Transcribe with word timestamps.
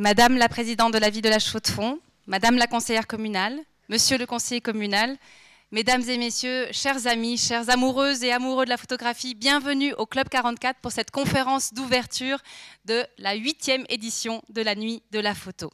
Madame 0.00 0.38
la 0.38 0.48
présidente 0.48 0.94
de 0.94 0.98
la 0.98 1.10
ville 1.10 1.20
de 1.20 1.28
la 1.28 1.38
Chaux-de-Fonds, 1.38 2.00
Madame 2.26 2.56
la 2.56 2.66
conseillère 2.66 3.06
communale, 3.06 3.60
Monsieur 3.90 4.16
le 4.16 4.24
conseiller 4.24 4.62
communal, 4.62 5.18
Mesdames 5.72 6.02
et 6.08 6.16
messieurs, 6.16 6.68
chers 6.72 7.06
amis, 7.06 7.36
chères 7.36 7.68
amoureuses 7.68 8.24
et 8.24 8.32
amoureux 8.32 8.64
de 8.64 8.70
la 8.70 8.78
photographie, 8.78 9.34
bienvenue 9.34 9.92
au 9.98 10.06
Club 10.06 10.28
44 10.30 10.80
pour 10.80 10.90
cette 10.90 11.10
conférence 11.10 11.74
d'ouverture 11.74 12.38
de 12.86 13.04
la 13.18 13.34
huitième 13.34 13.84
édition 13.90 14.42
de 14.48 14.62
la 14.62 14.74
Nuit 14.74 15.02
de 15.10 15.20
la 15.20 15.34
photo. 15.34 15.70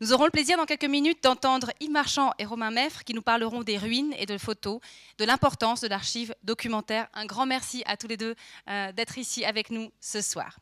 Nous 0.00 0.12
aurons 0.12 0.26
le 0.26 0.30
plaisir 0.30 0.56
dans 0.56 0.64
quelques 0.64 0.84
minutes 0.84 1.24
d'entendre 1.24 1.72
Yves 1.80 1.90
Marchand 1.90 2.32
et 2.38 2.44
Romain 2.44 2.70
Meffre 2.70 3.02
qui 3.02 3.14
nous 3.14 3.20
parleront 3.20 3.64
des 3.64 3.78
ruines 3.78 4.14
et 4.16 4.26
de 4.26 4.38
photos, 4.38 4.78
de 5.18 5.24
l'importance 5.24 5.80
de 5.80 5.88
l'archive 5.88 6.34
documentaire. 6.44 7.08
Un 7.12 7.26
grand 7.26 7.46
merci 7.46 7.82
à 7.84 7.96
tous 7.96 8.06
les 8.06 8.16
deux 8.16 8.36
euh, 8.70 8.92
d'être 8.92 9.18
ici 9.18 9.44
avec 9.44 9.70
nous 9.70 9.90
ce 10.00 10.22
soir. 10.22 10.56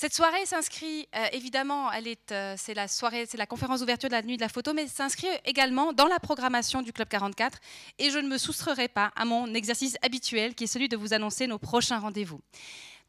Cette 0.00 0.14
soirée 0.14 0.46
s'inscrit 0.46 1.06
euh, 1.14 1.26
évidemment, 1.32 1.90
euh, 1.92 2.54
c'est 2.56 2.72
la 2.72 2.88
soirée, 2.88 3.26
c'est 3.28 3.36
la 3.36 3.44
conférence 3.44 3.80
d'ouverture 3.80 4.08
de 4.08 4.14
la 4.14 4.22
nuit 4.22 4.38
de 4.38 4.40
la 4.40 4.48
photo, 4.48 4.72
mais 4.72 4.88
s'inscrit 4.88 5.28
également 5.44 5.92
dans 5.92 6.06
la 6.06 6.18
programmation 6.18 6.80
du 6.80 6.90
Club 6.90 7.06
44. 7.06 7.58
Et 7.98 8.08
je 8.08 8.16
ne 8.16 8.26
me 8.26 8.38
soustrairai 8.38 8.88
pas 8.88 9.12
à 9.14 9.26
mon 9.26 9.52
exercice 9.52 9.98
habituel, 10.00 10.54
qui 10.54 10.64
est 10.64 10.68
celui 10.68 10.88
de 10.88 10.96
vous 10.96 11.12
annoncer 11.12 11.46
nos 11.46 11.58
prochains 11.58 11.98
rendez-vous. 11.98 12.40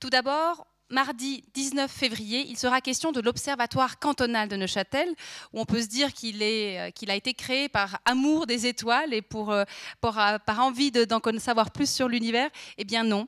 Tout 0.02 0.10
d'abord, 0.10 0.68
mardi 0.92 1.44
19 1.54 1.90
février, 1.90 2.46
il 2.48 2.58
sera 2.58 2.82
question 2.82 3.12
de 3.12 3.22
l'Observatoire 3.22 3.98
cantonal 3.98 4.50
de 4.50 4.56
Neuchâtel, 4.58 5.08
où 5.54 5.62
on 5.62 5.66
peut 5.66 5.82
se 5.82 5.88
dire 5.88 6.14
qu'il 6.14 6.42
euh, 6.42 6.90
a 7.08 7.16
été 7.16 7.34
créé 7.34 7.70
par 7.70 8.00
amour 8.06 8.46
des 8.46 8.68
étoiles 8.68 9.14
et 9.14 9.22
pour, 9.22 9.52
euh, 9.52 9.64
euh, 10.04 10.40
par 10.40 10.60
envie 10.60 10.92
d'en 10.92 11.22
savoir 11.40 11.72
plus 11.72 11.90
sur 11.90 12.08
l'univers. 12.08 12.50
Eh 12.78 12.84
bien 12.84 13.04
non. 13.04 13.28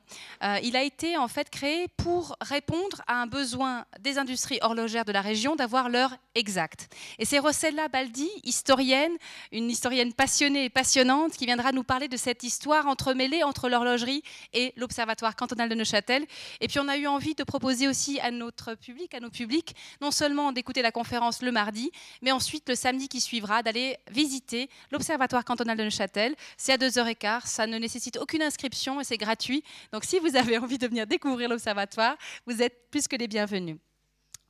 il 0.62 0.76
a 0.76 0.82
été 0.82 1.16
en 1.16 1.28
fait 1.28 1.48
créé 1.48 1.88
pour 1.96 2.36
répondre 2.40 3.02
à 3.06 3.22
un 3.22 3.26
besoin 3.26 3.86
des 4.00 4.18
industries 4.18 4.58
horlogères 4.62 5.04
de 5.04 5.12
la 5.12 5.22
région 5.22 5.56
d'avoir 5.56 5.88
l'heure 5.88 6.14
exacte. 6.34 6.88
Et 7.18 7.24
c'est 7.24 7.38
Rossella 7.38 7.88
Baldi, 7.88 8.28
historienne, 8.42 9.12
une 9.52 9.70
historienne 9.70 10.12
passionnée 10.12 10.64
et 10.64 10.70
passionnante, 10.70 11.32
qui 11.32 11.46
viendra 11.46 11.72
nous 11.72 11.84
parler 11.84 12.08
de 12.08 12.16
cette 12.16 12.42
histoire 12.42 12.86
entremêlée 12.86 13.42
entre 13.42 13.68
l'horlogerie 13.68 14.22
et 14.52 14.72
l'Observatoire 14.76 15.36
cantonal 15.36 15.68
de 15.68 15.74
Neuchâtel. 15.74 16.26
Et 16.60 16.68
puis 16.68 16.78
on 16.78 16.88
a 16.88 16.96
eu 16.96 17.06
envie 17.06 17.34
de 17.34 17.44
proposer 17.54 17.86
aussi 17.86 18.18
à 18.18 18.32
notre 18.32 18.74
public, 18.74 19.14
à 19.14 19.20
nos 19.20 19.30
publics, 19.30 19.76
non 20.00 20.10
seulement 20.10 20.50
d'écouter 20.50 20.82
la 20.82 20.90
conférence 20.90 21.40
le 21.40 21.52
mardi, 21.52 21.92
mais 22.20 22.32
ensuite 22.32 22.68
le 22.68 22.74
samedi 22.74 23.06
qui 23.06 23.20
suivra, 23.20 23.62
d'aller 23.62 23.96
visiter 24.10 24.68
l'Observatoire 24.90 25.44
cantonal 25.44 25.76
de 25.76 25.84
Neuchâtel. 25.84 26.34
C'est 26.56 26.72
à 26.72 26.76
2h15, 26.78 27.46
ça 27.46 27.68
ne 27.68 27.78
nécessite 27.78 28.16
aucune 28.16 28.42
inscription 28.42 29.00
et 29.00 29.04
c'est 29.04 29.18
gratuit. 29.18 29.62
Donc 29.92 30.02
si 30.02 30.18
vous 30.18 30.34
avez 30.34 30.58
envie 30.58 30.78
de 30.78 30.88
venir 30.88 31.06
découvrir 31.06 31.48
l'Observatoire, 31.48 32.16
vous 32.44 32.60
êtes 32.60 32.90
plus 32.90 33.06
que 33.06 33.14
les 33.14 33.28
bienvenus 33.28 33.76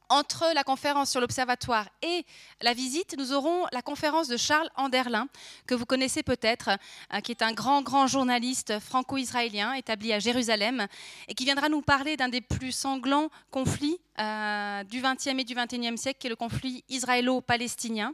entre 0.09 0.53
la 0.55 0.65
conférence 0.65 1.11
sur 1.11 1.21
l'observatoire 1.21 1.89
et 2.03 2.25
la 2.63 2.75
visite, 2.75 3.15
nous 3.19 3.33
aurons 3.33 3.65
la 3.73 3.83
conférence 3.83 4.29
de 4.29 4.37
Charles 4.37 4.69
Anderlin, 4.77 5.29
que 5.67 5.75
vous 5.75 5.87
connaissez 5.87 6.23
peut-être, 6.23 6.71
euh, 7.13 7.21
qui 7.21 7.33
est 7.33 7.43
un 7.43 7.53
grand, 7.53 7.83
grand 7.83 8.07
journaliste 8.07 8.79
franco-israélien 8.79 9.73
établi 9.75 10.13
à 10.13 10.19
Jérusalem, 10.19 10.87
et 11.29 11.35
qui 11.35 11.45
viendra 11.45 11.69
nous 11.69 11.83
parler 11.83 12.17
d'un 12.17 12.29
des 12.29 12.41
plus 12.41 12.73
sanglants 12.73 13.29
conflits 13.51 13.99
euh, 14.19 14.85
du 14.85 15.01
XXe 15.01 15.27
et 15.27 15.45
du 15.45 15.55
XXIe 15.55 15.99
siècle, 15.99 16.19
qui 16.21 16.27
est 16.27 16.31
le 16.31 16.37
conflit 16.37 16.85
israélo-palestinien. 16.89 18.13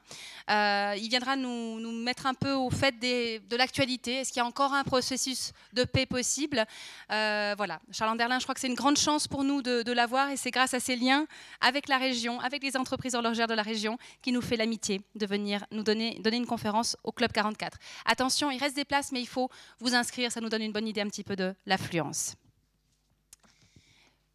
Euh, 0.50 0.94
il 0.96 1.08
viendra 1.08 1.36
nous, 1.36 1.92
mettre 1.92 2.26
un 2.26 2.34
peu 2.34 2.52
au 2.52 2.70
fait 2.70 2.98
de 2.98 3.56
l'actualité. 3.56 4.14
Est-ce 4.16 4.32
qu'il 4.32 4.40
y 4.40 4.42
a 4.42 4.46
encore 4.46 4.72
un 4.72 4.84
processus 4.84 5.52
de 5.72 5.84
paix 5.84 6.06
possible? 6.06 6.64
Euh, 7.10 7.54
Voilà, 7.56 7.80
Charles 7.92 8.12
Anderlin, 8.12 8.38
je 8.38 8.44
crois 8.44 8.54
que 8.54 8.60
c'est 8.60 8.68
une 8.68 8.74
grande 8.74 8.96
chance 8.96 9.28
pour 9.28 9.44
nous 9.44 9.62
de, 9.62 9.92
l'avoir, 9.92 10.30
et 10.30 10.36
c'est 10.36 10.50
grâce 10.50 10.74
à 10.74 10.80
ses 10.80 10.96
liens 10.96 11.26
avec 11.60 11.88
la 11.88 11.98
région, 11.98 12.40
avec 12.40 12.62
les 12.62 12.76
entreprises 12.76 13.14
horlogères 13.14 13.48
de 13.48 13.54
la 13.54 13.62
région, 13.62 13.98
qui 14.22 14.32
nous 14.32 14.42
fait 14.42 14.56
l'amitié 14.56 15.02
de 15.14 15.26
venir 15.26 15.64
nous 15.70 15.82
donner 15.82 16.20
une 16.32 16.46
conférence 16.46 16.96
au 17.04 17.12
Club 17.12 17.32
44. 17.32 17.78
Attention, 18.06 18.50
il 18.50 18.58
reste 18.58 18.76
des 18.76 18.84
places, 18.84 19.12
mais 19.12 19.20
il 19.20 19.28
faut 19.28 19.50
vous 19.80 19.94
inscrire, 19.94 20.32
ça 20.32 20.40
nous 20.40 20.48
donne 20.48 20.62
une 20.62 20.72
bonne 20.72 20.88
idée 20.88 21.00
un 21.00 21.08
petit 21.08 21.24
peu 21.24 21.36
de 21.36 21.54
l'affluence. 21.66 22.36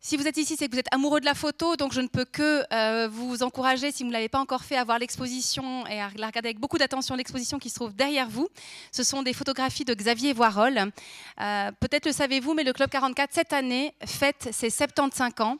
Si 0.08 0.18
vous 0.18 0.28
êtes 0.28 0.38
ici, 0.38 0.56
c'est 0.56 0.68
que 0.68 0.74
vous 0.74 0.80
êtes 0.80 0.94
amoureux 0.94 1.20
de 1.20 1.26
la 1.26 1.34
photo, 1.34 1.78
donc 1.78 1.92
je 1.92 2.00
ne 2.00 2.06
peux 2.06 2.26
que 2.26 2.64
euh, 2.72 3.08
vous 3.08 3.42
encourager, 3.42 3.92
si 3.92 4.04
vous 4.04 4.10
ne 4.10 4.14
l'avez 4.14 4.30
pas 4.30 4.38
encore 4.38 4.64
fait, 4.64 4.78
à 4.78 4.84
voir 4.84 5.00
l'exposition 5.00 5.88
et 5.88 6.00
à 6.00 6.12
la 6.16 6.28
regarder 6.28 6.50
avec 6.50 6.60
beaucoup 6.60 6.78
d'attention, 6.78 7.16
l'exposition 7.16 7.58
qui 7.58 7.72
se 7.72 7.74
trouve 7.74 7.96
derrière 7.96 8.30
vous. 8.30 8.48
Ce 8.92 9.02
sont 9.02 9.24
des 9.24 9.34
photographies 9.34 9.84
de 9.84 9.96
Xavier 9.96 10.34
Voirol. 10.34 10.92
Euh, 11.42 11.72
peut-être 11.80 12.06
le 12.06 12.12
savez-vous, 12.12 12.54
mais 12.54 12.64
le 12.64 12.72
Club 12.72 12.92
44, 12.92 13.32
cette 13.34 13.52
année, 13.52 13.96
fête 14.06 14.50
ses 14.52 14.70
75 14.70 15.32
ans. 15.40 15.58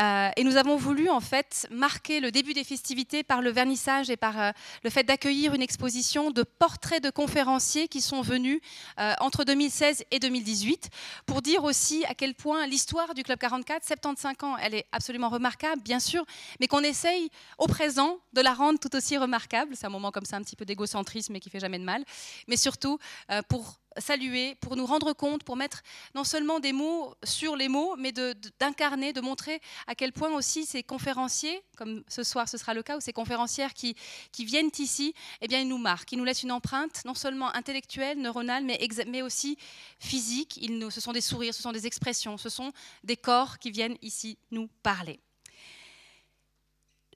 Euh, 0.00 0.28
et 0.36 0.44
nous 0.44 0.56
avons 0.56 0.76
voulu, 0.76 1.10
en 1.10 1.18
fait, 1.18 1.66
marquer 1.72 2.20
le 2.20 2.30
début 2.30 2.54
des 2.54 2.62
festivités 2.62 3.24
par 3.24 3.42
le 3.42 3.50
vernissage 3.50 4.08
et 4.08 4.16
par 4.16 4.52
le 4.84 4.90
fait 4.90 5.02
d'accueillir 5.02 5.52
une 5.52 5.62
exposition 5.62 6.30
de 6.30 6.44
portraits 6.44 7.02
de 7.02 7.10
conférenciers 7.10 7.88
qui 7.88 8.02
sont 8.02 8.20
venus 8.20 8.60
entre 9.18 9.42
2016 9.42 10.04
et 10.12 10.20
2018, 10.20 10.90
pour 11.26 11.42
dire 11.42 11.64
aussi 11.64 12.04
à 12.04 12.14
quel 12.14 12.36
point 12.36 12.68
l'histoire 12.68 13.14
du 13.14 13.24
Club 13.24 13.40
44 13.40 13.79
75 13.84 14.36
ans, 14.42 14.56
elle 14.58 14.74
est 14.74 14.86
absolument 14.92 15.28
remarquable, 15.28 15.82
bien 15.82 16.00
sûr, 16.00 16.24
mais 16.60 16.66
qu'on 16.66 16.82
essaye 16.82 17.30
au 17.58 17.66
présent 17.66 18.18
de 18.32 18.40
la 18.40 18.54
rendre 18.54 18.78
tout 18.78 18.94
aussi 18.94 19.16
remarquable. 19.16 19.74
C'est 19.76 19.86
un 19.86 19.90
moment 19.90 20.10
comme 20.10 20.24
ça, 20.24 20.36
un 20.36 20.42
petit 20.42 20.56
peu 20.56 20.64
d'égocentrisme 20.64 21.34
et 21.36 21.40
qui 21.40 21.50
fait 21.50 21.60
jamais 21.60 21.78
de 21.78 21.84
mal, 21.84 22.04
mais 22.48 22.56
surtout 22.56 22.98
euh, 23.30 23.42
pour 23.48 23.79
saluer, 23.98 24.54
pour 24.56 24.76
nous 24.76 24.86
rendre 24.86 25.12
compte, 25.12 25.42
pour 25.44 25.56
mettre 25.56 25.82
non 26.14 26.24
seulement 26.24 26.60
des 26.60 26.72
mots 26.72 27.14
sur 27.24 27.56
les 27.56 27.68
mots, 27.68 27.96
mais 27.96 28.12
d'incarner, 28.58 29.12
de, 29.12 29.20
montrer 29.20 29.60
à 29.86 29.94
quel 29.94 30.12
point 30.12 30.30
aussi 30.30 30.64
ces 30.64 30.82
conférenciers, 30.82 31.62
comme 31.76 32.02
ce 32.08 32.22
soir 32.22 32.48
ce 32.48 32.58
sera 32.58 32.74
le 32.74 32.82
cas, 32.82 32.96
ou 32.96 33.00
ces 33.00 33.12
conférencières 33.12 33.74
qui, 33.74 33.94
viennent 34.38 34.70
ici, 34.78 35.14
eh 35.40 35.48
bien, 35.48 35.60
ils 35.60 35.68
nous 35.68 35.78
marquent, 35.78 36.12
ils 36.12 36.18
nous 36.18 36.24
laissent 36.24 36.42
une 36.42 36.52
empreinte 36.52 37.04
non 37.04 37.14
seulement 37.14 37.54
intellectuelle, 37.54 38.18
neuronale, 38.18 38.64
mais, 38.64 38.78
mais 39.06 39.22
aussi 39.22 39.56
physique. 39.98 40.58
Ils 40.62 40.78
nous, 40.78 40.90
ce 40.90 41.00
sont 41.00 41.12
des 41.12 41.20
sourires, 41.20 41.54
ce 41.54 41.62
sont 41.62 41.72
des 41.72 41.86
expressions, 41.86 42.38
ce 42.38 42.48
sont 42.48 42.72
des 43.04 43.16
corps 43.16 43.58
qui 43.58 43.70
viennent 43.70 43.96
ici 44.02 44.38
nous 44.50 44.68
parler. 44.82 45.20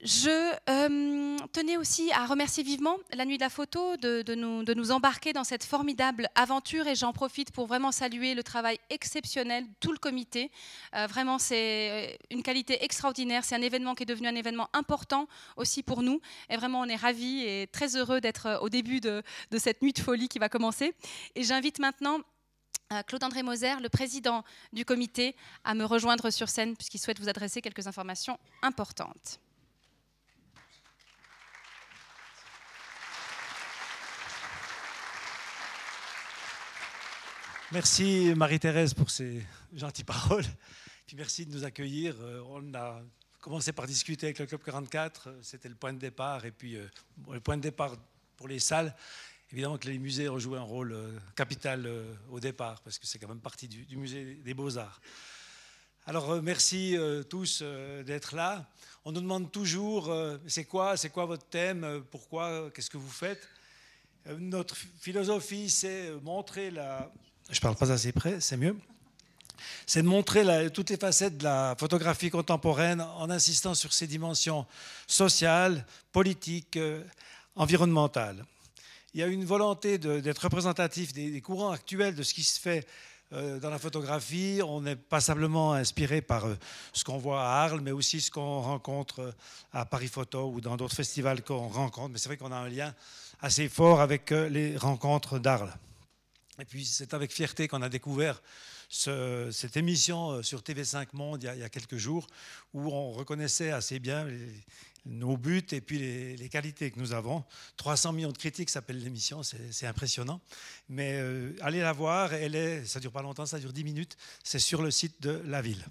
Je 0.01 0.29
euh, 0.69 1.37
tenais 1.53 1.77
aussi 1.77 2.11
à 2.11 2.25
remercier 2.25 2.63
vivement 2.63 2.97
la 3.13 3.23
Nuit 3.25 3.37
de 3.37 3.43
la 3.43 3.49
Photo 3.49 3.95
de, 3.95 4.35
nous, 4.35 4.91
embarquer 4.91 5.31
dans 5.31 5.45
cette 5.45 5.63
formidable 5.63 6.27
aventure 6.35 6.85
et 6.87 6.95
j'en 6.95 7.13
profite 7.13 7.51
pour 7.51 7.65
vraiment 7.65 7.93
saluer 7.93 8.35
le 8.35 8.43
travail 8.43 8.77
exceptionnel 8.89 9.63
de 9.63 9.73
tout 9.79 9.93
le 9.93 9.97
comité. 9.97 10.51
Euh, 10.95 11.07
vraiment, 11.07 11.39
c'est 11.39 12.11
euh, 12.11 12.15
une 12.29 12.43
qualité 12.43 12.83
extraordinaire. 12.83 13.45
C'est 13.45 13.55
un 13.55 13.61
événement 13.61 13.95
qui 13.95 14.03
est 14.03 14.05
devenu 14.05 14.27
un 14.27 14.35
événement 14.35 14.69
important 14.73 15.27
aussi 15.55 15.81
pour 15.81 16.03
nous. 16.03 16.19
Et 16.49 16.57
vraiment, 16.57 16.81
on 16.81 16.85
est 16.85 16.97
ravis 16.97 17.43
et 17.43 17.67
très 17.71 17.95
heureux 17.95 18.19
d'être 18.19 18.59
au 18.61 18.67
début 18.67 18.99
de, 18.99 19.23
cette 19.57 19.81
nuit 19.81 19.93
de 19.93 19.99
folie 19.99 20.27
qui 20.27 20.39
va 20.39 20.49
commencer. 20.49 20.93
Et 21.35 21.43
j'invite 21.43 21.79
maintenant 21.79 22.19
Claude-André 23.07 23.43
Moser, 23.43 23.79
le 23.81 23.89
président 23.89 24.43
du 24.73 24.83
comité, 24.85 25.35
à 25.63 25.73
me 25.73 25.85
rejoindre 25.85 26.29
sur 26.29 26.49
scène 26.49 26.75
puisqu'il 26.75 26.99
souhaite 26.99 27.19
vous 27.19 27.29
adresser 27.29 27.61
quelques 27.61 27.87
informations 27.87 28.37
importantes. 28.61 29.39
Merci 37.71 38.31
Marie-Thérèse 38.35 38.93
pour 38.93 39.09
ces 39.09 39.43
gentilles 39.73 40.03
paroles. 40.03 40.45
Puis 41.07 41.17
merci 41.17 41.47
de 41.47 41.51
nous 41.51 41.63
accueillir. 41.63 42.15
Euh, 42.21 42.43
on 42.51 42.73
a 42.75 43.01
commencé 43.41 43.73
par 43.73 43.87
discuter 43.87 44.27
avec 44.27 44.37
le 44.37 44.45
Club 44.45 44.61
44. 44.63 45.33
C'était 45.41 45.67
le 45.67 45.73
point 45.73 45.91
de 45.91 45.97
départ. 45.97 46.45
Et 46.45 46.51
puis, 46.51 46.75
euh, 46.75 46.87
le 47.31 47.39
point 47.39 47.57
de 47.57 47.63
départ 47.63 47.95
pour 48.37 48.47
les 48.47 48.59
salles, 48.59 48.95
évidemment 49.51 49.79
que 49.79 49.87
les 49.87 49.97
musées 49.97 50.29
ont 50.29 50.37
joué 50.37 50.59
un 50.59 50.63
rôle 50.63 50.91
euh, 50.91 51.17
capital 51.35 51.89
au 52.29 52.39
départ, 52.39 52.81
parce 52.81 52.99
que 52.99 53.07
c'est 53.07 53.17
quand 53.17 53.29
même 53.29 53.39
partie 53.39 53.67
du, 53.67 53.97
musée 53.97 54.35
des 54.35 54.53
Beaux-Arts. 54.53 55.01
Alors, 56.05 56.39
merci 56.43 56.95
tous 57.31 57.63
d'être 58.05 58.35
là. 58.35 58.69
On 59.05 59.11
nous 59.11 59.21
demande 59.21 59.51
toujours 59.51 60.15
c'est 60.45 60.65
quoi, 60.65 60.97
c'est 60.97 61.09
quoi 61.09 61.25
votre 61.25 61.47
thème, 61.47 62.03
pourquoi, 62.11 62.69
qu'est-ce 62.69 62.91
que 62.91 62.97
vous 62.97 63.09
faites? 63.09 63.49
Notre 64.37 64.75
philosophie, 64.75 65.67
c'est 65.67 66.11
montrer 66.21 66.69
la, 66.69 67.11
je 67.49 67.59
parle 67.59 67.75
pas 67.75 67.91
assez 67.91 68.11
près, 68.11 68.39
c'est 68.41 68.57
mieux, 68.57 68.75
c'est 69.85 70.01
de 70.01 70.07
montrer 70.07 70.69
toutes 70.71 70.89
les 70.89 70.97
facettes 70.97 71.37
de 71.37 71.43
la 71.43 71.75
photographie 71.77 72.29
contemporaine 72.29 73.01
en 73.01 73.29
insistant 73.29 73.73
sur 73.75 73.93
ses 73.93 74.07
dimensions 74.07 74.65
sociales, 75.07 75.85
politiques, 76.11 76.77
euh, 76.77 77.03
environnementales. 77.55 78.45
Il 79.13 79.19
y 79.19 79.23
a 79.23 79.27
une 79.27 79.45
volonté 79.45 79.97
d'être 79.97 80.39
représentatif 80.39 81.13
des, 81.13 81.39
courants 81.39 81.71
actuels 81.71 82.15
de 82.15 82.23
ce 82.23 82.33
qui 82.33 82.43
se 82.43 82.59
fait 82.59 82.85
euh, 83.31 83.59
dans 83.59 83.69
la 83.69 83.79
photographie. 83.79 84.59
On 84.65 84.81
n'est 84.81 84.97
pas 84.97 85.21
simplement 85.21 85.71
inspiré 85.73 86.21
par 86.21 86.45
euh, 86.45 86.55
ce 86.91 87.05
qu'on 87.05 87.17
voit 87.17 87.41
à 87.41 87.63
Arles, 87.63 87.79
mais 87.79 87.91
aussi 87.91 88.19
ce 88.19 88.29
qu'on 88.29 88.59
rencontre 88.59 89.33
à 89.71 89.85
Paris 89.85 90.09
Photo 90.09 90.51
ou 90.53 90.59
dans 90.59 90.75
d'autres 90.75 90.95
festivals 90.95 91.43
qu'on 91.43 91.69
rencontre. 91.69 92.09
Mais 92.09 92.17
c'est 92.17 92.27
vrai 92.27 92.37
qu'on 92.37 92.51
a 92.51 92.57
un 92.57 92.69
lien 92.69 92.93
assez 93.39 93.69
fort 93.69 94.01
avec 94.01 94.31
les 94.31 94.75
rencontres 94.75 95.39
d'Arles. 95.39 95.73
Et 96.59 96.65
puis 96.65 96.85
c'est 96.85 97.13
avec 97.13 97.31
fierté 97.31 97.67
qu'on 97.67 97.81
a 97.81 97.89
découvert 97.89 98.41
cette 98.89 99.77
émission 99.77 100.41
sur 100.41 100.61
TV5 100.61 101.07
Monde 101.13 101.43
il 101.43 101.59
y, 101.59 101.63
a, 101.63 101.69
quelques 101.69 101.97
jours, 101.97 102.27
où 102.73 102.91
on 102.91 103.11
reconnaissait 103.11 103.71
assez 103.71 103.99
bien 103.99 104.27
nos 105.05 105.37
buts 105.37 105.65
et 105.71 105.81
puis 105.81 105.99
les, 106.37 106.49
qualités 106.49 106.91
que 106.91 106.99
nous 106.99 107.13
avons. 107.13 107.43
300 107.77 108.13
millions 108.13 108.31
de 108.31 108.37
critiques 108.37 108.69
s'appelle 108.69 109.03
l'émission, 109.03 109.41
c'est 109.43 109.87
impressionnant. 109.87 110.39
Mais 110.87 111.19
allez 111.61 111.81
la 111.81 111.93
voir, 111.93 112.33
elle 112.33 112.55
est, 112.55 112.85
ça 112.85 112.99
dure 112.99 113.11
pas 113.11 113.21
longtemps, 113.21 113.45
ça 113.45 113.59
dure 113.59 113.73
10 113.73 113.83
minutes, 113.83 114.17
c'est 114.43 114.59
sur 114.59 114.81
le 114.81 114.91
site 114.91 115.21
de 115.21 115.41
la 115.45 115.61
ville. 115.61 115.85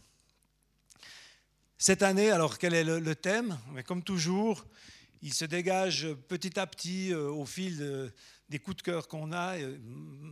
Cette 1.76 2.02
année, 2.02 2.30
alors 2.30 2.58
quel 2.58 2.72
est 2.72 2.84
le, 2.84 3.14
thème? 3.14 3.58
Mais 3.72 3.82
Comme 3.82 4.02
toujours, 4.02 4.64
il 5.20 5.34
se 5.34 5.44
dégage 5.44 6.08
petit 6.28 6.58
à 6.58 6.66
petit 6.66 7.12
euh, 7.12 7.28
au 7.28 7.44
fil 7.44 8.12
des 8.48 8.58
coups 8.58 8.76
de 8.76 8.82
cœur 8.82 9.08
qu'on 9.08 9.32
a. 9.32 9.56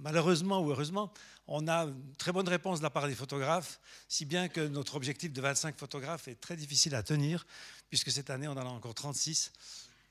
malheureusement 0.02 0.60
ou 0.60 0.70
heureusement, 0.70 1.12
on 1.46 1.66
a 1.68 1.84
une 1.84 2.16
très 2.16 2.32
bonne 2.32 2.48
réponse 2.48 2.78
de 2.78 2.82
la 2.84 2.90
part 2.90 3.08
des 3.08 3.14
photographes, 3.14 3.80
si 4.08 4.24
bien 4.24 4.48
que 4.48 4.60
notre 4.60 4.96
objectif 4.96 5.32
de 5.32 5.40
25 5.40 5.76
photographes 5.76 6.28
est 6.28 6.40
très 6.40 6.56
difficile 6.56 6.94
à 6.94 7.02
tenir, 7.02 7.46
puisque 7.88 8.10
cette 8.10 8.30
année, 8.30 8.48
on 8.48 8.52
en 8.52 8.58
a 8.58 8.64
encore 8.64 8.94
36, 8.94 9.52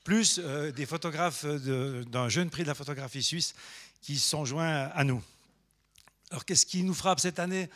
plus 0.04 0.40
euh, 0.42 0.72
des 0.72 0.86
photographes 0.86 1.44
d'un 1.44 2.28
jeune 2.28 2.50
prix 2.50 2.62
de 2.62 2.68
la 2.68 2.74
photographie 2.74 3.22
suisse 3.22 3.54
qui 4.00 4.18
sont 4.18 4.44
joints 4.44 4.90
à 4.94 5.04
nous. 5.04 5.22
Alors 6.30 6.44
qu'est-ce 6.44 6.66
qui 6.66 6.82
nous 6.82 6.94
frappe 6.94 7.20
cette 7.20 7.38
année? 7.38 7.68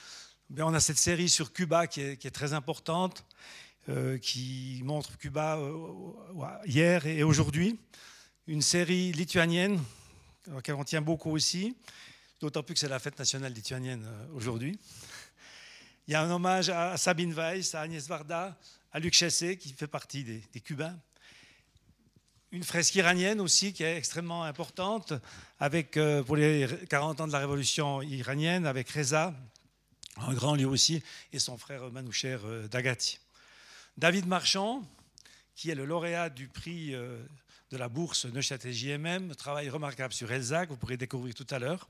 On 0.58 0.75
a 0.75 0.81
cette 0.81 0.99
série 0.99 1.28
sur 1.28 1.52
Cuba 1.52 1.87
qui 1.87 2.00
est, 2.00 2.31
très 2.31 2.52
importante, 2.52 3.25
euh, 3.88 4.19
qui 4.19 4.81
montre 4.84 5.19
Cuba 5.19 5.58
euh, 5.58 6.12
hier 6.64 7.06
et 7.06 7.23
aujourd'hui. 7.23 7.78
Une 8.46 8.62
série 8.62 9.12
lituanienne, 9.12 9.82
laquelle 10.55 10.75
on 10.75 10.85
tient 10.85 11.03
beaucoup 11.03 11.31
aussi, 11.31 11.77
d'autant 12.41 12.63
plus 12.63 12.75
que 12.75 12.81
c'est 12.81 12.89
la 12.89 12.99
fête 12.99 13.19
nationale 13.19 13.53
lituanienne 13.53 14.05
euh, 14.05 14.27
aujourd'hui. 14.35 14.79
Il 16.09 16.13
y 16.13 16.15
a 16.15 16.23
un 16.23 16.31
hommage 16.31 16.69
à 16.69 16.97
Sabine 16.97 17.33
Weiss, 17.33 17.75
à 17.75 17.81
Agnès 17.81 18.07
Varda, 18.07 18.57
à 18.93 18.99
Luc 18.99 19.15
Chessé, 19.15 19.57
qui 19.57 19.73
fait 19.73 19.89
partie 19.89 20.25
des, 20.25 20.61
Cubains. 20.61 20.97
Une 22.53 22.63
fresque 22.63 22.95
iranienne 22.95 23.41
aussi 23.41 23.73
qui 23.73 23.83
est 23.83 23.97
extrêmement 23.97 24.45
importante, 24.45 25.13
avec, 25.59 25.99
pour 26.27 26.37
les 26.37 26.69
40 26.89 27.23
ans 27.23 27.27
de 27.27 27.33
la 27.33 27.41
révolution 27.41 28.03
iranienne, 28.03 28.67
avec 28.67 28.89
Reza, 28.89 29.35
un 30.19 30.33
grand 30.33 30.55
lui 30.55 30.65
aussi, 30.65 31.03
et 31.33 31.39
son 31.39 31.59
frère 31.59 31.91
Manoucher 31.91 32.39
euh, 32.45 32.69
Dagati. 32.69 33.19
David 33.97 34.27
Marchand, 34.27 34.83
qui 35.55 35.71
est 35.71 35.75
le 35.75 35.85
lauréat 35.85 36.31
du 36.31 36.49
prix 36.49 36.95
euh, 36.95 37.23
de 37.71 37.77
la 37.77 37.89
bourse 37.89 38.27
Neuchâtel 38.27 38.73
JMM, 38.73 39.35
travail 39.35 39.69
remarquable 39.69 40.13
sur 40.13 40.31
Elzac, 40.31 40.69
vous 40.69 40.77
pourrez 40.77 40.97
découvrir 40.97 41.35
tout 41.35 41.47
à 41.51 41.59
l'heure. 41.59 41.89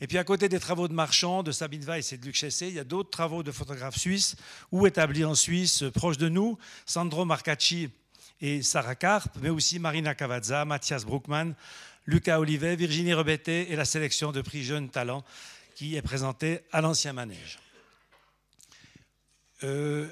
Et 0.00 0.06
puis 0.06 0.18
à 0.18 0.24
côté 0.24 0.48
des 0.48 0.60
travaux 0.60 0.88
de 0.88 0.92
Marchand, 0.92 1.42
de 1.42 1.52
Sabine 1.52 1.84
Weiss 1.84 2.12
et 2.12 2.18
de 2.18 2.26
Luc 2.26 2.34
Chessé, 2.34 2.68
il 2.68 2.74
y 2.74 2.78
a 2.78 2.84
d'autres 2.84 3.10
travaux 3.10 3.42
de 3.42 3.52
photographes 3.52 3.96
suisses 3.96 4.36
ou 4.70 4.86
établis 4.86 5.24
en 5.24 5.34
Suisse, 5.34 5.84
proches 5.94 6.18
de 6.18 6.28
nous, 6.28 6.58
Sandro 6.84 7.24
Marcacci 7.24 7.88
et 8.40 8.62
Sarah 8.62 8.94
Karp, 8.94 9.34
mais 9.40 9.48
aussi 9.48 9.78
Marina 9.78 10.14
Cavazza, 10.14 10.64
Mathias 10.64 11.04
Bruckmann, 11.04 11.54
Lucas 12.06 12.40
Olivet, 12.40 12.76
Virginie 12.76 13.14
Rebetté 13.14 13.72
et 13.72 13.76
la 13.76 13.84
sélection 13.84 14.32
de 14.32 14.42
prix 14.42 14.64
Jeunes 14.64 14.90
Talents 14.90 15.24
qui 15.74 15.96
est 15.96 16.02
présenté 16.02 16.60
à 16.72 16.80
l'ancien 16.80 17.12
manège. 17.12 17.58
Euh, 19.62 20.08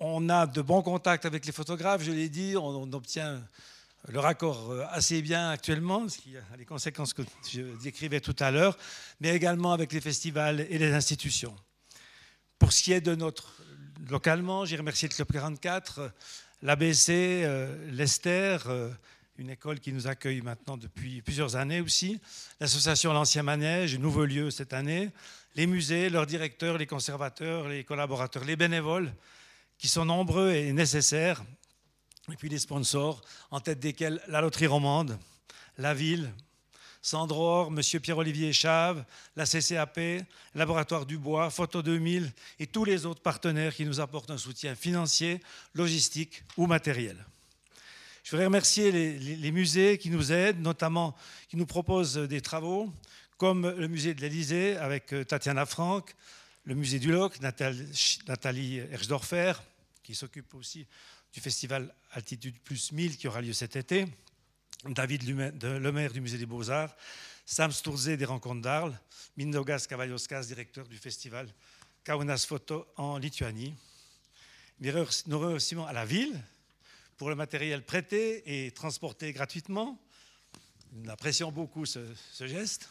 on 0.00 0.28
a 0.28 0.46
de 0.46 0.62
bons 0.62 0.82
contacts 0.82 1.26
avec 1.26 1.44
les 1.44 1.52
photographes, 1.52 2.02
je 2.02 2.12
l'ai 2.12 2.28
dit, 2.28 2.56
on, 2.56 2.92
obtient 2.92 3.42
le 4.10 4.20
raccord 4.20 4.70
euh, 4.70 4.84
assez 4.90 5.20
bien 5.22 5.50
actuellement, 5.50 6.08
ce 6.08 6.18
qui 6.18 6.36
a 6.36 6.56
les 6.56 6.64
conséquences 6.64 7.12
que 7.12 7.22
je 7.50 7.62
décrivais 7.82 8.20
tout 8.20 8.36
à 8.38 8.50
l'heure, 8.50 8.76
mais 9.20 9.34
également 9.34 9.72
avec 9.72 9.92
les 9.92 10.00
festivals 10.00 10.60
et 10.60 10.78
les 10.78 10.92
institutions. 10.92 11.54
Pour 12.58 12.72
ce 12.72 12.82
qui 12.82 12.92
est 12.92 13.00
de 13.00 13.14
notre 13.14 13.52
localement, 14.08 14.64
j'ai 14.64 14.76
remercié 14.76 15.08
le 15.08 15.14
Club 15.14 15.30
44, 15.30 16.10
l'ABC, 16.62 17.10
euh, 17.10 17.90
l'Esther, 17.90 18.66
une 19.36 19.50
école 19.50 19.78
qui 19.78 19.92
nous 19.92 20.06
accueille 20.06 20.40
maintenant 20.40 20.76
depuis 20.76 21.22
plusieurs 21.22 21.56
années 21.56 21.80
aussi, 21.80 22.20
l'association 22.60 23.12
L'Ancien 23.12 23.42
Manège, 23.42 23.98
nouveau 23.98 24.24
lieu 24.24 24.50
cette 24.50 24.72
année, 24.72 25.10
les 25.54 25.66
musées, 25.66 26.10
leurs 26.10 26.26
directeurs, 26.26 26.78
les 26.78 26.86
conservateurs, 26.86 27.68
les 27.68 27.84
collaborateurs, 27.84 28.44
les 28.44 28.56
bénévoles, 28.56 29.12
qui 29.76 29.86
sont 29.86 30.04
nombreux 30.04 30.52
et 30.52 30.72
nécessaires, 30.72 31.44
et 32.32 32.36
puis 32.36 32.48
les 32.48 32.58
sponsors, 32.58 33.22
en 33.50 33.60
tête 33.60 33.80
desquels 33.80 34.20
la 34.28 34.40
Loterie 34.40 34.66
Romande, 34.66 35.18
la 35.78 35.94
ville, 35.94 36.32
Sandror, 37.00 37.68
M. 37.68 38.00
Pierre-Olivier 38.00 38.52
Chave, 38.52 39.04
la 39.36 39.46
CCAP, 39.46 40.26
Laboratoire 40.54 41.06
du 41.06 41.16
Bois, 41.16 41.50
Photo 41.50 41.82
2000 41.82 42.30
et 42.58 42.66
tous 42.66 42.84
les 42.84 43.06
autres 43.06 43.22
partenaires 43.22 43.74
qui 43.74 43.84
nous 43.84 44.00
apportent 44.00 44.30
un 44.30 44.38
soutien 44.38 44.74
financier, 44.74 45.40
logistique 45.74 46.42
ou 46.56 46.66
matériel. 46.66 47.16
Je 48.24 48.32
voudrais 48.32 48.46
remercier 48.46 48.92
les, 48.92 49.52
musées 49.52 49.96
qui 49.96 50.10
nous 50.10 50.32
aident, 50.32 50.60
notamment 50.60 51.16
qui 51.48 51.56
nous 51.56 51.64
proposent 51.64 52.16
des 52.16 52.42
travaux, 52.42 52.92
comme 53.38 53.70
le 53.70 53.88
musée 53.88 54.12
de 54.12 54.20
l'Élysée 54.20 54.76
avec 54.76 55.14
euh, 55.14 55.24
Tatiana 55.24 55.64
Franck, 55.64 56.14
le 56.64 56.74
musée 56.74 56.98
du 56.98 57.10
Loc, 57.10 57.40
Nathalie 57.40 58.78
Ersdorfer, 58.90 59.54
qui 60.02 60.14
s'occupe 60.14 60.54
aussi 60.54 60.86
du 61.32 61.40
festival 61.40 61.94
Altitude 62.12 62.58
Plus 62.60 62.92
1000 62.92 63.16
qui 63.16 63.28
aura 63.28 63.40
lieu 63.40 63.52
cet 63.52 63.76
été, 63.76 64.06
David 64.84 65.24
Lemaire 65.62 66.12
du 66.12 66.20
musée 66.20 66.38
des 66.38 66.46
Beaux-Arts, 66.46 66.94
Sam 67.44 67.72
Stourzé 67.72 68.16
des 68.16 68.24
Rencontres 68.24 68.62
d'Arles, 68.62 68.98
Mindogas 69.36 69.86
Kavalioskas, 69.88 70.44
directeur 70.44 70.86
du 70.86 70.96
festival 70.96 71.48
Kaunas 72.04 72.44
Photo 72.46 72.86
en 72.96 73.18
Lituanie. 73.18 73.74
Nos 74.80 75.38
remerciements 75.38 75.86
à 75.86 75.92
la 75.92 76.04
ville 76.04 76.40
pour 77.16 77.28
le 77.28 77.34
matériel 77.34 77.84
prêté 77.84 78.66
et 78.66 78.70
transporté 78.70 79.32
gratuitement. 79.32 80.00
Nous 80.92 81.10
apprécions 81.10 81.50
beaucoup 81.50 81.84
ce, 81.84 82.00
geste. 82.40 82.88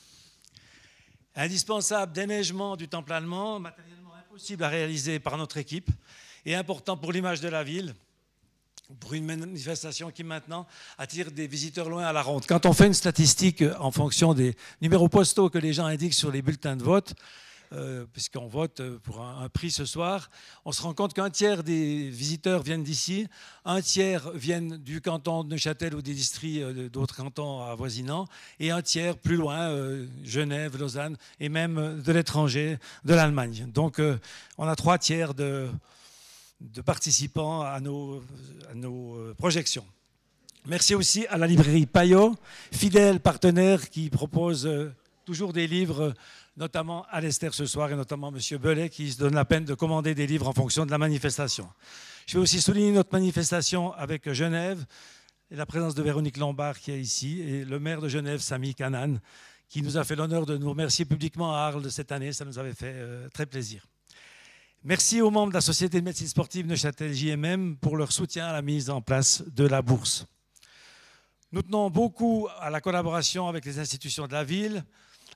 Indispensable 1.36 2.12
déneigement 2.12 2.76
du 2.76 2.88
temple 2.88 3.14
allemand, 3.14 3.60
matériellement 3.60 4.14
impossible 4.16 4.64
à 4.64 4.70
réaliser 4.70 5.20
par 5.20 5.38
notre 5.38 5.58
équipe 5.58 5.90
et 6.46 6.56
important 6.56 6.98
pour 6.98 7.12
l'image 7.12 7.42
de 7.42 7.48
la 7.48 7.64
ville, 7.64 7.96
pour 9.00 9.14
une 9.14 9.26
manifestation 9.26 10.12
qui 10.12 10.24
maintenant 10.24 10.66
attire 10.98 11.32
des 11.32 11.48
visiteurs 11.48 11.90
loin 11.90 12.06
à 12.06 12.14
la 12.14 12.22
ronde. 12.22 12.46
Quand 12.48 12.66
on 12.66 12.74
fait 12.74 12.88
une 12.88 12.94
statistique 12.94 13.64
en 13.80 13.92
fonction 13.92 14.34
des 14.34 14.56
numéros 14.82 15.10
postaux 15.10 15.50
que 15.50 15.58
les 15.58 15.74
gens 15.74 15.86
indiquent 15.86 16.14
sur 16.14 16.32
les 16.32 16.42
bulletins 16.42 16.78
de 16.78 16.84
vote, 16.84 17.14
euh, 17.74 18.06
puisqu'on 18.14 18.48
vote 18.48 18.82
pour 19.04 19.20
un, 19.20 19.50
prix 19.50 19.72
ce 19.72 19.84
soir, 19.84 20.30
on 20.64 20.72
se 20.72 20.82
rend 20.82 20.94
compte 20.94 21.14
qu'un 21.14 21.30
tiers 21.30 21.64
des 21.64 22.10
visiteurs 22.10 22.64
viennent 22.64 22.84
d'ici, 22.84 23.28
un 23.66 23.82
tiers 23.82 24.32
viennent 24.32 24.78
du 24.78 25.02
canton 25.02 25.44
de 25.44 25.50
Neuchâtel 25.50 25.94
ou 25.94 26.02
des 26.02 26.14
districts 26.14 26.62
euh, 26.62 26.88
d'autres 26.88 27.18
cantons 27.18 27.64
avoisinants, 27.64 28.26
et 28.62 28.72
un 28.72 28.82
tiers 28.82 29.18
plus 29.18 29.36
loin, 29.36 29.70
euh, 29.70 30.08
Genève, 30.24 30.78
Lausanne, 30.78 31.18
et 31.42 31.50
même 31.50 32.02
de 32.02 32.12
l'étranger, 32.14 32.78
de 33.04 33.14
l'Allemagne. 33.14 33.70
Donc 33.74 34.02
on 34.58 34.66
a 34.66 34.76
trois 34.78 34.98
tiers 34.98 35.34
de, 35.34 35.68
participants 36.86 37.62
à 37.62 37.80
nos, 37.80 38.24
nos 38.74 39.34
projections. 39.36 39.86
Merci 40.66 40.96
aussi 40.96 41.26
à 41.28 41.38
la 41.38 41.48
librairie 41.48 41.86
Payot, 41.86 42.36
fidèle 42.72 43.20
partenaire 43.20 43.90
qui 43.90 44.10
propose 44.10 44.70
toujours 45.26 45.54
des 45.54 45.68
livres 45.68 46.14
notamment 46.58 47.06
à 47.10 47.22
l'Esther 47.22 47.54
ce 47.54 47.66
soir, 47.66 47.92
et 47.92 47.96
notamment 47.96 48.34
M. 48.34 48.58
Bellet, 48.58 48.90
qui 48.90 49.12
se 49.12 49.18
donne 49.20 49.36
la 49.36 49.46
peine 49.46 49.64
de 49.64 49.76
commander 49.76 50.16
des 50.16 50.28
livres 50.28 50.48
en 50.48 50.54
fonction 50.54 50.86
de 50.86 50.92
la 50.92 50.98
manifestation. 50.98 51.70
Je 52.26 52.38
vais 52.38 52.42
aussi 52.42 52.60
souligner 52.60 52.92
notre 52.92 53.14
manifestation 53.14 53.94
avec 53.94 54.32
Genève, 54.34 54.86
et 55.50 55.56
la 55.56 55.66
présence 55.66 55.96
de 55.96 56.02
Véronique 56.02 56.38
Lombard 56.38 56.80
qui 56.80 56.92
est 56.92 57.00
ici, 57.00 57.42
et 57.42 57.64
le 57.64 57.80
maire 57.80 58.02
de 58.02 58.10
Genève, 58.10 58.42
Samy 58.42 58.76
Canan, 58.76 59.20
qui 59.70 59.82
nous 59.82 59.98
a 59.98 60.04
fait 60.04 60.16
l'honneur 60.16 60.46
de 60.46 60.58
nous 60.58 60.70
remercier 60.70 61.06
publiquement 61.06 61.56
à 61.56 61.60
Arles 61.60 61.90
cette 61.92 62.12
année. 62.12 62.34
Ça 62.34 62.44
nous 62.44 62.58
avait 62.58 62.74
fait 62.74 62.94
euh, 62.96 63.30
très 63.30 63.46
plaisir. 63.46 63.86
Merci 64.84 65.22
aux 65.22 65.32
membres 65.32 65.50
de 65.50 65.56
la 65.56 65.62
Société 65.62 66.00
de 66.00 66.06
médecine 66.06 66.28
sportive 66.28 66.68
Neuchâtel 66.68 67.12
JMM 67.12 67.78
pour 67.78 67.98
leur 67.98 68.12
soutien 68.12 68.46
à 68.46 68.54
la 68.54 68.62
mise 68.62 68.90
en 68.90 69.02
place 69.02 69.44
de 69.48 69.66
la 69.66 69.82
bourse. 69.82 70.26
Nous 71.52 71.64
tenons 71.64 71.90
beaucoup 71.90 72.48
à 72.60 72.70
la 72.70 72.80
collaboration 72.80 73.48
avec 73.48 73.66
les 73.66 73.80
institutions 73.80 74.28
de 74.28 74.34
la 74.34 74.44
ville, 74.44 74.84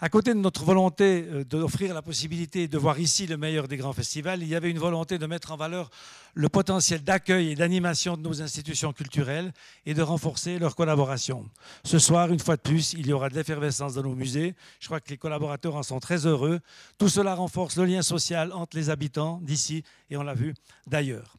à 0.04 0.10
côté 0.10 0.34
de 0.34 0.40
notre 0.40 0.66
volonté 0.66 1.28
euh, 1.30 1.44
d'offrir 1.44 1.94
la 1.94 2.02
possibilité 2.02 2.68
de 2.68 2.78
voir 2.78 3.00
ici 3.00 3.28
le 3.28 3.38
meilleur 3.38 3.68
des 3.68 3.78
grands 3.78 3.94
festivals, 3.94 4.42
il 4.42 4.50
y 4.50 4.56
avait 4.56 4.72
une 4.72 4.80
volonté 4.80 5.20
de 5.20 5.26
mettre 5.28 5.52
en 5.52 5.58
valeur 5.58 5.92
le 6.34 6.50
potentiel 6.50 7.04
d'accueil 7.04 7.52
et 7.52 7.56
d'animation 7.56 8.18
de 8.18 8.24
nos 8.24 8.42
institutions 8.42 8.94
culturelles 8.94 9.54
et 9.86 9.94
de 9.94 10.02
renforcer 10.02 10.58
leur 10.58 10.76
collaboration. 10.76 11.48
Ce 11.84 12.00
soir, 12.00 12.32
une 12.32 12.40
fois 12.40 12.56
de 12.56 12.62
plus, 12.62 12.94
il 12.94 13.06
y 13.06 13.14
aura 13.14 13.30
de 13.30 13.36
l'effervescence 13.36 13.94
dans 13.94 14.04
nos 14.04 14.16
musées. 14.16 14.56
Je 14.80 14.88
crois 14.88 15.00
que 15.00 15.10
les 15.12 15.18
collaborateurs 15.18 15.76
en 15.76 15.84
sont 15.84 16.00
très 16.00 16.26
heureux. 16.26 16.60
Tout 16.98 17.10
cela 17.10 17.36
renforce 17.36 17.78
le 17.78 17.86
lien 17.86 18.02
social 18.02 18.54
entre 18.54 18.78
les 18.78 18.90
habitants 18.90 19.40
d'ici 19.44 19.84
et 20.10 20.18
on 20.18 20.24
l'a 20.24 20.34
vu 20.34 20.56
d'ailleurs. 20.88 21.36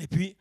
Et 0.00 0.06
puis, 0.06 0.36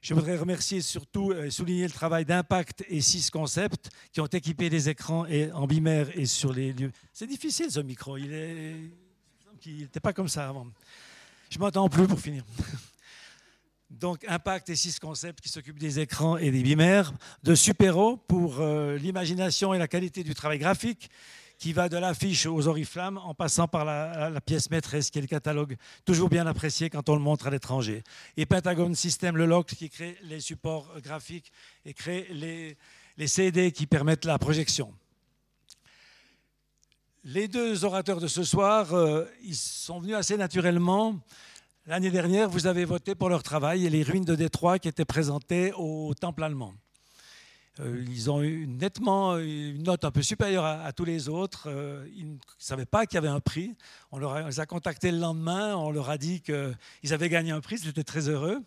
je 0.00 0.14
voudrais 0.14 0.36
remercier 0.36 0.80
surtout 0.80 1.32
et 1.32 1.36
euh, 1.36 1.50
souligner 1.50 1.84
le 1.84 1.92
travail 1.92 2.24
d'Impact 2.24 2.84
et 2.88 3.00
Six 3.00 3.30
Concepts 3.30 3.90
qui 4.12 4.20
ont 4.20 4.26
équipé 4.26 4.70
les 4.70 4.88
écrans 4.88 5.26
en 5.54 5.66
bimère 5.66 6.08
et 6.18 6.26
sur 6.26 6.52
les 6.52 6.72
lieux. 6.72 6.92
C'est 7.12 7.26
difficile 7.26 7.70
ce 7.70 7.80
micro, 7.80 8.16
il 8.16 8.90
n'était 9.66 10.00
pas 10.00 10.12
comme 10.12 10.28
ça 10.28 10.48
avant. 10.48 10.66
Je 11.50 11.58
m'entends 11.58 11.88
plus 11.88 12.06
pour 12.06 12.18
finir. 12.18 12.44
Donc 13.90 14.24
Impact 14.28 14.70
et 14.70 14.76
Six 14.76 15.00
Concepts 15.00 15.40
qui 15.40 15.48
s'occupent 15.48 15.78
des 15.78 15.98
écrans 15.98 16.36
et 16.36 16.50
des 16.50 16.62
bimères, 16.62 17.12
de 17.42 17.54
Supero 17.56 18.16
pour 18.16 18.60
euh, 18.60 18.96
l'imagination 18.96 19.74
et 19.74 19.78
la 19.78 19.88
qualité 19.88 20.22
du 20.22 20.32
travail 20.32 20.58
graphique, 20.58 21.10
qui 21.60 21.74
va 21.74 21.90
de 21.90 21.98
l'affiche 21.98 22.46
aux 22.46 22.66
oriflammes 22.68 23.18
en 23.18 23.34
passant 23.34 23.68
par 23.68 23.84
la, 23.84 24.40
pièce 24.40 24.70
maîtresse 24.70 25.10
qui 25.10 25.18
est 25.18 25.22
le 25.22 25.28
catalogue, 25.28 25.76
toujours 26.06 26.30
bien 26.30 26.46
apprécié 26.46 26.88
quand 26.88 27.10
on 27.10 27.14
le 27.14 27.20
montre 27.20 27.46
à 27.46 27.50
l'étranger. 27.50 28.02
Et 28.38 28.46
Pentagon 28.46 28.92
System, 28.94 29.36
le 29.36 29.44
LOX, 29.44 29.74
qui 29.74 29.90
crée 29.90 30.16
les 30.22 30.40
supports 30.40 30.88
graphiques 31.02 31.52
et 31.84 31.92
crée 31.92 32.26
les, 32.30 32.78
les 33.18 33.26
CD 33.26 33.72
qui 33.72 33.86
permettent 33.86 34.24
la 34.24 34.38
projection. 34.38 34.94
Les 37.24 37.46
deux 37.46 37.84
orateurs 37.84 38.20
de 38.20 38.26
ce 38.26 38.42
soir, 38.42 38.94
euh, 38.94 39.26
ils 39.44 39.54
sont 39.54 40.00
venus 40.00 40.16
assez 40.16 40.38
naturellement. 40.38 41.20
L'année 41.84 42.10
dernière, 42.10 42.48
vous 42.48 42.66
avez 42.66 42.86
voté 42.86 43.14
pour 43.14 43.28
leur 43.28 43.42
travail 43.42 43.84
et 43.84 43.90
les 43.90 44.02
ruines 44.02 44.24
de 44.24 44.34
Détroit 44.34 44.78
qui 44.78 44.88
étaient 44.88 45.04
présentées 45.04 45.74
au 45.76 46.14
Temple 46.14 46.42
allemand. 46.42 46.72
Euh, 47.78 48.04
ils 48.08 48.30
ont 48.30 48.42
eu 48.42 48.66
nettement 48.66 49.38
une 49.38 49.84
note 49.84 50.04
un 50.04 50.10
peu 50.10 50.22
supérieure 50.22 50.64
à, 50.64 50.92
tous 50.92 51.04
les 51.04 51.28
autres. 51.28 51.64
Euh, 51.68 52.06
ils 52.16 52.32
ne 52.32 52.38
savaient 52.58 52.86
pas 52.86 53.06
qu'il 53.06 53.14
y 53.14 53.18
avait 53.18 53.28
un 53.28 53.40
prix. 53.40 53.76
On, 54.10 54.18
les 54.18 54.60
a 54.60 54.66
contactés 54.66 55.12
le 55.12 55.18
lendemain, 55.18 55.76
on 55.76 55.90
leur 55.90 56.10
a 56.10 56.18
dit 56.18 56.40
qu'ils 56.40 57.12
avaient 57.14 57.28
gagné 57.28 57.52
un 57.52 57.60
prix, 57.60 57.76
ils 57.82 57.88
étaient 57.88 58.04
très 58.04 58.28
heureux. 58.28 58.60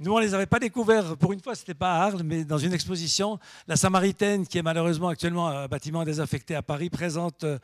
Nous, 0.00 0.12
on 0.12 0.18
ne 0.18 0.22
les 0.22 0.32
avait 0.32 0.46
pas 0.46 0.60
découverts, 0.60 1.16
pour 1.16 1.32
une 1.32 1.40
fois, 1.40 1.54
ce 1.54 1.62
n'était 1.62 1.74
pas 1.74 1.96
à 1.96 2.04
Arles, 2.04 2.22
mais 2.24 2.44
dans 2.44 2.58
une 2.58 2.72
exposition. 2.72 3.38
La 3.66 3.76
Samaritaine, 3.76 4.46
qui 4.46 4.56
est 4.56 4.62
malheureusement 4.62 5.08
actuellement 5.08 5.48
un 5.48 5.66
bâtiment 5.66 6.04
désaffecté 6.04 6.54
à 6.54 6.62
Paris, 6.62 6.88
présente 6.88 7.42
euh, 7.42 7.58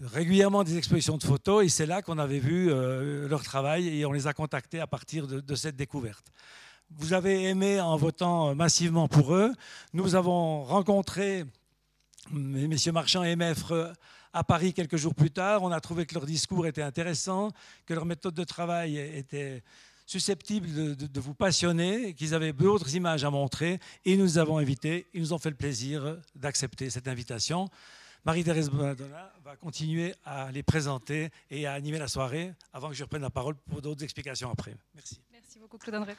régulièrement 0.00 0.62
des 0.62 0.78
expositions 0.78 1.18
de 1.18 1.24
photos, 1.24 1.64
et 1.64 1.68
c'est 1.68 1.86
là 1.86 2.00
qu'on 2.00 2.18
avait 2.18 2.38
vu 2.38 2.68
leur 3.28 3.42
travail, 3.42 3.88
et 3.88 4.04
on 4.06 4.12
les 4.12 4.26
a 4.26 4.32
contactés 4.32 4.80
à 4.80 4.88
partir 4.88 5.26
de 5.28 5.54
cette 5.54 5.76
découverte 5.76 6.32
vous 6.98 7.12
avez 7.12 7.44
aimé 7.44 7.80
en 7.80 7.96
votant 7.96 8.54
massivement 8.54 9.08
pour 9.08 9.34
eux. 9.34 9.52
Nous 9.92 10.14
avons 10.14 10.64
rencontré 10.64 11.44
messieurs 12.30 12.92
Marchand 12.92 13.22
et 13.24 13.36
Meffre 13.36 13.92
à 14.32 14.44
Paris 14.44 14.72
quelques 14.72 14.96
jours 14.96 15.14
plus 15.14 15.30
tard. 15.30 15.62
On 15.62 15.70
a 15.70 15.80
trouvé 15.80 16.06
que 16.06 16.14
leur 16.14 16.26
discours 16.26 16.66
était 16.66 16.82
intéressant, 16.82 17.50
que 17.86 17.94
leur 17.94 18.04
méthode 18.04 18.34
de 18.34 18.44
travail 18.44 18.98
était 18.98 19.62
susceptible 20.06 20.96
de, 20.96 21.20
vous 21.20 21.34
passionner, 21.34 22.14
qu'ils 22.14 22.34
avaient 22.34 22.52
d'autres 22.52 22.94
images 22.94 23.24
à 23.24 23.30
montrer. 23.30 23.78
Et 24.04 24.16
nous 24.16 24.38
avons 24.38 24.58
invité, 24.58 25.06
ils 25.14 25.20
nous 25.20 25.32
ont 25.32 25.38
fait 25.38 25.50
le 25.50 25.56
plaisir 25.56 26.18
d'accepter 26.34 26.90
cette 26.90 27.08
invitation. 27.08 27.68
Marie-Thérèse 28.24 28.70
Bonadonna 28.70 29.32
va 29.44 29.56
continuer 29.56 30.14
à 30.24 30.50
les 30.50 30.62
présenter 30.62 31.30
et 31.50 31.66
à 31.66 31.72
animer 31.72 31.98
la 31.98 32.08
soirée 32.08 32.54
avant 32.72 32.88
que 32.88 32.94
je 32.94 33.02
reprenne 33.02 33.22
la 33.22 33.30
parole 33.30 33.54
pour 33.54 33.82
d'autres 33.82 34.02
explications 34.02 34.50
après. 34.50 34.74
Merci. 34.94 35.20
Merci 35.30 35.58
beaucoup, 35.58 35.76
Claude 35.76 35.96
André. 35.96 36.16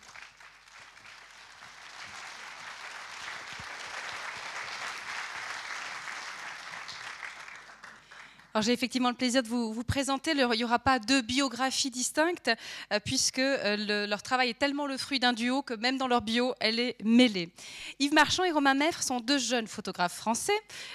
J'ai 8.61 8.71
effectivement 8.71 9.09
le 9.09 9.15
plaisir 9.15 9.43
de 9.43 9.47
vous, 9.47 9.73
vous 9.73 9.83
présenter. 9.83 10.31
il 10.31 10.47
n'y 10.57 10.63
aura 10.63 10.79
pas 10.79 10.99
deux 10.99 11.21
biographies 11.21 11.89
distinctes, 11.89 12.51
euh, 12.93 12.99
puisque 13.03 13.39
euh, 13.39 14.07
leur 14.07 14.21
travail 14.21 14.49
est 14.49 14.59
tellement 14.59 14.87
le 14.87 14.97
fruit 14.97 15.19
d'un 15.19 15.33
duo 15.33 15.61
que 15.61 15.73
même 15.73 15.97
dans 15.97 16.07
leur 16.07 16.21
bio, 16.21 16.53
elle 16.59 16.79
est 16.79 16.95
mêlée. 17.03 17.51
Yves 17.99 18.13
Marchand 18.13 18.43
et 18.43 18.51
Romain 18.51 18.73
Meffre 18.73 19.03
sont 19.03 19.19
deux 19.19 19.37
jeunes 19.37 19.67
photographes 19.67 20.15
français, 20.15 20.53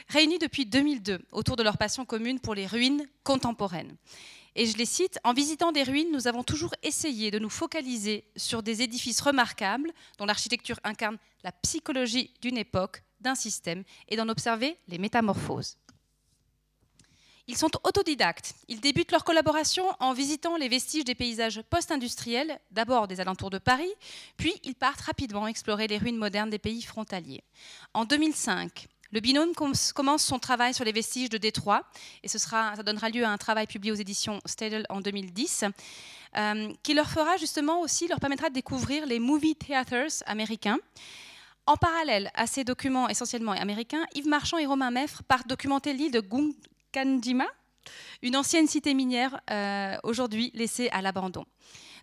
réunis 0.08 0.38
depuis 0.38 0.66
2002 0.66 1.20
autour 1.32 1.56
de 1.56 1.62
leur 1.62 1.78
passion 1.78 2.04
commune 2.04 2.40
pour 2.40 2.54
les 2.54 2.66
ruines 2.66 3.06
contemporaines. 3.24 3.96
Et 4.56 4.66
je 4.66 4.76
les 4.76 4.86
cite, 4.86 5.18
En 5.24 5.32
visitant 5.32 5.72
des 5.72 5.82
ruines, 5.82 6.10
nous 6.12 6.26
avons 6.26 6.42
toujours 6.42 6.74
essayé 6.82 7.30
de 7.30 7.38
nous 7.38 7.50
focaliser 7.50 8.24
sur 8.36 8.62
des 8.62 8.82
édifices 8.82 9.20
remarquables 9.20 9.92
dont 10.18 10.26
l'architecture 10.26 10.80
incarne 10.82 11.18
la 11.44 11.52
psychologie 11.52 12.32
d'une 12.42 12.58
époque, 12.58 13.02
d'un 13.20 13.34
système, 13.34 13.84
et 14.08 14.16
d'en 14.16 14.28
observer 14.28 14.76
les 14.88 14.98
métamorphoses. 14.98 15.76
Ils 17.50 17.56
sont 17.56 17.72
autodidactes. 17.82 18.54
Ils 18.68 18.80
débutent 18.80 19.10
leur 19.10 19.24
collaboration 19.24 19.82
en 19.98 20.12
visitant 20.12 20.56
les 20.56 20.68
vestiges 20.68 21.04
des 21.04 21.16
paysages 21.16 21.62
post-industriels, 21.68 22.60
d'abord 22.70 23.08
des 23.08 23.18
alentours 23.18 23.50
de 23.50 23.58
Paris, 23.58 23.92
puis 24.36 24.54
ils 24.62 24.76
partent 24.76 25.00
rapidement 25.00 25.48
explorer 25.48 25.88
les 25.88 25.98
ruines 25.98 26.16
modernes 26.16 26.48
des 26.48 26.60
pays 26.60 26.80
frontaliers. 26.80 27.42
En 27.92 28.04
2005, 28.04 28.86
le 29.10 29.18
binôme 29.18 29.52
commence 29.52 30.22
son 30.22 30.38
travail 30.38 30.74
sur 30.74 30.84
les 30.84 30.92
vestiges 30.92 31.28
de 31.28 31.38
Détroit, 31.38 31.82
et 32.22 32.28
ce 32.28 32.38
ça 32.38 32.76
donnera 32.86 33.08
lieu 33.08 33.24
à 33.24 33.30
un 33.30 33.36
travail 33.36 33.66
publié 33.66 33.90
aux 33.90 33.96
éditions 33.96 34.38
Stadel 34.46 34.86
en 34.88 35.00
2010, 35.00 35.64
euh, 36.36 36.72
qui 36.84 36.94
leur 36.94 37.10
fera 37.10 37.36
justement 37.36 37.80
aussi, 37.80 38.06
leur 38.06 38.20
permettra 38.20 38.48
de 38.50 38.54
découvrir 38.54 39.06
les 39.06 39.18
movie 39.18 39.56
theaters 39.56 40.22
américains. 40.26 40.78
En 41.66 41.76
parallèle 41.76 42.30
à 42.34 42.46
ces 42.46 42.62
documents 42.62 43.08
essentiellement 43.08 43.52
américains, 43.52 44.04
Yves 44.14 44.28
Marchand 44.28 44.58
et 44.58 44.66
Romain 44.66 44.92
Meffre 44.92 45.24
partent 45.24 45.48
documenter 45.48 45.92
l'île 45.92 46.12
de 46.12 46.20
Kanjima, 46.92 47.46
une 48.22 48.36
ancienne 48.36 48.66
cité 48.66 48.94
minière 48.94 49.40
euh, 49.50 49.96
aujourd'hui 50.02 50.50
laissée 50.54 50.88
à 50.90 51.02
l'abandon. 51.02 51.44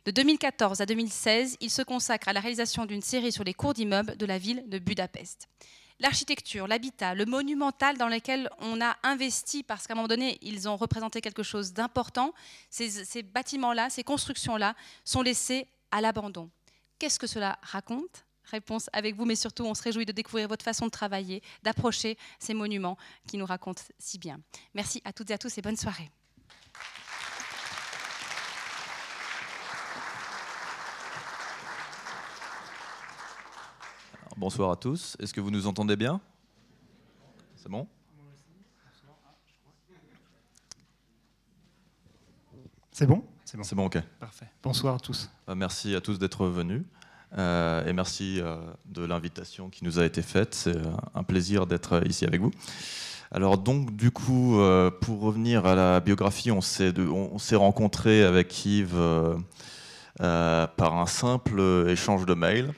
De 0.06 0.12
2014 0.12 0.82
à 0.82 0.86
2016, 0.86 1.58
il 1.60 1.70
se 1.70 1.82
consacre 1.82 2.29
à 2.29 2.34
la 2.34 2.39
réalisation 2.39 2.86
d'une 2.86 3.01
série 3.01 3.32
sur 3.32 3.44
les 3.44 3.53
cours 3.53 3.74
d'immeubles 3.74 4.15
de 4.15 4.25
la 4.25 4.38
ville 4.38 4.63
de 4.67 4.79
Budapest. 4.79 5.48
L'architecture, 6.00 6.67
l'habitat, 6.67 7.15
le 7.15 7.25
monumental 7.25 7.98
dans 7.98 8.08
lequel 8.08 8.50
on 8.60 8.79
a 8.82 8.96
investi, 9.03 9.63
parce 9.63 9.88
qu'à 9.88 9.94
un 9.94 9.96
moment 9.96 10.08
donné, 10.08 10.38
ils 10.41 10.70
ont 10.70 10.77
représenté 10.77 11.22
quelque 11.22 11.41
chose 11.41 11.74
d'important, 11.74 12.34
ces 12.70 13.24
bâtiments-là, 13.24 13.89
ces 13.89 14.03
constructions-là 14.03 14.75
sont 15.03 15.24
laissés 15.24 15.67
à 15.91 16.01
l'abandon. 16.01 16.51
Qu'est-ce 17.00 17.20
que 17.20 17.27
cela 17.27 17.58
raconte? 17.63 18.27
Réponse 18.50 18.89
avec 18.94 19.16
vous, 19.16 19.25
mais 19.25 19.36
surtout 19.36 19.63
on 19.66 19.74
se 19.74 19.84
réjouit 19.84 20.06
de 20.06 20.12
découvrir 20.12 20.48
votre 20.48 20.63
façon 20.63 20.86
de 20.86 20.92
travailler, 20.92 21.42
d'approcher 21.63 22.18
ces 22.39 22.54
monuments 22.54 22.98
qui 23.27 23.38
nous 23.38 23.46
racontent 23.46 23.84
si 24.00 24.18
bien. 24.18 24.39
Merci 24.74 25.01
à 25.06 25.13
toutes 25.13 25.30
et 25.32 25.34
à 25.34 25.38
tous 25.38 25.58
et 25.58 25.62
bonne 25.62 25.77
soirée. 25.77 26.10
Bonsoir 34.38 34.70
à 34.70 34.75
tous. 34.75 35.18
Est-ce 35.20 35.34
que 35.34 35.42
vous 35.42 35.50
nous 35.50 35.66
entendez 35.66 35.96
bien? 35.96 36.22
C'est 37.56 37.70
bon 37.70 37.88
C'est 42.92 43.08
bon? 43.08 43.24
C'est 43.46 43.58
bon? 43.58 43.63
C'est 43.63 43.75
bon, 43.75 43.86
ok. 43.86 44.00
Parfait. 44.20 44.48
Bonsoir 44.62 44.96
à 44.96 45.00
tous. 45.00 45.30
Euh, 45.50 45.56
merci 45.56 45.96
à 45.96 46.01
tous 46.01 46.20
d'être 46.20 46.46
venus. 46.48 46.84
Euh, 47.38 47.86
et 47.86 47.94
merci 47.94 48.40
euh, 48.40 48.58
de 48.86 49.04
l'invitation 49.04 49.70
qui 49.70 49.84
nous 49.84 50.00
a 50.00 50.06
été 50.06 50.22
faite. 50.22 50.56
C'est 50.56 50.78
un 51.14 51.24
plaisir 51.24 51.68
d'être 51.68 52.06
ici 52.08 52.26
avec 52.26 52.42
vous. 52.42 52.52
Alors 53.32 53.58
donc 53.58 53.96
du 53.96 54.12
coup, 54.12 54.60
euh, 54.60 54.90
pour 54.90 55.20
revenir 55.20 55.66
à 55.66 55.76
la 55.76 56.00
biographie, 56.00 56.52
on 56.52 56.62
s'est, 56.62 56.94
on, 56.98 57.38
s'est 57.38 57.58
rencontré 57.58 58.24
avec 58.24 58.66
Yves 58.66 58.98
par 60.18 60.98
un 60.98 61.06
simple 61.06 61.86
échange 61.90 62.26
de 62.26 62.34
mails. 62.34 62.74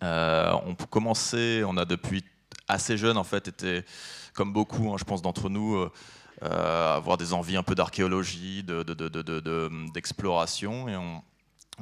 on 0.00 0.74
commençait, 0.88 1.62
on 1.64 1.76
a 1.76 1.84
depuis 1.84 2.24
assez 2.68 2.96
jeune 2.96 3.18
en 3.18 3.24
fait 3.24 3.48
été, 3.48 3.82
comme 4.32 4.54
beaucoup, 4.54 4.90
hein, 4.90 4.96
je 4.98 5.04
pense 5.04 5.20
d'entre 5.20 5.50
nous, 5.50 5.86
avoir 6.40 7.18
des 7.18 7.34
envies 7.34 7.58
un 7.58 7.62
peu 7.62 7.74
d'archéologie, 7.74 8.62
de, 8.62 9.92
d'exploration, 9.92 10.88
et 10.88 10.96
on, 10.96 11.22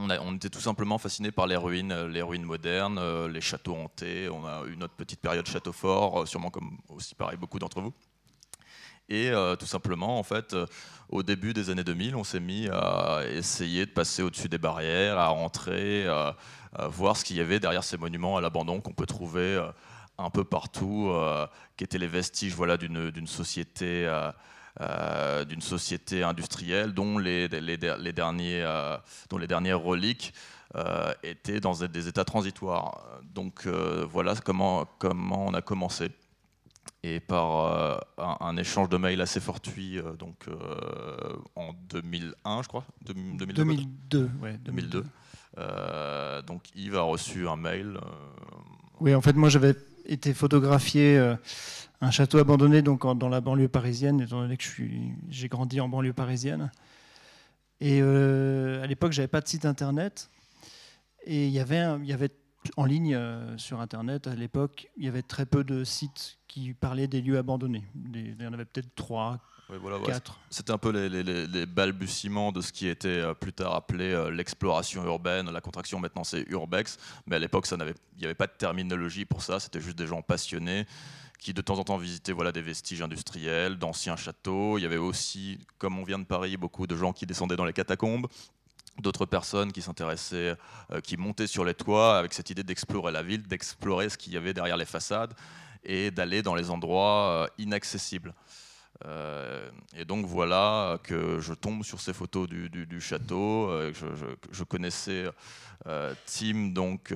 on, 0.00 0.34
était 0.34 0.48
tout 0.48 0.60
simplement 0.60 0.98
fascinés 0.98 1.30
par 1.30 1.46
les 1.46 1.56
ruines, 1.56 1.92
euh, 1.92 2.08
les 2.08 2.22
ruines 2.22 2.44
modernes, 2.44 2.98
euh, 2.98 3.28
les 3.28 3.40
châteaux 3.40 3.76
hantés. 3.76 4.28
On 4.28 4.46
a 4.46 4.64
eu 4.66 4.76
notre 4.76 4.94
petite 4.94 5.20
période 5.20 5.46
château 5.46 5.72
fort, 5.72 6.22
euh, 6.22 6.26
sûrement 6.26 6.50
comme 6.50 6.78
aussi 6.88 7.14
pareil 7.14 7.36
beaucoup 7.36 7.58
d'entre 7.58 7.80
vous. 7.80 7.92
Et 9.08 9.32
tout 9.58 9.66
simplement, 9.66 10.20
en 10.20 10.22
fait, 10.22 10.54
au 11.08 11.24
début 11.24 11.52
des 11.52 11.68
années 11.68 11.82
2000, 11.82 12.14
on 12.14 12.22
s'est 12.22 12.38
mis 12.38 12.68
à 12.68 13.22
essayer 13.26 13.84
de 13.84 13.90
passer 13.90 14.22
au-dessus 14.22 14.48
des 14.48 14.56
barrières, 14.56 15.18
à 15.18 15.26
rentrer, 15.26 16.06
à 16.06 16.36
voir 16.86 17.16
ce 17.16 17.24
qu'il 17.24 17.36
y 17.36 17.40
avait 17.40 17.58
derrière 17.58 17.82
ces 17.82 17.96
monuments 17.96 18.36
à 18.36 18.40
l'abandon 18.40 18.80
qu'on 18.80 18.92
peut 18.92 19.06
trouver 19.06 19.60
un 20.16 20.30
peu 20.30 20.44
partout, 20.44 21.12
qui 21.76 21.82
étaient 21.82 21.98
les 21.98 22.06
vestiges 22.06 22.54
voilà, 22.54 22.76
d'une 22.76 23.26
société 23.26 24.08
euh, 24.80 25.44
d'une 25.44 25.62
société 25.62 26.22
industrielle 26.22 26.92
dont 26.92 27.18
les, 27.18 27.48
les, 27.48 27.76
derniers, 27.76 28.62
euh, 28.62 28.96
dont 29.28 29.38
les 29.38 29.46
dernières 29.46 29.80
reliques 29.80 30.32
euh, 30.76 31.12
étaient 31.22 31.60
dans 31.60 31.74
des 31.74 32.08
états 32.08 32.24
transitoires. 32.24 33.04
Donc 33.34 33.66
voilà 33.66 34.34
comment, 34.36 34.86
comment 34.98 35.46
on 35.46 35.54
a 35.54 35.62
commencé. 35.62 36.10
Et 37.02 37.18
par 37.18 38.02
un, 38.18 38.56
échange 38.58 38.90
de 38.90 38.98
mails 38.98 39.20
assez 39.22 39.40
fortuit, 39.40 40.00
donc 40.18 40.46
en 41.56 41.72
2001, 41.88 42.62
je 42.62 42.68
crois. 42.68 42.84
2002. 43.06 43.46
2002, 43.54 44.30
ouais, 44.42 44.58
2002. 44.62 45.04
donc 46.46 46.62
Yves 46.74 46.96
a 46.96 47.02
reçu 47.02 47.48
un 47.48 47.56
mail. 47.56 47.98
Oui, 49.00 49.14
en 49.14 49.22
fait, 49.22 49.32
moi 49.32 49.48
j'avais 49.48 49.74
été 50.10 50.34
photographier 50.34 51.16
euh, 51.16 51.34
un 52.00 52.10
château 52.10 52.38
abandonné 52.38 52.82
donc 52.82 53.02
dans 53.18 53.28
la 53.28 53.40
banlieue 53.40 53.68
parisienne, 53.68 54.20
étant 54.20 54.40
donné 54.40 54.56
que 54.56 54.64
j'ai 55.28 55.48
grandi 55.48 55.80
en 55.80 55.88
banlieue 55.88 56.12
parisienne. 56.12 56.70
Et 57.80 58.00
à 58.00 58.86
l'époque, 58.86 59.12
j'avais 59.12 59.28
pas 59.28 59.40
de 59.40 59.48
site 59.48 59.64
internet. 59.64 60.30
Et 61.24 61.46
il 61.46 61.52
y 61.52 61.60
avait, 61.60 61.84
il 62.02 62.06
y 62.06 62.12
avait 62.12 62.30
en 62.76 62.84
ligne 62.84 63.18
sur 63.56 63.80
internet 63.80 64.26
à 64.26 64.34
l'époque, 64.34 64.88
il 64.96 65.04
y 65.04 65.08
avait 65.08 65.22
très 65.22 65.46
peu 65.46 65.64
de 65.64 65.84
sites 65.84 66.38
qui 66.48 66.74
parlaient 66.74 67.08
des 67.08 67.20
lieux 67.20 67.38
abandonnés. 67.38 67.84
il 68.14 68.40
y 68.40 68.46
en 68.46 68.52
avait 68.52 68.64
peut-être 68.64 68.94
trois, 68.94 69.40
c'était 70.50 70.72
un 70.72 70.78
peu 70.78 70.90
les, 70.90 71.66
balbutiements 71.66 72.52
de 72.52 72.60
ce 72.60 72.72
qui 72.72 72.88
était 72.88 73.08
euh, 73.08 73.34
plus 73.34 73.52
tard 73.52 73.74
appelé 73.74 74.12
euh, 74.12 74.30
l'exploration 74.30 75.04
urbaine. 75.04 75.50
La 75.50 75.60
contraction 75.60 76.00
maintenant 76.00 76.24
c'est 76.24 76.44
urbex, 76.48 76.98
mais 77.26 77.36
à 77.36 77.38
l'époque 77.38 77.66
il 77.70 77.76
n'y 78.18 78.24
avait 78.24 78.34
pas 78.34 78.46
de 78.46 78.52
terminologie 78.56 79.24
pour 79.24 79.42
ça. 79.42 79.60
C'était 79.60 79.80
juste 79.80 79.96
des 79.96 80.06
gens 80.06 80.22
passionnés 80.22 80.86
qui 81.40 81.54
de 81.54 81.62
temps 81.62 81.78
en 81.78 81.84
temps 81.84 81.96
visitaient 81.96 82.32
voilà, 82.32 82.52
des 82.52 82.62
vestiges 82.62 83.02
industriels, 83.02 83.78
d'anciens 83.78 84.16
châteaux. 84.16 84.78
Il 84.78 84.82
y 84.82 84.84
avait 84.84 84.96
aussi, 84.96 85.58
comme 85.78 85.98
on 85.98 86.04
vient 86.04 86.18
de 86.18 86.24
Paris, 86.24 86.56
beaucoup 86.56 86.86
de 86.86 86.96
gens 86.96 87.12
qui 87.12 87.26
descendaient 87.26 87.56
dans 87.56 87.64
les 87.64 87.72
catacombes, 87.72 88.26
d'autres 88.98 89.26
personnes 89.26 89.72
qui 89.72 89.82
s'intéressaient, 89.82 90.54
euh, 90.92 91.00
qui 91.00 91.16
montaient 91.16 91.46
sur 91.46 91.64
les 91.64 91.74
toits 91.74 92.18
avec 92.18 92.34
cette 92.34 92.50
idée 92.50 92.62
d'explorer 92.62 93.10
la 93.10 93.22
ville, 93.22 93.46
d'explorer 93.46 94.10
ce 94.10 94.18
qu'il 94.18 94.34
y 94.34 94.36
avait 94.36 94.52
derrière 94.52 94.76
les 94.76 94.84
façades 94.84 95.34
et 95.82 96.10
d'aller 96.10 96.42
dans 96.42 96.54
les 96.54 96.70
endroits 96.70 97.48
inaccessibles. 97.56 98.34
Euh, 99.06 99.70
et 99.96 100.04
donc 100.04 100.26
voilà 100.26 100.98
que 101.02 101.40
je 101.40 101.54
tombe 101.54 101.82
sur 101.84 102.00
ces 102.00 102.12
photos 102.12 102.48
du, 102.48 103.00
château. 103.00 103.68
Euh, 103.70 103.92
je, 104.52 104.64
connaissais 104.64 105.24
euh, 105.86 106.14
Tim, 106.26 106.68
donc 106.68 107.10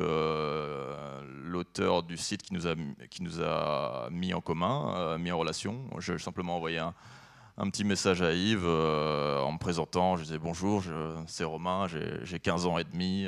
l'auteur 1.45 2.03
du 2.03 2.17
site 2.17 2.43
qui 2.43 2.55
nous 3.23 3.43
a, 3.43 4.09
mis 4.11 4.33
en 4.35 4.41
commun, 4.41 5.19
mis 5.19 5.31
en 5.33 5.39
relation. 5.39 5.85
J'ai 5.99 6.19
simplement 6.19 6.57
envoyé 6.57 6.79
un, 6.79 6.95
petit 7.71 7.85
message 7.85 8.23
à 8.23 8.33
Yves 8.33 8.67
en 8.67 9.53
me 9.53 9.59
présentant. 9.59 10.17
Je 10.17 10.23
disais 10.25 10.39
bonjour, 10.39 10.83
c'est 11.27 11.45
Romain, 11.45 11.87
j'ai 12.23 12.41
15 12.41 12.67
ans 12.67 12.79
et 12.79 12.85
demi. 12.85 13.27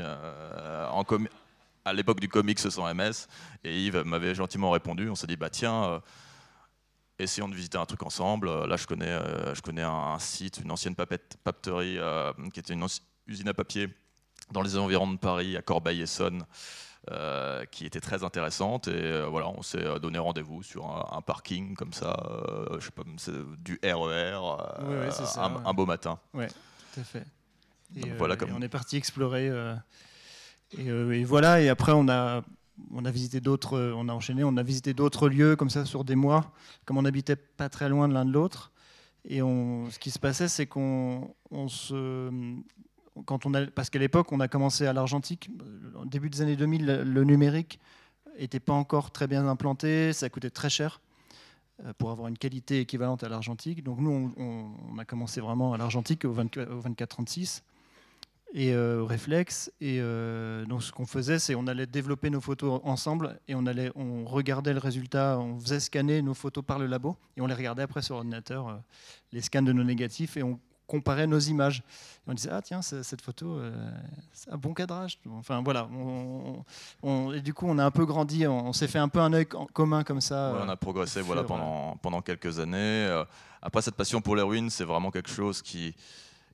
à 1.84 1.92
l'époque 1.92 2.20
du 2.20 2.28
comics 2.28 2.58
sans 2.58 2.92
MS, 2.94 3.28
et 3.64 3.84
Yves 3.84 4.02
m'avait 4.04 4.34
gentiment 4.34 4.70
répondu. 4.70 5.10
On 5.10 5.14
s'est 5.14 5.26
dit 5.26 5.36
bah 5.36 5.50
tiens 5.50 6.00
essayons 7.18 7.48
de 7.48 7.54
visiter 7.54 7.78
un 7.78 7.86
truc 7.86 8.02
ensemble. 8.02 8.48
Euh, 8.48 8.66
là, 8.66 8.76
je 8.76 8.86
connais, 8.86 9.06
euh, 9.06 9.54
je 9.54 9.62
connais 9.62 9.82
un, 9.82 10.18
site, 10.18 10.60
une 10.62 10.70
ancienne 10.70 10.94
papeterie 10.94 11.98
euh, 11.98 12.32
qui 12.52 12.60
était 12.60 12.74
une 12.74 12.86
usine 13.26 13.48
à 13.48 13.54
papier 13.54 13.88
dans 14.50 14.62
les 14.62 14.76
environs 14.76 15.10
de 15.12 15.18
Paris, 15.18 15.56
à 15.56 15.62
Corbeil-Essonne, 15.62 16.44
qui 17.72 17.86
était 17.86 18.00
très 18.00 18.22
intéressante. 18.22 18.88
Et 18.88 19.22
voilà, 19.28 19.48
on 19.48 19.62
s'est 19.62 19.98
donné 20.00 20.18
rendez-vous 20.18 20.62
sur 20.62 20.86
un, 20.86 21.20
parking 21.22 21.74
comme 21.74 21.92
ça, 21.92 22.16
je 22.78 22.84
sais 22.84 22.90
pas, 22.92 23.02
du 23.58 23.80
RER, 23.82 24.38
e 24.80 25.08
un, 25.38 25.74
beau 25.74 25.86
matin. 25.86 26.20
Oui, 26.34 26.46
tout 26.92 27.00
à 27.00 27.04
fait. 27.04 27.26
Et, 27.96 28.10
voilà, 28.10 28.36
comme... 28.36 28.52
on 28.54 28.62
est 28.62 28.68
parti 28.68 28.96
explorer. 28.96 29.50
Et, 30.78 30.86
et, 30.86 31.24
voilà, 31.24 31.60
et 31.60 31.68
après, 31.68 31.92
on 31.92 32.08
a 32.08 32.42
on 32.92 33.04
a 33.04 33.10
visité 33.10 33.40
d'autres, 33.40 33.76
euh, 33.76 33.94
on 33.96 34.08
a 34.08 34.12
enchaîné, 34.12 34.44
on 34.44 34.56
a 34.56 34.62
visité 34.62 34.94
d'autres 34.94 35.28
lieux 35.28 35.56
comme 35.56 35.70
ça 35.70 35.84
sur 35.84 36.04
des 36.04 36.14
mois, 36.14 36.52
comme 36.84 36.98
on 36.98 37.02
n'habitait 37.02 37.36
pas 37.36 37.68
très 37.68 37.88
loin 37.88 38.08
de 38.08 38.14
l'un 38.14 38.24
de 38.24 38.32
l'autre. 38.32 38.72
Et 39.28 39.40
ce 39.40 39.98
qui 39.98 40.12
se 40.12 40.20
passait, 40.20 40.46
c'est 40.46 40.66
qu'on 40.66 41.34
se, 41.66 42.30
quand 43.24 43.44
on 43.44 43.54
a, 43.54 43.66
parce 43.66 43.90
qu'à 43.90 43.98
l'époque, 43.98 44.30
on 44.30 44.38
a 44.38 44.46
commencé 44.46 44.86
à 44.86 44.92
l'argentique. 44.92 45.50
Au 46.00 46.04
début 46.04 46.30
des 46.30 46.42
années 46.42 46.54
2000, 46.54 46.86
le 46.86 47.24
numérique 47.24 47.80
n'était 48.38 48.60
pas 48.60 48.72
encore 48.72 49.10
très 49.10 49.26
bien 49.26 49.48
implanté, 49.48 50.12
ça 50.12 50.28
coûtait 50.28 50.50
très 50.50 50.70
cher 50.70 51.00
euh, 51.84 51.92
pour 51.98 52.10
avoir 52.10 52.28
une 52.28 52.38
qualité 52.38 52.80
équivalente 52.80 53.24
à 53.24 53.28
l'argentique. 53.28 53.82
Donc 53.82 53.98
nous, 53.98 54.32
on, 54.36 54.98
a 54.98 55.04
commencé 55.04 55.40
vraiment 55.40 55.72
à 55.72 55.78
l'argentique 55.78 56.24
au 56.24 56.34
24-36 56.34 57.62
et 58.54 58.72
euh, 58.72 59.04
réflexe. 59.04 59.72
Et 59.80 59.98
euh, 60.00 60.64
donc 60.66 60.82
ce 60.82 60.92
qu'on 60.92 61.06
faisait, 61.06 61.38
c'est 61.38 61.54
on 61.54 61.66
allait 61.66 61.86
développer 61.86 62.30
nos 62.30 62.40
photos 62.40 62.80
ensemble 62.84 63.38
et 63.48 63.54
on 63.54 63.66
allait, 63.66 63.90
on 63.94 64.24
regardait 64.24 64.72
le 64.72 64.78
résultat, 64.78 65.38
on 65.38 65.58
faisait 65.58 65.80
scanner 65.80 66.22
nos 66.22 66.34
photos 66.34 66.64
par 66.64 66.78
le 66.78 66.86
labo 66.86 67.16
et 67.36 67.40
on 67.40 67.46
les 67.46 67.54
regardait 67.54 67.82
après 67.82 68.02
sur 68.02 68.16
ordinateur, 68.16 68.68
euh, 68.68 68.74
les 69.32 69.40
scans 69.40 69.62
de 69.62 69.72
nos 69.72 69.84
négatifs 69.84 70.36
et 70.36 70.42
on 70.42 70.58
comparait 70.86 71.26
nos 71.26 71.40
images. 71.40 71.82
Et 72.26 72.30
on 72.30 72.34
disait 72.34 72.50
ah 72.52 72.62
tiens 72.62 72.80
cette 72.80 73.20
photo, 73.20 73.58
c'est 74.32 74.52
un 74.52 74.56
bon 74.56 74.72
cadrage. 74.72 75.18
Enfin 75.30 75.60
voilà. 75.64 75.88
On, 77.02 77.32
et 77.32 77.40
du 77.40 77.52
coup 77.52 77.66
on 77.68 77.76
a 77.78 77.84
un 77.84 77.90
peu 77.90 78.06
grandi, 78.06 78.46
on, 78.46 78.72
s'est 78.72 78.86
fait 78.86 79.00
un 79.00 79.08
peu 79.08 79.18
un 79.18 79.32
œil 79.32 79.46
commun 79.46 80.04
comme 80.04 80.20
ça. 80.20 80.54
on 80.64 80.68
a 80.68 80.76
progressé 80.76 81.20
voilà 81.22 81.42
pendant 81.42 81.96
pendant 81.96 82.22
quelques 82.22 82.60
années. 82.60 83.24
après 83.60 83.82
cette 83.82 83.96
passion 83.96 84.20
pour 84.20 84.36
les 84.36 84.42
ruines, 84.42 84.70
c'est 84.70 84.84
vraiment 84.84 85.10
quelque 85.10 85.30
chose 85.30 85.60
qui 85.60 85.92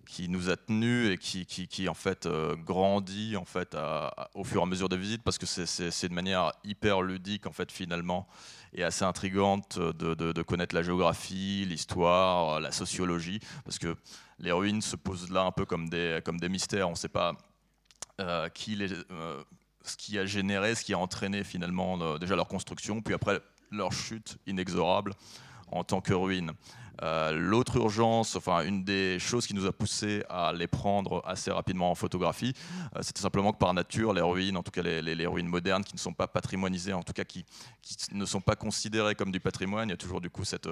qui 0.06 0.28
nous 0.28 0.50
a 0.50 0.56
tenus 0.56 1.10
et 1.10 1.18
qui, 1.18 1.46
qui, 1.46 1.88
en 1.88 1.94
fait 1.94 2.26
euh, 2.26 2.56
grandit 2.56 3.36
en 3.36 3.44
fait 3.44 3.76
au 4.34 4.44
fur 4.44 4.60
et 4.60 4.62
à 4.62 4.66
mesure 4.66 4.88
des 4.88 4.96
visites 4.96 5.22
parce 5.22 5.38
que 5.38 5.46
c'est 5.46 6.08
de 6.08 6.14
manière 6.14 6.52
hyper 6.64 7.02
ludique 7.02 7.46
en 7.46 7.52
fait 7.52 7.70
finalement 7.70 8.26
et 8.74 8.82
assez 8.82 9.04
intrigante 9.04 9.78
de, 9.78 10.14
de, 10.14 10.42
connaître 10.42 10.74
la 10.74 10.82
géographie, 10.82 11.64
l'histoire, 11.66 12.60
la 12.60 12.72
sociologie 12.72 13.40
parce 13.64 13.78
que 13.78 13.96
les 14.38 14.52
ruines 14.52 14.82
se 14.82 14.96
posent 14.96 15.30
là 15.30 15.42
un 15.42 15.52
peu 15.52 15.64
comme 15.64 15.88
des, 15.88 16.20
comme 16.24 16.40
des 16.40 16.48
mystères. 16.48 16.88
On 16.88 16.92
ne 16.92 16.96
sait 16.96 17.08
pas 17.08 17.34
euh, 18.20 18.48
qui 18.48 18.74
les, 18.74 18.92
euh, 19.10 19.42
ce 19.82 19.96
qui 19.96 20.18
a 20.18 20.26
généré, 20.26 20.74
ce 20.74 20.84
qui 20.84 20.94
a 20.94 20.98
entraîné 20.98 21.44
finalement 21.44 22.18
déjà 22.18 22.36
leur 22.36 22.48
construction, 22.48 23.02
puis 23.02 23.14
après 23.14 23.40
leur 23.70 23.92
chute 23.92 24.38
inexorable 24.46 25.14
en 25.68 25.84
tant 25.84 26.00
que 26.00 26.12
ruine. 26.12 26.52
Euh, 27.00 27.32
l'autre 27.32 27.76
urgence, 27.76 28.36
enfin 28.36 28.64
une 28.64 28.84
des 28.84 29.18
choses 29.18 29.46
qui 29.46 29.54
nous 29.54 29.66
a 29.66 29.72
poussé 29.72 30.22
à 30.28 30.52
les 30.52 30.66
prendre 30.66 31.22
assez 31.26 31.50
rapidement 31.50 31.90
en 31.90 31.94
photographie, 31.94 32.52
euh, 32.96 33.00
c'était 33.02 33.20
simplement 33.20 33.52
que 33.52 33.58
par 33.58 33.72
nature, 33.72 34.12
les 34.12 34.20
ruines, 34.20 34.56
en 34.56 34.62
tout 34.62 34.70
cas 34.70 34.82
les, 34.82 35.26
ruines 35.26 35.48
modernes, 35.48 35.84
qui 35.84 35.94
ne 35.94 36.00
sont 36.00 36.12
pas 36.12 36.26
patrimonisées, 36.26 36.92
en 36.92 37.02
tout 37.02 37.14
cas 37.14 37.24
qui, 37.24 37.44
ne 38.12 38.24
sont 38.26 38.40
pas 38.40 38.56
considérées 38.56 39.14
comme 39.14 39.32
du 39.32 39.40
patrimoine, 39.40 39.88
il 39.88 39.92
y 39.92 39.94
a 39.94 39.98
toujours 39.98 40.20
du 40.20 40.30
coup 40.30 40.44
cette 40.44 40.68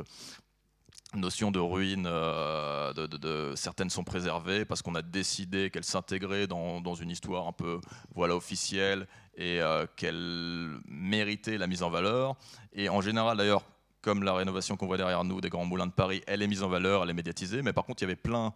notion 1.15 1.51
de 1.51 1.59
ruines, 1.59 2.07
euh, 2.07 3.57
certaines 3.57 3.91
sont 3.91 4.05
préservées 4.05 4.65
parce 4.65 4.83
qu'on 4.83 4.95
a 4.95 5.03
décidé 5.03 5.71
qu'elles 5.71 5.85
s'intégraient 5.85 6.47
dans, 6.47 6.95
une 6.95 7.11
histoire 7.11 7.49
un 7.49 7.53
peu 7.53 7.81
voilà 8.15 8.37
officielle 8.37 9.09
et 9.37 9.61
qu'elles 9.97 10.79
méritaient 10.87 11.57
la 11.57 11.67
mise 11.67 11.83
en 11.83 11.91
valeur. 11.91 12.37
Et 12.75 12.89
en 12.89 13.01
général 13.01 13.39
d'ailleurs, 13.39 13.65
comme 14.03 14.23
la 14.23 14.35
rénovation 14.35 14.77
qu'on 14.77 14.87
voit 14.87 14.97
derrière 14.97 15.25
nous 15.25 15.41
des 15.41 15.51
grands 15.51 15.67
moulins 15.67 15.87
de 15.87 15.93
Paris, 15.93 16.23
elle 16.27 16.43
est 16.43 16.47
mise 16.47 16.63
en 16.63 16.69
valeur, 16.69 17.03
elle 17.03 17.11
est 17.11 17.15
médiatisée, 17.15 17.63
mais 17.63 17.73
par 17.73 17.85
contre, 17.85 18.03
il 18.03 18.05
y 18.05 18.09
avait 18.09 18.17
plein 18.17 18.53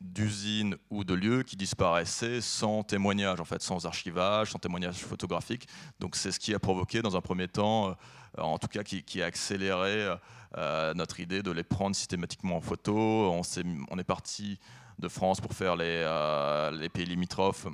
d'usines 0.00 0.76
ou 0.90 1.04
de 1.04 1.14
lieux 1.14 1.42
qui 1.42 1.56
disparaissaient 1.56 2.40
sans 2.40 2.82
témoignage, 2.82 3.40
en 3.40 3.44
fait, 3.44 3.62
sans 3.62 3.86
archivage, 3.86 4.50
sans 4.50 4.58
témoignage 4.58 4.96
photographique. 4.96 5.68
Donc 6.00 6.16
c'est 6.16 6.32
ce 6.32 6.40
qui 6.40 6.54
a 6.54 6.58
provoqué, 6.58 7.02
dans 7.02 7.16
un 7.16 7.20
premier 7.20 7.48
temps, 7.48 7.90
euh, 7.90 8.42
en 8.42 8.58
tout 8.58 8.68
cas 8.68 8.82
qui, 8.82 9.22
a 9.22 9.26
accéléré 9.26 10.14
euh, 10.56 10.94
notre 10.94 11.20
idée 11.20 11.42
de 11.42 11.50
les 11.50 11.62
prendre 11.62 11.94
systématiquement 11.94 12.56
en 12.56 12.60
photo. 12.60 12.94
On, 12.94 13.42
est, 13.42 13.66
on 13.90 13.98
est 13.98 14.04
parti 14.04 14.58
de 14.98 15.08
France 15.08 15.40
pour 15.40 15.52
faire 15.52 15.76
euh, 15.78 16.70
les 16.72 16.88
pays 16.88 17.06
limitrophes 17.06 17.66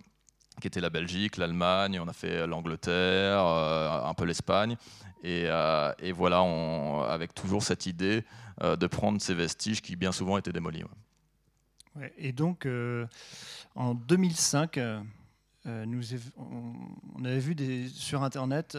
qui 0.60 0.66
étaient 0.66 0.80
la 0.80 0.90
Belgique, 0.90 1.36
l'Allemagne, 1.36 2.00
on 2.00 2.08
a 2.08 2.12
fait 2.12 2.44
l'Angleterre, 2.44 3.38
un 3.38 4.12
peu 4.14 4.24
l'Espagne. 4.24 4.76
Euh, 5.24 5.92
et, 5.98 6.12
voilà, 6.12 6.42
on, 6.42 7.02
avec 7.02 7.34
toujours 7.34 7.62
cette 7.62 7.86
idée 7.86 8.24
euh, 8.62 8.76
de 8.76 8.86
prendre 8.86 9.20
ces 9.20 9.34
vestiges 9.34 9.82
qui 9.82 9.96
bien 9.96 10.12
souvent 10.12 10.38
étaient 10.38 10.52
démolis. 10.52 10.84
et 12.16 12.32
donc, 12.32 12.66
euh, 12.66 13.06
en 13.74 13.94
2005, 13.94 14.78
nous, 15.64 16.02
on, 16.36 17.24
avait 17.24 17.38
vu 17.38 17.54
des, 17.54 17.88
sur 17.88 18.22
Internet 18.22 18.78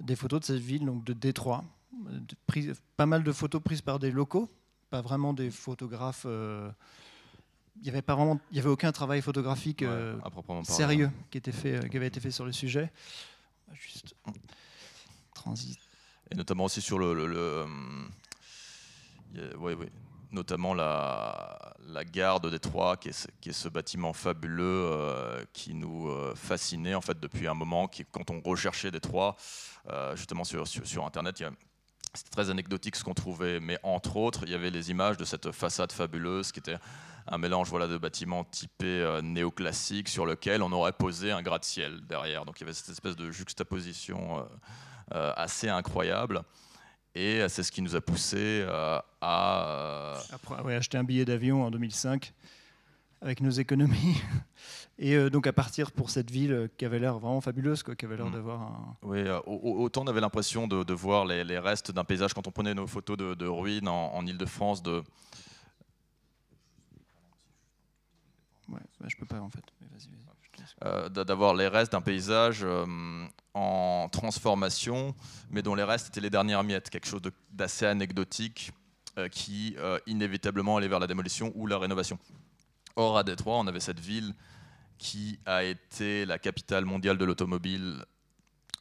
des 0.00 0.16
photos 0.16 0.40
de 0.40 0.44
cette 0.44 0.62
ville, 0.62 0.84
donc 0.84 1.04
de 1.04 1.12
Détroit, 1.12 1.64
pas 2.96 3.06
mal 3.06 3.22
de 3.22 3.32
photos 3.32 3.62
prises 3.62 3.82
par 3.82 3.98
des 3.98 4.10
locaux, 4.10 4.48
pas 4.90 5.00
vraiment 5.00 5.32
des 5.32 5.50
photographes 5.50 6.26
il 7.80 7.84
n'y 7.84 7.90
avait 7.90 8.02
pas 8.02 8.16
vraiment, 8.16 8.40
il 8.50 8.56
y 8.56 8.60
avait 8.60 8.68
aucun 8.68 8.90
travail 8.90 9.22
photographique 9.22 9.84
sérieux 10.64 11.10
qui, 11.30 11.38
était 11.38 11.52
fait, 11.52 11.88
qui 11.88 11.96
avait 11.96 12.08
été 12.08 12.18
fait 12.18 12.32
sur 12.32 12.44
le 12.44 12.50
sujet. 12.50 12.90
Juste. 13.72 14.16
Et 16.30 16.34
notamment 16.34 16.64
aussi 16.64 16.80
sur 16.80 16.98
le. 16.98 17.14
le, 17.14 17.66
oui, 19.58 19.74
oui. 19.74 19.86
Notamment 20.30 20.74
la, 20.74 21.74
la 21.88 22.04
gare 22.04 22.40
de 22.40 22.50
Détroit, 22.50 22.96
qui 22.96 23.08
est, 23.08 23.30
qui 23.40 23.48
est 23.48 23.54
ce 23.54 23.68
bâtiment 23.68 24.12
fabuleux 24.12 24.90
euh, 24.92 25.44
qui 25.52 25.74
nous 25.74 26.08
euh, 26.08 26.34
fascinait 26.34 26.94
en 26.94 27.00
fait 27.00 27.18
depuis 27.18 27.46
un 27.48 27.54
moment. 27.54 27.88
Qui, 27.88 28.04
quand 28.04 28.30
on 28.30 28.40
recherchait 28.40 28.90
Détroit, 28.90 29.36
euh, 29.88 30.14
justement 30.16 30.44
sur, 30.44 30.66
sur, 30.66 31.06
Internet, 31.06 31.42
c'était 32.12 32.30
très 32.30 32.50
anecdotique 32.50 32.96
ce 32.96 33.04
qu'on 33.04 33.14
trouvait, 33.14 33.58
mais 33.60 33.78
entre 33.82 34.16
autres, 34.16 34.40
il 34.44 34.50
y 34.50 34.54
avait 34.54 34.70
les 34.70 34.90
images 34.90 35.16
de 35.16 35.24
cette 35.24 35.50
façade 35.50 35.92
fabuleuse 35.92 36.52
qui 36.52 36.58
était 36.58 36.76
un 37.26 37.38
mélange 37.38 37.68
voilà, 37.68 37.86
de 37.86 37.96
bâtiments 37.96 38.44
typés 38.44 39.20
néoclassiques 39.22 40.08
sur 40.08 40.26
lequel 40.26 40.62
on 40.62 40.72
aurait 40.72 40.92
posé 40.92 41.30
un 41.30 41.42
gratte-ciel 41.42 42.00
derrière. 42.06 42.44
Donc 42.44 42.58
il 42.58 42.62
y 42.62 42.64
avait 42.64 42.74
cette 42.74 42.88
espèce 42.88 43.16
de 43.16 43.30
juxtaposition 43.30 44.46
assez 45.10 45.68
incroyable. 45.68 46.42
Et 47.14 47.48
c'est 47.48 47.62
ce 47.62 47.72
qui 47.72 47.82
nous 47.82 47.96
a 47.96 48.00
poussé 48.00 48.64
à... 49.20 50.18
Après, 50.32 50.76
acheter 50.76 50.98
un 50.98 51.04
billet 51.04 51.24
d'avion 51.24 51.64
en 51.64 51.70
2005 51.70 52.32
avec 53.20 53.40
nos 53.40 53.50
économies. 53.50 54.20
Et 55.00 55.14
euh, 55.14 55.30
donc 55.30 55.46
à 55.46 55.52
partir 55.52 55.92
pour 55.92 56.10
cette 56.10 56.30
ville 56.30 56.52
euh, 56.52 56.68
qui 56.76 56.84
avait 56.84 56.98
l'air 56.98 57.18
vraiment 57.18 57.40
fabuleuse, 57.40 57.84
quoi, 57.84 57.94
qui 57.94 58.04
avait 58.04 58.16
l'air 58.16 58.26
mm. 58.26 58.32
d'avoir 58.32 58.60
un... 58.62 58.96
Oui, 59.02 59.20
euh, 59.20 59.38
autant 59.46 60.02
on 60.02 60.06
avait 60.08 60.20
l'impression 60.20 60.66
de, 60.66 60.92
voir 60.92 61.24
les, 61.24 61.58
restes 61.58 61.92
d'un 61.92 62.04
paysage 62.04 62.34
quand 62.34 62.46
on 62.46 62.50
prenait 62.50 62.74
nos 62.74 62.86
photos 62.86 63.16
de, 63.16 63.46
ruines 63.46 63.88
en, 63.88 64.14
en 64.14 64.26
Ile-de-France. 64.26 64.82
De... 64.82 65.02
Ouais, 68.68 68.80
je 69.06 69.16
peux 69.16 69.26
pas 69.26 69.40
en 69.40 69.50
fait. 69.50 69.62
D'avoir 71.24 71.54
les 71.54 71.68
restes 71.68 71.92
d'un 71.92 72.00
paysage 72.00 72.64
en 73.54 74.08
transformation, 74.10 75.14
mais 75.50 75.62
dont 75.62 75.74
les 75.74 75.82
restes 75.82 76.08
étaient 76.08 76.20
les 76.20 76.30
dernières 76.30 76.64
miettes, 76.64 76.90
quelque 76.90 77.06
chose 77.06 77.22
d'assez 77.50 77.86
anecdotique 77.86 78.72
qui 79.32 79.74
inévitablement 80.06 80.76
allait 80.76 80.86
vers 80.86 81.00
la 81.00 81.08
démolition 81.08 81.50
ou 81.56 81.66
la 81.66 81.76
rénovation. 81.76 82.20
Or, 82.94 83.18
à 83.18 83.24
Détroit, 83.24 83.56
on 83.58 83.66
avait 83.66 83.80
cette 83.80 83.98
ville 83.98 84.32
qui 84.98 85.38
a 85.46 85.64
été 85.64 86.24
la 86.26 86.38
capitale 86.38 86.84
mondiale 86.84 87.16
de 87.16 87.24
l'automobile 87.24 88.04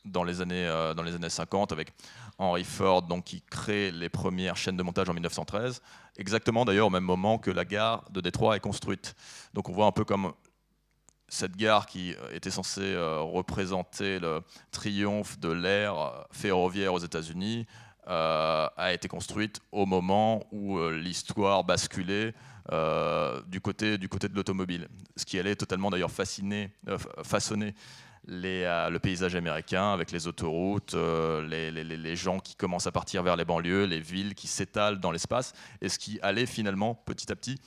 dans 0.05 0.23
les 0.23 0.41
années 0.41 0.65
euh, 0.65 0.93
dans 0.93 1.03
les 1.03 1.15
années 1.15 1.29
50 1.29 1.71
avec 1.71 1.93
Henry 2.37 2.63
Ford 2.63 3.03
donc 3.03 3.25
qui 3.25 3.41
crée 3.41 3.91
les 3.91 4.09
premières 4.09 4.55
chaînes 4.55 4.77
de 4.77 4.83
montage 4.83 5.09
en 5.09 5.13
1913 5.13 5.81
exactement 6.17 6.65
d'ailleurs 6.65 6.87
au 6.87 6.91
même 6.91 7.03
moment 7.03 7.37
que 7.37 7.51
la 7.51 7.65
gare 7.65 8.09
de 8.11 8.21
Détroit 8.21 8.55
est 8.55 8.61
construite 8.61 9.15
donc 9.53 9.69
on 9.69 9.73
voit 9.73 9.85
un 9.85 9.91
peu 9.91 10.05
comme 10.05 10.33
cette 11.29 11.55
gare 11.55 11.85
qui 11.85 12.15
était 12.31 12.51
censée 12.51 12.81
euh, 12.81 13.19
représenter 13.21 14.19
le 14.19 14.41
triomphe 14.71 15.39
de 15.39 15.49
l'ère 15.49 16.27
ferroviaire 16.31 16.93
aux 16.93 16.99
États-Unis 16.99 17.65
euh, 18.07 18.67
a 18.77 18.93
été 18.93 19.07
construite 19.07 19.59
au 19.71 19.85
moment 19.85 20.45
où 20.51 20.79
l'histoire 20.89 21.63
basculait 21.63 22.33
euh, 22.73 23.41
du, 23.47 23.61
côté, 23.61 23.97
du 23.97 24.09
côté 24.09 24.27
de 24.27 24.35
l'automobile. 24.35 24.89
Ce 25.15 25.23
qui 25.23 25.39
allait 25.39 25.55
totalement 25.55 25.89
d'ailleurs 25.89 26.11
euh, 26.19 26.97
façonner 27.23 27.73
euh, 28.29 28.89
le 28.89 28.99
paysage 28.99 29.35
américain 29.35 29.93
avec 29.93 30.11
les 30.11 30.27
autoroutes, 30.27 30.93
les, 30.93 31.71
les, 31.71 32.15
gens 32.17 32.39
qui 32.39 32.55
commencent 32.55 32.87
à 32.87 32.91
partir 32.91 33.23
vers 33.23 33.37
les 33.37 33.45
banlieues, 33.45 33.85
les 33.85 34.01
villes 34.01 34.35
qui 34.35 34.47
s'étalent 34.47 34.99
dans 34.99 35.11
l'espace, 35.11 35.53
et 35.79 35.87
ce 35.87 35.97
qui 35.97 36.19
allait 36.21 36.45
finalement 36.45 36.93
petit 36.93 37.31
à 37.31 37.37
petit 37.37 37.57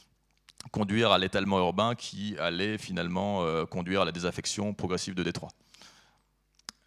conduire 0.71 1.11
à 1.13 1.19
l'étalement 1.19 1.59
urbain 1.59 1.95
qui 1.95 2.37
allait 2.39 2.79
finalement 2.79 3.45
conduire 3.67 4.03
à 4.03 4.05
la 4.05 4.13
désaffection 4.13 4.75
progressive 4.75 5.15
de 5.15 5.23
Détroit. 5.23 5.51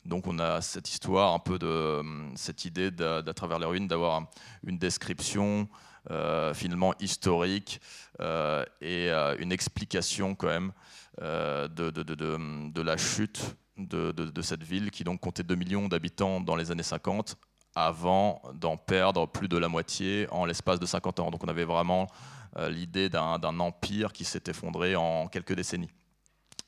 Donc 0.06 0.28
on 0.28 0.38
a 0.40 0.62
cette 0.62 0.90
histoire, 0.90 1.34
un 1.34 1.40
peu 1.40 1.58
de 1.58 2.02
cette 2.36 2.66
idée 2.66 2.92
d'à 2.92 3.34
travers 3.34 3.60
les 3.60 3.66
ruines 3.66 3.88
d'avoir 3.88 4.28
une 4.66 4.78
description 4.78 5.68
euh, 6.12 6.54
finalement 6.54 6.94
historique 7.00 7.80
euh, 8.20 8.66
et 8.82 9.10
euh, 9.10 9.38
une 9.40 9.54
explication 9.54 10.36
quand 10.36 10.48
même 10.48 10.74
de, 11.22 11.92
de, 11.92 12.82
la 12.82 12.98
chute 12.98 13.56
de, 13.78 14.42
cette 14.42 14.64
ville 14.64 14.92
qui 14.92 15.06
donc 15.06 15.22
comptait 15.22 15.44
2 15.44 15.56
millions 15.56 15.88
d'habitants 15.88 16.42
dans 16.42 16.58
les 16.58 16.72
années 16.72 16.84
50 16.84 17.38
avant 17.76 18.42
d'en 18.56 18.76
perdre 18.76 19.28
plus 19.28 19.48
de 19.48 19.58
la 19.58 19.70
moitié 19.70 20.28
en 20.32 20.46
l'espace 20.46 20.80
de 20.80 20.86
50 20.86 21.22
ans. 21.22 21.32
Donc 21.32 21.44
on 21.44 21.48
avait 21.48 21.64
vraiment 21.64 22.08
l'idée 22.70 23.10
d'un 23.10 23.60
empire 23.60 24.14
qui 24.14 24.26
s'est 24.26 24.44
effondré 24.48 24.96
en 24.96 25.28
quelques 25.28 25.54
décennies. 25.54 25.90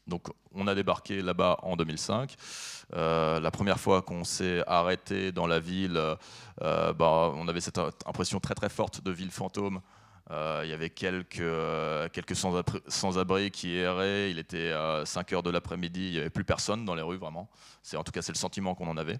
Donc 0.07 0.27
on 0.53 0.67
a 0.67 0.75
débarqué 0.75 1.21
là-bas 1.21 1.57
en 1.63 1.75
2005. 1.75 2.35
Euh, 2.93 3.39
la 3.39 3.51
première 3.51 3.79
fois 3.79 4.01
qu'on 4.01 4.23
s'est 4.23 4.63
arrêté 4.67 5.31
dans 5.31 5.47
la 5.47 5.59
ville, 5.59 5.99
euh, 6.61 6.93
bah, 6.93 7.31
on 7.35 7.47
avait 7.47 7.61
cette 7.61 7.79
impression 8.05 8.39
très 8.39 8.53
très 8.53 8.69
forte 8.69 9.03
de 9.03 9.11
ville 9.11 9.31
fantôme. 9.31 9.81
Euh, 10.31 10.61
il 10.63 10.69
y 10.69 10.73
avait 10.73 10.89
quelques, 10.89 11.43
quelques 12.11 12.35
sans-abri 12.35 13.51
qui 13.51 13.75
erraient. 13.75 14.31
Il 14.31 14.39
était 14.39 14.73
5 15.05 15.33
heures 15.33 15.43
de 15.43 15.49
l'après-midi. 15.49 16.07
Il 16.07 16.11
n'y 16.11 16.19
avait 16.19 16.29
plus 16.29 16.45
personne 16.45 16.85
dans 16.85 16.95
les 16.95 17.03
rues, 17.03 17.17
vraiment. 17.17 17.49
C'est, 17.81 17.97
en 17.97 18.03
tout 18.03 18.11
cas, 18.11 18.21
c'est 18.21 18.31
le 18.31 18.37
sentiment 18.37 18.75
qu'on 18.75 18.87
en 18.87 18.97
avait. 18.97 19.19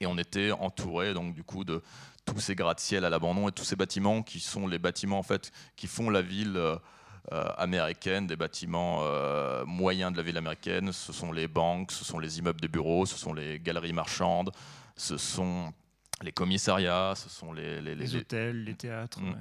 Et 0.00 0.06
on 0.06 0.16
était 0.18 0.52
entouré 0.52 1.14
donc 1.14 1.34
du 1.34 1.42
coup 1.42 1.64
de 1.64 1.82
tous 2.32 2.40
ces 2.40 2.54
gratte-ciel 2.54 3.04
à 3.04 3.10
l'abandon 3.10 3.48
et 3.48 3.52
tous 3.52 3.64
ces 3.64 3.76
bâtiments 3.76 4.22
qui 4.22 4.40
sont 4.40 4.66
les 4.66 4.78
bâtiments 4.78 5.18
en 5.18 5.22
fait 5.22 5.50
qui 5.76 5.86
font 5.86 6.10
la 6.10 6.22
ville 6.22 6.56
euh, 6.56 6.78
américaine, 7.58 8.26
des 8.26 8.36
bâtiments 8.36 9.00
euh, 9.02 9.64
moyens 9.66 10.12
de 10.12 10.16
la 10.16 10.22
ville 10.22 10.36
américaine. 10.36 10.92
Ce 10.92 11.12
sont 11.12 11.32
les 11.32 11.48
banques, 11.48 11.92
ce 11.92 12.04
sont 12.04 12.18
les 12.18 12.38
immeubles 12.38 12.60
de 12.60 12.68
bureaux, 12.68 13.04
ce 13.06 13.16
sont 13.16 13.34
les 13.34 13.58
galeries 13.58 13.92
marchandes, 13.92 14.50
ce 14.96 15.16
sont 15.16 15.72
les 16.22 16.32
commissariats, 16.32 17.14
ce 17.16 17.28
sont 17.28 17.52
les, 17.52 17.80
les, 17.80 18.16
hôtels, 18.16 18.64
les 18.64 18.74
théâtres. 18.74 19.20
Mm. 19.20 19.36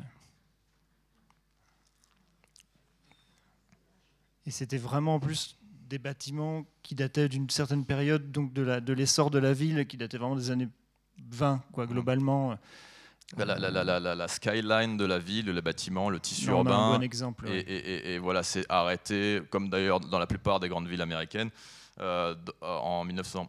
Et 4.46 4.52
c'était 4.52 4.78
vraiment 4.78 5.16
en 5.16 5.20
plus 5.20 5.58
des 5.88 6.00
bâtiments 6.00 6.66
qui 6.84 6.96
dataient 6.96 7.30
d'une 7.30 7.50
certaine 7.50 7.86
période, 7.86 8.32
donc 8.32 8.54
de 8.54 8.94
l'essor 8.94 9.30
de, 9.30 9.40
de, 9.40 9.46
la 9.46 9.54
ville, 9.54 9.86
qui 9.88 9.98
datait 9.98 10.18
vraiment 10.18 10.36
des 10.36 10.52
années 10.52 10.70
20, 11.32 11.62
quoi, 11.72 11.86
globalement. 11.86 12.58
La, 13.38 13.56
la, 14.16 14.28
skyline 14.28 14.98
de 14.98 15.06
la 15.06 15.20
ville, 15.20 15.46
le 15.46 15.62
bâtiment, 15.62 16.10
le 16.10 16.20
tissu 16.20 16.50
urbain. 16.50 16.94
Un 16.94 16.98
bon 16.98 17.04
exemple. 17.04 17.48
Et, 17.48 18.18
voilà, 18.18 18.42
c'est 18.42 18.66
arrêté, 18.70 19.42
comme 19.52 19.70
d'ailleurs 19.70 20.00
dans 20.00 20.18
la 20.18 20.26
plupart 20.26 20.60
des 20.60 20.68
grandes 20.68 20.88
villes 20.88 21.02
américaines, 21.02 21.52
euh, 22.00 22.34
en, 22.62 23.04
1900, 23.04 23.48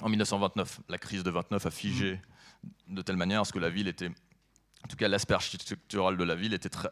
en 0.00 0.08
1929. 0.08 0.80
La 0.88 0.98
crise 0.98 1.22
de 1.22 1.30
29 1.30 1.66
a 1.66 1.70
figé 1.70 2.20
mm. 2.88 2.94
de 2.94 3.02
telle 3.02 3.16
manière 3.16 3.42
que 3.42 3.58
la 3.58 3.68
ville 3.68 3.88
était, 3.88 4.08
en 4.08 4.88
tout 4.88 4.96
cas 4.96 5.08
l'aspect 5.08 5.34
architectural 5.34 6.16
de 6.16 6.24
la 6.24 6.34
ville 6.34 6.54
était 6.54 6.70
très, 6.70 6.88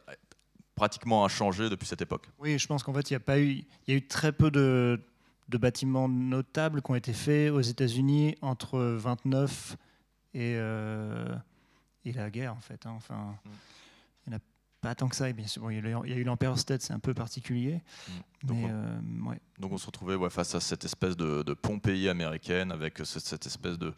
pratiquement 0.74 1.24
inchangé 1.24 1.70
depuis 1.70 1.86
cette 1.86 2.02
époque. 2.02 2.28
Oui, 2.38 2.58
je 2.58 2.66
pense 2.66 2.82
qu'en 2.82 2.92
fait, 2.92 3.10
il 3.10 3.14
y 3.14 3.16
a 3.16 3.20
pas 3.20 3.38
eu, 3.38 3.64
il 3.86 3.88
y 3.88 3.92
a 3.92 3.94
eu 3.94 4.06
très 4.06 4.32
peu 4.32 4.50
de, 4.50 5.00
de 5.48 5.58
bâtiments 5.58 6.08
notables 6.08 6.82
qui 6.82 6.90
ont 6.90 6.94
été 6.94 7.14
faits 7.14 7.50
aux 7.50 7.60
États-Unis 7.60 8.36
entre 8.42 8.78
29 8.78 9.72
et 9.72 9.76
euh, 10.36 11.36
et 12.04 12.12
la 12.12 12.30
guerre, 12.30 12.54
en 12.54 12.60
fait. 12.60 12.86
Hein. 12.86 12.92
Enfin, 12.96 13.36
mm. 13.44 13.48
il 14.26 14.30
n'y 14.30 14.34
en 14.34 14.38
a 14.38 14.40
pas 14.80 14.94
tant 14.94 15.08
que 15.08 15.16
ça. 15.16 15.28
Et 15.28 15.32
bien 15.32 15.46
sûr, 15.46 15.70
il 15.70 15.84
y 15.84 16.12
a 16.12 16.16
eu 16.16 16.24
l'Empire 16.24 16.58
State, 16.58 16.82
c'est 16.82 16.92
un 16.92 16.98
peu 16.98 17.14
particulier. 17.14 17.80
Mm. 18.08 18.46
Donc, 18.46 18.58
on, 18.64 18.68
euh, 18.70 19.34
donc, 19.58 19.72
on 19.72 19.78
se 19.78 19.86
retrouvait 19.86 20.14
ouais, 20.14 20.30
face 20.30 20.54
à 20.54 20.60
cette 20.60 20.84
espèce 20.84 21.16
de, 21.16 21.42
de 21.42 21.54
Pompéi 21.54 22.08
américaine, 22.08 22.72
avec 22.72 23.00
cette, 23.04 23.46
espèce 23.46 23.78
de, 23.78 23.92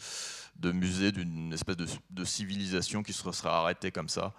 de 0.56 0.72
musée 0.72 1.12
d'une 1.12 1.52
espèce 1.52 1.76
de, 1.76 2.24
civilisation 2.24 3.02
qui 3.02 3.12
se 3.12 3.30
serait 3.32 3.48
arrêtée 3.50 3.90
comme 3.90 4.08
ça. 4.08 4.32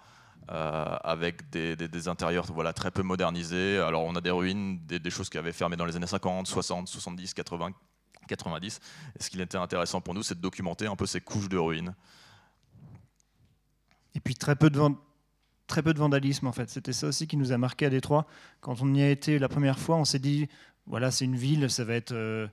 Euh, 0.50 0.96
avec 1.02 1.48
des, 1.48 1.74
des, 1.74 2.08
intérieurs 2.08 2.44
voilà, 2.52 2.74
très 2.74 2.90
peu 2.90 3.02
modernisés. 3.02 3.78
Alors 3.78 4.04
on 4.04 4.14
a 4.14 4.20
des 4.20 4.30
ruines, 4.30 4.78
des, 4.84 4.98
des, 4.98 5.08
choses 5.08 5.30
qui 5.30 5.38
avaient 5.38 5.54
fermé 5.54 5.74
dans 5.74 5.86
les 5.86 5.96
années 5.96 6.06
50, 6.06 6.46
60, 6.46 6.86
70, 6.86 7.32
80, 7.32 7.70
90. 8.26 8.80
Et 9.18 9.22
ce 9.22 9.30
qui 9.30 9.40
était 9.40 9.56
intéressant 9.56 10.00
pour 10.00 10.14
nous, 10.14 10.22
c'est 10.22 10.34
de 10.34 10.40
documenter 10.40 10.86
un 10.86 10.96
peu 10.96 11.06
ces 11.06 11.20
couches 11.20 11.48
de 11.48 11.58
ruines. 11.58 11.94
Et 14.14 14.20
puis 14.20 14.34
très 14.34 14.56
peu 14.56 14.70
de, 14.70 14.80
très 15.66 15.82
peu 15.82 15.92
de 15.92 15.98
vandalisme 15.98 16.46
en 16.46 16.52
fait. 16.52 16.70
C'était 16.70 16.92
ça 16.92 17.08
aussi 17.08 17.26
qui 17.26 17.36
nous 17.36 17.52
a 17.52 17.58
marqué 17.58 17.86
à 17.86 17.90
Détroit. 17.90 18.26
Quand 18.60 18.80
on 18.82 18.94
y 18.94 19.02
a 19.02 19.10
été 19.10 19.38
la 19.38 19.48
première 19.48 19.78
fois, 19.78 19.96
on 19.96 20.04
s'est 20.04 20.18
dit 20.18 20.48
voilà, 20.86 21.10
c'est 21.10 21.24
une 21.24 21.36
ville, 21.36 21.70
ça 21.70 21.84
va 21.84 21.94
être. 21.94 22.12
Euh, 22.12 22.46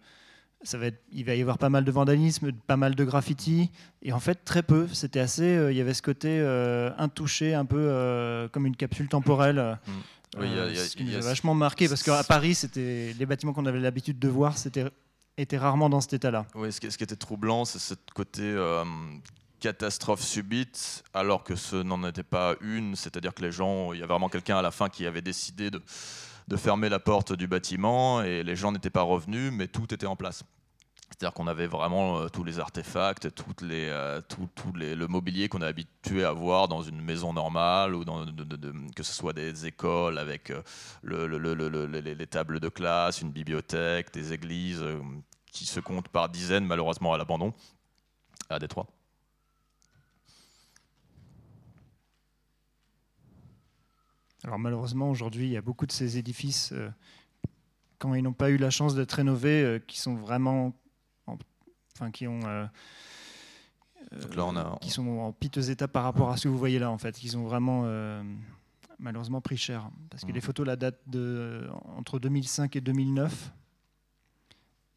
ça 0.63 0.77
va 0.77 0.85
être, 0.85 1.01
il 1.11 1.25
va 1.25 1.33
y 1.33 1.41
avoir 1.41 1.57
pas 1.57 1.69
mal 1.69 1.83
de 1.83 1.91
vandalisme, 1.91 2.51
pas 2.51 2.77
mal 2.77 2.93
de 2.93 3.03
graffiti, 3.03 3.71
et 4.03 4.13
en 4.13 4.19
fait 4.19 4.45
très 4.45 4.61
peu. 4.61 4.87
C'était 4.93 5.19
assez, 5.19 5.57
euh, 5.57 5.71
il 5.71 5.77
y 5.77 5.81
avait 5.81 5.95
ce 5.95 6.03
côté 6.03 6.39
euh, 6.39 6.91
intouché, 6.99 7.55
un 7.55 7.65
peu 7.65 8.47
comme 8.51 8.67
une 8.67 8.75
capsule 8.75 9.07
temporelle. 9.07 9.79
Mm. 9.87 9.91
Oui, 10.39 10.47
ce 10.75 10.95
qui 10.95 11.03
nous 11.03 11.15
a, 11.15 11.19
vachement 11.19 11.55
marqué 11.55 11.89
parce 11.89 12.03
qu'à 12.03 12.23
Paris, 12.23 12.53
c'était 12.53 13.13
les 13.17 13.25
bâtiments 13.25 13.53
qu'on 13.53 13.65
avait 13.65 13.79
l'habitude 13.79 14.19
de 14.19 14.29
voir, 14.29 14.57
c'était 14.57 14.85
était 15.37 15.57
rarement 15.57 15.89
dans 15.89 16.01
cet 16.01 16.13
état-là. 16.13 16.45
Oui, 16.55 16.71
ce 16.71 16.79
qui, 16.79 17.03
était 17.03 17.15
troublant, 17.15 17.65
c'est 17.65 17.79
ce 17.79 17.95
côté 18.13 18.55
catastrophe 19.61 20.21
subite, 20.21 21.03
alors 21.13 21.43
que 21.43 21.55
ce 21.55 21.77
n'en 21.77 22.03
était 22.05 22.23
pas 22.23 22.55
une, 22.59 22.95
c'est-à-dire 22.95 23.33
que 23.33 23.43
les 23.43 23.51
gens, 23.51 23.93
il 23.93 23.99
y 23.99 24.03
a 24.03 24.07
vraiment 24.07 24.27
quelqu'un 24.27 24.57
à 24.57 24.61
la 24.61 24.71
fin 24.71 24.89
qui 24.89 25.05
avait 25.05 25.21
décidé 25.21 25.69
de, 25.71 25.81
fermer 26.57 26.89
la 26.89 26.99
porte 26.99 27.31
du 27.31 27.47
bâtiment 27.47 28.21
et 28.23 28.43
les 28.43 28.57
gens 28.57 28.73
n'étaient 28.73 28.89
pas 28.89 29.03
revenus, 29.03 29.53
mais 29.53 29.67
tout 29.67 29.93
était 29.93 30.07
en 30.07 30.17
place. 30.17 30.43
C'est-à-dire 31.11 31.33
qu'on 31.33 31.47
avait 31.47 31.67
vraiment 31.67 32.19
euh, 32.19 32.29
tous 32.29 32.45
les 32.45 32.59
artefacts, 32.59 33.35
toutes 33.35 33.61
les, 33.61 33.89
euh, 33.89 34.21
tout, 34.21 34.49
les, 34.73 34.95
le 34.95 35.07
mobilier 35.07 35.49
qu'on 35.49 35.61
est 35.61 35.67
habitué 35.67 36.23
à 36.23 36.31
voir 36.31 36.69
dans 36.69 36.81
une 36.81 37.01
maison 37.01 37.33
normale, 37.33 37.95
ou 37.95 38.05
dans, 38.05 38.25
que 38.95 39.03
ce 39.03 39.13
soit 39.13 39.33
des 39.33 39.65
écoles 39.65 40.17
avec 40.17 40.51
euh, 40.51 40.63
le, 41.03 41.27
les, 41.85 42.27
tables 42.27 42.61
de 42.61 42.69
classe, 42.69 43.21
une 43.21 43.31
bibliothèque, 43.31 44.13
des 44.13 44.31
églises 44.31 44.83
qui 45.51 45.65
se 45.65 45.81
comptent 45.81 46.07
par 46.07 46.29
dizaines 46.29 46.65
malheureusement 46.65 47.13
à 47.13 47.17
l'abandon 47.17 47.53
à 48.49 48.57
Détroit. 48.57 48.87
Alors 54.45 54.59
malheureusement, 54.59 55.11
aujourd'hui, 55.11 55.45
il 55.45 55.51
y 55.51 55.57
a 55.57 55.61
beaucoup 55.61 55.85
de 55.85 55.91
ces 55.91 56.17
édifices, 56.17 56.73
quand 57.99 58.15
ils 58.15 58.23
n'ont 58.23 58.33
pas 58.33 58.49
eu 58.49 58.57
la 58.57 58.69
chance 58.69 58.95
d'être 58.95 59.11
rénovés, 59.11 59.81
qui 59.87 59.99
sont 59.99 60.15
vraiment, 60.15 60.73
enfin, 61.95 62.11
qui 62.11 62.27
ont, 62.27 62.41
euh, 62.45 62.65
qui 64.81 64.89
sont 64.89 65.07
en 65.07 65.31
piteux 65.31 65.69
état 65.69 65.87
par 65.87 66.03
rapport 66.03 66.29
à 66.29 66.37
ce 66.37 66.43
que 66.43 66.49
vous 66.49 66.57
voyez 66.57 66.79
là, 66.79 66.91
en 66.91 66.97
fait, 66.97 67.15
qui 67.15 67.35
ont 67.35 67.43
vraiment 67.43 67.85
malheureusement 68.99 69.41
pris 69.41 69.57
cher. 69.57 69.89
Parce 70.09 70.23
que 70.23 70.31
mmh. 70.31 70.35
les 70.35 70.41
photos 70.41 70.67
la 70.67 70.75
datent 70.75 71.01
de, 71.07 71.67
entre 71.97 72.19
2005 72.19 72.75
et 72.75 72.81
2009. 72.81 73.51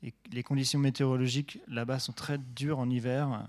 Et 0.03 0.13
les 0.33 0.43
conditions 0.43 0.79
météorologiques 0.79 1.59
là-bas 1.67 1.99
sont 1.99 2.13
très 2.13 2.39
dures 2.39 2.79
en 2.79 2.91
hiver. 2.91 3.47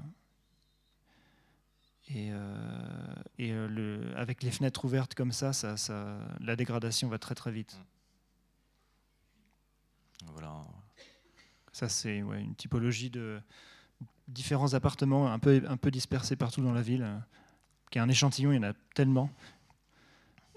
Et, 2.08 2.30
euh, 2.32 3.16
et 3.38 3.52
euh, 3.52 3.68
le, 3.68 4.18
avec 4.18 4.44
les 4.44 4.52
fenêtres 4.52 4.86
ouvertes 4.86 5.16
comme 5.16 5.32
ça, 5.32 5.54
ça, 5.54 5.76
ça, 5.76 6.18
la 6.40 6.56
dégradation 6.56 7.10
va 7.10 7.18
très 7.18 7.36
très 7.36 7.52
vite. 7.52 7.78
Voilà. 10.32 10.64
Ça, 11.76 11.90
c'est 11.90 12.20
une 12.20 12.56
typologie 12.56 13.10
de 13.10 13.38
différents 14.30 14.76
appartements 14.76 15.30
un 15.30 15.40
peu, 15.40 15.62
un 15.68 15.76
peu 15.76 15.92
dispersés 15.92 16.38
partout 16.38 16.62
dans 16.62 16.72
la 16.72 16.82
ville, 16.82 17.06
qui 17.92 17.98
est 17.98 18.02
un 18.02 18.08
échantillon, 18.08 18.54
il 18.54 18.56
y 18.56 18.60
en 18.60 18.70
a 18.70 18.72
tellement 18.94 19.30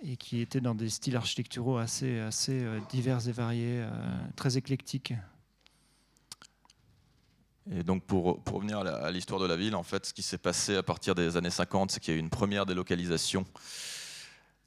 et 0.05 0.17
qui 0.17 0.41
étaient 0.41 0.61
dans 0.61 0.77
des 0.77 0.89
styles 0.89 1.17
architecturaux 1.17 1.77
assez, 1.77 2.21
assez 2.21 2.63
euh, 2.63 2.79
divers 2.89 3.27
et 3.27 3.33
variés, 3.33 3.81
euh, 3.81 3.91
très 4.37 4.59
éclectiques. 4.59 5.13
Et 7.69 7.83
donc 7.83 8.05
pour, 8.05 8.41
pour 8.45 8.59
revenir 8.59 8.79
à 8.79 9.11
l'histoire 9.11 9.41
de 9.41 9.47
la 9.47 9.57
ville, 9.57 9.75
en 9.75 9.83
fait, 9.83 10.07
ce 10.07 10.15
qui 10.15 10.23
s'est 10.23 10.39
passé 10.39 10.77
à 10.77 10.85
partir 10.85 11.17
des 11.17 11.37
années 11.37 11.51
50, 11.51 11.91
c'est 11.91 11.99
qu'il 11.99 12.15
y 12.15 12.17
a 12.17 12.19
eu 12.19 12.21
une 12.21 12.31
première 12.31 12.65
délocalisation 12.65 13.45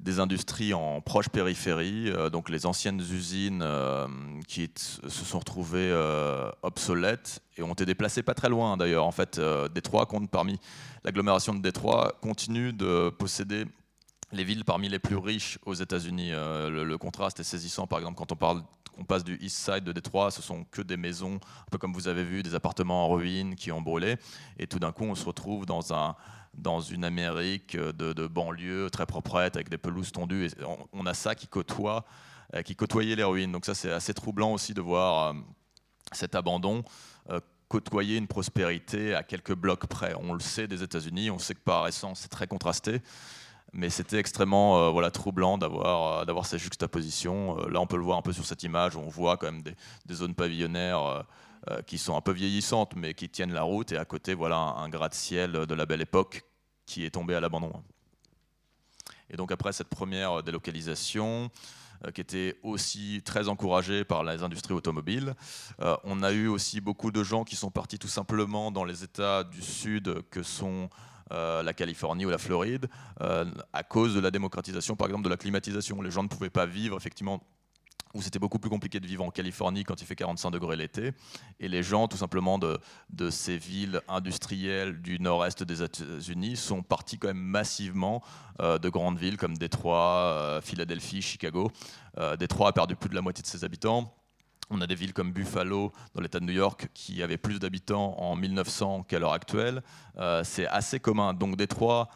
des 0.02 0.20
industries 0.20 0.74
en 0.74 1.00
proche 1.00 1.30
périphérie, 1.30 2.10
euh, 2.10 2.30
donc 2.30 2.50
les 2.50 2.66
anciennes 2.66 3.00
usines 3.00 3.66
qui 4.48 4.70
se 4.76 5.26
sont 5.26 5.40
retrouvées 5.40 5.92
obsolètes 6.64 7.42
et 7.58 7.64
ont 7.64 7.74
été 7.74 7.86
déplacées 7.86 8.24
pas 8.24 8.34
très 8.34 8.50
loin 8.50 8.78
d'ailleurs. 8.78 9.06
En 9.06 9.12
fait, 9.12 9.40
Détroit 9.74 10.06
compte 10.06 10.30
parmi 10.30 10.60
l'agglomération 11.04 11.54
de 11.54 11.62
Détroit 11.62 12.18
continue 12.22 12.74
de 12.74 13.10
posséder 13.10 13.66
les 14.34 14.44
villes 14.44 14.66
parmi 14.66 14.90
les 14.90 15.00
plus 15.00 15.18
riches 15.18 15.60
aux 15.66 15.74
États-Unis. 15.74 16.30
Euh, 16.32 16.70
le, 16.70 16.98
contraste 16.98 17.40
est 17.40 17.44
saisissant. 17.44 17.88
Par 17.88 18.00
exemple, 18.00 18.18
quand 18.18 18.32
on, 18.32 18.36
parle, 18.36 18.64
on 18.98 19.04
passe 19.04 19.24
du 19.24 19.38
East 19.42 19.58
Side 19.58 19.84
de 19.84 19.92
Détroit, 19.92 20.32
ce 20.32 20.42
sont 20.42 20.64
que 20.66 20.82
des 20.82 20.98
maisons, 20.98 21.36
un 21.36 21.70
peu 21.72 21.78
comme 21.78 21.94
vous 21.94 22.08
avez 22.08 22.24
vu, 22.24 22.44
des 22.44 22.56
appartements 22.56 23.06
en 23.06 23.10
ruine 23.10 23.56
qui 23.56 23.72
ont 23.72 23.82
brûlé. 23.82 24.18
Et 24.58 24.68
tout 24.68 24.80
d'un 24.80 24.92
coup, 24.92 25.04
on 25.04 25.16
se 25.16 25.26
retrouve 25.26 25.66
dans, 25.66 25.94
un, 25.94 26.16
dans 26.54 26.82
une 26.82 27.04
Amérique 27.04 27.78
de, 27.78 28.28
banlieue 28.28 28.90
très 28.90 29.06
proprette, 29.06 29.56
avec 29.56 29.70
des 29.70 29.78
pelouses 29.78 30.12
tondues. 30.12 30.46
Et 30.46 30.52
on, 30.94 31.06
a 31.06 31.14
ça 31.14 31.36
qui 31.36 31.48
côtoie, 31.48 32.06
euh, 32.56 32.62
qui 32.62 32.76
côtoyait 32.76 33.16
les 33.16 33.24
ruines. 33.24 33.52
Donc 33.52 33.66
ça, 33.66 33.74
c'est 33.74 33.92
assez 33.92 34.14
troublant 34.14 34.54
aussi 34.54 34.74
de 34.74 34.82
voir 34.82 35.30
euh, 35.30 35.40
cet 36.12 36.36
abandon 36.36 36.84
côtoyer 37.72 38.18
une 38.18 38.28
prospérité 38.28 39.16
à 39.16 39.24
quelques 39.24 39.56
blocs 39.56 39.86
près. 39.86 40.14
On 40.20 40.34
le 40.34 40.42
sait 40.42 40.68
des 40.68 40.84
États-Unis, 40.84 41.32
on 41.32 41.40
sait 41.40 41.54
que 41.54 41.62
par 41.62 41.88
essence, 41.88 42.20
c'est 42.20 42.28
très 42.28 42.46
contrasté 42.46 43.02
mais 43.74 43.90
c'était 43.90 44.18
extrêmement 44.18 44.80
euh, 44.80 44.90
voilà, 44.90 45.12
troublant 45.12 45.58
d'avoir 45.58 46.22
euh, 46.22 46.26
d'avoir 46.26 46.46
ces 46.46 46.60
juxtapositions. 46.60 47.58
Euh, 47.60 47.70
là, 47.70 47.80
on 47.80 47.88
peut 47.88 47.98
le 47.98 48.04
voir 48.04 48.18
un 48.18 48.22
peu 48.22 48.34
sur 48.34 48.46
cette 48.46 48.64
image, 48.64 48.96
où 48.96 49.00
on 49.00 49.10
voit 49.10 49.38
quand 49.38 49.52
même 49.52 49.62
des, 49.62 49.76
zones 50.14 50.36
pavillonnaires 50.36 51.26
qui 51.86 52.00
sont 52.00 52.18
un 52.18 52.22
peu 52.22 52.32
vieillissantes, 52.32 52.96
mais 52.96 53.14
qui 53.14 53.30
tiennent 53.30 53.54
la 53.54 53.62
route, 53.62 53.92
et 53.92 53.98
à 53.98 54.04
côté, 54.04 54.34
voilà 54.34 54.58
un, 54.58 54.90
gratte-ciel 54.90 55.52
de 55.52 55.76
la 55.76 55.86
belle 55.86 56.02
époque 56.02 56.44
qui 56.88 57.06
est 57.06 57.12
tombé 57.12 57.36
à 57.36 57.40
l'abandon. 57.40 57.72
Et 59.30 59.38
donc 59.38 59.52
après 59.52 59.72
cette 59.72 59.88
première 59.88 60.42
délocalisation, 60.42 61.52
qui 62.16 62.22
était 62.22 62.58
aussi 62.64 63.22
très 63.24 63.48
encouragée 63.48 64.04
par 64.04 64.24
les 64.24 64.42
industries 64.42 64.74
automobiles. 64.74 65.36
on 66.04 66.24
a 66.24 66.32
eu 66.32 66.48
aussi 66.48 66.82
beaucoup 66.82 67.12
de 67.12 67.24
gens 67.24 67.44
qui 67.44 67.56
sont 67.56 67.70
partis 67.70 68.00
tout 68.00 68.08
simplement 68.08 68.72
dans 68.72 68.84
les 68.84 69.04
États 69.04 69.44
du 69.44 69.62
Sud 69.62 70.24
que 70.32 70.42
sont 70.42 70.90
euh, 71.32 71.64
la 71.64 71.74
Californie 71.74 72.26
ou 72.26 72.30
la 72.30 72.38
Floride, 72.38 72.88
euh, 73.22 73.46
à 73.74 73.84
cause 73.84 74.14
de 74.14 74.20
la 74.20 74.32
démocratisation, 74.32 74.96
par 74.96 75.08
exemple, 75.08 75.24
de 75.24 75.30
la 75.30 75.38
climatisation. 75.38 76.02
Les 76.02 76.12
gens 76.12 76.24
ne 76.24 76.28
pouvaient 76.28 76.50
pas 76.50 76.66
vivre, 76.66 76.98
effectivement, 76.98 77.42
où 78.14 78.22
c'était 78.22 78.40
beaucoup 78.40 78.60
plus 78.60 78.70
compliqué 78.70 79.00
de 79.00 79.08
vivre 79.08 79.24
en 79.24 79.32
Californie 79.32 79.86
quand 79.86 80.02
il 80.02 80.06
fait 80.06 80.16
45 80.16 80.52
degrés 80.52 80.76
l'été. 80.76 81.14
Et 81.62 81.70
les 81.70 81.84
gens, 81.84 82.10
tout 82.10 82.18
simplement, 82.18 82.60
de, 82.60 82.80
ces 83.30 83.58
villes 83.58 84.02
industrielles 84.10 85.02
du 85.02 85.20
nord-est 85.20 85.64
des 85.64 85.82
États-Unis 85.82 86.58
sont 86.58 86.84
partis 86.84 87.18
quand 87.18 87.30
même 87.30 87.38
massivement 87.38 88.22
euh, 88.60 88.78
de 88.78 88.90
grandes 88.90 89.18
villes 89.18 89.38
comme 89.38 89.58
Détroit, 89.58 90.60
Philadelphie, 90.62 91.22
Chicago. 91.22 91.72
Détroit 92.38 92.70
a 92.70 92.74
perdu 92.74 92.98
plus 92.98 93.10
de 93.10 93.16
la 93.16 93.22
moitié 93.22 93.42
de 93.42 93.48
ses 93.48 93.64
habitants. 93.64 94.14
On 94.72 94.80
a 94.80 94.88
des 94.88 94.96
villes 94.96 95.14
comme 95.14 95.34
Buffalo, 95.34 95.92
dans 96.16 96.22
l'État 96.22 96.40
de 96.40 96.46
New 96.46 96.54
York, 96.54 96.88
qui 96.94 97.22
avaient 97.22 97.38
plus 97.38 97.60
d'habitants 97.60 98.16
en 98.18 98.38
1900 98.38 99.04
qu'à 99.04 99.20
l'heure 99.20 99.34
actuelle. 99.34 99.84
Euh, 100.18 100.44
c'est 100.46 100.66
assez 100.66 101.02
commun. 101.02 101.34
Donc 101.34 101.58
Détroit 101.58 102.10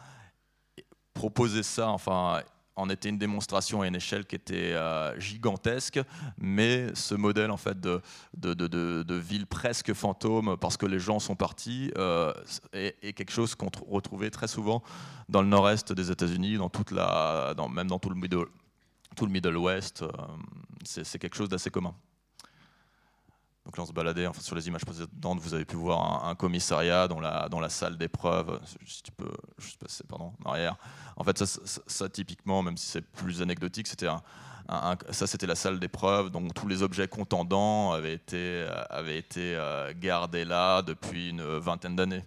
proposait 1.12 1.62
ça, 1.62 1.88
enfin, 1.90 2.40
en 2.74 2.88
était 2.88 3.10
une 3.10 3.18
démonstration 3.18 3.82
à 3.82 3.86
une 3.86 3.94
échelle 3.94 4.24
qui 4.24 4.36
était 4.36 4.72
euh, 4.72 5.18
gigantesque, 5.20 6.00
mais 6.38 6.94
ce 6.94 7.14
modèle 7.14 7.50
en 7.50 7.58
fait 7.58 7.78
de, 7.78 8.00
ville 9.18 9.46
presque 9.46 9.92
fantôme 9.92 10.56
parce 10.58 10.78
que 10.78 10.86
les 10.86 10.98
gens 10.98 11.18
sont 11.18 11.36
partis 11.36 11.90
euh, 11.98 12.32
est, 12.72 13.12
quelque 13.12 13.32
chose 13.32 13.54
qu'on 13.54 13.70
retrouvait 13.88 14.30
très 14.30 14.48
souvent 14.48 14.82
dans 15.28 15.42
le 15.42 15.48
nord-est 15.48 15.92
des 15.92 16.10
États-Unis, 16.10 16.56
dans 16.56 16.70
toute 16.70 16.90
la, 16.90 17.54
même 17.70 17.88
dans 17.88 17.98
tout 17.98 18.10
le 18.10 18.14
Middle, 18.14 18.46
tout 19.14 19.26
le 19.26 19.32
Middle 19.32 19.56
West. 19.56 20.04
c'est 20.84 21.18
quelque 21.18 21.36
chose 21.36 21.50
d'assez 21.50 21.70
commun. 21.70 21.94
Donc 23.66 23.76
là, 23.76 23.82
on 23.82 23.86
se 23.86 23.92
baladait 23.92 24.28
sur 24.40 24.54
les 24.54 24.68
images 24.68 24.84
précédentes, 24.84 25.40
vous 25.40 25.52
avez 25.52 25.64
pu 25.64 25.74
voir 25.74 26.24
un, 26.24 26.36
commissariat 26.36 27.08
dans 27.08 27.18
la, 27.18 27.68
salle 27.68 27.98
d'épreuve, 27.98 28.60
si 28.86 29.02
tu 29.02 29.10
peux 29.10 29.32
juste 29.58 29.80
passer 29.80 30.04
pardon, 30.08 30.32
en 30.44 30.50
arrière. 30.50 30.76
En 31.16 31.24
fait, 31.24 31.44
ça, 31.44 32.08
typiquement, 32.08 32.62
même 32.62 32.76
si 32.76 32.86
c'est 32.86 33.02
plus 33.02 33.42
anecdotique, 33.42 33.88
c'était 33.88 34.06
ça 35.10 35.26
c'était 35.26 35.46
la 35.46 35.56
salle 35.56 35.80
d'épreuve, 35.80 36.30
donc 36.30 36.54
tous 36.54 36.68
les 36.68 36.82
objets 36.82 37.08
contendants 37.08 37.92
avaient 37.92 38.14
été, 38.14 38.66
été 39.08 39.54
euh, 39.56 39.92
gardés 39.96 40.44
là 40.44 40.82
depuis 40.82 41.30
une 41.30 41.42
vingtaine 41.58 41.96
d'années. 41.96 42.24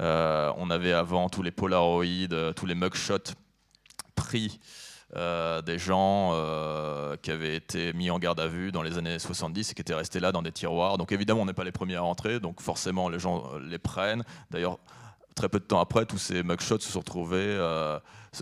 Euh, 0.00 0.52
on 0.56 0.70
avait 0.70 0.92
avant 0.92 1.28
tous 1.28 1.42
les 1.42 1.50
Polaroids, 1.50 2.04
tous 2.54 2.66
les 2.66 2.74
mugshots 2.74 3.34
pris 4.14 4.60
euh, 5.16 5.60
des 5.60 5.78
gens 5.78 6.30
euh, 6.32 7.16
qui 7.20 7.30
avaient 7.30 7.54
été 7.54 7.92
mis 7.92 8.10
en 8.10 8.18
garde 8.18 8.40
à 8.40 8.46
vue 8.46 8.72
dans 8.72 8.82
les 8.82 8.96
années 8.96 9.18
70 9.18 9.70
et 9.70 9.74
qui 9.74 9.82
étaient 9.82 9.94
restés 9.94 10.20
là 10.20 10.32
dans 10.32 10.40
des 10.40 10.52
tiroirs. 10.52 10.96
Donc 10.96 11.12
évidemment, 11.12 11.42
on 11.42 11.44
n'est 11.44 11.52
pas 11.52 11.64
les 11.64 11.72
premiers 11.72 11.96
à 11.96 12.00
rentrer, 12.00 12.40
donc 12.40 12.62
forcément, 12.62 13.08
les 13.08 13.18
gens 13.18 13.44
euh, 13.54 13.60
les 13.60 13.78
prennent. 13.78 14.24
D'ailleurs, 14.50 14.78
très 15.34 15.48
peu 15.48 15.58
de 15.58 15.64
temps 15.64 15.80
après, 15.80 16.06
tous 16.06 16.18
ces 16.18 16.42
mugshots 16.42 16.80
se 16.80 16.90
sont 16.90 17.00
retrouvés. 17.00 17.58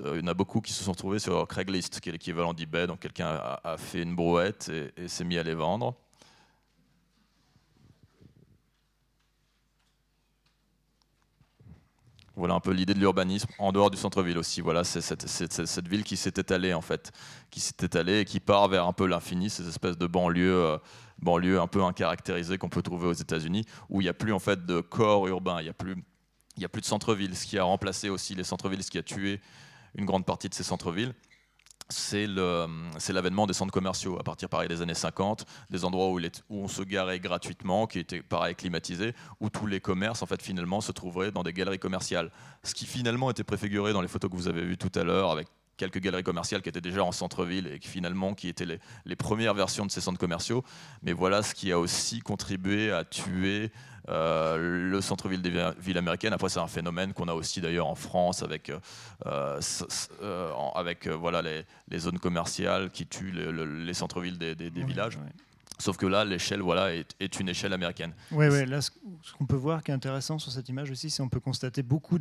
il 0.04 0.20
y 0.20 0.22
en 0.22 0.26
a 0.26 0.34
beaucoup 0.34 0.60
qui 0.60 0.72
se 0.72 0.84
sont 0.84 0.92
retrouvés 0.92 1.18
sur 1.18 1.46
Craigslist, 1.48 2.00
qui 2.00 2.08
est 2.08 2.12
l'équivalent 2.12 2.54
d'eBay. 2.54 2.86
Donc 2.86 3.00
quelqu'un 3.00 3.38
a, 3.64 3.76
fait 3.76 4.02
une 4.02 4.14
brouette 4.14 4.70
et 4.96 5.08
s'est 5.08 5.24
mis 5.24 5.38
à 5.38 5.42
les 5.42 5.54
vendre. 5.54 5.94
Voilà 12.40 12.54
un 12.54 12.60
peu 12.60 12.72
l'idée 12.72 12.94
de 12.94 12.98
l'urbanisme 12.98 13.50
en 13.58 13.70
dehors 13.70 13.90
du 13.90 13.98
centre-ville 13.98 14.38
aussi. 14.38 14.62
Voilà, 14.62 14.82
c'est 14.82 15.02
cette, 15.02 15.88
ville 15.88 16.04
qui 16.04 16.16
s'est 16.16 16.32
étalée 16.36 16.72
en 16.72 16.80
fait, 16.80 17.12
qui 17.50 17.60
s'est 17.60 17.74
étalée 17.82 18.20
et 18.20 18.24
qui 18.24 18.40
part 18.40 18.66
vers 18.68 18.86
un 18.86 18.94
peu 18.94 19.06
l'infini, 19.06 19.50
ces 19.50 19.68
espèces 19.68 19.98
de 19.98 20.06
banlieues, 20.06 20.54
euh, 20.54 20.78
banlieues 21.18 21.60
un 21.60 21.66
peu 21.66 21.84
incaractérisées 21.84 22.56
qu'on 22.56 22.70
peut 22.70 22.80
trouver 22.80 23.08
aux 23.08 23.12
États-Unis, 23.12 23.66
où 23.90 24.00
il 24.00 24.04
n'y 24.04 24.08
a 24.08 24.14
plus 24.14 24.32
en 24.32 24.38
fait 24.38 24.64
de 24.64 24.80
corps 24.80 25.28
urbain, 25.28 25.60
il 25.60 25.64
n'y 25.64 25.68
a 25.68 25.74
plus, 25.74 26.02
il 26.56 26.62
y 26.62 26.64
a 26.64 26.70
plus 26.70 26.80
de 26.80 26.86
centre-ville, 26.86 27.36
ce 27.36 27.44
qui 27.44 27.58
a 27.58 27.64
remplacé 27.64 28.08
aussi 28.08 28.34
les 28.34 28.44
centres-villes, 28.44 28.82
ce 28.82 28.90
qui 28.90 28.98
a 28.98 29.02
tué 29.02 29.42
une 29.94 30.06
grande 30.06 30.24
partie 30.24 30.48
de 30.48 30.54
ces 30.54 30.64
centres-villes 30.64 31.12
c'est 31.92 32.26
l'avènement 32.26 33.46
des 33.46 33.52
centres 33.52 33.72
commerciaux 33.72 34.18
à 34.18 34.22
partir 34.22 34.48
pareil 34.48 34.68
des 34.68 34.82
années 34.82 34.94
50, 34.94 35.44
des 35.70 35.84
endroits 35.84 36.08
où, 36.08 36.20
on 36.50 36.68
se 36.68 36.82
garait 36.82 37.20
gratuitement, 37.20 37.86
qui 37.86 37.98
étaient 37.98 38.22
pareil 38.22 38.54
climatisés, 38.54 39.14
où 39.40 39.50
tous 39.50 39.66
les 39.66 39.80
commerces 39.80 40.22
en 40.22 40.26
fait 40.26 40.42
finalement 40.42 40.80
se 40.80 40.92
trouveraient 40.92 41.30
dans 41.30 41.42
des 41.42 41.52
galeries 41.52 41.78
commerciales. 41.78 42.30
Ce 42.62 42.74
qui 42.74 42.86
finalement 42.86 43.30
était 43.30 43.44
préfiguré 43.44 43.92
dans 43.92 44.02
les 44.02 44.08
photos 44.08 44.30
que 44.30 44.36
vous 44.36 44.48
avez 44.48 44.62
vues 44.62 44.78
tout 44.78 44.92
à 44.94 45.04
l'heure 45.04 45.30
avec 45.30 45.48
quelques 45.80 45.98
galeries 45.98 46.22
commerciales 46.22 46.60
qui 46.60 46.68
étaient 46.68 46.82
déjà 46.82 47.02
en 47.02 47.10
centre-ville 47.10 47.66
et 47.66 47.78
qui 47.78 47.88
finalement 47.88 48.34
qui 48.34 48.48
étaient 48.48 48.66
les, 48.66 49.16
premières 49.16 49.54
versions 49.54 49.86
de 49.86 49.90
ces 49.90 50.02
centres 50.02 50.18
commerciaux. 50.18 50.62
Mais 51.02 51.12
voilà 51.12 51.42
ce 51.42 51.54
qui 51.54 51.72
a 51.72 51.78
aussi 51.78 52.20
contribué 52.20 52.92
à 52.92 53.04
tuer 53.04 53.70
euh, 54.08 54.90
le 54.90 55.00
centre-ville 55.00 55.40
des 55.40 55.72
villes 55.78 55.98
américaines. 55.98 56.34
Après, 56.34 56.50
c'est 56.50 56.60
un 56.60 56.66
phénomène 56.66 57.14
qu'on 57.14 57.28
a 57.28 57.34
aussi 57.34 57.62
d'ailleurs 57.62 57.86
en 57.86 57.94
France 57.94 58.42
avec, 58.42 58.70
euh, 58.70 59.60
euh, 60.22 60.52
avec 60.74 61.06
voilà, 61.08 61.40
les, 61.42 61.98
zones 61.98 62.18
commerciales 62.18 62.90
qui 62.90 63.06
tuent 63.06 63.32
les 63.32 63.94
centres-villes 63.94 64.38
des, 64.38 64.54
villages. 64.70 65.18
Sauf 65.80 65.96
que 65.96 66.06
là, 66.06 66.24
l'échelle 66.24 66.60
voilà, 66.60 66.94
est, 66.94 67.40
une 67.40 67.48
échelle 67.48 67.72
américaine. 67.72 68.12
Oui, 68.30 68.48
ouais, 68.48 68.66
là, 68.66 68.80
ce, 68.80 68.90
qu'on 69.38 69.46
peut 69.46 69.56
voir 69.56 69.82
qui 69.82 69.90
est 69.90 69.94
intéressant 69.94 70.38
sur 70.38 70.52
cette 70.52 70.68
image 70.68 70.90
aussi, 70.90 71.10
c'est 71.10 71.22
qu'on 71.22 71.28
peut 71.28 71.40
constater 71.40 71.82
beaucoup 71.82 72.18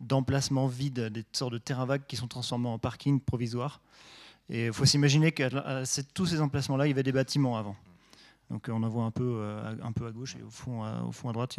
d'emplacements 0.00 0.66
vides, 0.66 1.00
des 1.00 1.24
sortes 1.32 1.52
de 1.52 1.58
terrains 1.58 1.86
vagues 1.86 2.02
qui 2.06 2.16
sont 2.16 2.28
transformés 2.28 2.68
en 2.68 2.78
parking 2.78 3.20
provisoire. 3.20 3.80
Et 4.48 4.66
il 4.66 4.72
faut 4.72 4.84
s'imaginer 4.84 5.30
qu'à 5.30 5.48
tous 6.14 6.26
ces 6.26 6.40
emplacements-là, 6.40 6.86
il 6.86 6.90
y 6.90 6.92
avait 6.92 7.04
des 7.04 7.12
bâtiments 7.12 7.56
avant. 7.56 7.76
Donc 8.50 8.68
on 8.68 8.82
en 8.82 8.88
voit 8.88 9.04
un 9.04 9.12
peu, 9.12 9.40
peu 9.94 10.06
à 10.06 10.10
gauche 10.10 10.34
et 10.34 10.42
au 10.42 10.50
fond, 10.50 10.82
à, 10.82 11.04
au 11.04 11.12
fond 11.12 11.28
à 11.28 11.32
droite, 11.32 11.56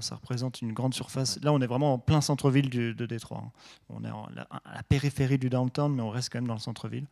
ça 0.00 0.14
représente 0.14 0.62
une 0.62 0.72
grande 0.72 0.94
surface. 0.94 1.40
Là, 1.42 1.52
on 1.52 1.60
est 1.60 1.66
vraiment 1.66 1.94
en 1.94 1.98
plein 1.98 2.20
centre-ville 2.20 2.70
de 2.70 3.06
Détroit. 3.06 3.50
On 3.88 4.04
est 4.04 4.08
à 4.08 4.74
la 4.76 4.82
périphérie 4.84 5.38
du 5.38 5.50
downtown, 5.50 5.92
mais 5.92 6.02
on 6.02 6.10
reste 6.10 6.30
quand 6.32 6.38
même 6.38 6.46
dans 6.46 6.54
le 6.54 6.60
centre-ville. 6.60 7.06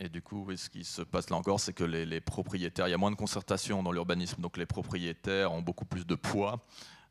Et 0.00 0.08
du 0.08 0.22
coup, 0.22 0.46
ce 0.54 0.70
qui 0.70 0.84
se 0.84 1.02
passe 1.02 1.28
là 1.28 1.36
encore, 1.36 1.58
c'est 1.58 1.72
que 1.72 1.82
les, 1.82 2.20
propriétaires, 2.20 2.86
il 2.86 2.92
y 2.92 2.94
a 2.94 2.98
moins 2.98 3.10
de 3.10 3.16
concertation 3.16 3.82
dans 3.82 3.90
l'urbanisme, 3.90 4.40
donc 4.40 4.56
les 4.56 4.66
propriétaires 4.66 5.52
ont 5.52 5.62
beaucoup 5.62 5.84
plus 5.84 6.06
de 6.06 6.14
poids. 6.14 6.64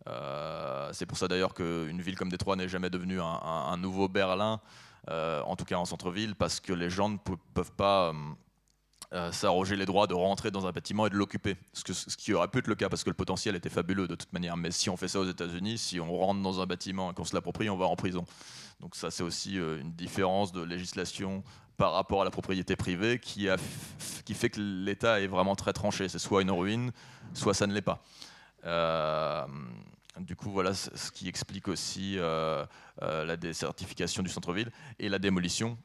Euh, 0.08 0.90
c'est 0.94 1.06
pour 1.06 1.18
ça 1.18 1.28
d'ailleurs 1.28 1.54
qu'une 1.54 2.02
ville 2.02 2.16
comme 2.16 2.30
Détroit 2.30 2.56
n'est 2.56 2.70
jamais 2.70 2.90
devenue 2.90 3.20
un, 3.20 3.76
nouveau 3.76 4.08
Berlin, 4.08 4.62
euh, 5.10 5.42
en 5.44 5.58
tout 5.58 5.66
cas 5.66 5.76
en 5.76 5.84
centre-ville, 5.84 6.36
parce 6.36 6.62
que 6.62 6.72
les 6.72 6.90
gens 6.90 7.10
ne 7.10 7.18
peuvent 7.54 7.74
pas 7.74 8.14
euh, 9.12 9.34
s'arroger 9.34 9.76
les 9.76 9.86
droits 9.86 10.08
de 10.08 10.14
rentrer 10.14 10.50
dans 10.50 10.66
un 10.66 10.72
bâtiment 10.72 11.08
et 11.08 11.10
de 11.10 11.16
l'occuper. 11.16 11.58
Ce, 11.74 11.92
ce, 11.92 12.16
qui 12.16 12.34
aurait 12.34 12.48
pu 12.48 12.60
être 12.60 12.68
le 12.68 12.76
cas, 12.76 12.88
parce 12.88 13.04
que 13.04 13.10
le 13.10 13.16
potentiel 13.16 13.58
était 13.58 13.70
fabuleux 13.70 14.08
de 14.08 14.16
toute 14.16 14.32
manière. 14.32 14.56
Mais 14.56 14.72
si 14.72 14.90
on 14.90 14.96
fait 14.96 15.10
ça 15.10 15.20
aux 15.20 15.30
États-Unis, 15.30 15.78
si 15.78 16.00
on 16.00 16.18
rentre 16.18 16.42
dans 16.42 16.62
un 16.62 16.66
bâtiment 16.66 17.12
et 17.12 17.14
qu'on 17.14 17.26
se 17.26 17.36
l'approprie, 17.36 17.70
on 17.70 17.76
va 17.76 17.88
en 17.88 17.98
prison. 17.98 18.24
Donc 18.80 18.96
ça, 18.96 19.12
c'est 19.12 19.24
aussi 19.24 19.56
une 19.56 19.92
différence 19.92 20.54
de 20.54 20.62
législation 20.62 21.44
par 21.78 21.94
rapport 21.94 22.22
à 22.22 22.26
la 22.26 22.32
propriété 22.32 22.76
privée 22.76 23.20
qui, 23.20 23.48
fait 24.34 24.50
que 24.50 24.60
l'État 24.60 25.22
est 25.22 25.28
vraiment 25.28 25.56
très 25.56 25.74
tranché. 25.74 26.10
C'est 26.10 26.20
soit 26.20 26.42
une 26.42 26.52
ruine, 26.52 26.92
soit 27.34 27.54
ça 27.54 27.68
ne 27.68 27.74
l'est 27.74 27.82
pas. 27.82 28.04
Euh, 28.66 29.46
du 30.20 30.36
coup, 30.36 30.50
voilà 30.50 30.74
ce 30.74 31.12
qui 31.12 31.28
explique 31.28 31.68
aussi 31.68 32.18
euh, 32.18 32.66
euh, 33.04 33.24
la 33.24 33.38
désertification 33.38 34.24
du 34.24 34.30
centre-ville 34.30 34.72
et 35.00 35.08
la 35.08 35.20
démolition. 35.20 35.78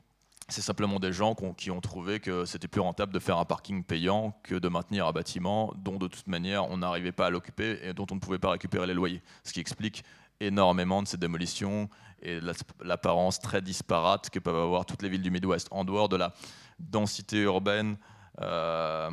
C'est 0.49 0.63
simplement 0.63 0.99
des 0.99 1.13
gens 1.13 1.35
qui 1.57 1.71
ont 1.71 1.81
trouvé 1.81 2.19
que 2.21 2.45
c'était 2.47 2.69
plus 2.69 2.81
rentable 2.81 3.13
de 3.13 3.19
faire 3.19 3.39
un 3.39 3.45
parking 3.45 3.85
payant 3.85 4.37
que 4.43 4.55
de 4.55 4.69
maintenir 4.69 5.07
un 5.07 5.13
bâtiment 5.13 5.73
dont 5.77 5.97
de 5.97 6.09
toute 6.09 6.27
manière 6.27 6.69
on 6.69 6.79
n'arrivait 6.79 7.13
pas 7.13 7.27
à 7.27 7.31
l'occuper 7.31 7.79
et 7.83 7.95
dont 7.95 8.07
on 8.11 8.17
ne 8.17 8.21
pouvait 8.21 8.41
pas 8.41 8.51
récupérer 8.51 8.87
les 8.87 8.95
loyers. 8.95 9.23
Ce 9.45 9.53
qui 9.53 9.61
explique 9.61 10.05
énormément 10.47 11.03
de 11.03 11.09
ces 11.09 11.17
démolitions 11.17 11.89
et 12.23 12.41
l'apparence 12.83 13.41
très 13.41 13.63
disparate 13.63 14.31
que 14.31 14.39
peuvent 14.39 14.57
avoir 14.57 14.87
toutes 14.87 15.03
les 15.03 15.09
villes 15.09 15.23
du 15.23 15.31
Midwest, 15.31 15.69
en 15.71 15.85
dehors 15.85 16.09
de 16.09 16.17
la 16.17 16.33
densité 16.79 17.39
urbaine 17.39 17.97
euh, 18.41 19.11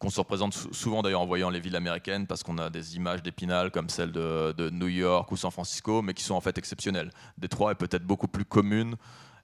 qu'on 0.00 0.10
se 0.10 0.20
représente 0.20 0.54
souvent 0.54 1.02
d'ailleurs 1.02 1.20
en 1.20 1.26
voyant 1.26 1.50
les 1.50 1.60
villes 1.60 1.76
américaines, 1.76 2.26
parce 2.26 2.42
qu'on 2.42 2.58
a 2.58 2.70
des 2.70 2.96
images 2.96 3.22
d'épinal 3.22 3.70
comme 3.70 3.88
celles 3.88 4.12
de, 4.12 4.70
New 4.70 4.88
York 4.88 5.30
ou 5.30 5.36
San 5.36 5.50
Francisco, 5.50 6.02
mais 6.02 6.14
qui 6.14 6.24
sont 6.24 6.34
en 6.34 6.40
fait 6.40 6.56
exceptionnelles. 6.58 7.10
Détroit 7.38 7.72
est 7.72 7.76
peut-être 7.76 8.04
beaucoup 8.04 8.28
plus 8.28 8.44
commune 8.44 8.96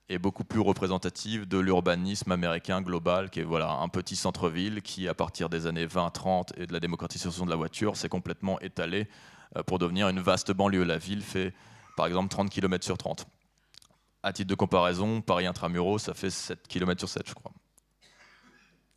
et 0.08 0.18
beaucoup 0.18 0.44
plus 0.44 0.60
représentative 0.60 1.46
de 1.46 1.58
l'urbanisme 1.58 2.32
américain 2.32 2.80
global, 2.80 3.28
qui 3.28 3.40
est 3.40 3.44
voilà, 3.44 3.72
un 3.72 3.88
petit 3.88 4.16
centre-ville 4.16 4.80
qui, 4.80 5.06
à 5.06 5.14
partir 5.14 5.50
des 5.50 5.66
années 5.66 5.86
20-30 5.86 6.52
et 6.56 6.66
de 6.66 6.72
la 6.72 6.80
démocratisation 6.80 7.44
de 7.44 7.50
la 7.50 7.56
voiture, 7.56 7.96
s'est 7.96 8.08
complètement 8.08 8.58
étalé 8.60 9.06
pour 9.66 9.78
devenir 9.78 10.08
une 10.08 10.20
vaste 10.20 10.52
banlieue. 10.52 10.84
La 10.84 10.98
ville 10.98 11.22
fait 11.22 11.54
par 11.96 12.06
exemple 12.06 12.28
30 12.28 12.50
km 12.50 12.84
sur 12.84 12.96
30. 12.98 13.26
À 14.22 14.32
titre 14.32 14.48
de 14.48 14.54
comparaison, 14.54 15.20
Paris 15.20 15.46
intramuros, 15.46 15.98
ça 15.98 16.14
fait 16.14 16.30
7 16.30 16.66
km 16.68 17.00
sur 17.00 17.08
7, 17.08 17.28
je 17.28 17.34
crois. 17.34 17.52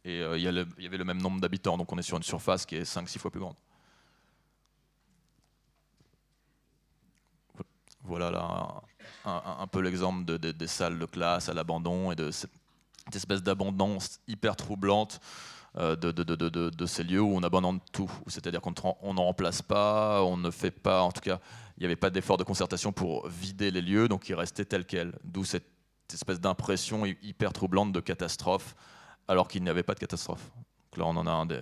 Et 0.03 0.21
euh, 0.21 0.37
il 0.37 0.43
y, 0.43 0.47
avait 0.47 0.97
le 0.97 1.03
même 1.03 1.21
nombre 1.21 1.39
d'habitants, 1.39 1.77
donc 1.77 1.91
on 1.93 1.97
est 1.97 2.03
sur 2.03 2.17
une 2.17 2.23
surface 2.23 2.65
qui 2.65 2.75
est 2.75 2.83
5-6 2.83 3.19
fois 3.19 3.29
plus 3.29 3.39
grande. 3.39 3.55
Voilà 8.03 8.31
là 8.31 8.81
un, 9.25 9.67
peu 9.67 9.79
l'exemple 9.79 10.25
des 10.39 10.67
salles 10.67 10.97
de 10.97 11.05
classe 11.05 11.49
à 11.49 11.53
l'abandon 11.53 12.11
et 12.11 12.15
de 12.15 12.31
cette 12.31 12.49
espèce 13.13 13.43
d'abondance 13.43 14.19
hyper 14.27 14.55
troublante 14.55 15.19
euh, 15.77 15.95
de, 15.95 16.11
de, 16.11 16.85
ces 16.85 17.03
lieux 17.03 17.21
où 17.21 17.33
on 17.33 17.43
abandonne 17.43 17.79
tout. 17.93 18.11
C'est-à-dire 18.27 18.59
qu'on 18.61 18.73
n'en 19.13 19.23
remplace 19.23 19.61
pas, 19.61 20.21
on 20.23 20.35
ne 20.35 20.51
fait 20.51 20.71
pas, 20.71 21.01
en 21.01 21.11
tout 21.11 21.21
cas, 21.21 21.39
il 21.77 21.81
n'y 21.81 21.85
avait 21.85 21.95
pas 21.95 22.09
d'effort 22.09 22.37
de 22.37 22.43
concertation 22.43 22.91
pour 22.91 23.27
vider 23.27 23.71
les 23.71 23.81
lieux, 23.81 24.07
donc 24.07 24.27
ils 24.27 24.35
restaient 24.35 24.65
tels 24.65 24.85
quels. 24.85 25.17
D'où 25.23 25.45
cette 25.45 25.65
espèce 26.11 26.41
d'impression 26.41 27.05
hyper 27.05 27.53
troublante 27.53 27.93
de 27.93 27.99
catastrophe, 28.01 28.75
alors 29.27 29.47
qu'il 29.47 29.63
n'y 29.63 29.69
avait 29.69 29.83
pas 29.83 29.93
de 29.93 29.99
catastrophe. 29.99 30.51
Donc 30.91 30.97
là, 30.97 31.05
on 31.05 31.15
en 31.15 31.25
a 31.25 31.31
un 31.31 31.45
des... 31.45 31.61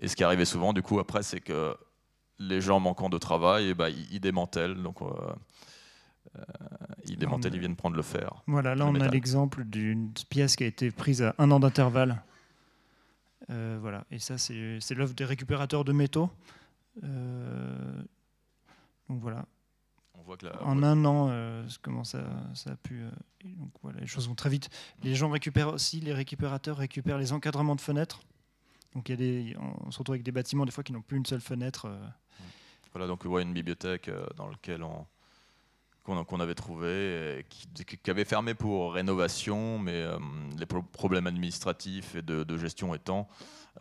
Et 0.00 0.08
ce 0.08 0.14
qui 0.14 0.22
arrivait 0.22 0.44
souvent, 0.44 0.72
du 0.72 0.82
coup, 0.82 1.00
après, 1.00 1.22
c'est 1.22 1.40
que 1.40 1.76
les 2.38 2.60
gens 2.60 2.80
manquant 2.80 3.08
de 3.08 3.18
travail, 3.18 3.70
eh 3.70 3.74
ben, 3.74 3.88
ils, 3.88 4.20
démantèlent. 4.20 4.82
Donc, 4.82 5.02
euh, 5.02 5.06
euh, 6.36 6.42
ils 7.06 7.16
démantèlent, 7.16 7.54
ils 7.54 7.60
viennent 7.60 7.76
prendre 7.76 7.96
le 7.96 8.02
fer. 8.02 8.30
Voilà, 8.46 8.74
là, 8.74 8.86
on 8.86 8.94
a 9.00 9.08
l'exemple 9.08 9.64
d'une 9.64 10.12
pièce 10.30 10.54
qui 10.54 10.64
a 10.64 10.66
été 10.66 10.90
prise 10.90 11.22
à 11.22 11.34
un 11.38 11.50
an 11.50 11.60
d'intervalle. 11.60 12.22
Euh, 13.50 13.78
voilà, 13.80 14.04
et 14.10 14.18
ça, 14.18 14.38
c'est 14.38 14.94
l'œuvre 14.94 15.14
des 15.14 15.24
récupérateurs 15.24 15.84
de 15.84 15.92
métaux. 15.92 16.30
Donc 19.08 19.20
voilà. 19.20 19.44
On 20.14 20.22
voit 20.22 20.36
que 20.36 20.46
en 20.62 20.82
un 20.82 21.04
an, 21.04 21.28
euh, 21.30 21.66
comment 21.82 22.04
ça, 22.04 22.24
ça, 22.54 22.70
a 22.72 22.76
pu. 22.76 23.02
Euh, 23.02 23.10
donc 23.44 23.70
voilà, 23.82 24.00
les 24.00 24.06
choses 24.06 24.28
vont 24.28 24.34
très 24.34 24.50
vite. 24.50 24.68
Les 25.02 25.14
gens 25.14 25.30
récupèrent 25.30 25.72
aussi, 25.72 26.00
les 26.00 26.12
récupérateurs 26.12 26.78
récupèrent 26.78 27.18
les 27.18 27.32
encadrements 27.32 27.76
de 27.76 27.80
fenêtres. 27.80 28.20
Donc 28.94 29.08
il 29.08 29.12
y 29.12 29.14
a 29.14 29.16
des, 29.16 29.56
on 29.84 29.90
se 29.90 29.98
retrouve 29.98 30.14
avec 30.14 30.24
des 30.24 30.32
bâtiments 30.32 30.64
des 30.64 30.72
fois 30.72 30.82
qui 30.82 30.92
n'ont 30.92 31.02
plus 31.02 31.18
une 31.18 31.26
seule 31.26 31.40
fenêtre. 31.40 31.86
Euh. 31.86 32.06
Voilà, 32.92 33.06
donc 33.06 33.24
on 33.26 33.28
voit 33.28 33.42
une 33.42 33.52
bibliothèque 33.52 34.10
dans 34.36 34.48
laquelle 34.48 34.82
on 34.82 35.06
qu'on 36.06 36.40
avait 36.40 36.54
trouvé, 36.54 37.44
qui, 37.48 38.10
avait 38.10 38.24
fermé 38.24 38.54
pour 38.54 38.94
rénovation, 38.94 39.78
mais 39.78 40.04
les 40.58 40.66
problèmes 40.66 41.26
administratifs 41.26 42.14
et 42.14 42.22
de, 42.22 42.56
gestion 42.56 42.94
étant, 42.94 43.28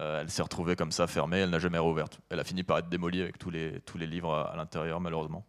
euh, 0.01 0.21
elle 0.21 0.29
s'est 0.29 0.41
retrouvée 0.41 0.75
comme 0.75 0.91
ça 0.91 1.07
fermée, 1.07 1.39
elle 1.39 1.49
n'a 1.49 1.59
jamais 1.59 1.77
rouverte. 1.77 2.19
Elle 2.29 2.39
a 2.39 2.43
fini 2.43 2.63
par 2.63 2.77
être 2.79 2.89
démolie 2.89 3.21
avec 3.21 3.37
tous 3.37 3.49
les, 3.49 3.79
tous 3.81 3.97
les 3.97 4.07
livres 4.07 4.33
à, 4.33 4.55
l'intérieur, 4.57 4.99
malheureusement. 4.99 5.45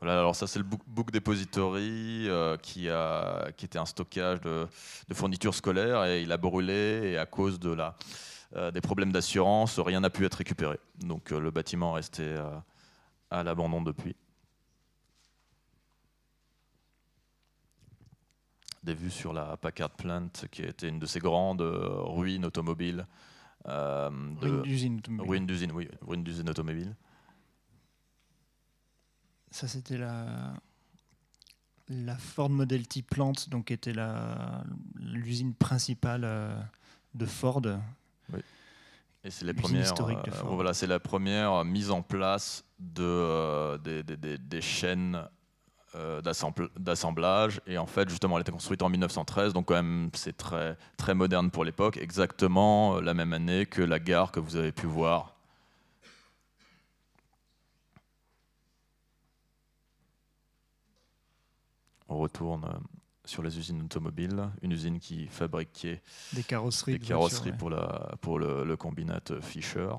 Voilà, 0.00 0.18
alors 0.18 0.36
ça 0.36 0.46
c'est 0.46 0.58
le 0.58 0.64
Book, 0.64 1.10
Depository 1.10 2.28
euh, 2.28 2.58
qui, 2.58 2.90
a, 2.90 3.50
qui 3.56 3.64
était 3.64 3.78
un 3.78 3.86
stockage 3.86 4.40
de, 4.42 4.66
fournitures 5.12 5.54
scolaires 5.54 6.04
et 6.04 6.22
il 6.22 6.30
a 6.30 6.36
brûlé 6.36 7.12
et 7.12 7.18
à 7.18 7.24
cause 7.24 7.58
de 7.58 7.72
la, 7.72 7.96
euh, 8.54 8.70
des 8.70 8.82
problèmes 8.82 9.12
d'assurance, 9.12 9.78
rien 9.78 10.00
n'a 10.00 10.10
pu 10.10 10.26
être 10.26 10.34
récupéré. 10.34 10.78
Donc 11.00 11.30
le 11.30 11.50
bâtiment 11.50 11.92
est 11.92 12.00
resté 12.00 12.36
à 13.38 13.42
l'abandon 13.42 13.82
depuis. 13.82 14.16
des 18.84 18.94
vues 18.94 19.10
sur 19.10 19.32
la 19.32 19.56
Packard 19.56 19.90
Plant, 19.90 20.28
qui 20.50 20.62
était 20.62 20.88
une 20.88 20.98
de 20.98 21.06
ces 21.06 21.18
grandes 21.18 21.62
euh, 21.62 22.02
ruines 22.02 22.44
automobiles. 22.44 23.06
Euh, 23.66 24.10
ruines 24.40 24.62
d'usine 24.62 24.98
automobile. 24.98 25.30
Ruines 25.30 25.46
d'usine, 25.46 25.72
oui, 25.72 25.88
ruines 26.02 26.22
d'usine 26.22 26.50
automobile. 26.50 26.94
Ça, 29.50 29.68
c'était 29.68 29.96
la, 29.96 30.52
la 31.88 32.18
Ford 32.18 32.50
Model 32.50 32.86
T 32.86 33.00
Plant, 33.00 33.32
donc 33.48 33.66
qui 33.66 33.72
était 33.72 33.94
l'usine 34.96 35.54
principale 35.54 36.24
euh, 36.24 36.60
de 37.14 37.24
Ford. 37.24 37.62
Et 39.24 39.30
c'est 39.30 39.46
les 39.46 39.54
premières, 39.54 39.94
voilà, 40.44 40.74
c'est 40.74 40.86
la 40.86 41.00
première 41.00 41.64
mise 41.64 41.90
en 41.90 42.02
place 42.02 42.62
de, 42.78 43.78
des, 43.78 44.02
des, 44.02 44.36
des, 44.36 44.60
chaînes 44.60 45.26
euh, 45.96 46.20
d'assemblage. 46.76 47.62
Et 47.66 47.78
en 47.78 47.86
fait, 47.86 48.08
justement, 48.10 48.36
elle 48.36 48.40
a 48.40 48.42
été 48.42 48.52
construite 48.52 48.82
en 48.82 48.90
1913, 48.90 49.54
donc 49.54 49.66
quand 49.66 49.74
même, 49.74 50.10
c'est 50.12 50.36
très, 50.36 50.76
très 50.98 51.14
moderne 51.14 51.50
pour 51.50 51.64
l'époque, 51.64 51.96
exactement 51.96 52.96
euh, 52.96 53.00
la 53.00 53.14
même 53.14 53.32
année 53.32 53.64
que 53.64 53.80
la 53.80 53.98
gare 53.98 54.30
que 54.30 54.40
vous 54.40 54.56
avez 54.56 54.72
pu 54.72 54.86
voir. 54.86 55.34
On 62.08 62.18
retourne 62.18 62.64
euh, 62.64 62.78
sur 63.24 63.42
les 63.42 63.58
usines 63.58 63.82
automobiles, 63.82 64.50
une 64.62 64.72
usine 64.72 64.98
qui 64.98 65.26
fabriquait 65.28 66.02
des 66.32 66.42
carrosseries, 66.42 66.98
des 66.98 67.06
carrosseries 67.06 67.52
pour, 67.52 67.70
la, 67.70 68.14
pour 68.20 68.38
le, 68.38 68.64
le 68.64 68.76
combinat 68.76 69.20
Fischer. 69.40 69.90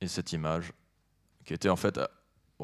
Et 0.00 0.08
cette 0.08 0.32
image, 0.32 0.72
qui 1.44 1.54
était 1.54 1.68
en 1.68 1.76
fait 1.76 1.98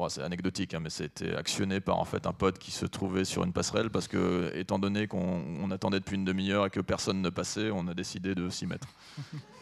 c'est 0.09 0.21
anecdotique, 0.21 0.73
hein, 0.73 0.79
mais 0.79 0.89
c'était 0.89 1.35
actionné 1.35 1.79
par 1.79 1.99
en 1.99 2.05
fait 2.05 2.25
un 2.25 2.33
pote 2.33 2.57
qui 2.57 2.71
se 2.71 2.85
trouvait 2.85 3.25
sur 3.25 3.43
une 3.43 3.53
passerelle 3.53 3.89
parce 3.89 4.07
que, 4.07 4.51
étant 4.55 4.79
donné 4.79 5.07
qu'on 5.07 5.69
attendait 5.71 5.99
depuis 5.99 6.15
une 6.15 6.25
demi-heure 6.25 6.65
et 6.65 6.69
que 6.69 6.79
personne 6.79 7.21
ne 7.21 7.29
passait, 7.29 7.71
on 7.71 7.87
a 7.87 7.93
décidé 7.93 8.35
de 8.35 8.49
s'y 8.49 8.65
mettre. 8.65 8.87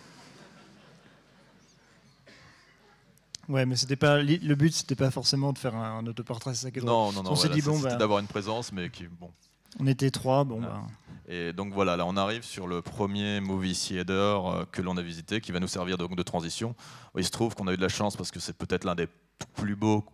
Ouais, 3.50 3.66
mais 3.66 3.76
c'était 3.76 3.96
pas 3.96 4.22
le 4.22 4.56
but, 4.56 4.74
c'était 4.74 4.96
pas 4.96 5.10
forcément 5.10 5.52
de 5.54 5.58
faire 5.58 5.76
un, 5.76 6.06
autoportrait, 6.06 6.54
c'est 6.54 6.72
ça 6.72 6.82
Non, 6.86 7.12
non, 7.12 7.24
non. 7.24 7.32
On 7.32 7.36
s'est 7.36 7.50
dit 7.50 7.64
bon, 7.64 7.80
bah, 7.80 7.96
d'avoir 7.96 8.20
une 8.20 8.28
présence, 8.28 8.72
mais 8.72 8.90
qui 8.92 9.08
bon. 9.08 9.32
On 9.80 9.88
était 9.88 10.12
trois, 10.12 10.44
bon. 10.44 10.62
Bah. 10.62 10.84
Et 11.28 11.52
donc 11.52 11.74
voilà, 11.74 11.98
là 11.98 12.06
on 12.06 12.16
arrive 12.16 12.44
sur 12.44 12.68
le 12.68 12.82
premier 12.82 13.40
movie 13.40 13.74
theater 13.74 14.46
euh, 14.48 14.66
que 14.72 14.82
l'on 14.82 14.98
a 14.98 15.02
visité, 15.02 15.42
qui 15.42 15.52
va 15.52 15.60
nous 15.60 15.68
servir 15.68 15.98
donc 15.98 16.16
de 16.16 16.24
transition. 16.24 16.76
Il 17.18 17.26
se 17.26 17.32
trouve 17.32 17.56
qu'on 17.56 17.68
a 17.68 17.74
eu 17.74 17.78
de 17.78 17.82
la 17.82 17.90
chance 17.90 18.16
parce 18.16 18.32
que 18.32 18.40
c'est 18.40 18.58
peut-être 18.58 18.84
l'un 18.84 18.96
des 18.96 19.08
plus 19.56 19.76
beaux 19.76 20.06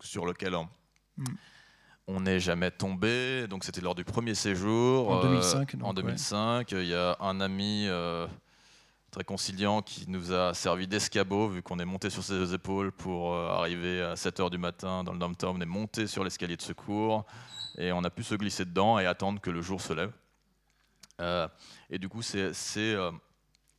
sur 0.00 0.26
lequel 0.26 0.56
on 2.08 2.20
n'est 2.20 2.40
jamais 2.40 2.72
tombé. 2.72 3.46
Donc 3.48 3.64
c'était 3.64 3.80
lors 3.80 3.94
du 3.94 4.04
premier 4.04 4.34
séjour. 4.34 5.10
En 5.10 5.22
2005. 5.22 5.76
en 5.82 5.94
2005, 5.94 6.72
il 6.72 6.86
y 6.86 6.94
a 6.94 7.16
un 7.20 7.40
ami 7.40 7.88
très 9.16 9.24
conciliant 9.24 9.80
qui 9.80 10.04
nous 10.10 10.30
a 10.30 10.52
servi 10.52 10.86
d'escabeau 10.86 11.48
vu 11.48 11.62
qu'on 11.62 11.78
est 11.78 11.86
monté 11.86 12.10
sur 12.10 12.22
ses 12.22 12.52
épaules 12.52 12.92
pour 12.92 13.34
arriver 13.34 14.02
à 14.02 14.12
7h 14.12 14.50
du 14.50 14.58
matin 14.58 15.04
dans 15.04 15.14
le 15.14 15.18
downtown. 15.18 15.56
On 15.56 15.60
est 15.62 15.64
monté 15.64 16.06
sur 16.06 16.22
l'escalier 16.22 16.54
de 16.54 16.60
secours 16.60 17.24
et 17.78 17.92
on 17.92 18.04
a 18.04 18.10
pu 18.10 18.22
se 18.22 18.34
glisser 18.34 18.66
dedans 18.66 18.98
et 18.98 19.06
attendre 19.06 19.40
que 19.40 19.48
le 19.48 19.62
jour 19.62 19.80
se 19.80 19.94
lève. 19.94 20.12
et 21.88 21.98
du 21.98 22.10
coup, 22.10 22.20
c'est 22.20 22.52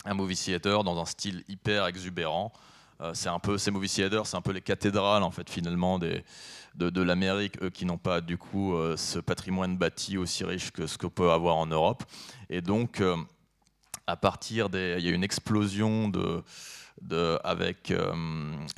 un 0.06 0.14
movie 0.16 0.36
theater 0.36 0.84
dans 0.84 1.00
un 1.00 1.06
style 1.06 1.44
hyper 1.48 1.86
exubérant. 1.86 2.52
Euh, 3.02 3.12
c'est 3.14 3.30
un 3.30 3.38
peu 3.38 3.60
ces 3.60 3.70
movie 3.70 3.90
theaters, 3.90 4.26
c'est 4.26 4.38
un 4.38 4.42
peu 4.42 4.54
les 4.54 4.62
cathédrales 4.62 5.22
en 5.22 5.30
fait 5.30 5.48
finalement 5.52 6.00
des, 6.00 6.24
de, 6.74 7.02
l'Amérique, 7.04 7.62
eux 7.62 7.70
qui 7.70 7.86
n'ont 7.86 8.00
pas 8.00 8.22
du 8.22 8.40
coup 8.40 8.74
euh, 8.74 8.98
ce 8.98 9.20
patrimoine 9.20 9.78
bâti 9.78 10.18
aussi 10.18 10.44
riche 10.44 10.72
que 10.72 10.88
ce 10.88 10.98
qu'on 10.98 11.12
peut 11.12 11.30
avoir 11.30 11.58
en 11.58 11.68
Europe. 11.68 12.04
Et 12.50 12.62
donc 12.62 13.02
euh, 13.02 13.16
à 14.08 14.16
partir 14.16 14.70
des, 14.70 14.96
il 14.98 15.06
y 15.06 15.10
a 15.10 15.12
une 15.12 15.24
explosion 15.24 16.10
de, 16.10 16.44
de 17.02 17.38
avec 17.44 17.94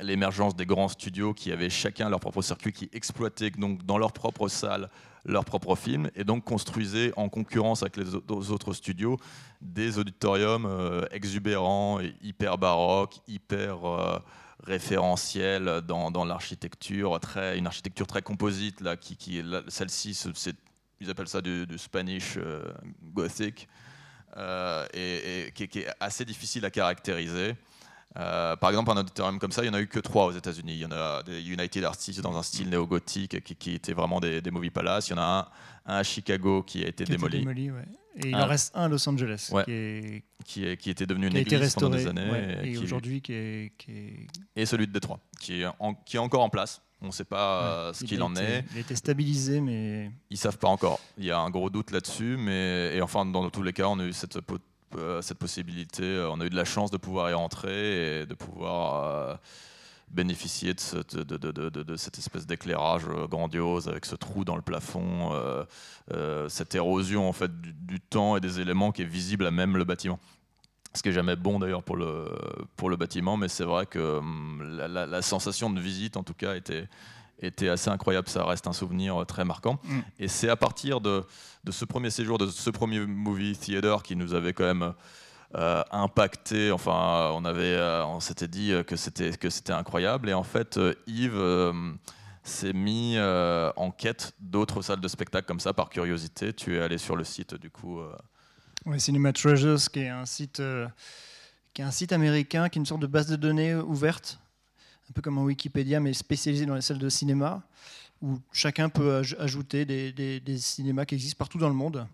l'émergence 0.00 0.54
des 0.54 0.66
grands 0.66 0.88
studios 0.88 1.32
qui 1.32 1.52
avaient 1.52 1.70
chacun 1.70 2.08
leur 2.08 2.20
propre 2.20 2.42
circuit, 2.42 2.72
qui 2.72 2.90
exploitaient 2.92 3.50
donc 3.50 3.84
dans 3.86 3.96
leur 3.96 4.12
propre 4.12 4.48
salle 4.48 4.90
leur 5.24 5.44
propre 5.44 5.76
film 5.76 6.10
et 6.14 6.24
donc 6.24 6.44
construisaient 6.44 7.12
en 7.16 7.28
concurrence 7.28 7.82
avec 7.82 7.96
les 7.96 8.14
autres 8.14 8.72
studios 8.72 9.18
des 9.60 9.98
auditoriums 9.98 10.66
euh, 10.66 11.04
exubérants, 11.10 12.00
et 12.00 12.14
hyper 12.22 12.58
baroques, 12.58 13.20
hyper 13.28 13.84
euh, 13.84 14.18
référentiels 14.64 15.82
dans, 15.86 16.10
dans 16.10 16.24
l'architecture, 16.24 17.18
très, 17.20 17.58
une 17.58 17.66
architecture 17.66 18.06
très 18.06 18.22
composite, 18.22 18.80
là, 18.80 18.96
qui, 18.96 19.16
qui 19.16 19.42
celle-ci, 19.68 20.18
ils 21.00 21.10
appellent 21.10 21.28
ça 21.28 21.40
du, 21.40 21.66
Spanish 21.76 22.38
euh, 24.36 24.86
et, 24.94 25.52
qui, 25.54 25.68
qui, 25.68 25.80
est 25.80 25.88
assez 26.00 26.24
difficile 26.24 26.64
à 26.64 26.70
caractériser. 26.70 27.54
Euh, 28.18 28.56
par 28.56 28.70
exemple, 28.70 28.90
un 28.90 28.96
auditorium 28.96 29.38
comme 29.38 29.52
ça, 29.52 29.62
il 29.62 29.70
n'y 29.70 29.76
en 29.76 29.78
a 29.78 29.80
eu 29.80 29.86
que 29.86 30.00
trois 30.00 30.26
aux 30.26 30.32
États-Unis. 30.32 30.72
Il 30.74 30.80
y 30.80 30.86
en 30.86 30.92
a 30.92 31.22
des 31.22 31.48
United 31.48 31.84
Artists 31.84 32.20
dans 32.20 32.36
un 32.36 32.42
style 32.42 32.68
néo-gothique 32.68 33.42
qui, 33.44 33.54
qui 33.54 33.74
étaient 33.74 33.92
vraiment 33.92 34.20
des, 34.20 34.40
des 34.40 34.50
movie 34.50 34.70
palaces. 34.70 35.08
Il 35.08 35.12
y 35.12 35.14
en 35.14 35.22
a 35.22 35.52
un, 35.86 35.94
à 35.94 36.02
Chicago 36.02 36.62
qui 36.62 36.84
a 36.84 36.88
été 36.88 37.04
démoli. 37.04 37.46
Et 38.16 38.30
il 38.30 38.36
en 38.36 38.46
reste 38.46 38.72
un 38.74 38.84
à 38.84 38.88
Los 38.88 39.08
Angeles 39.08 39.50
qui, 39.64 39.70
est... 39.70 40.24
qui, 40.44 40.66
est, 40.66 40.76
qui 40.76 40.90
était 40.90 41.06
devenu 41.06 41.28
une 41.28 41.36
église 41.36 41.74
pendant 41.74 41.90
des 41.90 42.08
années. 42.08 42.58
et, 42.64 42.76
aujourd'hui 42.78 43.22
qui 43.22 43.32
est, 43.32 43.72
Et 44.56 44.66
celui 44.66 44.88
de 44.88 44.92
Détroit, 44.92 45.20
qui 45.38 45.62
est, 45.62 45.66
qui 46.04 46.16
est 46.16 46.20
encore 46.20 46.42
en 46.42 46.50
place. 46.50 46.82
On 47.02 47.06
ne 47.06 47.12
sait 47.12 47.24
pas 47.24 47.62
euh, 47.62 47.92
ce 47.92 48.04
qu'il 48.04 48.22
en 48.22 48.36
est. 48.36 48.64
Il 48.72 48.78
a 48.78 48.80
été 48.80 48.94
stabilisé, 48.94 49.60
mais. 49.60 50.10
Ils 50.30 50.34
ne 50.34 50.38
savent 50.38 50.58
pas 50.58 50.68
encore. 50.68 51.00
Il 51.16 51.24
y 51.24 51.30
a 51.30 51.38
un 51.38 51.48
gros 51.48 51.70
doute 51.70 51.92
là-dessus. 51.92 52.36
Mais... 52.38 52.94
Et 52.94 53.00
enfin, 53.00 53.24
dans 53.24 53.48
tous 53.48 53.62
les 53.62 53.72
cas, 53.72 53.86
on 53.86 53.98
a 54.00 54.04
eu 54.04 54.12
cette 54.12 54.36
euh, 54.96 55.22
cette 55.22 55.38
possibilité. 55.38 56.02
Euh, 56.02 56.30
on 56.30 56.40
a 56.40 56.46
eu 56.46 56.50
de 56.50 56.56
la 56.56 56.64
chance 56.64 56.90
de 56.90 56.96
pouvoir 56.96 57.30
y 57.30 57.34
rentrer 57.34 58.22
et 58.22 58.26
de 58.26 58.34
pouvoir 58.34 59.04
euh, 59.04 59.36
bénéficier 60.08 60.74
de, 60.74 61.22
de, 61.22 61.96
cette 61.96 62.18
espèce 62.18 62.44
d'éclairage 62.44 63.04
grandiose 63.30 63.88
avec 63.88 64.04
ce 64.04 64.16
trou 64.16 64.44
dans 64.44 64.56
le 64.56 64.62
plafond, 64.62 65.30
cette 66.48 66.74
érosion 66.74 67.28
en 67.28 67.32
fait 67.32 67.52
du, 67.60 68.00
temps 68.00 68.36
et 68.36 68.40
des 68.40 68.58
éléments 68.58 68.90
qui 68.90 69.02
est 69.02 69.04
visible 69.04 69.46
à 69.46 69.52
même 69.52 69.76
le 69.76 69.84
bâtiment. 69.84 70.18
Ce 70.92 71.02
qui 71.02 71.10
est 71.10 71.12
jamais 71.12 71.36
bon 71.36 71.60
d'ailleurs 71.60 71.84
pour 71.84 71.96
le, 71.96 72.28
pour 72.76 72.90
le 72.90 72.96
bâtiment, 72.96 73.36
mais 73.36 73.48
c'est 73.48 73.64
vrai 73.64 73.86
que 73.86 74.18
hum, 74.18 74.76
la, 74.76 75.22
sensation 75.22 75.70
de 75.70 75.80
visite 75.80 76.16
en 76.16 76.24
tout 76.24 76.34
cas 76.34 76.56
était, 76.56 76.88
était 77.40 77.68
assez 77.68 77.90
incroyable. 77.90 78.28
Ça 78.28 78.44
reste 78.44 78.66
un 78.66 78.72
souvenir 78.72 79.24
très 79.26 79.44
marquant. 79.44 79.78
Mm. 79.84 79.98
Et 80.18 80.28
c'est 80.28 80.48
à 80.48 80.56
partir 80.56 81.00
de, 81.00 81.24
de, 81.64 81.70
ce 81.70 81.84
premier 81.84 82.10
séjour, 82.10 82.38
de 82.38 82.46
ce 82.46 82.70
premier 82.70 83.06
movie 83.06 83.56
theater 83.56 84.02
qui 84.02 84.16
nous 84.16 84.34
avait 84.34 84.52
quand 84.52 84.64
même 84.64 84.94
euh, 85.56 85.82
impacté. 85.90 86.70
Enfin, 86.70 87.30
on 87.34 87.44
avait, 87.44 87.74
euh, 87.74 88.04
on 88.06 88.20
s'était 88.20 88.46
dit 88.46 88.72
que 88.86 88.94
c'était 88.94 89.32
que 89.32 89.50
c'était 89.50 89.72
incroyable. 89.72 90.28
Et 90.28 90.34
en 90.34 90.44
fait, 90.44 90.76
euh, 90.76 90.94
Yves 91.08 91.42
s'est 92.44 92.72
mis 92.72 93.16
en 93.18 93.90
quête 93.90 94.32
d'autres 94.38 94.82
salles 94.82 95.00
de 95.00 95.08
spectacle 95.08 95.46
comme 95.46 95.60
ça 95.60 95.72
par 95.72 95.88
curiosité. 95.88 96.52
Tu 96.52 96.76
es 96.76 96.80
allé 96.80 96.98
sur 96.98 97.16
le 97.16 97.24
site 97.24 97.54
du 97.54 97.70
coup. 97.70 98.00
Oui, 98.86 99.00
Cinema 99.00 99.32
Treasures, 99.32 99.90
qui 99.90 100.00
est 100.00 100.08
un 100.08 100.26
site 100.26 100.62
qui 101.72 101.82
est 101.82 101.84
un 101.84 101.90
site 101.90 102.12
américain, 102.12 102.68
qui 102.68 102.78
est 102.78 102.80
une 102.80 102.86
sorte 102.86 103.02
de 103.02 103.06
base 103.06 103.28
de 103.28 103.36
données 103.36 103.74
ouverte 103.74 104.40
un 105.10 105.12
peu 105.12 105.22
comme 105.22 105.38
en 105.38 105.44
Wikipédia, 105.44 105.98
mais 105.98 106.12
spécialisé 106.12 106.66
dans 106.66 106.76
les 106.76 106.80
salles 106.82 106.98
de 106.98 107.08
cinéma, 107.08 107.64
où 108.22 108.38
chacun 108.52 108.88
peut 108.88 109.22
ajouter 109.38 109.84
des, 109.84 110.58
cinémas 110.58 111.04
qui 111.04 111.16
existent 111.16 111.38
partout 111.38 111.58
dans 111.58 111.68
le 111.68 111.74
monde. 111.74 112.06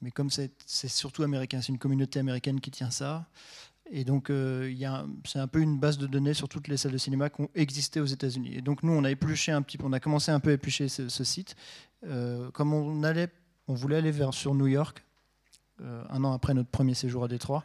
Mais 0.00 0.12
comme 0.12 0.30
c'est 0.30 0.52
surtout 0.88 1.24
américain, 1.24 1.60
c'est 1.60 1.72
une 1.72 1.78
communauté 1.78 2.20
américaine 2.20 2.60
qui 2.60 2.70
tient 2.70 2.90
ça. 2.90 3.26
Et 3.90 4.04
donc, 4.04 4.30
euh, 4.30 4.72
c'est 5.24 5.40
un 5.40 5.48
peu 5.48 5.60
une 5.60 5.78
base 5.80 5.98
de 5.98 6.06
données 6.06 6.34
sur 6.34 6.48
toutes 6.48 6.68
les 6.68 6.76
salles 6.76 6.92
de 6.92 6.98
cinéma 6.98 7.30
qui 7.30 7.40
ont 7.40 7.50
existé 7.54 8.00
aux 8.00 8.06
États-Unis. 8.06 8.54
Et 8.54 8.60
donc, 8.60 8.82
nous, 8.84 8.92
on 8.92 9.02
a 9.02 9.10
épluché 9.10 9.50
un 9.50 9.62
petit 9.62 9.78
peu, 9.78 9.86
on 9.86 9.92
a 9.92 9.98
commencé 9.98 10.30
un 10.30 10.38
peu 10.38 10.50
à 10.50 10.52
éplucher 10.52 10.88
ce, 10.88 11.24
site. 11.24 11.56
Euh, 12.06 12.50
comme 12.52 12.72
on 12.72 13.74
voulait 13.74 13.96
aller 13.96 14.10
vers 14.12 14.32
sur 14.34 14.54
New 14.54 14.68
York, 14.68 15.02
euh, 15.02 15.07
un 16.10 16.24
an 16.24 16.32
après 16.32 16.54
notre 16.54 16.70
premier 16.70 16.94
séjour 16.94 17.24
à 17.24 17.28
Détroit. 17.28 17.64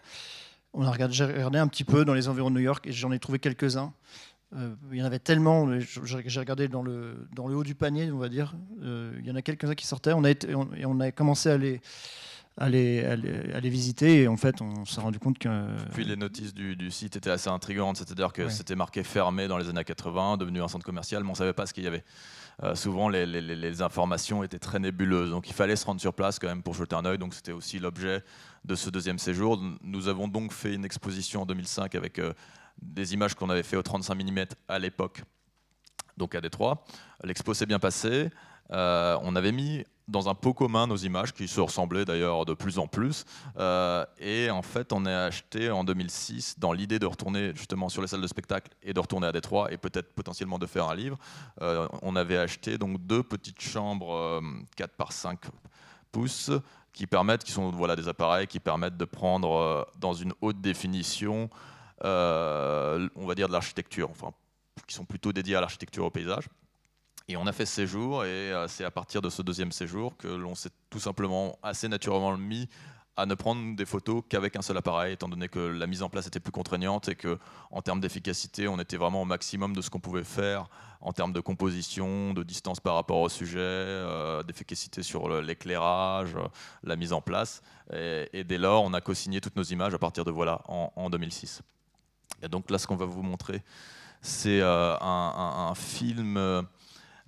On 0.74 0.86
a 0.86 0.92
regardé, 0.92 1.14
j'ai 1.14 1.26
regardé 1.26 1.60
un 1.60 1.68
petit 1.68 1.84
peu 1.84 2.04
dans 2.04 2.14
les 2.14 2.28
environs 2.28 2.50
de 2.50 2.56
New 2.56 2.62
York 2.62 2.88
et 2.88 2.92
j'en 2.92 3.12
ai 3.12 3.20
trouvé 3.20 3.40
quelques-uns. 3.40 3.94
Euh, 4.56 4.74
il 4.92 4.98
y 4.98 5.02
en 5.02 5.06
avait 5.06 5.20
tellement, 5.20 5.68
j'ai 5.80 6.40
regardé 6.40 6.68
dans 6.68 6.84
le, 6.84 7.28
dans 7.34 7.48
le 7.48 7.56
haut 7.56 7.64
du 7.64 7.76
panier, 7.76 8.12
on 8.12 8.18
va 8.18 8.30
dire. 8.30 8.56
Euh, 8.82 9.14
il 9.20 9.28
y 9.28 9.32
en 9.32 9.36
a 9.36 9.42
quelques-uns 9.42 9.76
qui 9.76 9.88
sortaient. 9.88 10.14
On 10.14 10.24
a, 10.24 10.30
été, 10.30 10.50
et 10.50 10.86
on 10.86 11.00
a 11.00 11.12
commencé 11.12 11.50
à 11.50 11.58
les, 11.58 11.82
à 12.58 12.70
les, 12.70 13.04
à 13.04 13.16
les, 13.16 13.70
visiter 13.70 14.24
et 14.24 14.28
en 14.28 14.38
fait 14.38 14.62
on 14.62 14.86
s'est 14.86 15.02
rendu 15.02 15.18
compte 15.18 15.40
que... 15.40 15.50
Puis 15.94 16.06
les 16.06 16.16
notices 16.16 16.54
du, 16.54 16.76
du 16.76 16.92
site 16.92 17.16
étaient 17.16 17.32
assez 17.32 17.50
intrigantes, 17.50 17.98
c'est-à-dire 17.98 18.32
que 18.32 18.48
c'était 18.50 18.76
marqué 18.76 19.04
fermé 19.04 19.48
dans 19.48 19.58
les 19.58 19.70
années 19.70 19.84
80, 19.84 20.38
devenu 20.38 20.62
un 20.62 20.68
centre 20.68 20.86
commercial, 20.86 21.24
mais 21.24 21.30
on 21.30 21.34
ne 21.34 21.38
savait 21.38 21.54
pas 21.54 21.66
ce 21.66 21.74
qu'il 21.74 21.84
y 21.84 21.88
avait. 21.88 22.04
Euh, 22.62 22.76
souvent 22.76 23.10
les, 23.10 23.82
informations 23.82 24.44
étaient 24.44 24.60
très 24.60 24.80
nébuleuses, 24.80 25.32
donc 25.32 25.50
il 25.50 25.54
fallait 25.54 25.76
se 25.76 25.86
rendre 25.86 26.00
sur 26.00 26.14
place 26.14 26.38
quand 26.38 26.48
même 26.48 26.62
pour 26.62 26.76
jeter 26.76 26.96
un 26.96 27.04
œil, 27.06 27.18
donc 27.18 27.34
c'était 27.34 27.52
aussi 27.52 27.80
l'objet 27.80 28.24
de 28.64 28.76
ce 28.76 28.92
deuxième 28.92 29.18
séjour. 29.18 29.60
Nous 29.82 30.08
avons 30.08 30.28
donc 30.28 30.52
fait 30.54 30.74
une 30.74 30.86
exposition 30.86 31.42
en 31.42 31.46
2005 31.46 31.96
avec 31.96 32.22
des 32.82 33.14
images 33.14 33.34
qu'on 33.34 33.50
avait 33.50 33.64
fait 33.64 33.78
au 33.78 33.82
35 33.82 34.16
mm 34.16 34.46
à 34.68 34.78
l'époque, 34.78 35.24
donc 36.18 36.36
à 36.36 36.42
Détroit. 36.42 36.84
L'expo 37.24 37.54
s'est 37.54 37.66
bien 37.66 37.80
passée. 37.80 38.30
Euh, 38.72 39.18
on 39.22 39.36
avait 39.36 39.52
mis 39.52 39.84
dans 40.10 40.28
un 40.28 40.36
pot 40.36 40.54
commun 40.54 40.86
nos 40.86 40.98
images, 40.98 41.34
qui 41.34 41.48
se 41.48 41.62
ressemblaient 41.62 42.04
d'ailleurs 42.04 42.46
de 42.46 42.54
plus 42.54 42.78
en 42.78 42.88
plus. 42.88 43.24
Euh, 43.58 44.06
et 44.20 44.50
en 44.50 44.62
fait, 44.62 44.92
on 44.92 45.06
a 45.06 45.26
acheté 45.26 45.72
en 45.72 45.86
2006, 45.86 46.60
dans 46.60 46.74
l'idée 46.74 47.00
de 47.00 47.06
retourner 47.06 47.54
justement 47.56 47.88
sur 47.88 48.02
les 48.02 48.10
salles 48.10 48.22
de 48.22 48.28
spectacle 48.28 48.72
et 48.82 48.94
de 48.94 49.00
retourner 49.00 49.28
à 49.28 49.32
Détroit 49.32 49.72
et 49.72 49.78
peut-être 49.78 50.14
potentiellement 50.14 50.60
de 50.60 50.66
faire 50.66 50.90
un 50.90 50.96
livre, 50.96 51.18
euh, 51.62 51.88
on 52.02 52.18
avait 52.18 52.38
acheté 52.38 52.78
donc 52.78 53.06
deux 53.06 53.24
petites 53.24 53.62
chambres 53.62 54.42
4 54.76 54.92
par 54.96 55.14
5 55.14 55.40
pouces 56.12 56.52
qui 56.92 57.08
permettent, 57.08 57.46
qui 57.46 57.54
sont 57.54 57.72
voilà, 57.72 57.96
des 57.96 58.08
appareils 58.10 58.48
qui 58.48 58.60
permettent 58.60 58.98
de 58.98 59.06
prendre 59.06 59.88
dans 60.00 60.14
une 60.14 60.34
haute 60.42 60.60
définition 60.60 61.50
euh, 62.06 63.08
on 63.16 63.26
va 63.26 63.36
dire 63.36 63.48
de 63.48 63.54
l'architecture, 63.54 64.10
enfin, 64.10 64.32
qui 64.88 64.96
sont 64.96 65.06
plutôt 65.06 65.32
dédiés 65.32 65.56
à 65.56 65.62
l'architecture 65.62 66.06
au 66.06 66.10
paysage. 66.10 66.50
Et 67.28 67.38
on 67.38 67.48
a 67.48 67.54
fait 67.54 67.66
ce 67.66 67.74
séjour, 67.74 68.26
et 68.26 68.28
euh, 68.28 68.68
c'est 68.68 68.84
à 68.84 68.92
partir 68.92 69.22
de 69.22 69.30
ce 69.30 69.42
deuxième 69.42 69.72
séjour 69.72 70.18
que 70.18 70.28
l'on 70.28 70.56
s'est 70.56 70.72
tout 70.90 71.00
simplement 71.00 71.58
assez 71.64 71.88
naturellement 71.88 72.38
mis 72.38 72.68
à 73.16 73.26
ne 73.26 73.36
prendre 73.36 73.76
des 73.76 73.86
photos 73.86 74.24
qu'avec 74.28 74.56
un 74.56 74.62
seul 74.62 74.76
appareil, 74.76 75.14
étant 75.14 75.30
donné 75.30 75.48
que 75.48 75.60
la 75.60 75.86
mise 75.86 76.02
en 76.02 76.10
place 76.10 76.28
était 76.28 76.40
plus 76.40 76.52
contraignante 76.52 77.10
et 77.10 77.16
que, 77.16 77.38
en 77.70 77.82
termes 77.82 78.02
d'efficacité, 78.02 78.68
on 78.68 78.80
était 78.80 78.98
vraiment 78.98 79.22
au 79.22 79.26
maximum 79.26 79.76
de 79.76 79.82
ce 79.82 79.90
qu'on 79.90 80.00
pouvait 80.00 80.24
faire 80.24 80.68
en 81.00 81.14
termes 81.14 81.32
de 81.32 81.40
composition, 81.40 82.34
de 82.34 82.44
distance 82.44 82.80
par 82.80 82.96
rapport 82.96 83.20
au 83.20 83.30
sujet, 83.30 83.60
euh, 83.60 84.42
d'efficacité 84.42 85.04
sur 85.04 85.42
l'éclairage, 85.42 86.36
la 86.84 86.96
mise 86.96 87.14
en 87.14 87.22
place. 87.22 87.62
Et, 87.94 88.44
dès 88.44 88.58
lors, 88.58 88.84
on 88.84 88.94
a 88.94 89.02
co-signé 89.02 89.42
toutes 89.42 89.56
nos 89.56 89.64
images 89.64 89.94
à 89.94 90.00
partir 90.00 90.26
de 90.26 90.32
voilà 90.32 90.62
en 90.68 91.10
2006. 91.10 91.62
Et 92.42 92.50
donc 92.50 92.70
là, 92.70 92.78
ce 92.78 92.88
qu'on 92.88 92.96
va 92.96 93.06
vous 93.06 93.24
montrer, 93.24 93.64
c'est 94.22 94.62
euh, 94.62 94.96
un, 95.00 95.74
film, 95.76 96.38
euh, 96.38 96.62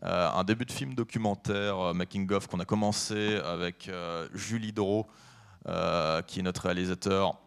un 0.02 0.44
début 0.44 0.66
de 0.66 0.72
film 0.72 0.94
documentaire, 0.94 1.80
euh, 1.80 1.94
Making 1.94 2.32
of, 2.34 2.48
qu'on 2.48 2.60
a 2.60 2.66
commencé 2.66 3.38
avec 3.38 3.90
Julie 4.34 4.74
Doro, 4.74 5.08
qui 5.66 6.40
est 6.40 6.44
notre 6.44 6.64
réalisateur. 6.64 7.40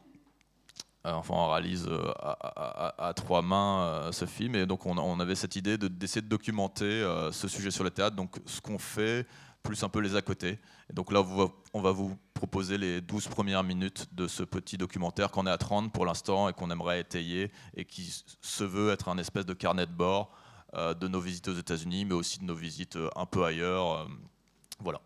Enfin, 1.05 1.35
on 1.35 1.51
réalise 1.51 1.89
à, 2.21 3.13
trois 3.15 3.43
mains 3.43 4.11
ce 4.13 4.25
film. 4.25 4.57
Et 4.57 4.67
donc, 4.67 4.85
on, 4.87 5.21
avait 5.21 5.37
cette 5.37 5.57
idée 5.57 5.79
d'essayer 5.79 6.21
de, 6.21 6.29
documenter 6.29 7.07
ce 7.33 7.49
sujet 7.49 7.71
sur 7.71 7.85
le 7.85 7.91
théâtre. 7.91 8.17
Donc, 8.17 8.37
ce 8.45 8.61
qu'on 8.61 8.79
fait, 8.79 9.27
plus 9.63 9.83
un 9.83 9.89
peu 9.89 10.01
les 10.01 10.17
à 10.17 10.23
côté. 10.23 10.59
Et 10.91 10.95
donc 10.95 11.13
là, 11.13 11.23
on 11.75 11.81
va 11.81 11.93
vous 11.93 12.17
proposer 12.33 12.79
les 12.79 13.01
12 13.01 13.29
premières 13.29 13.63
minutes 13.63 14.07
de 14.13 14.27
ce 14.27 14.43
petit 14.43 14.79
documentaire 14.79 15.31
qu'on 15.31 15.47
est 15.47 15.51
à 15.51 15.59
30 15.59 15.93
pour 15.93 16.07
l'instant 16.07 16.49
et 16.49 16.53
qu'on 16.53 16.71
aimerait 16.71 17.01
étayer 17.01 17.51
et 17.75 17.85
qui 17.85 18.25
se 18.41 18.65
veut 18.65 18.91
être 18.91 19.09
un 19.09 19.19
espèce 19.19 19.45
de 19.45 19.55
carnet 19.55 19.87
de 19.87 19.93
bord 19.93 20.31
de 20.75 21.09
nos 21.09 21.21
visites 21.21 21.49
aux 21.49 21.55
États-Unis, 21.55 22.05
mais 22.05 22.15
aussi 22.15 22.39
de 22.39 22.45
nos 22.45 22.55
visites 22.55 22.99
un 23.17 23.27
peu 23.27 23.45
ailleurs. 23.45 24.09
voilà. 24.81 25.01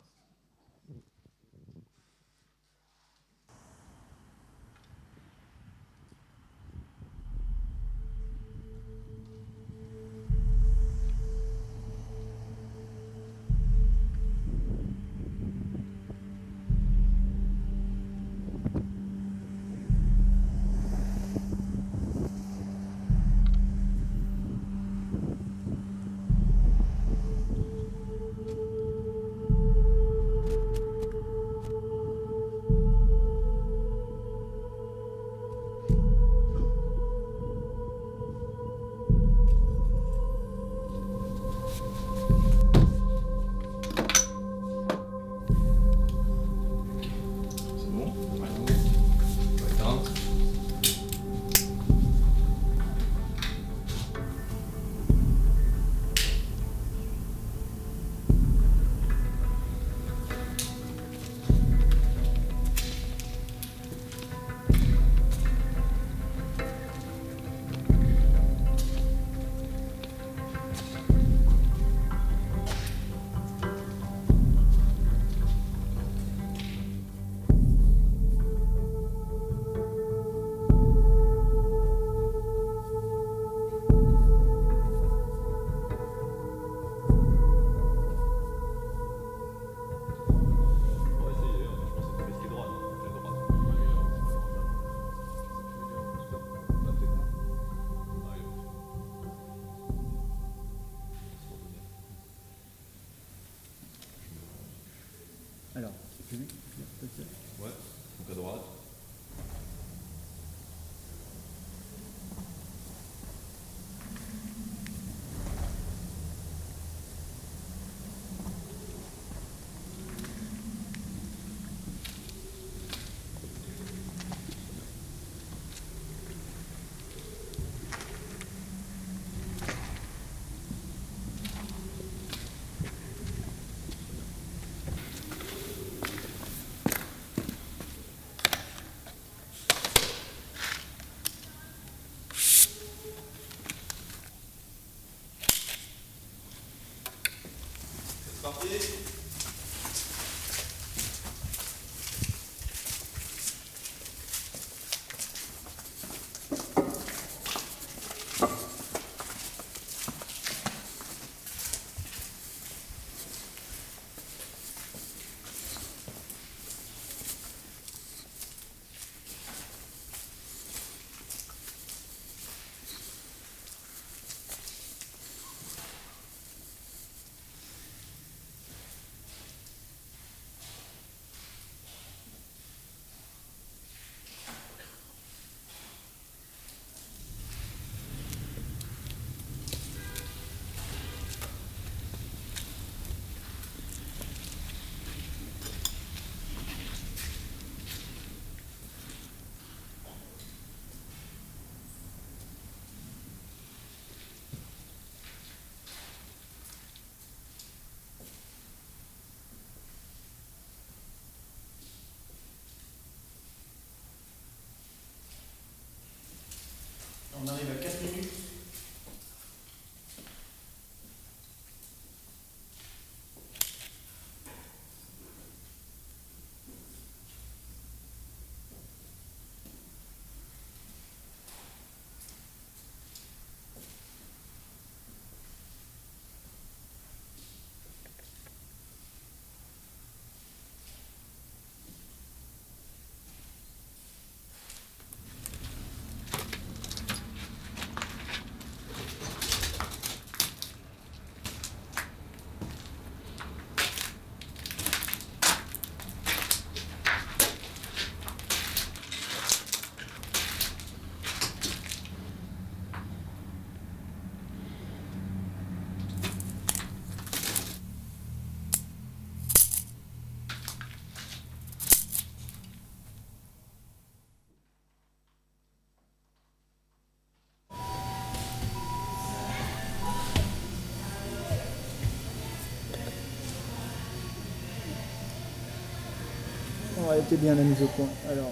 Elle 287.14 287.20
était 287.20 287.36
bien 287.36 287.54
la 287.54 287.62
mise 287.62 287.82
au 287.82 287.86
point. 287.86 288.08
Alors, 288.30 288.50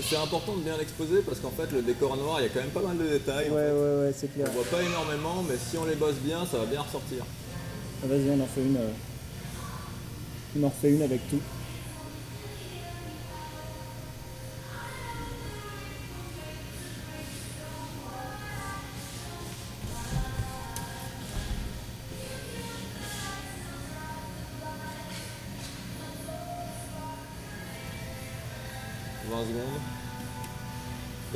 c'est 0.00 0.16
important 0.16 0.56
de 0.56 0.62
bien 0.62 0.76
l'exposer 0.76 1.22
parce 1.22 1.40
qu'en 1.40 1.50
fait, 1.50 1.72
le 1.72 1.82
décor 1.82 2.16
noir, 2.16 2.40
il 2.40 2.44
y 2.44 2.46
a 2.46 2.48
quand 2.50 2.60
même 2.60 2.70
pas 2.70 2.82
mal 2.82 2.98
de 2.98 3.08
détails. 3.08 3.48
Ouais, 3.48 3.70
ouais, 3.70 4.04
ouais, 4.04 4.14
c'est 4.16 4.32
clair. 4.32 4.46
On 4.50 4.54
voit 4.54 4.64
pas 4.64 4.82
énormément, 4.82 5.44
mais 5.48 5.56
si 5.56 5.76
on 5.78 5.84
les 5.84 5.94
bosse 5.94 6.16
bien, 6.16 6.44
ça 6.50 6.58
va 6.58 6.66
bien 6.66 6.82
ressortir. 6.82 7.24
Ah, 8.02 8.06
vas-y, 8.08 8.30
on 8.30 8.40
en 8.42 8.46
fait 8.46 8.62
une. 8.62 8.76
Euh, 8.76 8.90
on 10.58 10.64
en 10.64 10.68
refait 10.68 10.90
une 10.90 11.02
avec 11.02 11.28
tout. 11.30 11.40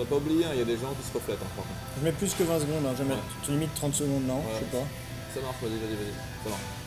Tu 0.07 0.11
dois 0.11 0.20
pas 0.20 0.24
oublier, 0.24 0.44
hein, 0.44 0.50
il 0.52 0.59
y 0.59 0.62
a 0.62 0.64
des 0.64 0.76
gens 0.76 0.94
qui 0.94 1.07
se 1.07 1.12
reflètent. 1.12 1.42
Hein, 1.42 1.62
je 1.98 2.04
mets 2.04 2.12
plus 2.12 2.32
que 2.32 2.44
20 2.44 2.61
secondes, 2.61 2.86
hein. 2.86 2.94
je 2.96 3.02
vais 3.02 3.09
mettre 3.09 3.22
limite 3.48 3.74
30 3.74 3.94
secondes, 3.94 4.26
non 4.26 4.40
Je 4.54 4.59
sais 4.61 4.70
pas. 4.70 4.86
Ça 5.34 5.40
marche, 5.40 5.57
vas-y, 5.62 5.70
vas-y, 5.70 5.96
vas-y. 5.96 6.44
Ça 6.44 6.50
marche. 6.50 6.86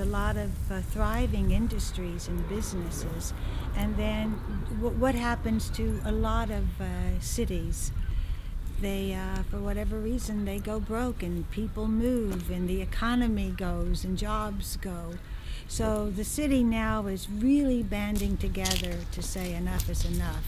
A 0.00 0.04
lot 0.04 0.36
of 0.36 0.50
uh, 0.72 0.80
thriving 0.80 1.50
industries 1.50 2.26
and 2.26 2.48
businesses. 2.48 3.32
And 3.76 3.96
then 3.96 4.40
w- 4.80 4.96
what 4.96 5.14
happens 5.14 5.68
to 5.70 6.00
a 6.04 6.12
lot 6.12 6.50
of 6.50 6.80
uh, 6.80 7.20
cities? 7.20 7.92
They, 8.80 9.12
uh, 9.14 9.42
for 9.50 9.58
whatever 9.58 9.98
reason, 9.98 10.46
they 10.46 10.58
go 10.58 10.80
broke 10.80 11.22
and 11.22 11.48
people 11.50 11.86
move 11.86 12.50
and 12.50 12.68
the 12.68 12.80
economy 12.80 13.50
goes 13.50 14.04
and 14.04 14.16
jobs 14.16 14.76
go. 14.78 15.12
So 15.68 16.10
the 16.10 16.24
city 16.24 16.64
now 16.64 17.06
is 17.06 17.28
really 17.30 17.82
banding 17.82 18.38
together 18.38 18.96
to 19.12 19.22
say 19.22 19.54
enough 19.54 19.88
is 19.90 20.04
enough. 20.04 20.44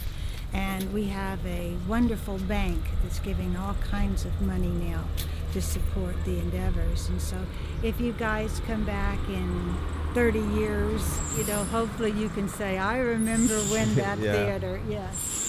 And 0.52 0.92
we 0.92 1.04
have 1.04 1.44
a 1.46 1.76
wonderful 1.86 2.38
bank 2.38 2.80
that's 3.02 3.20
giving 3.20 3.56
all 3.56 3.74
kinds 3.74 4.24
of 4.24 4.40
money 4.40 4.68
now 4.68 5.04
to 5.52 5.62
support 5.62 6.14
the 6.24 6.38
endeavors. 6.38 7.08
And 7.08 7.20
so 7.20 7.36
if 7.82 8.00
you 8.00 8.12
guys 8.12 8.60
come 8.66 8.84
back 8.84 9.18
in 9.28 9.76
30 10.14 10.40
years, 10.40 11.02
you 11.36 11.44
know, 11.44 11.64
hopefully 11.64 12.12
you 12.12 12.28
can 12.30 12.48
say, 12.48 12.78
I 12.78 12.98
remember 12.98 13.58
when 13.64 13.94
that 13.94 14.18
yeah. 14.20 14.32
theater, 14.32 14.80
yes. 14.88 15.41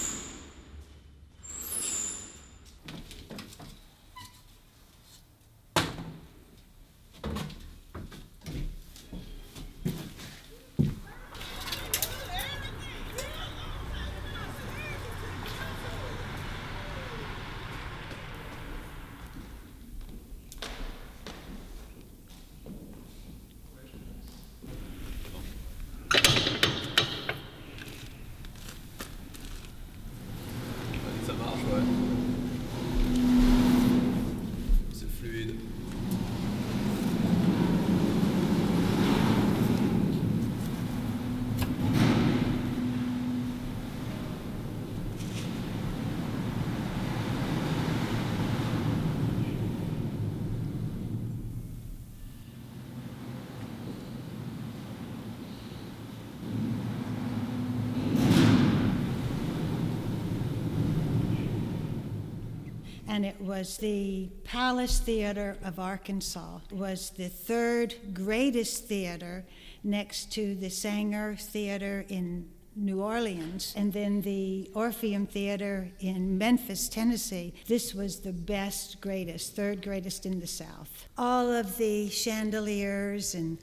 And 63.13 63.27
it 63.27 63.39
was 63.39 63.77
the 63.77 64.27
Palace 64.43 64.97
Theater 64.97 65.55
of 65.63 65.77
Arkansas. 65.77 66.61
Was 66.71 67.11
the 67.11 67.29
third 67.29 67.93
greatest 68.11 68.85
theater 68.85 69.45
next 69.83 70.31
to 70.31 70.55
the 70.55 70.71
Sanger 70.71 71.35
Theater 71.35 72.05
in 72.09 72.49
New 72.75 73.03
Orleans 73.03 73.71
and 73.77 73.93
then 73.93 74.23
the 74.23 74.67
Orpheum 74.73 75.27
Theater 75.27 75.91
in 75.99 76.39
Memphis, 76.39 76.89
Tennessee. 76.89 77.53
This 77.67 77.93
was 77.93 78.21
the 78.21 78.33
best, 78.33 78.99
greatest, 78.99 79.55
third 79.55 79.83
greatest 79.83 80.25
in 80.25 80.39
the 80.39 80.47
South. 80.47 81.07
All 81.15 81.51
of 81.51 81.77
the 81.77 82.09
chandeliers 82.09 83.35
and 83.35 83.59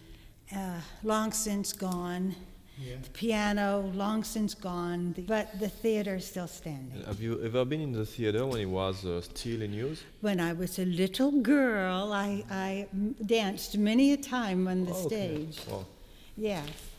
uh, 0.55 0.79
long 1.03 1.33
since 1.33 1.73
gone. 1.73 2.37
Yeah. 2.81 2.97
The 3.03 3.11
piano, 3.11 3.93
long 3.95 4.25
since 4.25 4.55
gone, 4.55 5.15
but 5.29 5.59
the 5.61 5.69
theater 5.69 6.17
is 6.17 6.25
still 6.25 6.47
standing. 6.47 7.03
Have 7.05 7.21
you 7.21 7.43
ever 7.43 7.65
been 7.65 7.81
in 7.81 7.93
the 7.93 8.07
theater 8.07 8.47
when 8.47 8.61
it 8.61 8.67
was 8.67 9.05
uh, 9.05 9.21
still 9.21 9.63
in 9.63 9.73
use? 9.73 10.03
When 10.21 10.41
I 10.41 10.53
was 10.55 10.79
a 10.79 10.85
little 10.85 11.31
girl, 11.31 12.13
I, 12.13 12.45
I 12.51 12.87
danced 13.27 13.77
many 13.77 14.13
a 14.13 14.17
time 14.17 14.67
on 14.67 14.87
the 14.87 14.93
oh, 14.93 15.05
okay. 15.07 15.47
stage. 15.47 15.69
Wow. 15.69 15.85
Yes. 16.37 16.90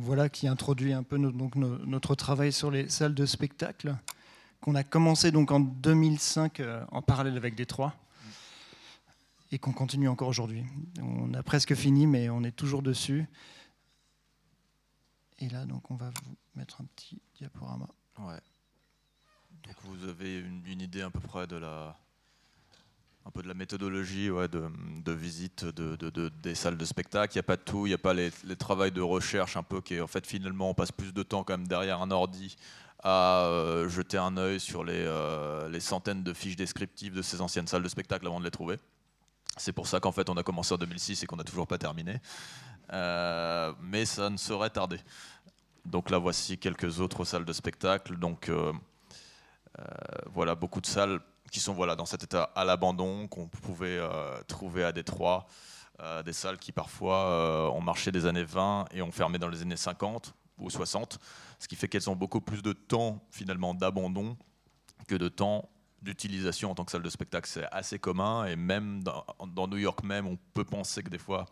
Voilà 0.00 0.28
qui 0.28 0.48
introduit 0.48 0.92
un 0.92 1.02
peu 1.02 1.16
notre 1.16 2.14
travail 2.14 2.52
sur 2.52 2.70
les 2.70 2.88
salles 2.88 3.14
de 3.14 3.26
spectacle 3.26 3.94
qu'on 4.60 4.74
a 4.74 4.84
commencé 4.84 5.30
donc 5.30 5.50
en 5.50 5.60
2005 5.60 6.60
euh, 6.60 6.84
en 6.90 7.02
parallèle 7.02 7.36
avec 7.36 7.54
Détroit 7.54 7.94
et 9.52 9.58
qu'on 9.58 9.72
continue 9.72 10.08
encore 10.08 10.28
aujourd'hui. 10.28 10.64
On 11.00 11.34
a 11.34 11.42
presque 11.42 11.74
fini, 11.74 12.06
mais 12.06 12.28
on 12.30 12.44
est 12.44 12.52
toujours 12.52 12.82
dessus. 12.82 13.26
Et 15.38 15.48
là, 15.48 15.64
donc, 15.64 15.90
on 15.90 15.96
va 15.96 16.10
vous 16.10 16.36
mettre 16.54 16.80
un 16.80 16.84
petit 16.84 17.20
diaporama. 17.34 17.88
Ouais. 18.18 18.40
Donc, 19.64 19.74
vous 19.84 20.04
avez 20.06 20.38
une, 20.38 20.64
une 20.66 20.80
idée 20.80 21.02
à 21.02 21.10
peu 21.10 21.20
près 21.20 21.46
de 21.48 21.56
la, 21.56 21.98
un 23.26 23.30
peu 23.30 23.42
de 23.42 23.48
la 23.48 23.54
méthodologie 23.54 24.30
ouais, 24.30 24.48
de, 24.48 25.12
visite 25.12 25.64
de, 25.64 25.96
de, 25.96 26.28
des 26.42 26.54
salles 26.54 26.76
de 26.76 26.84
spectacle. 26.84 27.34
Il 27.34 27.38
n'y 27.38 27.40
a 27.40 27.44
pas 27.44 27.56
de 27.56 27.62
tout, 27.62 27.86
il 27.86 27.90
n'y 27.90 27.94
a 27.94 27.98
pas 27.98 28.14
les, 28.14 28.30
travaux 28.58 28.88
de 28.88 29.00
recherche 29.00 29.56
un 29.56 29.62
peu 29.62 29.80
qui 29.80 30.00
en 30.00 30.06
fait 30.06 30.26
finalement 30.26 30.70
on 30.70 30.74
passe 30.74 30.92
plus 30.92 31.12
de 31.12 31.22
temps 31.22 31.44
derrière 31.58 32.00
un 32.00 32.10
ordi 32.10 32.56
à 33.02 33.44
euh, 33.44 33.88
jeter 33.88 34.18
un 34.18 34.36
œil 34.36 34.60
sur 34.60 34.84
les, 34.84 35.04
euh, 35.06 35.68
les, 35.68 35.80
centaines 35.80 36.22
de 36.22 36.32
fiches 36.34 36.56
descriptives 36.56 37.14
de 37.14 37.22
ces 37.22 37.40
anciennes 37.40 37.66
salles 37.66 37.82
de 37.82 37.88
spectacle 37.88 38.26
avant 38.26 38.40
de 38.40 38.44
les 38.44 38.50
trouver. 38.50 38.78
C'est 39.56 39.72
pour 39.72 39.86
ça 39.86 40.00
qu'en 40.00 40.12
fait 40.12 40.28
on 40.28 40.36
a 40.36 40.42
commencé 40.42 40.74
en 40.74 40.78
2006 40.78 41.22
et 41.22 41.26
qu'on 41.26 41.36
n'a 41.36 41.44
toujours 41.44 41.66
pas 41.66 41.78
terminé. 41.78 42.20
Euh, 42.92 43.72
mais 43.80 44.04
ça 44.04 44.30
ne 44.30 44.36
saurait 44.36 44.70
tarder. 44.70 45.00
Donc 45.84 46.10
là 46.10 46.18
voici 46.18 46.58
quelques 46.58 47.00
autres 47.00 47.24
salles 47.24 47.44
de 47.44 47.52
spectacle. 47.52 48.16
Donc 48.16 48.50
voilà, 50.34 50.54
beaucoup 50.54 50.82
de 50.82 50.86
salles 50.86 51.20
qui 51.50 51.60
sont 51.60 51.74
voilà, 51.74 51.96
dans 51.96 52.06
cet 52.06 52.22
état 52.22 52.44
à 52.54 52.64
l'abandon, 52.64 53.26
qu'on 53.28 53.48
pouvait 53.48 53.98
euh, 53.98 54.40
trouver 54.46 54.84
à 54.84 54.92
Détroit, 54.92 55.46
euh, 56.00 56.22
des 56.22 56.32
salles 56.32 56.58
qui 56.58 56.72
parfois 56.72 57.26
euh, 57.26 57.68
ont 57.68 57.80
marché 57.80 58.12
des 58.12 58.24
années 58.26 58.44
20 58.44 58.86
et 58.92 59.02
ont 59.02 59.12
fermé 59.12 59.38
dans 59.38 59.48
les 59.48 59.62
années 59.62 59.76
50 59.76 60.34
ou 60.58 60.70
60, 60.70 61.18
ce 61.58 61.68
qui 61.68 61.76
fait 61.76 61.88
qu'elles 61.88 62.08
ont 62.08 62.16
beaucoup 62.16 62.40
plus 62.40 62.62
de 62.62 62.72
temps 62.72 63.22
finalement 63.30 63.74
d'abandon 63.74 64.36
que 65.08 65.14
de 65.14 65.28
temps 65.28 65.68
d'utilisation 66.02 66.70
en 66.70 66.74
tant 66.74 66.84
que 66.84 66.92
salle 66.92 67.02
de 67.02 67.10
spectacle. 67.10 67.48
C'est 67.48 67.66
assez 67.72 67.98
commun 67.98 68.46
et 68.46 68.56
même 68.56 69.02
dans, 69.02 69.24
dans, 69.46 69.68
New 69.68 69.76
York 69.76 70.02
même, 70.02 70.26
on 70.26 70.38
peut 70.54 70.64
penser 70.64 71.02
que 71.02 71.10
des 71.10 71.18
fois 71.18 71.46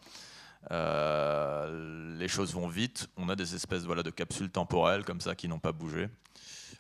les 0.70 2.28
choses 2.28 2.53
vont 2.53 2.68
vite. 2.68 3.09
On 3.16 3.28
a 3.28 3.36
des 3.36 3.55
espèces 3.55 3.84
voilà, 3.84 4.03
de 4.03 4.11
capsules 4.11 4.51
temporelles 4.51 5.05
comme 5.05 5.20
ça 5.20 5.34
qui 5.34 5.49
n'ont 5.49 5.59
pas 5.59 5.72
bougé. 5.72 6.09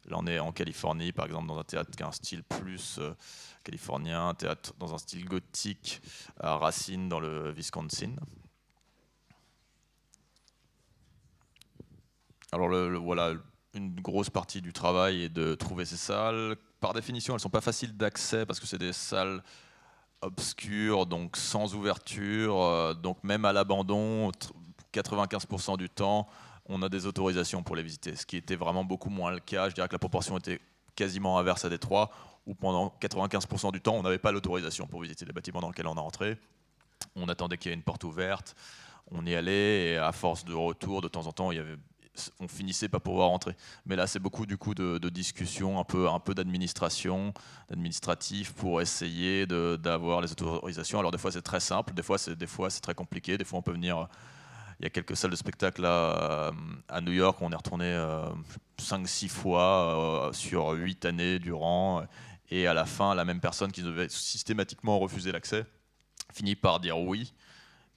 Là, 0.08 0.16
on 0.18 0.26
est 0.26 0.38
en 0.38 0.52
Californie, 0.52 1.12
par 1.12 1.26
exemple, 1.26 1.46
dans 1.48 1.58
un 1.58 1.64
théâtre 1.64 1.90
qui 1.90 2.02
a 2.02 2.08
un 2.08 2.12
style 2.12 2.42
plus 2.42 2.98
euh, 2.98 3.14
californien, 3.62 4.28
un 4.28 4.34
théâtre 4.34 4.72
dans 4.78 4.94
un 4.94 4.98
style 4.98 5.26
gothique 5.26 6.00
à 6.40 6.56
Racine, 6.56 7.08
dans 7.08 7.20
le 7.20 7.50
Wisconsin. 7.52 8.14
Alors, 12.50 12.70
voilà, 13.02 13.34
une 13.74 14.00
grosse 14.00 14.30
partie 14.30 14.62
du 14.62 14.72
travail 14.72 15.24
est 15.24 15.28
de 15.28 15.54
trouver 15.54 15.84
ces 15.84 15.98
salles. 15.98 16.56
Par 16.80 16.94
définition, 16.94 17.34
elles 17.34 17.38
ne 17.38 17.42
sont 17.42 17.50
pas 17.50 17.60
faciles 17.60 17.94
d'accès 17.94 18.46
parce 18.46 18.60
que 18.60 18.66
c'est 18.66 18.78
des 18.78 18.94
salles 18.94 19.42
obscures, 20.22 21.04
donc 21.04 21.36
sans 21.36 21.74
ouverture, 21.74 22.62
euh, 22.62 22.94
donc 22.94 23.22
même 23.22 23.44
à 23.44 23.52
l'abandon, 23.52 24.32
95% 24.92 25.76
du 25.76 25.88
temps, 25.90 26.26
on 26.68 26.82
a 26.82 26.88
des 26.88 27.06
autorisations 27.06 27.62
pour 27.62 27.76
les 27.76 27.82
visiter, 27.82 28.14
ce 28.14 28.26
qui 28.26 28.36
était 28.36 28.56
vraiment 28.56 28.84
beaucoup 28.84 29.10
moins 29.10 29.30
le 29.30 29.40
cas. 29.40 29.68
Je 29.68 29.74
dirais 29.74 29.88
que 29.88 29.94
la 29.94 29.98
proportion 29.98 30.36
était 30.38 30.60
quasiment 30.94 31.38
inverse 31.38 31.64
à 31.64 31.70
Détroit, 31.70 32.10
où 32.46 32.54
pendant 32.54 32.94
95% 33.00 33.72
du 33.72 33.80
temps, 33.80 33.94
on 33.94 34.02
n'avait 34.02 34.18
pas 34.18 34.32
l'autorisation 34.32 34.86
pour 34.86 35.00
visiter 35.00 35.24
les 35.24 35.32
bâtiments 35.32 35.60
dans 35.60 35.68
lesquels 35.68 35.86
on 35.86 35.96
est 35.96 36.00
entré. 36.00 36.36
On 37.16 37.28
attendait 37.28 37.56
qu'il 37.56 37.70
y 37.70 37.72
ait 37.72 37.76
une 37.76 37.82
porte 37.82 38.04
ouverte, 38.04 38.54
on 39.10 39.24
y 39.24 39.34
allait, 39.34 39.92
et 39.92 39.96
à 39.96 40.12
force 40.12 40.44
de 40.44 40.52
retour, 40.52 41.00
de 41.00 41.08
temps 41.08 41.26
en 41.26 41.32
temps, 41.32 41.50
on 42.40 42.48
finissait 42.48 42.88
pas 42.88 43.00
pouvoir 43.00 43.28
rentrer. 43.28 43.54
Mais 43.86 43.96
là, 43.96 44.06
c'est 44.06 44.18
beaucoup 44.18 44.44
du 44.44 44.58
coup 44.58 44.74
de, 44.74 45.08
discussion, 45.08 45.78
un 45.78 45.84
peu, 45.84 46.08
un 46.08 46.18
peu 46.18 46.34
d'administration, 46.34 47.32
d'administratif 47.70 48.52
pour 48.52 48.80
essayer 48.82 49.46
d'avoir 49.46 50.20
les 50.20 50.32
autorisations. 50.32 50.98
Alors 50.98 51.12
des 51.12 51.18
fois 51.18 51.30
c'est 51.30 51.42
très 51.42 51.60
simple, 51.60 51.94
des 51.94 52.02
fois 52.02 52.18
c'est 52.18 52.80
très 52.80 52.94
compliqué, 52.94 53.38
des 53.38 53.44
fois 53.44 53.60
on 53.60 53.62
peut 53.62 53.72
venir 53.72 54.08
il 54.80 54.84
y 54.84 54.86
a 54.86 54.90
quelques 54.90 55.16
salles 55.16 55.32
de 55.32 55.36
spectacle 55.36 55.84
à, 55.84 56.52
à 56.88 57.00
New 57.00 57.12
York. 57.12 57.38
On 57.40 57.50
est 57.50 57.56
retourné 57.56 57.92
5-6 58.80 59.24
euh, 59.24 59.28
fois 59.28 60.28
euh, 60.28 60.32
sur 60.32 60.70
8 60.70 61.04
années 61.04 61.38
durant. 61.38 62.04
Et 62.50 62.66
à 62.66 62.74
la 62.74 62.86
fin, 62.86 63.14
la 63.14 63.24
même 63.24 63.40
personne 63.40 63.72
qui 63.72 63.82
devait 63.82 64.08
systématiquement 64.08 64.98
refuser 64.98 65.32
l'accès 65.32 65.66
finit 66.32 66.54
par 66.54 66.78
dire 66.80 66.98
oui. 66.98 67.34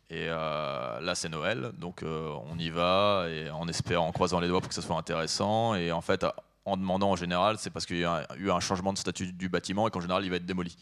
Et 0.09 0.25
euh, 0.27 0.99
là 0.99 1.15
c'est 1.15 1.29
Noël, 1.29 1.71
donc 1.77 2.03
on 2.03 2.57
y 2.59 2.69
va 2.69 3.27
et 3.29 3.49
en 3.49 3.67
espérant, 3.69 4.07
en 4.07 4.11
croisant 4.11 4.41
les 4.41 4.49
doigts 4.49 4.59
pour 4.59 4.67
que 4.67 4.75
ça 4.75 4.81
soit 4.81 4.97
intéressant. 4.97 5.75
Et 5.75 5.91
en 5.93 6.01
fait, 6.01 6.25
en 6.65 6.75
demandant 6.75 7.11
en 7.11 7.15
général, 7.15 7.57
c'est 7.59 7.69
parce 7.69 7.85
qu'il 7.85 7.99
y 7.99 8.05
a 8.05 8.27
eu 8.37 8.51
un 8.51 8.59
changement 8.59 8.91
de 8.91 8.97
statut 8.97 9.31
du 9.31 9.47
bâtiment 9.47 9.87
et 9.87 9.91
qu'en 9.91 10.01
général 10.01 10.25
il 10.25 10.29
va 10.29 10.35
être 10.35 10.45
démoli. 10.45 10.75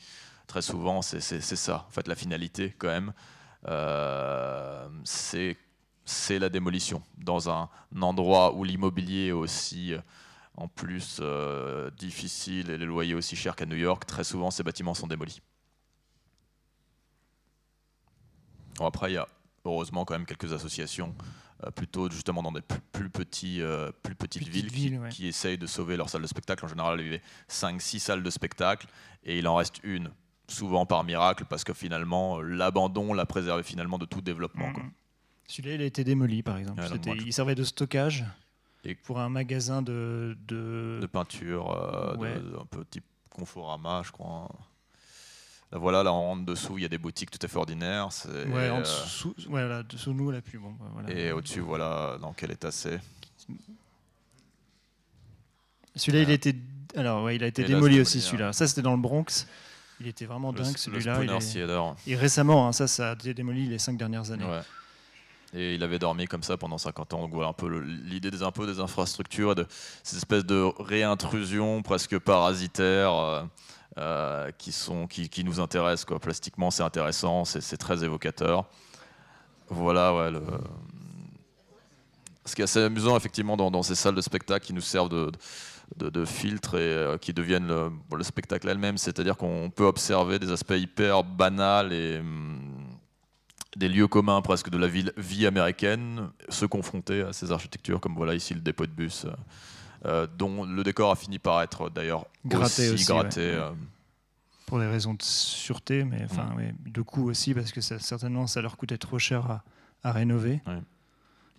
Très 0.47 0.63
souvent, 0.63 1.03
c'est 1.03 1.21
ça. 1.21 1.85
En 1.87 1.91
fait, 1.91 2.07
la 2.07 2.15
finalité 2.15 2.73
quand 2.79 2.87
même, 2.87 3.13
c'est 5.03 5.57
c'est 6.09 6.39
la 6.39 6.49
démolition. 6.49 7.03
Dans 7.17 7.49
un, 7.49 7.69
endroit 8.01 8.55
où 8.55 8.63
l'immobilier 8.63 9.27
est 9.27 9.31
aussi 9.31 9.93
euh, 9.93 9.99
en 10.55 10.67
plus 10.67 11.19
euh, 11.21 11.91
difficile 11.91 12.71
et 12.71 12.77
les 12.77 12.85
loyers 12.85 13.13
aussi 13.13 13.35
chers 13.35 13.55
qu'à 13.55 13.65
New 13.65 13.75
York, 13.75 14.05
très 14.05 14.23
souvent 14.23 14.49
ces 14.49 14.63
bâtiments 14.63 14.95
sont 14.95 15.07
démolis. 15.07 15.41
après, 18.81 19.11
il 19.11 19.15
y 19.15 19.17
a 19.17 19.27
heureusement 19.65 20.05
quand 20.05 20.13
même 20.13 20.25
quelques 20.25 20.53
associations, 20.53 21.13
euh, 21.65 21.69
plutôt 21.69 22.09
justement 22.09 22.41
dans 22.41 22.53
des 22.53 22.61
plus, 22.61 23.09
petits, 23.09 23.61
plus 24.01 24.15
petites 24.15 24.47
villes, 24.47 25.01
qui, 25.11 25.27
essayent 25.27 25.57
de 25.57 25.67
sauver 25.67 25.97
leurs 25.97 26.09
salles 26.09 26.21
de 26.21 26.27
spectacle. 26.27 26.65
En 26.65 26.69
général, 26.69 27.01
il 27.01 27.05
y 27.05 27.09
avait 27.09 27.21
5-6 27.49 27.99
salles 27.99 28.23
de 28.23 28.29
spectacle 28.29 28.87
et 29.23 29.37
il 29.37 29.47
en 29.49 29.55
reste 29.55 29.81
une, 29.83 30.11
souvent 30.47 30.85
par 30.85 31.03
miracle, 31.03 31.45
parce 31.45 31.65
que 31.65 31.73
finalement, 31.73 32.41
l'abandon 32.41 33.13
l'a 33.13 33.25
préservé 33.25 33.63
finalement 33.63 33.97
de 33.97 34.05
tout 34.05 34.21
développement. 34.21 34.69
Mm-hmm. 34.69 34.91
Celui-là, 35.49 35.75
il 35.75 35.81
a 35.81 35.85
été 35.85 36.03
démoli, 36.03 36.43
par 36.43 36.57
exemple. 36.57 36.81
il 37.25 37.33
servait 37.33 37.55
de 37.55 37.63
stockage 37.63 38.23
et 38.85 38.93
pour 38.93 39.19
un 39.19 39.29
magasin 39.29 39.81
de... 39.81 40.37
De, 40.47 41.07
peinture, 41.11 41.71
euh, 41.71 42.61
un 42.61 42.65
peu 42.65 42.85
type 42.85 43.03
Conforama, 43.31 44.03
je 44.05 44.11
crois. 44.11 44.47
Là, 45.71 45.79
voilà, 45.79 46.03
là 46.03 46.13
en 46.13 46.37
dessous, 46.37 46.77
il 46.77 46.83
y 46.83 46.85
a 46.85 46.87
des 46.87 46.99
boutiques 46.99 47.31
tout 47.31 47.39
à 47.41 47.47
fait 47.47 47.57
ordinaires. 47.57 48.09
Ouais, 48.53 48.69
en 48.69 48.81
dessous, 48.81 49.35
ouais, 49.49 49.67
là, 49.67 49.81
dessous 49.81 50.13
nous, 50.13 50.29
là, 50.29 50.39
plus 50.41 50.59
bon. 50.59 50.71
Bah, 50.79 50.85
voilà. 50.93 51.11
Et 51.11 51.31
au-dessus, 51.31 51.61
voilà 51.61 52.17
dans 52.21 52.31
quel 52.33 52.51
état 52.51 52.71
c'est. 52.71 52.99
Celui-là, 55.95 56.23
il 56.23 56.29
a 56.29 56.33
été, 56.33 56.55
alors, 56.95 57.23
ouais, 57.23 57.35
il 57.35 57.43
a 57.43 57.47
été 57.47 57.63
démoli 57.63 57.99
aussi, 57.99 58.21
celui-là. 58.21 58.53
Ça, 58.53 58.67
c'était 58.67 58.83
dans 58.83 58.95
le 58.95 59.01
Bronx. 59.01 59.47
Il 59.99 60.07
était 60.07 60.25
vraiment 60.25 60.53
dingue, 60.53 60.77
celui-là. 60.77 61.21
Et 62.05 62.15
récemment, 62.15 62.67
hein, 62.67 62.71
ça, 62.71 62.87
ça 62.87 63.11
a 63.11 63.13
été 63.15 63.33
démoli 63.33 63.65
les 63.65 63.79
cinq 63.79 63.97
dernières 63.97 64.29
années. 64.31 64.45
Ouais. 64.45 64.61
Et 65.53 65.75
il 65.75 65.83
avait 65.83 65.99
dormi 65.99 66.25
comme 66.25 66.43
ça 66.43 66.57
pendant 66.57 66.77
50 66.77 67.13
ans. 67.13 67.21
Donc 67.21 67.33
voilà 67.33 67.49
un 67.49 67.53
peu 67.53 67.67
l'idée 67.67 68.29
des 68.29 68.43
impôts, 68.43 68.65
des 68.65 68.79
infrastructures, 68.79 69.55
de 69.55 69.65
ces 70.03 70.17
espèces 70.17 70.45
de 70.45 70.71
réintrusions 70.79 71.81
presque 71.81 72.19
parasitaires 72.19 73.15
euh, 73.15 73.43
euh, 73.97 74.51
qui, 74.57 75.43
nous 75.43 75.59
intéressent. 75.59 76.19
Plastiquement, 76.19 76.69
c'est 76.69 76.83
intéressant, 76.83 77.45
c'est 77.45 77.77
très 77.77 78.03
évocateur. 78.03 78.65
Voilà, 79.69 80.13
ouais. 80.13 80.39
Ce 82.45 82.55
qui 82.55 82.61
est 82.61 82.63
assez 82.63 82.81
amusant, 82.81 83.15
effectivement, 83.17 83.57
dans, 83.57 83.83
ces 83.83 83.95
salles 83.95 84.15
de 84.15 84.21
spectacle 84.21 84.65
qui 84.65 84.73
nous 84.73 84.81
servent 84.81 85.09
de, 85.09 85.31
de, 85.97 86.25
filtre 86.25 86.75
et 86.75 86.81
euh, 86.81 87.17
qui 87.17 87.33
deviennent 87.33 87.67
le, 87.67 87.91
le 88.15 88.23
spectacle 88.23 88.67
elle-même, 88.69 88.97
c'est-à-dire 88.97 89.37
qu'on 89.37 89.71
peut 89.75 89.85
observer 89.85 90.39
des 90.39 90.51
aspects 90.51 90.75
hyper 90.75 91.23
banals 91.23 91.93
et 91.93 92.19
hum, 92.19 92.59
des 93.77 93.89
lieux 93.89 94.07
communs 94.07 94.41
presque 94.41 94.69
de 94.69 94.77
la 94.77 94.87
ville, 94.87 95.13
vie 95.17 95.45
américaine 95.45 96.29
se 96.49 96.65
confronter 96.65 97.21
à 97.21 97.33
ces 97.33 97.51
architectures, 97.51 97.99
comme 97.99 98.15
voilà 98.15 98.33
ici 98.33 98.53
le 98.53 98.61
dépôt 98.61 98.85
de 98.85 98.91
bus, 98.91 99.25
euh, 99.25 99.31
euh, 100.05 100.27
dont 100.37 100.63
le 100.65 100.83
décor 100.83 101.11
a 101.11 101.15
fini 101.15 101.39
par 101.39 101.61
être 101.61 101.89
d'ailleurs 101.89 102.25
gratté, 102.45 102.89
aussi, 102.89 103.05
gratté 103.05 103.41
euh. 103.41 103.69
Pour 104.65 104.79
des 104.79 104.87
raisons 104.87 105.13
de 105.13 105.21
sûreté, 105.21 106.03
mais 106.03 106.23
enfin, 106.23 106.55
mm. 106.55 106.91
de 106.91 107.01
coût 107.01 107.29
aussi, 107.29 107.53
parce 107.53 107.71
que 107.71 107.81
ça, 107.81 107.99
certainement 107.99 108.47
ça 108.47 108.61
leur 108.61 108.77
coûtait 108.77 108.97
trop 108.97 109.19
cher 109.19 109.61
à, 110.03 110.11
rénover. 110.11 110.61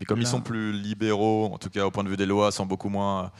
Et 0.00 0.04
comme 0.04 0.20
ils 0.20 0.26
sont 0.26 0.40
plus 0.40 0.72
libéraux, 0.72 1.50
en 1.52 1.58
tout 1.58 1.70
cas 1.70 1.84
au 1.84 1.90
point 1.90 2.04
de 2.04 2.08
vue 2.08 2.16
des 2.16 2.26
lois, 2.26 2.50
sont 2.50 2.66
beaucoup 2.66 2.88
moins 2.88 3.30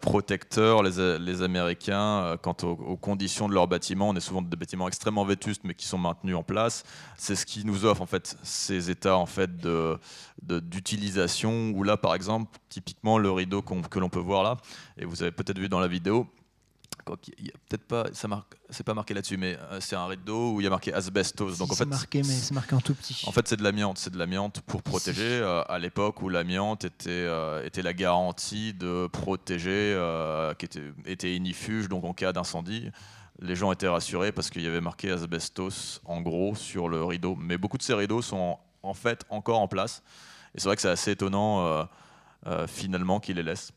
protecteurs, 0.00 0.82
les, 0.82 1.42
Américains, 1.42 2.22
euh, 2.24 2.36
quant 2.36 2.56
aux, 2.62 2.96
conditions 2.96 3.48
de 3.48 3.54
leurs 3.54 3.68
bâtiments. 3.68 4.08
On 4.08 4.16
est 4.16 4.20
souvent 4.20 4.42
des 4.42 4.56
bâtiments 4.56 4.88
extrêmement 4.88 5.24
vétustes, 5.24 5.62
mais 5.64 5.74
qui 5.74 5.86
sont 5.86 5.98
maintenus 5.98 6.36
en 6.36 6.42
place. 6.42 6.84
C'est 7.16 7.34
ce 7.36 7.44
qui 7.44 7.64
nous 7.64 7.84
offre 7.84 8.00
en 8.00 8.06
fait 8.06 8.36
ces 8.42 8.90
états 8.90 9.16
en 9.16 9.26
fait 9.26 9.56
de 9.56 9.98
d'utilisation. 10.42 11.70
Où 11.74 11.82
là, 11.82 11.96
par 11.96 12.14
exemple, 12.14 12.58
typiquement 12.68 13.18
le 13.18 13.30
rideau 13.30 13.62
que 13.62 13.98
l'on 13.98 14.08
peut 14.08 14.18
voir 14.18 14.42
là, 14.42 14.56
et 14.98 15.04
vous 15.04 15.22
avez 15.22 15.32
peut-être 15.32 15.58
vu 15.58 15.68
dans 15.68 15.80
la 15.80 15.88
vidéo, 15.88 16.26
il 17.38 17.46
y 17.46 17.48
a 17.50 17.52
peut-être 17.68 17.86
pas, 17.86 18.06
ça 18.12 18.28
marque, 18.28 18.54
c'est 18.70 18.84
pas 18.84 18.94
marqué 18.94 19.14
là-dessus, 19.14 19.36
mais 19.36 19.56
euh, 19.58 19.80
c'est 19.80 19.96
un 19.96 20.06
rideau 20.06 20.54
où 20.54 20.60
il 20.60 20.64
y 20.64 20.66
a 20.66 20.70
marqué 20.70 20.92
asbestos. 20.92 21.58
Donc 21.58 21.72
en 21.72 21.74
fait, 21.74 21.84
c'est 21.84 21.90
marqué, 21.90 22.18
mais 22.18 22.24
c'est 22.24 22.54
marqué 22.54 22.74
en 22.74 22.80
tout 22.80 22.94
petit. 22.94 23.22
En 23.26 23.32
fait, 23.32 23.46
c'est 23.48 23.56
de 23.56 23.62
l'amiante, 23.62 23.98
c'est 23.98 24.10
de 24.10 24.18
l'amiante 24.18 24.60
pour 24.62 24.82
protéger. 24.82 25.22
Euh, 25.22 25.62
à 25.68 25.78
l'époque 25.78 26.22
où 26.22 26.28
l'amiante 26.28 26.84
était 26.84 27.10
euh, 27.10 27.64
était 27.64 27.82
la 27.82 27.92
garantie 27.92 28.74
de 28.74 29.06
protéger, 29.08 29.94
qui 30.58 30.66
était 30.66 30.92
était 31.06 31.34
inifuge, 31.34 31.88
donc 31.88 32.04
en 32.04 32.14
cas 32.14 32.32
d'incendie, 32.32 32.90
les 33.40 33.56
gens 33.56 33.72
étaient 33.72 33.88
rassurés 33.88 34.32
parce 34.32 34.50
qu'il 34.50 34.62
y 34.62 34.66
avait 34.66 34.80
marqué 34.80 35.10
asbestos 35.10 36.00
en 36.04 36.20
gros 36.20 36.54
sur 36.54 36.88
le 36.88 37.04
rideau. 37.04 37.36
Mais 37.36 37.58
beaucoup 37.58 37.78
de 37.78 37.82
ces 37.82 37.94
rideaux 37.94 38.22
sont 38.22 38.58
en 38.82 38.94
fait 38.94 39.24
encore 39.30 39.60
en 39.60 39.68
place, 39.68 40.02
et 40.54 40.60
c'est 40.60 40.68
vrai 40.68 40.76
que 40.76 40.82
c'est 40.82 40.90
assez 40.90 41.12
étonnant 41.12 41.88
finalement 42.66 43.20
qu'ils 43.20 43.36
les 43.36 43.42
laissent. 43.42 43.72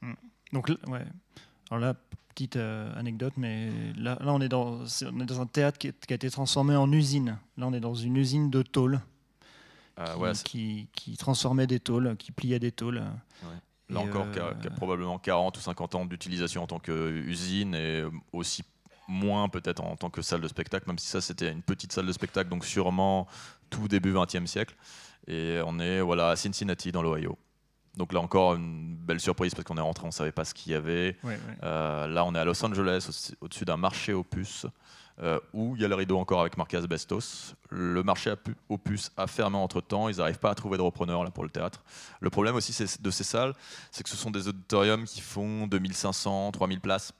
Hmm. 0.00 0.14
Donc 0.52 0.68
ouais. 0.68 1.04
Alors 1.70 1.80
là, 1.80 1.94
petite 2.38 2.56
euh, 2.56 2.92
anecdote, 2.96 3.32
mais 3.36 3.70
là, 3.96 4.16
là 4.20 4.32
on, 4.32 4.40
est 4.40 4.48
dans, 4.48 4.78
on 5.12 5.20
est 5.20 5.26
dans 5.26 5.40
un 5.40 5.46
théâtre 5.46 5.76
qui, 5.76 5.88
a 5.88 6.14
été 6.14 6.30
transformé 6.30 6.76
en 6.76 6.90
usine. 6.92 7.36
Là, 7.56 7.66
on 7.66 7.72
est 7.72 7.80
dans 7.80 7.94
une 7.94 8.16
usine 8.16 8.48
de 8.48 8.62
tôle 8.62 9.00
euh, 9.98 10.32
qui, 10.44 10.88
qui, 10.92 11.16
transformait 11.16 11.66
des 11.66 11.80
tôles, 11.80 12.16
qui 12.16 12.30
pliait 12.30 12.60
des 12.60 12.70
tôles. 12.70 13.02
Là 13.90 14.00
encore, 14.00 14.30
qui, 14.30 14.38
a, 14.38 14.44
euh, 14.44 14.70
probablement 14.76 15.18
40 15.18 15.56
ou 15.56 15.60
50 15.60 15.94
ans 15.96 16.04
d'utilisation 16.04 16.62
en 16.62 16.68
tant 16.68 16.78
qu'usine 16.78 17.74
et 17.74 18.04
aussi 18.32 18.62
moins 19.08 19.48
peut-être 19.48 19.82
en 19.82 19.96
tant 19.96 20.10
que 20.10 20.22
salle 20.22 20.42
de 20.42 20.48
spectacle, 20.48 20.86
même 20.86 20.98
si 20.98 21.08
ça 21.08 21.20
c'était 21.20 21.50
une 21.50 21.62
petite 21.62 21.92
salle 21.92 22.06
de 22.06 22.12
spectacle, 22.12 22.50
donc 22.50 22.64
sûrement 22.64 23.26
tout 23.68 23.88
début 23.88 24.12
20e 24.12 24.46
siècle. 24.46 24.76
Et 25.26 25.60
on 25.66 25.80
est 25.80 26.00
voilà, 26.00 26.30
à 26.30 26.36
Cincinnati 26.36 26.92
dans 26.92 27.02
l'Ohio. 27.02 27.36
Donc 27.98 28.12
là 28.12 28.20
encore, 28.20 28.54
une 28.54 28.94
belle 28.94 29.18
surprise 29.18 29.54
parce 29.54 29.64
qu'on 29.64 29.76
est 29.76 29.82
rentré, 29.82 30.04
on 30.04 30.08
ne 30.08 30.12
savait 30.12 30.32
pas 30.32 30.44
ce 30.44 30.54
qu'il 30.54 30.70
y 30.70 30.74
avait. 30.76 31.16
Euh, 31.64 32.06
là, 32.06 32.24
on 32.24 32.34
est 32.34 32.38
à 32.38 32.44
Los 32.44 32.64
Angeles, 32.64 33.32
au-dessus 33.40 33.64
d'un 33.64 33.76
marché 33.76 34.12
aux 34.12 34.22
puces, 34.22 34.66
euh, 35.20 35.40
où 35.52 35.74
il 35.74 35.82
y 35.82 35.84
a 35.84 35.88
le 35.88 35.96
rideau 35.96 36.16
encore 36.16 36.40
avec 36.40 36.56
marqué 36.56 36.76
Asbestos. 36.76 37.56
Le 37.70 38.04
marché 38.04 38.32
aux 38.68 38.78
puces 38.78 39.10
a 39.16 39.26
fermé 39.26 39.56
entre-temps, 39.56 40.08
ils 40.08 40.18
n'arrivent 40.18 40.38
pas 40.38 40.50
à 40.50 40.54
trouver 40.54 40.76
de 40.76 40.82
repreneur 40.82 41.24
là, 41.24 41.32
pour 41.32 41.42
le 41.42 41.50
théâtre. 41.50 41.82
Le 42.20 42.30
problème 42.30 42.54
aussi 42.54 42.72
de 43.00 43.10
ces 43.10 43.24
salles, 43.24 43.52
c'est 43.90 44.04
que 44.04 44.10
ce 44.10 44.16
sont 44.16 44.30
des 44.30 44.46
auditoriums 44.46 45.04
qui 45.04 45.20
font 45.20 45.66
2500, 45.66 46.52
3000 46.52 46.80
places. 46.80 47.12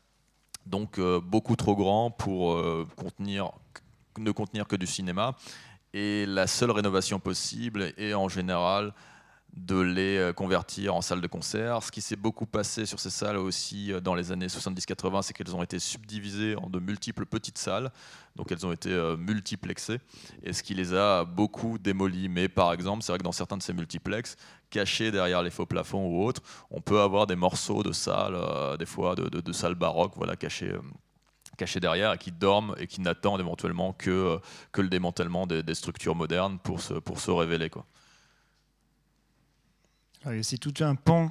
Donc 0.65 1.01
euh, 1.01 1.21
beaucoup 1.21 1.57
trop 1.57 1.75
grands 1.75 2.13
pour 2.13 2.63
contenir, 2.95 3.51
ne 4.17 4.31
contenir 4.31 4.69
que 4.69 4.77
du 4.77 4.87
cinéma. 4.87 5.35
Et 5.93 6.25
la 6.27 6.47
seule 6.47 6.71
rénovation 6.71 7.19
possible 7.19 7.93
est 7.97 8.15
en 8.15 8.29
général 8.29 8.93
de 9.57 9.81
les 9.81 10.19
euh, 10.19 10.33
convertir 10.33 10.95
en 10.95 11.01
salles 11.01 11.21
de 11.21 11.27
concert. 11.27 11.83
Ce 11.83 11.91
qui 11.91 12.01
s'est 12.01 12.17
beaucoup 12.17 12.47
passé 12.47 12.87
sur 12.87 13.01
ces 13.01 13.11
salles 13.11 13.37
aussi 13.37 13.93
euh, 13.93 14.01
dans 14.01 14.15
les 14.15 14.31
années 14.31 14.47
70-80, 14.47 15.23
c'est 15.23 15.33
qu'elles 15.33 15.55
ont 15.55 15.63
été 15.63 15.79
subdivisées 15.79 16.57
en 16.57 16.69
de 16.69 16.79
multiples 16.79 17.27
petites 17.27 17.59
salles, 17.59 17.91
donc 18.37 18.53
elles 18.53 18.65
ont 18.67 18.73
été 18.73 18.91
euh, 18.91 19.17
multiplexées, 19.17 20.01
et 20.43 20.53
ce 20.53 20.63
qui 20.63 20.75
les 20.75 20.95
a 20.95 21.25
beaucoup 21.25 21.79
démolies. 21.79 22.29
Mais 22.29 22.49
par 22.49 22.73
exemple, 22.73 23.03
c'est 23.03 23.13
vrai 23.13 23.19
que 23.19 23.25
dans 23.25 23.33
certains 23.33 23.57
de 23.57 23.63
ces 23.63 23.73
multiplex, 23.73 24.37
cachés 24.71 25.11
derrière 25.11 25.43
les 25.43 25.51
faux 25.51 25.67
plafonds 25.67 26.07
ou 26.07 26.25
autres, 26.25 26.43
on 26.71 26.81
peut 26.81 27.01
avoir 27.01 27.27
des 27.27 27.37
morceaux 27.37 27.83
de 27.83 27.93
salles, 27.93 28.39
des 28.79 28.87
fois 28.87 29.15
de, 29.15 29.53
salles 29.53 29.75
baroques, 29.75 30.13
voilà, 30.17 30.37
cachés 30.37 30.75
cachés 31.57 31.81
derrière 31.81 32.13
et 32.13 32.19
qui 32.19 32.31
dorment 32.31 32.75
et 32.79 32.87
qui 32.87 33.01
n'attendent 33.01 33.41
éventuellement 33.41 33.93
que, 33.93 34.39
que 34.71 34.81
le 34.81 34.89
démantèlement 34.89 35.47
des, 35.47 35.75
structures 35.75 36.15
modernes 36.15 36.59
pour 36.63 36.81
se, 36.81 36.95
pour 36.95 37.19
se 37.19 37.33
révéler. 37.33 37.69
Quoi. 37.69 37.85
C'est 40.43 40.59
tout 40.59 40.75
un 40.81 40.95
pan 40.95 41.31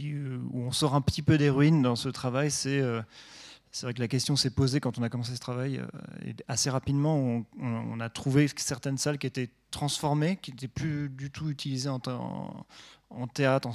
euh, 0.00 0.38
où 0.52 0.62
on 0.62 0.72
sort 0.72 0.94
un 0.94 1.00
petit 1.00 1.22
peu 1.22 1.38
des 1.38 1.50
ruines 1.50 1.82
dans 1.82 1.96
ce 1.96 2.08
travail. 2.08 2.50
C'est 2.50 2.80
euh, 2.80 3.02
vrai 3.82 3.94
que 3.94 4.00
la 4.00 4.08
question 4.08 4.36
s'est 4.36 4.50
posée 4.50 4.80
quand 4.80 4.98
on 4.98 5.02
a 5.02 5.08
commencé 5.08 5.34
ce 5.34 5.40
travail. 5.40 5.78
Euh, 5.78 6.32
assez 6.46 6.70
rapidement, 6.70 7.44
on, 7.60 8.00
a 8.00 8.08
trouvé 8.08 8.48
certaines 8.56 8.98
salles 8.98 9.18
qui 9.18 9.26
étaient 9.26 9.50
transformées, 9.70 10.36
qui 10.36 10.52
n'étaient 10.52 10.68
plus 10.68 11.08
du 11.08 11.30
tout 11.30 11.50
utilisées 11.50 11.88
en, 11.88 13.26
théâtre, 13.32 13.68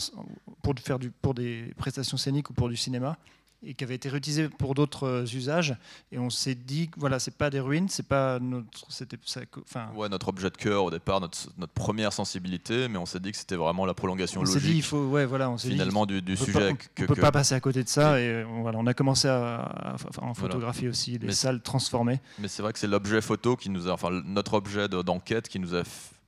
pour, 0.62 0.76
faire 0.80 1.00
pour 1.22 1.34
des 1.34 1.74
prestations 1.78 2.18
scéniques 2.18 2.50
ou 2.50 2.54
pour 2.54 2.70
du 2.70 2.76
cinéma. 2.76 3.18
Et 3.66 3.74
qui 3.74 3.84
avait 3.84 3.96
été 3.96 4.10
réutilisé 4.10 4.50
pour 4.50 4.74
d'autres 4.76 5.08
euh, 5.08 5.26
usages. 5.26 5.76
Et 6.12 6.20
on 6.20 6.30
s'est 6.30 6.56
dit, 6.56 6.90
voilà, 6.98 7.20
c'est 7.20 7.36
pas 7.36 7.50
des 7.50 7.60
ruines, 7.60 7.90
c'est 7.90 8.08
pas 8.08 8.40
notre, 8.40 8.86
c'était, 8.90 9.18
enfin. 9.62 9.88
Ouais, 9.96 10.10
notre 10.10 10.30
objet 10.30 10.50
de 10.50 10.58
cœur 10.58 10.86
au 10.86 10.92
départ, 10.92 11.22
notre, 11.22 11.38
notre 11.58 11.74
première 11.74 12.14
sensibilité, 12.14 12.88
mais 12.88 12.98
on 12.98 13.06
s'est 13.06 13.20
dit 13.20 13.32
que 13.32 13.38
c'était 13.38 13.56
vraiment 13.56 13.86
la 13.86 13.94
prolongation 13.94 14.42
on 14.42 14.44
logique. 14.44 14.62
S'est 14.62 14.68
dit, 14.68 14.76
il 14.76 14.84
faut, 14.84 15.06
ouais, 15.08 15.26
voilà, 15.26 15.50
on 15.50 15.58
s'est 15.58 15.70
finalement 15.70 16.06
dit, 16.06 16.22
du, 16.22 16.36
sujet. 16.36 16.72
on, 16.72 17.02
ne 17.02 17.08
peut 17.08 17.16
pas 17.16 17.32
passer 17.32 17.56
à 17.56 17.60
côté 17.60 17.84
de 17.84 17.90
ça, 17.90 18.20
et 18.20 18.44
voilà, 18.44 18.80
on 18.80 18.88
a 18.88 18.94
commencé 18.94 19.28
à, 19.28 19.96
en 20.22 20.34
photographier 20.34 20.90
aussi 20.90 21.18
les 21.18 21.34
salles 21.34 21.62
transformées. 21.62 22.20
Mais 22.40 22.48
c'est 22.48 22.62
vrai 22.62 22.74
que 22.74 22.80
c'est 22.80 22.88
l'objet 22.88 23.22
photo 23.22 23.56
qui 23.56 23.70
nous 23.70 23.88
a, 23.88 23.94
enfin 23.94 24.10
notre 24.26 24.54
objet 24.54 24.88
d'enquête 24.88 25.48
qui 25.48 25.60
nous 25.60 25.76
a 25.76 25.84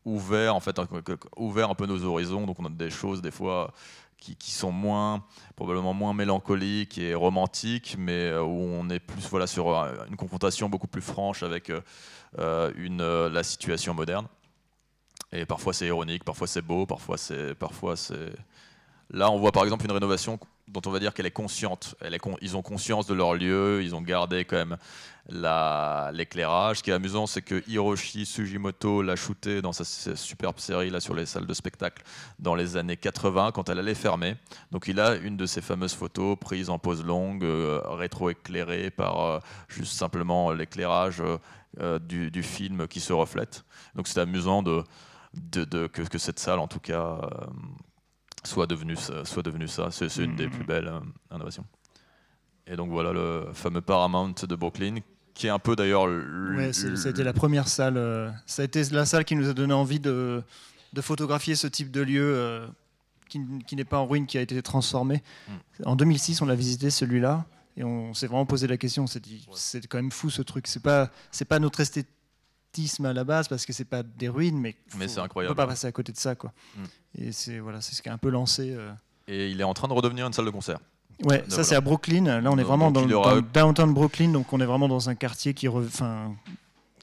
ouvert 0.05 0.55
en 0.55 0.59
fait 0.59 0.79
ouvert 1.35 1.69
un 1.71 1.75
peu 1.75 1.87
nos 1.87 2.03
horizons 2.03 2.45
donc 2.45 2.59
on 2.59 2.65
a 2.65 2.69
des 2.69 2.91
choses 2.91 3.21
des 3.23 3.31
fois 3.31 3.73
qui, 4.17 4.51
sont 4.51 4.71
moins 4.71 5.23
probablement 5.55 5.93
moins 5.93 6.13
mélancoliques 6.13 6.97
et 6.97 7.13
romantiques 7.13 7.95
mais 7.99 8.29
euh, 8.29 8.41
où 8.41 8.59
on 8.59 8.89
est 8.89 8.99
plus 8.99 9.27
voilà 9.29 9.45
sur 9.45 9.69
une 10.09 10.15
confrontation 10.15 10.67
beaucoup 10.67 10.87
plus 10.87 11.01
franche 11.01 11.43
avec 11.43 11.71
euh, 12.39 13.29
la 13.29 13.43
situation 13.43 13.93
moderne. 13.93 14.27
Et 15.31 15.45
parfois 15.45 15.73
c'est 15.73 15.87
ironique 15.87 16.23
parfois 16.23 16.47
c'est 16.47 16.61
beau 16.61 16.85
parfois 16.85 17.17
c'est 17.17 17.55
parfois 17.55 17.95
c'est 17.95 18.33
là 19.11 19.29
on 19.29 19.37
voit 19.37 19.51
par 19.51 19.63
exemple 19.63 19.85
une 19.85 19.91
rénovation 19.91 20.39
dont 20.67 20.81
on 20.85 20.89
va 20.89 20.99
dire 20.99 21.13
qu'elle 21.13 21.25
est 21.25 21.31
consciente. 21.31 21.95
Ils 22.41 22.57
ont 22.57 22.61
conscience 22.61 23.05
de 23.05 23.13
leur 23.13 23.35
lieu, 23.35 23.83
ils 23.83 23.95
ont 23.95 24.01
gardé 24.01 24.45
quand 24.45 24.57
même 24.57 24.77
l'éclairage. 25.29 26.77
Ce 26.77 26.83
qui 26.83 26.91
est 26.91 26.93
amusant, 26.93 27.27
c'est 27.27 27.41
que 27.41 27.63
Hiroshi 27.67 28.25
Sugimoto 28.25 29.01
l'a 29.01 29.15
shooté 29.15 29.61
dans 29.61 29.73
sa, 29.73 29.83
superbe 30.15 30.59
série 30.59 30.89
là, 30.89 30.99
sur 30.99 31.13
les 31.13 31.25
salles 31.25 31.45
de 31.45 31.53
spectacle 31.53 32.03
dans 32.39 32.55
les 32.55 32.77
années 32.77 32.97
80 32.97 33.51
quand 33.51 33.69
elle 33.69 33.79
allait 33.79 33.95
fermer. 33.95 34.35
Donc 34.71 34.87
il 34.87 34.99
a 34.99 35.15
une 35.15 35.37
de 35.37 35.45
ces 35.45 35.61
fameuses 35.61 35.93
photos 35.93 36.37
prises 36.39 36.69
en 36.69 36.79
pose 36.79 37.03
longue, 37.03 37.43
euh, 37.43 37.81
rétro-éclairée 37.85 38.89
par 38.89 39.21
euh, 39.21 39.39
juste 39.67 39.93
simplement 39.93 40.51
l'éclairage 40.51 41.21
euh, 41.79 41.99
du, 41.99 42.43
film 42.43 42.87
qui 42.87 42.99
se 42.99 43.13
reflète. 43.13 43.65
Donc 43.95 44.07
c'est 44.07 44.19
amusant 44.19 44.63
de, 44.63 44.83
que, 45.87 46.17
cette 46.17 46.39
salle, 46.39 46.59
en 46.59 46.67
tout 46.67 46.79
cas, 46.79 47.19
soit 48.45 48.67
devenu 48.67 48.95
ça. 48.95 49.25
Soit 49.25 49.43
devenu 49.43 49.67
ça. 49.67 49.89
C'est 49.91 50.13
une 50.17 50.35
des 50.35 50.47
mm-hmm. 50.47 50.49
plus 50.49 50.63
belles 50.65 50.87
euh, 50.87 51.35
innovations. 51.35 51.65
Et 52.67 52.75
donc 52.75 52.89
voilà 52.89 53.13
le 53.13 53.47
fameux 53.53 53.81
Paramount 53.81 54.33
de 54.47 54.55
Brooklyn, 54.55 54.97
qui 55.33 55.47
est 55.47 55.51
un 55.51 55.59
peu 55.59 55.75
d'ailleurs. 55.75 56.05
Ouais, 56.05 56.73
ça 56.73 56.87
a 57.07 57.09
été 57.09 57.23
la 57.23 57.33
première 57.33 57.67
salle. 57.67 57.97
Euh, 57.97 58.31
ça 58.45 58.63
a 58.63 58.65
été 58.65 58.83
la 58.85 59.05
salle 59.05 59.25
qui 59.25 59.35
nous 59.35 59.49
a 59.49 59.53
donné 59.53 59.73
envie 59.73 59.99
de, 59.99 60.41
de 60.93 61.01
photographier 61.01 61.55
ce 61.55 61.67
type 61.67 61.91
de 61.91 62.01
lieu 62.01 62.33
euh, 62.35 62.67
qui, 63.29 63.41
qui 63.67 63.75
n'est 63.75 63.85
pas 63.85 63.99
en 63.99 64.07
ruine, 64.07 64.25
qui 64.25 64.37
a 64.37 64.41
été 64.41 64.59
transformé. 64.63 65.21
Mm. 65.47 65.51
En 65.85 65.95
2006, 65.95 66.41
on 66.41 66.49
a 66.49 66.55
visité 66.55 66.89
celui-là. 66.89 67.45
Et 67.77 67.83
on 67.83 68.13
s'est 68.13 68.27
vraiment 68.27 68.45
posé 68.45 68.67
la 68.67 68.77
question, 68.77 69.03
on 69.03 69.07
s'est 69.07 69.19
dit, 69.19 69.45
c'est 69.53 69.85
quand 69.85 69.97
même 69.97 70.11
fou 70.11 70.29
ce 70.29 70.41
truc. 70.41 70.65
C'est 70.65 70.81
pas, 70.81 71.09
c'est 71.29 71.45
pas 71.45 71.59
notre 71.59 71.81
esthétique 71.81 72.09
à 73.03 73.13
la 73.13 73.23
base 73.23 73.47
parce 73.47 73.65
que 73.65 73.73
c'est 73.73 73.85
pas 73.85 74.03
des 74.03 74.29
ruines, 74.29 74.59
mais, 74.59 74.75
mais 74.97 75.07
c'est 75.07 75.19
incroyable. 75.19 75.51
On 75.51 75.55
peut 75.55 75.63
pas 75.63 75.67
passer 75.67 75.87
à 75.87 75.91
côté 75.91 76.11
de 76.11 76.17
ça, 76.17 76.35
quoi. 76.35 76.53
Mm. 76.75 76.83
Et 77.19 77.31
c'est 77.31 77.59
voilà, 77.59 77.81
c'est 77.81 77.95
ce 77.95 78.01
qui 78.01 78.09
a 78.09 78.13
un 78.13 78.17
peu 78.17 78.29
lancé. 78.29 78.73
Euh. 78.73 78.91
Et 79.27 79.49
il 79.49 79.59
est 79.61 79.65
en 79.65 79.73
train 79.73 79.87
de 79.87 79.93
redevenir 79.93 80.27
une 80.27 80.33
salle 80.33 80.45
de 80.45 80.51
concert. 80.51 80.79
Ouais, 81.23 81.43
ça 81.47 81.63
c'est 81.63 81.75
à 81.75 81.81
Brooklyn. 81.81 82.41
Là, 82.41 82.51
on 82.51 82.57
est 82.57 82.63
vraiment 82.63 82.91
dans, 82.91 83.05
le 83.05 83.41
downtown 83.41 83.93
Brooklyn, 83.93 84.29
donc 84.29 84.51
on 84.51 84.59
est 84.59 84.65
vraiment 84.65 84.89
dans 84.89 85.09
un 85.09 85.15
quartier 85.15 85.53
qui, 85.53 85.67
enfin, 85.69 86.35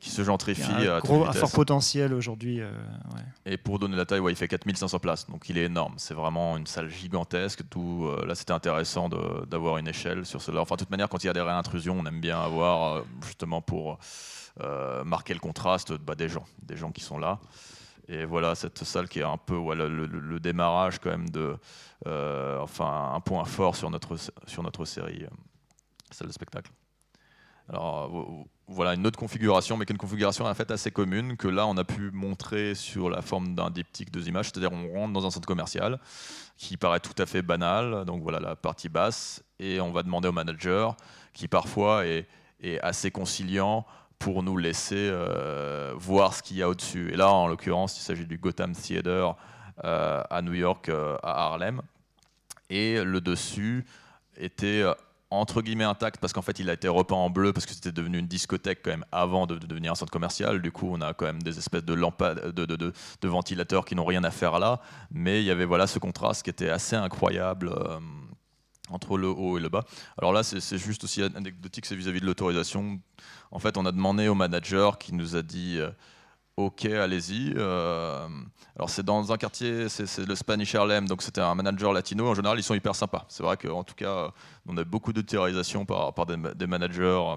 qui 0.02 0.10
se 0.10 0.22
gentrifie 0.22 0.86
à, 0.88 1.00
gros, 1.00 1.24
à, 1.24 1.32
fort 1.32 1.52
potentiel 1.52 2.12
aujourd'hui. 2.12 2.60
Euh, 2.60 2.70
Et 3.46 3.56
pour 3.56 3.78
donner 3.78 3.96
la 3.96 4.04
taille, 4.04 4.20
ouais, 4.20 4.32
il 4.32 4.36
fait 4.36 4.48
4500 4.48 4.98
places, 4.98 5.30
donc 5.30 5.48
il 5.48 5.56
est 5.56 5.64
énorme. 5.64 5.94
C'est 5.96 6.12
vraiment 6.12 6.56
une 6.56 6.66
salle 6.66 6.90
gigantesque. 6.90 7.62
Tout, 7.70 8.06
euh, 8.06 8.26
là, 8.26 8.34
c'était 8.34 8.52
intéressant 8.52 9.08
d'avoir 9.48 9.78
une 9.78 9.88
échelle 9.88 10.26
sur 10.26 10.42
cela. 10.42 10.60
Enfin, 10.60 10.74
de 10.74 10.80
toute 10.80 10.90
manière, 10.90 11.08
quand 11.08 11.22
il 11.24 11.28
y 11.28 11.30
a 11.30 11.32
des 11.32 11.40
réintrusions, 11.40 11.96
on 11.98 12.04
aime 12.04 12.20
bien 12.20 12.38
avoir 12.38 13.04
justement 13.24 13.62
pour 13.62 13.98
marquer 15.04 15.34
le 15.34 15.40
contraste 15.40 15.92
bah, 15.94 16.14
des 16.14 16.28
gens, 16.28 16.44
des 16.62 16.76
gens 16.76 16.92
qui 16.92 17.02
sont 17.02 17.18
là. 17.18 17.40
Et 18.08 18.24
voilà 18.24 18.54
cette 18.54 18.82
salle 18.84 19.08
qui 19.08 19.20
est 19.20 19.24
un 19.24 19.36
peu 19.36 19.56
le, 19.74 20.40
démarrage 20.40 20.98
quand 20.98 21.10
même 21.10 21.30
de, 21.30 21.56
euh, 22.06 22.58
enfin 22.58 23.12
un 23.14 23.20
point 23.20 23.44
fort 23.44 23.76
sur 23.76 23.90
notre 23.90 24.16
sur 24.46 24.62
notre 24.62 24.84
série, 24.84 25.24
euh, 25.24 25.28
salle 26.10 26.26
de 26.26 26.32
spectacle. 26.32 26.70
Alors 27.68 28.44
voilà 28.66 28.94
une 28.94 29.06
autre 29.06 29.18
configuration, 29.18 29.76
mais 29.76 29.86
qui 29.86 29.92
est 29.92 29.94
une 29.94 29.98
configuration 29.98 30.44
en 30.44 30.54
fait 30.54 30.70
assez 30.72 30.90
commune 30.90 31.36
que 31.36 31.46
là 31.46 31.66
on 31.66 31.76
a 31.76 31.84
pu 31.84 32.10
montrer 32.10 32.74
sur 32.74 33.08
la 33.08 33.22
forme 33.22 33.54
d'un 33.54 33.70
diptyque 33.70 34.10
deux 34.10 34.26
images, 34.28 34.46
c'est-à-dire 34.46 34.72
on 34.72 34.92
rentre 34.92 35.12
dans 35.12 35.24
un 35.24 35.30
centre 35.30 35.46
commercial 35.46 36.00
qui 36.56 36.76
paraît 36.76 37.00
tout 37.00 37.14
à 37.18 37.26
fait 37.26 37.42
banal, 37.42 38.04
donc 38.04 38.22
voilà 38.22 38.40
la 38.40 38.56
partie 38.56 38.88
basse, 38.88 39.44
et 39.60 39.80
on 39.80 39.92
va 39.92 40.02
demander 40.02 40.28
au 40.28 40.32
manager 40.32 40.96
qui 41.32 41.46
parfois 41.46 42.04
est 42.04 42.26
assez 42.82 43.10
conciliant 43.10 43.86
pour 44.22 44.44
nous 44.44 44.56
laisser 44.56 45.10
euh, 45.10 45.94
voir 45.96 46.32
ce 46.32 46.44
qu'il 46.44 46.56
y 46.56 46.62
a 46.62 46.68
au-dessus. 46.68 47.12
Et 47.12 47.16
là, 47.16 47.32
en 47.32 47.48
l'occurrence, 47.48 47.98
il 47.98 48.02
s'agit 48.02 48.24
du 48.24 48.38
Gotham 48.38 48.72
Theater 48.72 49.34
euh, 49.82 50.22
à 50.30 50.42
New 50.42 50.52
York, 50.52 50.88
euh, 50.88 51.16
à 51.24 51.46
Harlem. 51.46 51.82
Et 52.70 53.02
le 53.02 53.20
dessus 53.20 53.84
était 54.36 54.84
entre 55.30 55.60
guillemets 55.60 55.84
intact 55.84 56.20
parce 56.20 56.32
qu'en 56.32 56.40
fait 56.40 56.58
il 56.58 56.70
a 56.70 56.74
été 56.74 56.88
repeint 56.88 57.16
en 57.16 57.30
bleu 57.30 57.52
parce 57.52 57.66
que 57.66 57.72
c'était 57.72 57.92
devenu 57.92 58.18
une 58.18 58.26
discothèque 58.26 58.80
quand 58.82 58.90
même 58.90 59.04
avant 59.12 59.46
de, 59.46 59.56
devenir 59.58 59.92
un 59.92 59.94
centre 59.94 60.12
commercial. 60.12 60.62
Du 60.62 60.70
coup, 60.70 60.88
on 60.90 61.00
a 61.00 61.14
quand 61.14 61.26
même 61.26 61.42
des 61.42 61.58
espèces 61.58 61.84
de 61.84 61.92
lampades, 61.92 62.52
de, 62.52 62.64
de, 62.64 62.76
de 62.76 63.28
ventilateurs 63.28 63.84
qui 63.84 63.96
n'ont 63.96 64.04
rien 64.04 64.22
à 64.24 64.30
faire 64.30 64.60
là. 64.60 64.80
Mais 65.10 65.42
il 65.42 65.44
y 65.44 65.50
avait 65.50 65.64
voilà 65.64 65.86
ce 65.86 65.98
contraste 65.98 66.44
qui 66.44 66.50
était 66.50 66.70
assez 66.70 66.94
incroyable 66.94 67.74
entre 68.92 69.16
le 69.16 69.28
haut 69.28 69.58
et 69.58 69.60
le 69.60 69.68
bas. 69.68 69.84
Alors 70.18 70.32
là, 70.32 70.42
c'est 70.42 70.78
juste 70.78 71.04
aussi 71.04 71.22
anecdotique, 71.22 71.86
c'est 71.86 71.96
vis-à-vis 71.96 72.20
de 72.20 72.26
l'autorisation. 72.26 73.00
En 73.52 73.58
fait, 73.58 73.76
on 73.76 73.86
a 73.86 73.92
demandé 73.92 74.28
au 74.28 74.34
manager 74.34 74.98
qui 74.98 75.14
nous 75.14 75.36
a 75.36 75.42
dit 75.42 75.76
euh, 75.78 75.90
Ok, 76.56 76.86
allez-y. 76.86 77.52
Euh, 77.56 78.26
alors, 78.76 78.88
c'est 78.90 79.02
dans 79.02 79.30
un 79.30 79.36
quartier, 79.36 79.88
c'est 79.88 80.26
le 80.26 80.34
Spanish 80.34 80.74
Harlem, 80.74 81.06
donc 81.06 81.22
c'était 81.22 81.42
un 81.42 81.54
manager 81.54 81.92
latino. 81.92 82.28
En 82.28 82.34
général, 82.34 82.58
ils 82.58 82.62
sont 82.62 82.74
hyper 82.74 82.94
sympas. 82.94 83.26
C'est 83.28 83.42
vrai 83.42 83.58
qu'en 83.58 83.84
tout 83.84 83.94
cas, 83.94 84.30
on 84.66 84.76
a 84.78 84.84
beaucoup 84.84 85.12
d'autorisation 85.12 85.84
par, 85.84 86.14
par 86.14 86.24
des, 86.26 86.66
managers 86.66 87.02
euh, 87.02 87.36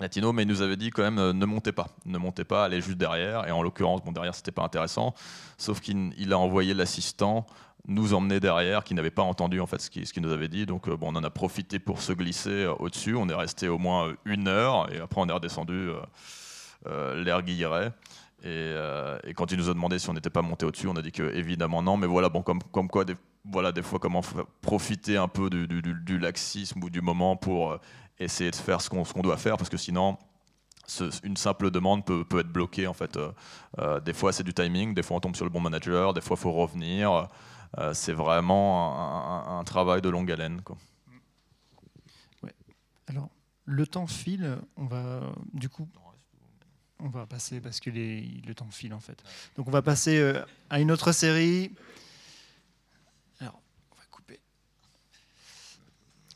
latinos, 0.00 0.32
mais 0.32 0.42
il 0.42 0.48
nous 0.48 0.62
avait 0.62 0.76
dit 0.76 0.90
quand 0.90 1.02
même 1.02 1.36
ne 1.36 1.46
montez 1.46 1.72
pas, 1.72 1.88
ne 2.06 2.18
montez 2.18 2.44
pas, 2.44 2.64
allez 2.64 2.80
juste 2.80 2.98
derrière. 2.98 3.46
Et 3.48 3.50
en 3.50 3.62
l'occurrence, 3.62 4.02
bon, 4.04 4.12
derrière, 4.12 4.34
c'était 4.34 4.52
pas 4.52 4.62
intéressant, 4.62 5.14
sauf 5.58 5.80
qu'il 5.80 6.32
a 6.32 6.38
envoyé 6.38 6.72
l'assistant 6.72 7.46
nous 7.88 8.14
emmener 8.14 8.38
derrière, 8.40 8.84
qui 8.84 8.94
n'avait 8.94 9.10
pas 9.10 9.22
entendu 9.22 9.60
en 9.60 9.66
fait 9.66 9.80
ce 9.80 9.90
qu'il 9.90 10.06
ce 10.06 10.20
nous 10.20 10.32
avait 10.32 10.48
dit. 10.48 10.66
Donc 10.66 10.88
euh, 10.88 10.96
bon, 10.96 11.12
on 11.12 11.16
en 11.16 11.24
a 11.24 11.30
profité 11.30 11.78
pour 11.78 12.00
se 12.00 12.12
glisser 12.12 12.50
euh, 12.50 12.74
au-dessus. 12.74 13.16
On 13.16 13.28
est 13.28 13.34
resté 13.34 13.68
au 13.68 13.78
moins 13.78 14.08
euh, 14.08 14.16
une 14.24 14.48
heure 14.48 14.92
et 14.92 15.00
après 15.00 15.20
on 15.20 15.28
est 15.28 15.32
redescendu 15.32 15.90
l'air 16.86 17.42
guilleret. 17.42 17.92
Et, 18.44 19.34
quand 19.36 19.52
il 19.52 19.58
nous 19.58 19.70
a 19.70 19.74
demandé 19.74 20.00
si 20.00 20.10
on 20.10 20.14
n'était 20.14 20.30
pas 20.30 20.42
monté 20.42 20.66
au-dessus, 20.66 20.88
on 20.88 20.96
a 20.96 21.02
dit 21.02 21.12
que 21.12 21.34
évidemment 21.34 21.80
non. 21.82 21.96
Mais 21.96 22.08
voilà, 22.08 22.28
bon, 22.28 22.42
comme, 22.42 22.60
comme 22.72 22.88
quoi, 22.88 23.04
des, 23.04 23.14
voilà, 23.44 23.70
des 23.70 23.82
fois, 23.82 24.00
comment 24.00 24.20
profiter 24.62 25.16
un 25.16 25.28
peu 25.28 25.48
du, 25.48 26.18
laxisme 26.18 26.82
ou 26.82 26.90
du 26.90 27.00
moment 27.00 27.36
pour 27.36 27.78
essayer 28.18 28.50
de 28.50 28.56
faire 28.56 28.80
ce 28.80 28.90
qu'on 28.90 29.04
qu'on 29.04 29.22
doit 29.22 29.36
faire, 29.36 29.56
parce 29.56 29.70
que 29.70 29.76
sinon, 29.76 30.18
une 31.22 31.36
simple 31.36 31.70
demande 31.70 32.04
peut, 32.04 32.24
peut, 32.24 32.40
être 32.40 32.52
bloquée 32.52 32.88
en 32.88 32.94
fait. 32.94 33.16
des 34.04 34.12
fois 34.12 34.32
c'est 34.32 34.42
du 34.42 34.52
timing, 34.52 34.92
des 34.92 35.04
fois 35.04 35.18
on 35.18 35.20
tombe 35.20 35.36
sur 35.36 35.44
le 35.44 35.50
bon 35.50 35.60
manager, 35.60 36.12
des 36.12 36.20
fois 36.20 36.36
il 36.36 36.42
faut 36.42 36.52
revenir. 36.52 37.28
Euh, 37.78 37.94
c'est 37.94 38.12
vraiment 38.12 39.58
un, 39.58 39.64
travail 39.64 40.02
de 40.02 40.08
longue 40.08 40.30
haleine. 40.30 40.60
Quoi. 40.62 40.76
Alors, 43.06 43.30
le 43.64 43.86
temps 43.86 44.06
file, 44.06 44.58
on 44.76 44.86
va 44.86 45.32
du 45.52 45.68
coup. 45.68 45.88
On 46.98 47.08
va 47.08 47.26
passer 47.26 47.60
parce 47.60 47.80
que 47.80 47.90
le 47.90 48.54
temps 48.54 48.70
file 48.70 48.94
en 48.94 49.00
fait. 49.00 49.24
Donc 49.56 49.66
on 49.66 49.72
va 49.72 49.82
passer 49.82 50.18
euh, 50.18 50.44
à 50.70 50.78
une 50.78 50.92
autre 50.92 51.10
série. 51.10 51.72
Alors, 53.40 53.60
on 53.90 53.96
va 53.96 54.04
couper. 54.10 54.38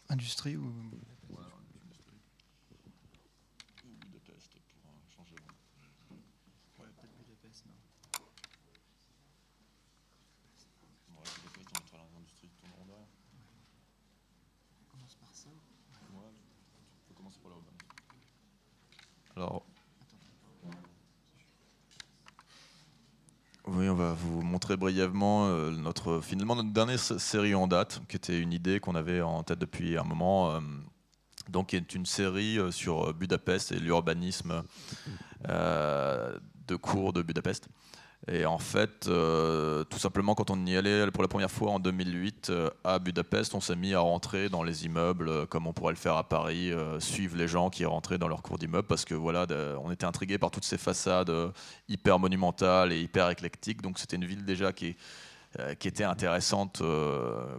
Industrie 0.08 0.56
ou 0.56 0.72
Alors, 19.36 19.62
oui, 23.66 23.86
on 23.90 23.94
va 23.94 24.14
vous 24.14 24.40
montrer 24.40 24.78
brièvement 24.78 25.48
euh, 25.48 25.72
notre 25.72 26.22
finalement 26.22 26.56
notre 26.56 26.72
dernière 26.72 26.98
série 26.98 27.54
en 27.54 27.66
date, 27.66 28.00
qui 28.08 28.16
était 28.16 28.40
une 28.40 28.54
idée 28.54 28.80
qu'on 28.80 28.94
avait 28.94 29.20
en 29.20 29.42
tête 29.42 29.58
depuis 29.58 29.98
un 29.98 30.04
moment. 30.04 30.52
Euh, 30.52 30.60
donc, 31.50 31.68
qui 31.68 31.76
est 31.76 31.94
une 31.94 32.06
série 32.06 32.58
euh, 32.58 32.70
sur 32.70 33.12
Budapest 33.12 33.72
et 33.72 33.78
l'urbanisme 33.78 34.62
de 35.46 36.76
cours 36.76 37.12
de 37.12 37.20
Budapest. 37.20 37.68
Et 38.28 38.44
en 38.44 38.58
fait, 38.58 39.06
euh, 39.06 39.84
tout 39.84 40.00
simplement, 40.00 40.34
quand 40.34 40.50
on 40.50 40.66
y 40.66 40.76
allait 40.76 41.08
pour 41.12 41.22
la 41.22 41.28
première 41.28 41.50
fois 41.50 41.70
en 41.70 41.78
2008 41.78 42.50
euh, 42.50 42.70
à 42.82 42.98
Budapest, 42.98 43.54
on 43.54 43.60
s'est 43.60 43.76
mis 43.76 43.94
à 43.94 44.00
rentrer 44.00 44.48
dans 44.48 44.64
les 44.64 44.84
immeubles 44.84 45.28
euh, 45.28 45.46
comme 45.46 45.68
on 45.68 45.72
pourrait 45.72 45.92
le 45.92 45.98
faire 45.98 46.16
à 46.16 46.28
Paris, 46.28 46.72
suivre 46.98 47.36
les 47.36 47.46
gens 47.46 47.70
qui 47.70 47.84
rentraient 47.84 48.18
dans 48.18 48.26
leur 48.26 48.42
cours 48.42 48.58
d'immeuble 48.58 48.88
parce 48.88 49.04
que 49.04 49.14
voilà, 49.14 49.46
on 49.80 49.92
était 49.92 50.06
intrigué 50.06 50.38
par 50.38 50.50
toutes 50.50 50.64
ces 50.64 50.78
façades 50.78 51.32
hyper 51.88 52.18
monumentales 52.18 52.92
et 52.92 53.00
hyper 53.00 53.30
éclectiques. 53.30 53.80
Donc 53.80 53.98
c'était 53.98 54.16
une 54.16 54.24
ville 54.24 54.44
déjà 54.44 54.72
qui, 54.72 54.96
était 55.84 56.04
intéressante 56.04 56.82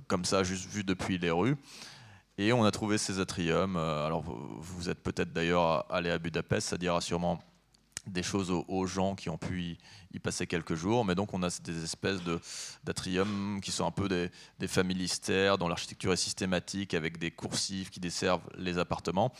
comme 0.07 0.25
ça, 0.25 0.43
juste 0.43 0.69
vue 0.69 0.83
depuis 0.83 1.17
les 1.17 1.31
rues. 1.31 1.55
Et 2.37 2.51
on 2.53 2.65
a 2.65 2.71
trouvé 2.71 2.97
ces 2.97 3.19
atriums. 3.19 3.77
Alors 3.77 4.23
vous 4.23 4.89
êtes 4.89 5.01
peut-être 5.01 5.31
d'ailleurs 5.31 5.85
allé 5.91 6.09
à 6.09 6.19
Budapest, 6.19 6.67
ça 6.69 6.77
dira 6.77 6.99
sûrement 6.99 7.39
des 8.07 8.23
choses 8.23 8.51
aux, 8.51 8.85
gens 8.85 9.15
qui 9.15 9.29
ont 9.29 9.37
pu 9.37 9.77
y, 10.13 10.19
passer 10.19 10.47
quelques 10.47 10.75
jours. 10.75 11.05
Mais 11.05 11.15
donc 11.15 11.33
on 11.33 11.43
a 11.43 11.49
des 11.63 11.83
espèces 11.83 12.19
d'atriums 12.83 13.59
qui 13.61 13.71
sont 13.71 13.85
un 13.85 13.91
peu 13.91 14.09
des, 14.09 14.31
des 14.59 14.67
familistères, 14.67 15.57
dont 15.57 15.67
l'architecture 15.67 16.11
est 16.13 16.17
systématique, 16.17 16.93
avec 16.93 17.17
des 17.19 17.31
coursives 17.31 17.89
qui 17.89 17.99
desservent 17.99 18.47
les 18.57 18.77
appartements. 18.77 19.31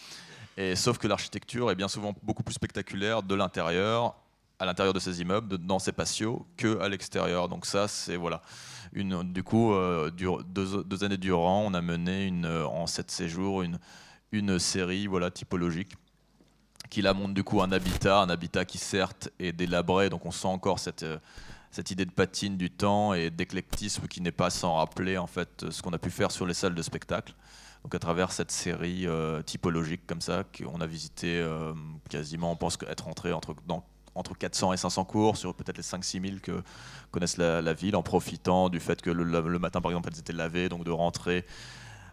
Et, 0.58 0.76
sauf 0.76 0.98
que 0.98 1.08
l'architecture 1.08 1.70
est 1.72 1.76
bien 1.76 1.88
souvent 1.88 2.14
beaucoup 2.24 2.44
plus 2.44 2.56
spectaculaire 2.56 3.24
de 3.24 3.36
l'intérieur, 3.36 4.16
à 4.60 4.66
l'intérieur 4.66 4.94
de 4.94 5.00
ces 5.00 5.22
immeubles, 5.22 5.58
dans 5.60 5.80
ces 5.80 5.92
patios, 5.92 6.46
que 6.58 6.80
à 6.80 6.90
l'extérieur. 6.90 7.48
Donc 7.48 7.66
ça, 7.66 7.88
c'est 7.88 8.16
voilà. 8.16 8.42
Une, 8.94 9.22
du 9.22 9.44
coup, 9.44 9.74
euh, 9.74 10.10
deux, 10.10 11.04
années 11.04 11.18
durant, 11.18 11.64
on 11.66 11.74
a 11.74 11.82
mené 11.82 12.26
une, 12.26 12.48
en 12.48 12.88
sept 12.88 13.12
séjours 13.12 13.62
une, 13.62 13.80
une 14.32 14.58
série 14.60 15.08
voilà, 15.08 15.30
typologique 15.30 15.94
qui 16.90 17.02
la 17.02 17.14
montre 17.14 17.34
du 17.34 17.44
coup 17.44 17.62
un 17.62 17.72
habitat, 17.72 18.22
un 18.22 18.30
habitat 18.30 18.66
qui 18.66 18.78
certes 18.78 19.30
est 19.40 19.52
délabré, 19.52 20.10
donc 20.10 20.26
on 20.26 20.32
sent 20.32 20.48
encore 20.48 20.80
cette, 20.80 21.04
euh, 21.04 21.18
cette 21.72 21.92
idée 21.92 22.06
de 22.06 22.12
patine 22.12 22.58
du 22.58 22.70
temps 22.70 23.14
et 23.14 23.30
d'éclectisme 23.30 24.08
qui 24.08 24.22
n'est 24.22 24.32
pas 24.32 24.50
sans 24.50 24.76
rappeler 24.76 25.18
en 25.18 25.28
fait 25.28 25.66
ce 25.70 25.82
qu'on 25.82 25.94
a 25.94 25.98
pu 25.98 26.10
faire 26.10 26.32
sur 26.32 26.46
les 26.46 26.54
salles 26.54 26.76
de 26.76 26.82
spectacle. 26.82 27.34
Donc 27.84 27.94
à 27.96 28.00
travers 28.00 28.32
cette 28.32 28.52
série 28.52 29.08
euh, 29.08 29.42
typologique 29.42 30.06
comme 30.08 30.22
ça, 30.22 30.44
qu'on 30.44 30.82
a 30.82 30.88
visité 30.88 31.40
euh, 31.40 31.74
quasiment, 32.10 32.52
on 32.52 32.56
pense 32.56 32.78
être 32.88 33.06
rentré 33.06 33.32
entre, 33.32 33.56
entre 34.16 34.38
400 34.38 34.74
et 34.74 34.78
500 34.78 35.06
cours 35.06 35.38
sur 35.38 35.54
peut-être 35.54 35.78
les 35.78 35.84
5-6 35.84 36.22
000 36.22 36.40
que 36.42 36.64
connaissent 37.12 37.38
la, 37.38 37.74
ville, 37.74 37.96
en 37.96 38.04
profitant 38.04 38.70
du 38.70 38.80
fait 38.80 39.02
que 39.02 39.10
le, 39.10 39.60
matin 39.60 39.80
par 39.80 39.92
exemple 39.92 40.10
elles 40.12 40.20
étaient 40.20 40.34
lavées, 40.34 40.70
donc 40.70 40.84
de 40.84 40.92
rentrer, 40.92 41.46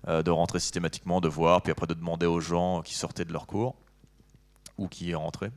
de 0.07 0.31
rentrer 0.31 0.61
systématiquement, 0.61 1.21
de 1.23 1.29
voir, 1.29 1.63
puis 1.63 1.73
après 1.73 1.87
de 1.87 1.95
demander 1.95 2.27
aux 2.27 2.41
gens 2.41 2.83
qui 2.83 2.95
sortaient 2.95 3.25
de 3.25 3.33
leur 3.33 3.47
cours 3.47 3.75
ou 4.79 4.89
qui 4.89 5.11
est 5.11 5.15
rentré. 5.15 5.51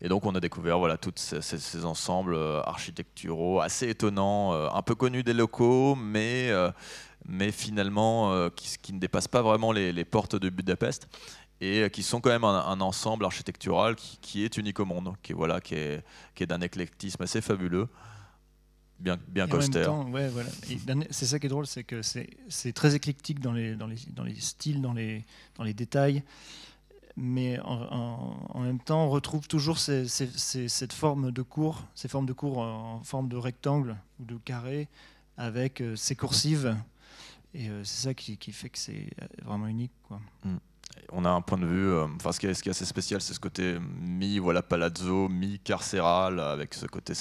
Et 0.00 0.08
donc 0.08 0.26
on 0.26 0.34
a 0.34 0.40
découvert 0.40 0.78
voilà 0.78 0.98
tous 0.98 1.12
ces, 1.16 1.84
ensembles 1.84 2.34
euh, 2.34 2.60
architecturaux 2.62 3.60
assez 3.60 3.88
étonnants, 3.88 4.52
euh, 4.52 4.68
un 4.72 4.82
peu 4.82 4.94
connus 4.94 5.22
des 5.22 5.32
locaux, 5.32 5.94
mais, 5.94 6.50
euh, 6.50 6.70
mais 7.26 7.52
finalement 7.52 8.50
qui, 8.50 8.76
qui, 8.82 8.92
ne 8.92 8.98
dépassent 8.98 9.28
pas 9.28 9.40
vraiment 9.40 9.72
les, 9.72 10.04
portes 10.04 10.36
de 10.36 10.50
Budapest 10.50 11.08
et 11.60 11.88
qui 11.90 12.02
sont 12.02 12.20
quand 12.20 12.28
même 12.28 12.44
un, 12.44 12.80
ensemble 12.80 13.24
architectural 13.24 13.94
qui, 13.94 14.18
qui, 14.20 14.44
est 14.44 14.58
unique 14.58 14.78
au 14.80 14.84
monde, 14.84 15.14
qui, 15.22 15.32
voilà, 15.32 15.60
qui 15.60 15.76
est, 15.76 16.04
qui 16.34 16.42
est 16.42 16.46
d'un 16.46 16.60
éclectisme 16.60 17.22
assez 17.22 17.40
fabuleux. 17.40 17.88
Bien, 19.00 19.18
bien 19.28 19.50
austère. 19.50 20.06
Ouais, 20.08 20.28
voilà. 20.28 20.50
C'est 21.10 21.26
ça 21.26 21.38
qui 21.38 21.46
est 21.46 21.48
drôle, 21.48 21.66
c'est 21.66 21.84
que 21.84 22.02
c'est 22.02 22.72
très 22.74 22.94
éclectique 22.94 23.40
dans 23.40 23.52
les, 23.52 23.74
dans 23.74 23.86
les, 23.86 23.96
dans 24.10 24.24
les 24.24 24.38
styles, 24.38 24.82
dans 24.82 24.92
les, 24.92 25.24
dans 25.56 25.64
les 25.64 25.72
détails 25.72 26.22
mais 27.16 27.60
en, 27.60 28.60
même 28.60 28.80
temps, 28.80 29.04
on 29.04 29.10
retrouve 29.10 29.46
toujours 29.46 29.78
cette 29.78 30.92
forme 30.92 31.30
de 31.30 31.42
cours, 31.42 31.84
ces 31.94 32.08
formes 32.08 32.26
de 32.26 32.32
cours 32.32 32.58
en 32.58 33.02
forme 33.04 33.28
de 33.28 33.36
rectangle 33.36 33.96
ou 34.20 34.24
de 34.24 34.36
carré, 34.36 34.88
avec 35.36 35.80
euh, 35.80 35.94
ces 35.94 36.16
coursives. 36.16 36.76
Et 37.54 37.68
euh, 37.68 37.84
c'est 37.84 38.08
ça 38.08 38.14
qui, 38.14 38.36
fait 38.52 38.68
que 38.68 38.78
c'est 38.78 39.10
vraiment 39.44 39.68
unique. 39.68 39.92
Quoi. 40.08 40.20
Mm. 40.44 40.56
On 41.12 41.24
a 41.24 41.30
un 41.30 41.40
point 41.40 41.58
de 41.58 41.66
vue, 41.66 41.88
euh, 41.88 42.06
ce, 42.32 42.38
qui 42.38 42.46
est, 42.46 42.68
assez 42.68 42.84
spécial, 42.84 43.20
c'est 43.20 43.34
ce 43.34 43.40
côté 43.40 43.78
mi 44.00 44.38
voilà 44.38 44.62
palazzo, 44.62 45.28
mi 45.28 45.58
carcéral, 45.58 46.40
avec 46.40 46.74
ce 46.74 46.86
côté, 46.86 47.14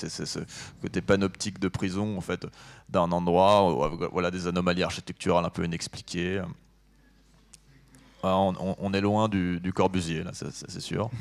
panoptique 1.02 1.60
de 1.60 1.68
prison 1.68 2.18
en 2.18 2.22
fait, 2.22 2.48
d'un 2.90 3.12
endroit, 3.12 3.90
voilà 4.12 4.32
des 4.32 4.48
anomalies 4.48 4.84
architecturales 4.84 5.46
un 5.46 5.50
peu 5.50 5.66
inexpliquées. 5.66 6.42
Ah, 8.24 8.38
on, 8.38 8.94
est 8.94 9.02
loin 9.02 9.28
du, 9.28 9.74
Corbusier, 9.76 10.24
là, 10.24 10.32
c'est 10.34 10.80
sûr. 10.80 11.10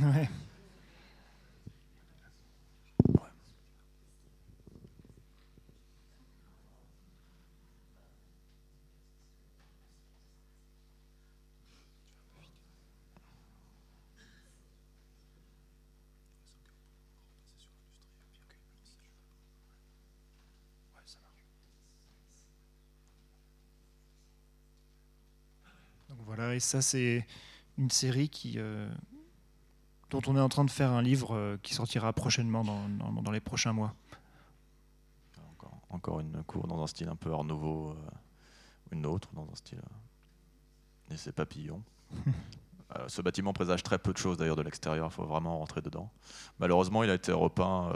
et 26.51 26.61
ça 26.61 26.83
c'est 26.83 27.27
une 27.79 27.91
série 27.91 28.29
qui, 28.29 28.55
euh, 28.57 28.89
dont 30.11 30.21
on 30.27 30.37
est 30.37 30.41
en 30.41 30.49
train 30.49 30.65
de 30.65 30.71
faire 30.71 30.91
un 30.91 31.03
livre 31.03 31.35
euh, 31.35 31.57
qui 31.63 31.75
sortira 31.75 32.13
prochainement 32.13 32.65
dans, 32.65 32.89
dans, 33.23 33.31
les 33.31 33.41
prochains 33.41 33.73
mois. 33.73 33.95
Encore, 35.53 35.81
encore, 35.91 36.21
une 36.21 36.43
cour 36.45 36.67
dans 36.67 36.83
un 36.83 36.87
style 36.87 37.09
un 37.09 37.17
peu 37.17 37.33
Art 37.33 37.45
Nouveau, 37.45 37.91
euh, 37.91 38.11
une 38.93 39.07
autre 39.07 39.29
dans 39.35 39.49
un 39.51 39.55
style 39.55 39.81
et 41.11 41.17
c'est 41.17 41.33
papillons. 41.33 41.83
ce 43.09 43.23
bâtiment 43.23 43.53
présage 43.53 43.83
très 43.83 43.99
peu 43.99 44.13
de 44.13 44.19
choses 44.19 44.37
d'ailleurs 44.37 44.57
de 44.57 44.63
l'extérieur, 44.63 45.09
il 45.11 45.15
faut 45.15 45.25
vraiment 45.25 45.59
rentrer 45.59 45.81
dedans. 45.81 46.11
Malheureusement, 46.59 47.03
il 47.03 47.11
a 47.11 47.15
été 47.15 47.33
repeint. 47.33 47.93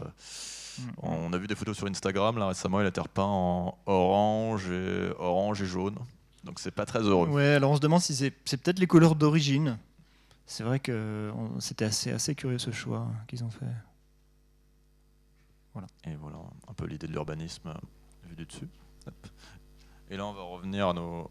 Mm. 0.79 0.83
On 0.99 1.33
a 1.33 1.39
vu 1.39 1.47
des 1.47 1.55
photos 1.55 1.77
sur 1.77 1.87
Instagram 1.87 2.39
là 2.39 2.49
récemment, 2.49 2.81
il 2.81 2.87
a 2.87 2.89
été 2.89 3.01
repeint 3.01 3.25
en 3.25 3.79
orange 3.87 4.71
et, 4.71 5.11
orange 5.19 5.63
et 5.63 5.67
jaune. 5.67 5.97
Donc 6.47 6.61
c'est 6.61 6.71
pas 6.71 6.87
très 6.87 7.01
heureux. 7.01 7.29
Ouais, 7.29 7.55
alors 7.55 7.73
on 7.73 7.77
se 7.77 7.81
demande 7.81 8.01
si 8.01 8.15
c'est, 8.15 8.31
peut-être 8.31 8.79
les 8.79 8.87
couleurs 8.87 9.17
d'origine. 9.17 9.79
C'est 10.47 10.63
vrai 10.63 10.79
que 10.79 11.33
c'était 11.59 11.85
assez, 11.85 12.13
assez 12.13 12.37
curieux 12.37 12.59
ce 12.59 12.71
choix 12.71 13.09
qu'ils 13.27 13.43
ont 13.43 13.51
fait. 13.51 13.67
Voilà. 15.73 15.89
Et 16.05 16.15
voilà 16.15 16.39
un 16.69 16.73
peu 16.73 16.87
l'idée 16.87 17.09
de 17.09 17.13
l'urbanisme 17.13 17.75
vu 18.29 18.37
du 18.37 18.47
dessus. 18.47 18.69
Et 20.09 20.17
là 20.17 20.25
on 20.25 20.33
va 20.33 20.43
revenir 20.43 20.89
à 20.89 20.93
nos. 20.93 21.29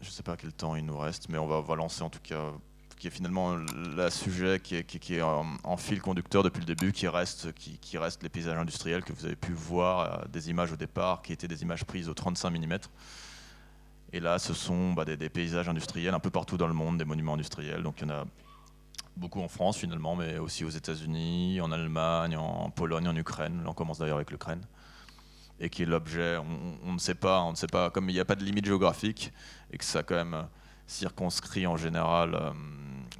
Je 0.00 0.10
sais 0.10 0.24
pas 0.24 0.32
à 0.32 0.36
quel 0.36 0.52
temps 0.52 0.74
il 0.74 0.84
nous 0.84 0.98
reste, 0.98 1.28
mais 1.28 1.38
on 1.38 1.46
va, 1.46 1.56
on 1.56 1.62
va 1.62 1.76
lancer 1.76 2.02
en 2.02 2.10
tout 2.10 2.20
cas 2.20 2.52
qui 3.00 3.06
est 3.06 3.10
finalement 3.10 3.56
le 3.56 4.10
sujet 4.10 4.60
qui 4.60 4.76
est, 4.76 5.22
en, 5.22 5.76
fil 5.78 6.02
conducteur 6.02 6.42
depuis 6.42 6.60
le 6.60 6.66
début, 6.66 6.92
qui 6.92 7.08
reste, 7.08 7.48
les 8.22 8.28
paysages 8.28 8.58
industriels 8.58 9.02
que 9.02 9.14
vous 9.14 9.24
avez 9.24 9.36
pu 9.36 9.52
voir, 9.52 10.00
euh, 10.00 10.24
des 10.28 10.50
images 10.50 10.70
au 10.70 10.76
départ, 10.76 11.22
qui 11.22 11.32
étaient 11.32 11.48
des 11.48 11.62
images 11.62 11.84
prises 11.84 12.10
au 12.10 12.14
35 12.14 12.50
mm. 12.50 12.78
Et 14.12 14.20
là, 14.20 14.38
ce 14.38 14.52
sont 14.52 14.92
bah, 14.92 15.06
des, 15.06 15.30
paysages 15.30 15.66
industriels 15.66 16.12
un 16.12 16.20
peu 16.20 16.28
partout 16.28 16.58
dans 16.58 16.66
le 16.66 16.74
monde, 16.74 16.98
des 16.98 17.06
monuments 17.06 17.34
industriels. 17.34 17.82
Donc 17.82 18.02
il 18.02 18.08
y 18.08 18.12
en 18.12 18.14
a 18.14 18.24
beaucoup 19.16 19.40
en 19.40 19.48
France 19.48 19.78
finalement, 19.78 20.14
mais 20.14 20.36
aussi 20.36 20.64
aux 20.66 20.70
États-Unis, 20.70 21.58
en 21.62 21.72
Allemagne, 21.72 22.36
en 22.36 22.68
Pologne, 22.68 23.08
en 23.08 23.16
Ukraine. 23.16 23.62
Là, 23.64 23.70
on 23.70 23.74
commence 23.74 23.98
d'ailleurs 23.98 24.16
avec 24.16 24.30
l'Ukraine. 24.30 24.60
Et 25.58 25.70
qui 25.70 25.84
est 25.84 25.86
l'objet, 25.86 26.36
on, 26.84 26.92
ne 26.92 26.98
sait 26.98 27.14
pas, 27.14 27.40
on 27.40 27.52
ne 27.52 27.56
sait 27.56 27.66
pas, 27.66 27.88
comme 27.88 28.10
il 28.10 28.12
n'y 28.12 28.20
a 28.20 28.26
pas 28.26 28.34
de 28.34 28.44
limite 28.44 28.66
géographique, 28.66 29.32
et 29.70 29.78
que 29.78 29.84
ça 29.84 30.02
quand 30.02 30.16
même 30.16 30.46
circonscrit 30.90 31.66
en 31.66 31.76
général 31.76 32.34
euh, 32.34 32.50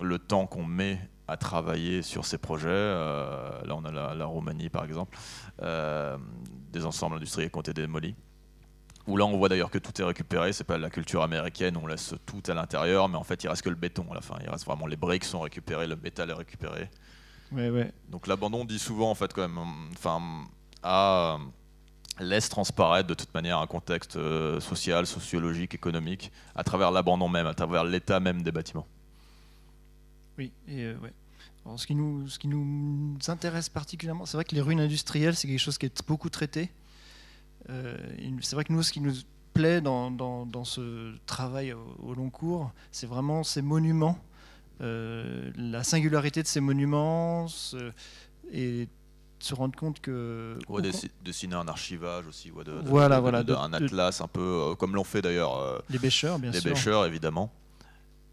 le 0.02 0.18
temps 0.18 0.46
qu'on 0.46 0.64
met 0.64 0.98
à 1.28 1.36
travailler 1.36 2.02
sur 2.02 2.26
ces 2.26 2.38
projets. 2.38 2.68
Euh, 2.68 3.62
là, 3.64 3.76
on 3.76 3.84
a 3.84 4.14
la, 4.14 4.26
Roumanie, 4.26 4.68
par 4.68 4.84
exemple, 4.84 5.16
euh, 5.62 6.18
des 6.72 6.84
ensembles 6.84 7.16
industriels 7.16 7.50
qui 7.50 7.58
ont 7.58 7.62
été 7.62 7.72
démolis. 7.72 8.16
Où 9.06 9.16
là, 9.16 9.24
on 9.24 9.36
voit 9.38 9.48
d'ailleurs 9.48 9.70
que 9.70 9.78
tout 9.78 9.98
est 10.00 10.04
récupéré. 10.04 10.52
C'est 10.52 10.64
pas 10.64 10.78
la 10.78 10.90
culture 10.90 11.22
américaine, 11.22 11.76
on 11.76 11.86
laisse 11.86 12.14
tout 12.26 12.42
à 12.48 12.54
l'intérieur, 12.54 13.08
mais 13.08 13.16
en 13.16 13.24
fait, 13.24 13.42
il 13.44 13.48
reste 13.48 13.62
que 13.62 13.70
le 13.70 13.76
béton 13.76 14.06
à 14.10 14.14
la 14.14 14.20
fin. 14.20 14.36
Il 14.42 14.50
reste 14.50 14.66
vraiment 14.66 14.86
les 14.86 14.96
briques 14.96 15.24
sont 15.24 15.40
récupérées, 15.40 15.86
le 15.86 15.96
métal 15.96 16.30
est 16.30 16.34
récupéré. 16.34 16.90
Ouais, 17.52 17.70
ouais. 17.70 17.92
Donc 18.08 18.26
l'abandon 18.26 18.64
dit 18.64 18.78
souvent, 18.78 19.10
en 19.10 19.14
fait, 19.14 19.32
quand 19.32 19.42
même, 19.42 19.58
enfin, 19.92 20.20
à 20.82 21.38
laisse 22.18 22.48
transparaître 22.48 23.08
de 23.08 23.14
toute 23.14 23.32
manière 23.34 23.58
un 23.58 23.66
contexte 23.66 24.16
euh, 24.16 24.60
social, 24.60 25.06
sociologique, 25.06 25.74
économique, 25.74 26.32
à 26.54 26.64
travers 26.64 26.90
l'abandon 26.90 27.28
même, 27.28 27.46
à 27.46 27.54
travers 27.54 27.84
l'état 27.84 28.20
même 28.20 28.42
des 28.42 28.52
bâtiments. 28.52 28.86
Oui, 30.38 30.52
et 30.68 30.84
euh, 30.84 30.96
ce, 31.76 31.86
qui 31.86 31.94
nous, 31.94 32.28
ce 32.28 32.38
qui 32.38 32.48
nous 32.48 33.16
intéresse 33.28 33.68
particulièrement, 33.68 34.26
c'est 34.26 34.36
vrai 34.36 34.44
que 34.44 34.54
les 34.54 34.60
ruines 34.60 34.80
industrielles, 34.80 35.36
c'est 35.36 35.48
quelque 35.48 35.58
chose 35.58 35.78
qui 35.78 35.86
est 35.86 36.06
beaucoup 36.06 36.30
traité. 36.30 36.70
Euh, 37.68 37.96
c'est 38.40 38.56
vrai 38.56 38.64
que 38.64 38.72
nous, 38.72 38.82
ce 38.82 38.92
qui 38.92 39.00
nous 39.00 39.14
plaît 39.52 39.80
dans, 39.80 40.10
dans, 40.10 40.64
ce 40.64 41.14
travail 41.26 41.72
au, 41.72 42.14
long 42.14 42.30
cours, 42.30 42.70
c'est 42.92 43.06
vraiment 43.06 43.42
ces 43.42 43.62
monuments 43.62 44.18
la 44.82 45.84
singularité 45.84 46.42
de 46.42 46.46
ces 46.46 46.60
monuments 46.60 47.44
et 48.50 48.88
se 49.42 49.54
rendre 49.54 49.76
compte 49.76 50.00
que. 50.00 50.58
Ouais, 50.68 50.82
dessiner 51.24 51.54
un 51.54 51.68
archivage 51.68 52.26
aussi, 52.26 52.50
ouais, 52.50 52.64
de, 52.64 52.72
voilà, 52.84 53.20
voilà, 53.20 53.38
un 53.40 53.72
atlas 53.72 54.20
un 54.20 54.28
peu 54.28 54.74
comme 54.78 54.94
l'ont 54.94 55.04
fait 55.04 55.22
d'ailleurs. 55.22 55.82
les 55.90 55.98
bêcheurs, 55.98 56.38
bien 56.38 56.52
sûr. 56.52 56.62
Les 56.64 56.70
bêcheurs, 56.70 57.06
évidemment. 57.06 57.52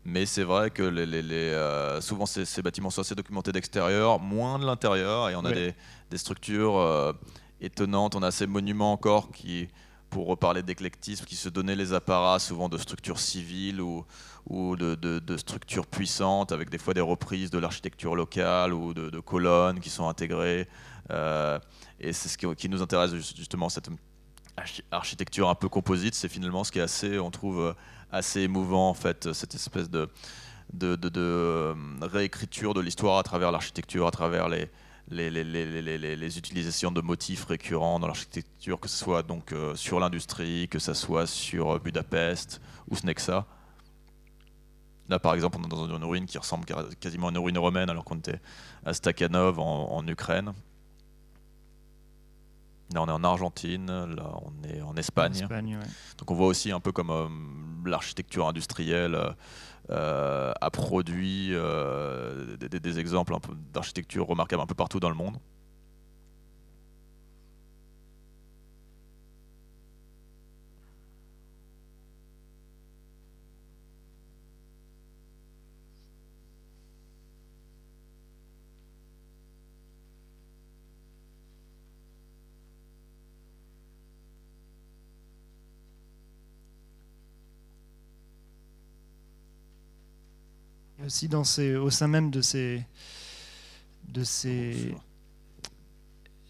Mais 0.09 0.25
c'est 0.25 0.43
vrai 0.43 0.71
que 0.71 0.83
les, 0.83 1.05
les, 1.05 1.21
euh, 1.33 1.99
souvent 1.99 2.25
ces, 2.25 2.61
bâtiments 2.61 2.89
sont 2.89 3.01
assez 3.01 3.13
documentés 3.13 3.51
d'extérieur, 3.51 4.21
moins 4.21 4.57
de 4.57 4.65
l'intérieur, 4.65 5.27
et 5.27 5.35
on 5.35 5.43
a 5.43 5.51
des, 5.51 5.75
des, 6.09 6.17
structures 6.17 6.77
euh, 6.77 7.11
étonnantes. 7.59 8.15
On 8.15 8.23
a 8.23 8.31
ces 8.31 8.47
monuments 8.47 8.93
encore 8.93 9.31
qui, 9.33 9.67
pour 10.09 10.27
reparler 10.27 10.63
d'éclectisme, 10.63 11.25
qui 11.25 11.35
se 11.35 11.49
donnaient 11.49 11.75
les 11.75 11.91
apparats 11.91 12.39
souvent 12.39 12.69
de 12.69 12.77
structures 12.77 13.19
civiles 13.19 13.81
ou, 13.81 14.05
ou 14.49 14.77
de, 14.77 14.95
de, 14.95 15.37
structures 15.37 15.85
puissantes, 15.85 16.53
avec 16.53 16.69
des 16.69 16.77
fois 16.77 16.93
des 16.93 17.01
reprises 17.01 17.49
de 17.49 17.59
l'architecture 17.59 18.15
locale 18.15 18.73
ou 18.73 18.93
de, 18.93 19.19
colonnes 19.19 19.81
qui 19.81 19.89
sont 19.89 20.07
intégrées. 20.07 20.69
Euh, 21.11 21.59
et 21.99 22.13
c'est 22.13 22.29
ce 22.29 22.37
qui, 22.37 22.69
nous 22.69 22.81
intéresse 22.81 23.13
justement, 23.13 23.69
cette 23.69 23.89
architecture 24.91 25.49
un 25.49 25.55
peu 25.55 25.69
composite, 25.69 26.15
c'est 26.15 26.29
finalement 26.29 26.63
ce 26.63 26.71
qui 26.71 26.79
est 26.79 26.83
assez, 26.83 27.19
on 27.19 27.31
trouve 27.31 27.75
assez 28.11 28.41
émouvant 28.41 28.89
en 28.89 28.93
fait, 28.93 29.33
cette 29.33 29.55
espèce 29.55 29.89
de, 29.89 30.09
euh, 30.83 31.75
réécriture 32.01 32.73
de 32.73 32.81
l'histoire 32.81 33.17
à 33.17 33.23
travers 33.23 33.51
l'architecture, 33.51 34.07
à 34.07 34.11
travers 34.11 34.49
les, 34.49 34.69
utilisations 36.37 36.91
de 36.91 37.01
motifs 37.01 37.45
récurrents 37.45 37.99
dans 37.99 38.07
l'architecture, 38.07 38.79
que 38.79 38.89
ce 38.89 38.97
soit 38.97 39.23
donc 39.23 39.51
euh, 39.51 39.75
sur 39.75 39.99
l'industrie, 39.99 40.67
que 40.69 40.79
ce 40.79 40.93
soit 40.93 41.27
sur 41.27 41.79
Budapest 41.79 42.61
ou 42.89 42.95
Snexa. 42.95 43.45
Là, 45.09 45.19
par 45.19 45.33
exemple, 45.35 45.57
on 45.61 45.63
est 45.63 45.69
dans 45.69 45.95
une 45.95 46.03
ruine 46.03 46.25
qui 46.25 46.37
ressemble 46.37 46.65
quasiment 46.99 47.27
à 47.27 47.29
une 47.29 47.37
ruine 47.37 47.57
romaine, 47.57 47.89
alors 47.89 48.03
qu'on 48.03 48.17
était 48.17 48.41
à 48.85 48.93
Stakhanov 48.93 49.57
en 49.57 50.05
Ukraine. 50.05 50.53
Là, 52.93 53.01
on 53.01 53.07
est 53.07 53.11
en 53.11 53.23
Argentine, 53.23 53.87
là, 53.87 54.31
on 54.41 54.67
est 54.67 54.81
en 54.81 54.95
Espagne. 54.95 55.33
Donc, 56.17 56.31
on 56.31 56.35
voit 56.35 56.47
aussi 56.47 56.71
un 56.71 56.79
peu 56.79 56.91
comme 56.91 57.09
euh, 57.09 57.27
l'architecture 57.85 58.47
industrielle 58.47 59.17
euh, 59.89 60.53
a 60.59 60.69
produit 60.69 61.49
euh, 61.51 62.57
des, 62.57 62.79
des, 62.79 62.99
exemples 62.99 63.33
d'architecture 63.73 64.27
remarquables 64.27 64.61
un 64.61 64.65
peu 64.65 64.75
partout 64.75 64.99
dans 64.99 65.09
le 65.09 65.15
monde. 65.15 65.37
Aussi 91.07 91.29
dans 91.29 91.45
ces, 91.45 91.75
au 91.75 91.89
sein 91.89 92.07
même 92.07 92.29
de 92.29 92.41
ces, 92.41 92.83
de 94.09 94.23
ces, 94.23 94.93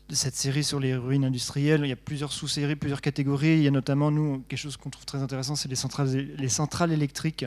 de 0.09 0.15
cette 0.15 0.35
série 0.35 0.63
sur 0.63 0.79
les 0.79 0.95
ruines 0.95 1.25
industrielles, 1.25 1.81
il 1.83 1.89
y 1.89 1.93
a 1.93 1.97
plusieurs 1.97 2.33
sous-séries, 2.33 2.75
plusieurs 2.75 3.01
catégories. 3.01 3.57
Il 3.57 3.63
y 3.63 3.67
a 3.67 3.71
notamment 3.71 4.09
nous 4.09 4.43
quelque 4.49 4.59
chose 4.59 4.75
qu'on 4.75 4.89
trouve 4.89 5.05
très 5.05 5.21
intéressant, 5.21 5.55
c'est 5.55 5.69
les 5.69 5.75
centrales, 5.75 6.09
les 6.09 6.49
centrales 6.49 6.91
électriques 6.91 7.45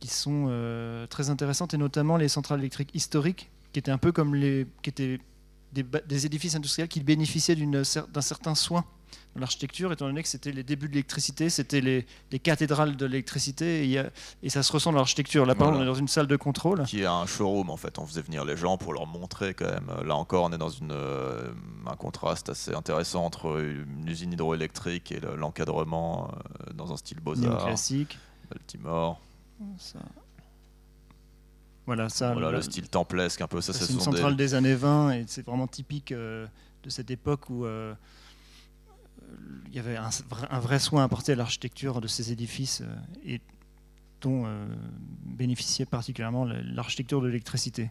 qui 0.00 0.08
sont 0.08 0.46
euh, 0.48 1.06
très 1.06 1.30
intéressantes 1.30 1.72
et 1.74 1.78
notamment 1.78 2.16
les 2.16 2.28
centrales 2.28 2.58
électriques 2.58 2.90
historiques 2.92 3.50
qui 3.72 3.78
étaient 3.78 3.92
un 3.92 3.98
peu 3.98 4.10
comme 4.10 4.34
les, 4.34 4.66
qui 4.82 4.90
étaient 4.90 5.20
des, 5.72 5.84
des 5.84 6.26
édifices 6.26 6.56
industriels 6.56 6.88
qui 6.88 7.00
bénéficiaient 7.00 7.56
d'un 7.56 8.20
certain 8.20 8.54
soin 8.56 8.84
l'architecture, 9.36 9.92
étant 9.92 10.06
donné 10.06 10.22
que 10.22 10.28
c'était 10.28 10.52
les 10.52 10.62
débuts 10.62 10.88
de 10.88 10.92
l'électricité, 10.92 11.50
c'était 11.50 11.80
les, 11.80 12.06
cathédrales 12.38 12.96
de 12.96 13.06
l'électricité, 13.06 13.88
et, 13.90 14.02
et, 14.42 14.50
ça 14.50 14.62
se 14.62 14.72
ressent 14.72 14.92
dans 14.92 14.98
l'architecture. 14.98 15.46
Là, 15.46 15.54
par 15.54 15.68
exemple, 15.68 15.80
on 15.80 15.82
est 15.84 15.92
dans 15.92 15.98
une 15.98 16.08
salle 16.08 16.26
de 16.26 16.36
contrôle. 16.36 16.84
Qui 16.84 17.04
a 17.04 17.12
un 17.12 17.26
showroom, 17.26 17.70
en 17.70 17.76
fait. 17.76 17.98
On 17.98 18.06
faisait 18.06 18.22
venir 18.22 18.44
les 18.44 18.56
gens 18.56 18.78
pour 18.78 18.92
leur 18.92 19.06
montrer 19.06 19.54
quand 19.54 19.66
même. 19.66 19.90
Là 20.06 20.16
encore, 20.16 20.44
on 20.44 20.52
est 20.52 20.58
dans 20.58 20.68
une, 20.68 20.92
euh, 20.92 21.52
un 21.86 21.96
contraste 21.96 22.48
assez 22.48 22.74
intéressant 22.74 23.24
entre 23.24 23.60
une 23.60 24.08
usine 24.08 24.32
hydroélectrique 24.32 25.12
et 25.12 25.20
l'encadrement 25.36 26.30
euh, 26.30 26.72
dans 26.72 26.92
un 26.92 26.96
style 26.96 27.20
beaux-arts. 27.20 27.64
classique. 27.64 28.18
Baltimore. 28.50 29.20
Voilà, 31.86 32.08
ça, 32.08 32.32
voilà 32.32 32.50
le, 32.50 32.62
style 32.62 32.88
templesque 32.88 33.40
un 33.40 33.46
peu. 33.46 33.60
Ça, 33.60 33.72
c'est 33.72 33.92
une 33.92 34.00
centrale 34.00 34.36
des... 34.36 34.54
années 34.54 34.74
20 34.74 35.10
et 35.12 35.24
c'est 35.26 35.44
vraiment 35.44 35.66
typique 35.66 36.12
euh, 36.12 36.46
de 36.82 36.90
cette 36.90 37.10
époque 37.10 37.50
où 37.50 37.66
il 39.68 39.74
y 39.74 39.78
avait 39.78 39.96
un, 39.96 40.60
vrai 40.60 40.78
soin 40.78 41.04
apporté 41.04 41.32
à 41.32 41.34
l'architecture 41.34 42.00
de 42.00 42.06
ces 42.06 42.32
édifices 42.32 42.82
euh, 42.82 42.94
et 43.24 43.40
dont 44.20 44.44
euh, 44.46 44.66
bénéficiait 45.24 45.86
particulièrement 45.86 46.44
l'architecture 46.44 47.20
de 47.20 47.26
l'électricité. 47.26 47.90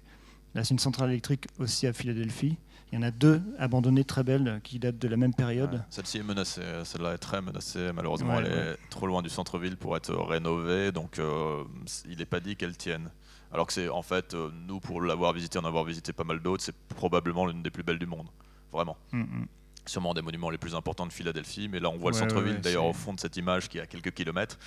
Là, 0.55 0.63
c'est 0.63 0.73
une 0.73 0.79
centrale 0.79 1.09
électrique 1.09 1.47
aussi 1.59 1.87
à 1.87 1.93
Philadelphie. 1.93 2.57
Il 2.91 2.95
y 2.95 2.97
en 2.99 3.01
a 3.01 3.11
deux 3.11 3.41
abandonnées 3.57 4.03
très 4.03 4.23
belles 4.23 4.61
qui 4.63 4.79
datent 4.79 4.99
de 4.99 5.07
la 5.07 5.17
même 5.17 5.33
période. 5.33 5.83
Celle-ci 5.89 6.19
est 6.19 6.23
menacée, 6.23 6.61
celle-là 6.83 7.15
est 7.15 7.17
très 7.17 7.41
menacée. 7.41 7.91
Malheureusement, 7.93 8.39
elle 8.39 8.45
est 8.45 8.89
trop 8.89 9.07
loin 9.07 9.23
du 9.23 9.29
centre-ville 9.29 9.77
pour 9.77 9.97
être 9.97 10.13
rénovée, 10.13 10.91
donc 10.91 11.17
euh, 11.17 11.63
il 12.07 12.19
n'est 12.19 12.25
pas 12.25 12.39
dit 12.39 12.55
qu'elle 12.55 12.77
tienne. 12.77 13.09
Alors 13.51 13.67
que 13.67 13.73
c'est 13.73 13.89
en 13.89 14.03
fait, 14.03 14.35
nous, 14.67 14.79
pour 14.79 15.01
l'avoir 15.01 15.33
visité, 15.33 15.57
en 15.57 15.65
avoir 15.65 15.83
visité 15.83 16.13
pas 16.13 16.23
mal 16.23 16.39
d'autres, 16.39 16.63
c'est 16.63 16.75
probablement 16.87 17.47
l'une 17.47 17.63
des 17.63 17.71
plus 17.71 17.83
belles 17.83 17.99
du 17.99 18.05
monde. 18.05 18.27
Vraiment. 18.71 18.97
Mm, 19.11 19.21
mm 19.21 19.47
sûrement 19.85 20.13
des 20.13 20.21
monuments 20.21 20.49
les 20.49 20.57
plus 20.57 20.75
importants 20.75 21.07
de 21.07 21.13
Philadelphie, 21.13 21.67
mais 21.67 21.79
là 21.79 21.89
on 21.89 21.97
voit 21.97 22.11
le 22.11 22.17
centre-ville 22.17 22.59
d'ailleurs 22.59 22.85
au 22.85 22.93
fond 22.93 23.13
de 23.13 23.19
cette 23.19 23.37
image 23.37 23.69
qui 23.69 23.77
est 23.77 23.81
à 23.81 23.85
quelques 23.85 24.11
kilomètres, 24.11 24.57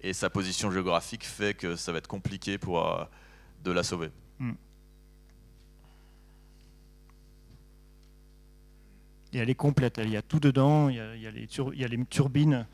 et 0.00 0.12
sa 0.12 0.30
position 0.30 0.70
géographique 0.70 1.24
fait 1.24 1.54
que 1.54 1.76
ça 1.76 1.92
va 1.92 1.98
être 1.98 2.08
compliqué 2.08 2.58
pour 2.58 2.84
euh, 2.84 3.04
de 3.64 3.70
la 3.70 3.82
sauver. 3.82 4.10
Hmm. 4.38 4.52
Et 9.32 9.38
elle 9.38 9.50
est 9.50 9.54
complète, 9.54 10.00
il 10.02 10.10
y 10.10 10.16
a 10.16 10.22
tout 10.22 10.40
dedans, 10.40 10.88
il 10.88 10.96
y 10.96 11.00
a, 11.00 11.14
il 11.14 11.22
y 11.22 11.26
a, 11.26 11.30
les, 11.30 11.48
il 11.72 11.80
y 11.80 11.84
a 11.84 11.88
les, 11.88 12.04
turbines, 12.06 12.66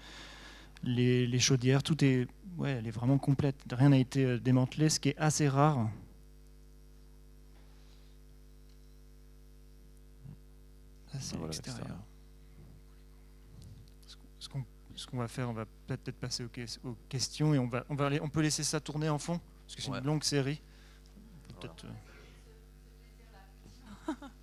les, 0.85 1.27
les, 1.27 1.39
chaudières, 1.39 1.83
tout 1.83 2.05
est, 2.05 2.27
ouais, 2.59 2.71
elle 2.73 2.87
est 2.87 2.93
vraiment 2.93 3.19
complète, 3.19 3.57
rien 3.73 3.89
n'a 3.89 3.99
été 3.99 4.25
euh, 4.25 4.39
démantelé, 4.39 4.89
ce 4.89 5.01
qui 5.01 5.11
est 5.11 5.19
assez 5.19 5.49
rare 5.49 5.89
c'est 11.21 11.41
l'extérieur. 11.41 11.97
Ce 14.95 15.07
qu'on 15.07 15.17
va 15.17 15.27
faire, 15.27 15.49
on 15.49 15.55
va 15.55 15.65
peut-être 15.87 16.19
passer 16.19 16.45
aux, 16.45 16.97
questions 17.09 17.55
et 17.55 17.59
on, 17.59 17.67
va, 17.67 17.85
on, 17.89 17.95
va 17.95 18.11
on 18.21 18.29
peut 18.29 18.43
laisser 18.43 18.63
ça 18.63 18.79
tourner 18.79 19.09
en 19.09 19.19
fond, 19.19 19.41
parce 19.65 19.75
que 19.75 19.83
c'est 19.83 19.91
une 19.91 20.05
longue 20.05 20.23
série. 20.23 20.61
Peut-être. 21.49 21.87
Euh, 24.09 24.13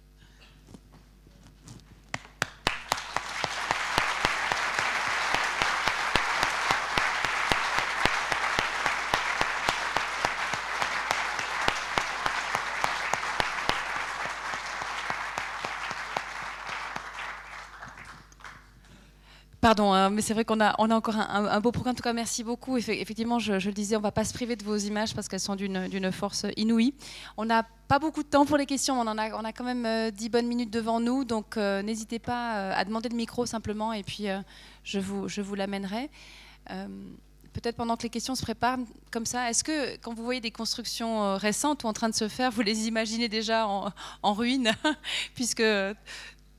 Pardon, 19.61 19.91
hein, 19.91 20.09
mais 20.09 20.21
c'est 20.21 20.33
vrai 20.33 20.45
qu'on 20.45 20.61
a, 20.61 20.73
encore 20.79 21.17
un, 21.17 21.59
beau 21.59 21.73
programme. 21.73 21.91
En 21.91 21.95
tout 21.95 22.03
cas, 22.03 22.13
merci 22.13 22.45
beaucoup. 22.45 22.77
Effectivement, 22.77 23.39
je, 23.39 23.53
le 23.53 23.73
disais, 23.73 23.97
on 23.97 23.99
ne 23.99 24.03
va 24.03 24.11
pas 24.13 24.23
se 24.23 24.33
priver 24.33 24.55
de 24.55 24.63
vos 24.63 24.77
images 24.77 25.13
parce 25.13 25.27
qu'elles 25.27 25.41
sont 25.41 25.57
d'une 25.57 26.11
force 26.13 26.45
inouïe. 26.55 26.93
On 27.35 27.43
n'a 27.43 27.65
pas 27.89 27.99
beaucoup 27.99 28.23
de 28.23 28.29
temps 28.29 28.45
pour 28.45 28.55
les 28.55 28.65
questions. 28.65 28.97
On, 28.97 29.05
en 29.05 29.17
a, 29.17 29.35
on 29.35 29.43
a 29.43 29.51
quand 29.51 29.65
même 29.65 30.11
10 30.11 30.25
euh, 30.25 30.29
bonnes 30.29 30.47
minutes 30.47 30.71
devant 30.71 31.01
nous. 31.01 31.25
Donc, 31.25 31.57
euh, 31.57 31.81
n'hésitez 31.81 32.19
pas 32.19 32.55
euh, 32.55 32.73
à 32.73 32.85
demander 32.85 33.09
le 33.09 33.17
micro 33.17 33.45
simplement 33.45 33.91
et 33.91 34.03
puis 34.03 34.27
je 34.85 34.99
vous, 34.99 35.27
je 35.27 35.41
vous 35.41 35.55
l'amènerai. 35.55 36.09
Peut-être 37.51 37.75
pendant 37.75 37.97
que 37.97 38.03
les 38.03 38.09
questions 38.09 38.35
se 38.35 38.43
préparent, 38.43 38.77
comme 39.11 39.25
ça, 39.25 39.49
est-ce 39.49 39.65
que 39.65 39.97
quand 39.97 40.13
vous 40.13 40.23
voyez 40.23 40.39
des 40.39 40.51
constructions 40.51 41.35
récentes 41.35 41.83
ou 41.83 41.87
en 41.87 41.93
train 41.93 42.07
de 42.07 42.15
se 42.15 42.29
faire, 42.29 42.51
vous 42.51 42.61
les 42.61 42.87
imaginez 42.87 43.27
déjà 43.27 43.67
en, 43.67 43.91
en 44.23 44.33
ruine? 44.33 44.71
Puisque, 45.35 45.63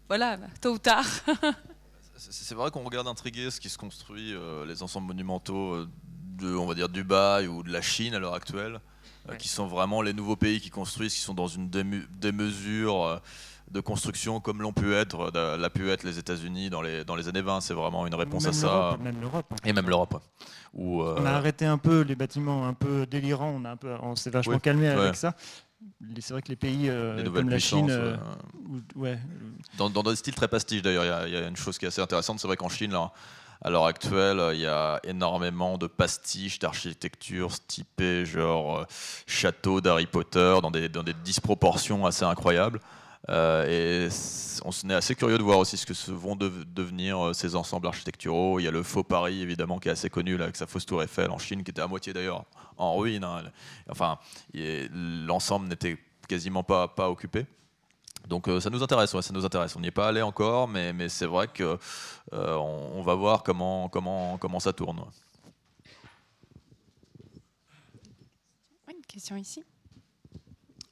voilà, 0.08 0.36
tôt 0.60 0.74
ou 0.74 0.78
tard. 0.78 1.06
c'est 2.30 2.54
vrai 2.54 2.70
qu'on 2.70 2.84
regarde 2.84 3.08
intrigué 3.08 3.50
ce 3.50 3.60
qui 3.60 3.70
se 3.70 3.78
construit, 3.78 4.34
euh, 4.34 4.66
les 4.66 4.82
ensembles 4.82 5.06
monumentaux 5.06 5.74
euh, 5.74 5.88
de, 6.38 6.54
on 6.54 6.66
va 6.66 6.74
dire, 6.74 6.88
Dubaï 6.88 7.46
ou 7.46 7.62
de 7.62 7.72
la 7.72 7.80
Chine 7.80 8.14
à 8.14 8.18
l'heure 8.18 8.34
actuelle. 8.34 8.80
qui 9.38 9.48
sont 9.48 9.66
vraiment 9.66 10.02
les 10.02 10.12
nouveaux 10.12 10.36
pays 10.36 10.60
qui 10.60 10.70
construisent, 10.70 11.14
qui 11.14 11.20
sont 11.20 11.34
dans 11.34 11.46
une 11.46 11.70
démesure 11.70 13.20
de 13.70 13.80
construction 13.80 14.40
comme 14.40 14.60
l'ont 14.60 14.72
pu 14.72 14.92
être, 14.94 15.30
l'a 15.34 15.70
pu 15.70 15.88
être 15.90 16.02
les 16.02 16.18
États-Unis 16.18 16.68
dans 16.68 16.82
les, 16.82 17.04
dans 17.04 17.14
les 17.14 17.28
années 17.28 17.42
20. 17.42 17.60
C'est 17.60 17.74
vraiment 17.74 18.06
une 18.06 18.14
réponse 18.14 18.46
à 18.46 18.52
ça. 18.52 18.96
Même 19.00 19.20
l'Europe. 19.20 19.46
Et 19.64 19.72
même 19.72 19.88
l'Europe. 19.88 20.20
Où, 20.74 21.02
On 21.02 21.24
a 21.24 21.30
arrêté 21.30 21.64
un 21.64 21.78
peu 21.78 22.00
les 22.00 22.16
bâtiments 22.16 22.66
un 22.66 22.74
peu 22.74 23.06
délirants, 23.06 23.54
on, 23.60 23.64
a 23.64 23.70
un 23.70 23.76
peu, 23.76 23.94
on 24.02 24.16
s'est 24.16 24.30
vachement 24.30 24.58
calmé 24.58 24.88
avec 24.88 25.14
ça. 25.14 25.36
C'est 26.20 26.32
vrai 26.32 26.42
que 26.42 26.48
les 26.48 26.56
pays 26.56 26.88
euh, 26.88 27.22
comme 27.30 27.48
la 27.48 27.58
Chine. 27.58 27.90
Euh, 27.90 28.16
ouais. 28.96 29.18
Dans, 29.78 29.90
dans, 29.90 30.02
des 30.02 30.16
styles 30.16 30.34
très 30.34 30.48
pastiches 30.48 30.82
d'ailleurs, 30.82 31.26
il 31.26 31.32
y, 31.32 31.36
a 31.36 31.46
une 31.46 31.56
chose 31.56 31.78
qui 31.78 31.84
est 31.84 31.88
assez 31.88 32.00
intéressante. 32.00 32.40
C'est 32.40 32.46
vrai 32.46 32.56
qu'en 32.56 32.68
Chine, 32.68 32.92
là, 32.92 33.12
à 33.62 33.70
l'heure 33.70 33.86
actuelle, 33.86 34.40
il 34.54 34.60
y 34.60 34.66
a 34.66 35.00
énormément 35.04 35.78
de 35.78 35.86
pastiches 35.86 36.58
d'architecture 36.58 37.58
typée, 37.66 38.24
genre 38.24 38.78
euh, 38.78 38.84
château 39.26 39.80
d'Harry 39.80 40.06
Potter, 40.06 40.56
dans 40.62 40.70
des, 40.70 40.88
dans 40.88 41.02
des 41.02 41.14
disproportions 41.14 42.06
assez 42.06 42.24
incroyables. 42.24 42.80
Euh, 43.28 44.08
et 44.08 44.08
on 44.64 44.90
est 44.90 44.94
assez 44.94 45.14
curieux 45.14 45.36
de 45.36 45.42
voir 45.42 45.58
aussi 45.58 45.76
ce 45.76 45.86
que 45.86 46.10
vont 46.12 46.36
devenir 46.36 47.26
euh, 47.26 47.32
ces 47.32 47.54
ensembles 47.54 47.86
architecturaux. 47.86 48.58
Il 48.58 48.64
y 48.64 48.68
a 48.68 48.70
le 48.70 48.82
Faux 48.82 49.04
Paris, 49.04 49.42
évidemment, 49.42 49.78
qui 49.78 49.88
est 49.88 49.92
assez 49.92 50.10
connu, 50.10 50.36
là, 50.36 50.44
avec 50.44 50.56
sa 50.56 50.66
fausse 50.66 50.86
tour 50.86 51.02
Eiffel 51.02 51.30
en 51.30 51.38
Chine, 51.38 51.62
qui 51.62 51.70
était 51.70 51.82
à 51.82 51.86
moitié 51.86 52.12
d'ailleurs 52.12 52.44
en 52.78 52.96
ruine. 52.96 53.24
Hein. 53.24 53.42
Enfin, 53.90 54.18
l'ensemble 54.54 55.68
n'était 55.68 55.98
quasiment 56.28 56.62
pas, 56.62 56.88
occupé. 57.10 57.46
Donc 58.28 58.48
euh, 58.48 58.60
ça 58.60 58.68
nous 58.70 58.82
intéresse, 58.82 59.18
ça 59.18 59.32
nous 59.32 59.44
intéresse. 59.44 59.74
On 59.76 59.80
n'y 59.80 59.88
est 59.88 59.92
pas 59.92 60.08
allé 60.08 60.22
encore, 60.22 60.68
mais, 60.68 61.08
c'est 61.08 61.26
vrai 61.26 61.48
que 61.48 61.78
on, 62.32 63.02
va 63.02 63.14
voir 63.14 63.42
comment 63.42 64.60
ça 64.60 64.72
tourne. 64.72 65.04
Une 68.88 69.06
question 69.06 69.36
ici. 69.36 69.64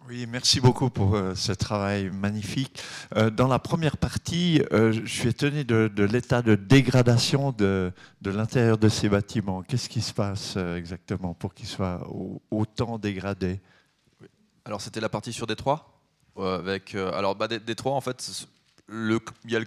Oui, 0.08 0.26
merci 0.26 0.58
beaucoup 0.58 0.88
pour 0.88 1.16
euh, 1.16 1.34
ce 1.34 1.52
travail 1.52 2.08
magnifique. 2.08 2.82
Euh, 3.14 3.28
dans 3.28 3.46
la 3.46 3.58
première 3.58 3.98
partie, 3.98 4.62
euh, 4.72 4.90
je 4.90 5.04
suis 5.04 5.28
étonné 5.28 5.64
de, 5.64 5.90
l'état 6.02 6.40
de 6.40 6.54
dégradation 6.54 7.52
de, 7.52 7.92
de 8.22 8.30
l'intérieur 8.30 8.78
de 8.78 8.88
ces 8.88 9.10
bâtiments. 9.10 9.62
Qu'est-ce 9.62 9.90
qui 9.90 10.00
se 10.00 10.14
passe 10.14 10.56
exactement 10.56 11.34
pour 11.34 11.52
qu'ils 11.52 11.66
soient 11.66 12.08
autant 12.50 12.98
dégradés? 12.98 13.60
Alors, 14.64 14.80
c'était 14.80 15.00
la 15.00 15.10
partie 15.10 15.34
sur 15.34 15.46
Détroit. 15.46 16.00
avec, 16.38 16.94
alors, 16.94 17.34
bah, 17.34 17.46
Détroit, 17.46 17.92
en 17.92 18.00
fait, 18.00 18.46
il 18.88 19.20
y 19.44 19.56
a 19.56 19.60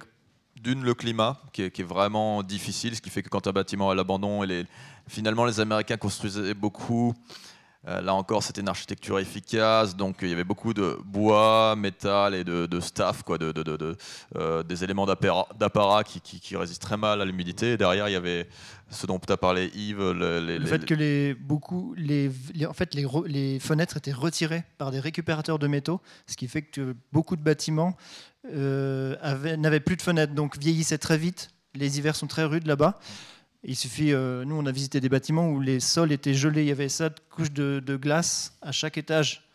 d'une 0.59 0.83
le 0.83 0.95
climat 0.95 1.39
qui 1.53 1.63
est, 1.63 1.71
qui 1.71 1.81
est, 1.81 1.85
vraiment 1.85 2.41
difficile, 2.41 2.95
ce 2.95 3.01
qui 3.01 3.11
fait 3.11 3.21
que 3.21 3.29
quand 3.29 3.45
un 3.45 3.51
bâtiment 3.51 3.89
est 3.89 3.91
à 3.91 3.95
l'abandon, 3.95 4.43
finalement 5.07 5.45
les 5.45 5.59
Américains 5.59 5.97
construisaient 5.97 6.55
beaucoup 6.55 7.13
là 7.85 8.13
encore, 8.13 8.43
c'était 8.43 8.61
une 8.61 8.69
architecture 8.69 9.19
efficace, 9.19 9.95
donc 9.95 10.17
il 10.21 10.29
y 10.29 10.33
avait 10.33 10.43
beaucoup 10.43 10.73
de 10.73 10.99
bois, 11.03 11.75
métal 11.75 12.35
et 12.35 12.43
de, 12.43 12.79
staff, 12.79 13.23
quoi, 13.23 13.37
de, 13.37 13.53
euh, 14.35 14.63
des 14.63 14.83
éléments 14.83 15.05
d'apparat 15.05 16.03
qui, 16.03 16.55
résistent 16.55 16.81
très 16.81 16.97
mal 16.97 17.21
à 17.21 17.25
l'humidité. 17.25 17.77
Derrière, 17.77 18.07
il 18.07 18.11
y 18.11 18.15
avait 18.15 18.47
ce 18.91 19.07
dont 19.07 19.17
tu 19.17 19.31
as 19.31 19.37
parlé, 19.37 19.71
Yves. 19.73 20.11
Le, 20.11 20.65
fait 20.65 20.85
que 20.85 20.93
les, 20.93 21.33
beaucoup, 21.33 21.95
les, 21.97 22.29
en 22.67 22.73
fait, 22.73 22.93
les, 22.93 23.07
les, 23.25 23.59
fenêtres 23.59 23.97
étaient 23.97 24.11
retirées 24.11 24.63
par 24.77 24.91
des 24.91 24.99
récupérateurs 24.99 25.57
de 25.57 25.67
métaux, 25.67 26.01
ce 26.27 26.37
qui 26.37 26.47
fait 26.47 26.61
que 26.61 26.95
beaucoup 27.11 27.35
de 27.35 27.41
bâtiments 27.41 27.95
euh, 28.53 29.15
n'avaient 29.57 29.79
plus 29.79 29.97
de 29.97 30.01
fenêtres, 30.01 30.33
donc 30.33 30.57
vieillissaient 30.57 30.97
très 30.97 31.17
vite. 31.17 31.49
Les 31.73 31.97
hivers 31.97 32.15
sont 32.15 32.27
très 32.27 32.43
rudes 32.43 32.67
là-bas. 32.67 32.99
Il 33.63 33.75
suffit, 33.75 34.11
euh, 34.11 34.43
nous 34.43 34.55
on 34.55 34.65
a 34.65 34.71
visité 34.71 34.99
des 34.99 35.09
bâtiments 35.09 35.47
où 35.49 35.61
les 35.61 35.79
sols 35.79 36.11
étaient 36.11 36.33
gelés, 36.33 36.63
il 36.63 36.67
y 36.67 36.71
avait 36.71 36.89
ça 36.89 37.09
de 37.09 37.15
couches 37.29 37.51
de, 37.51 37.95
glace 37.95 38.57
à 38.61 38.71
chaque 38.71 38.97
étage 38.97 39.50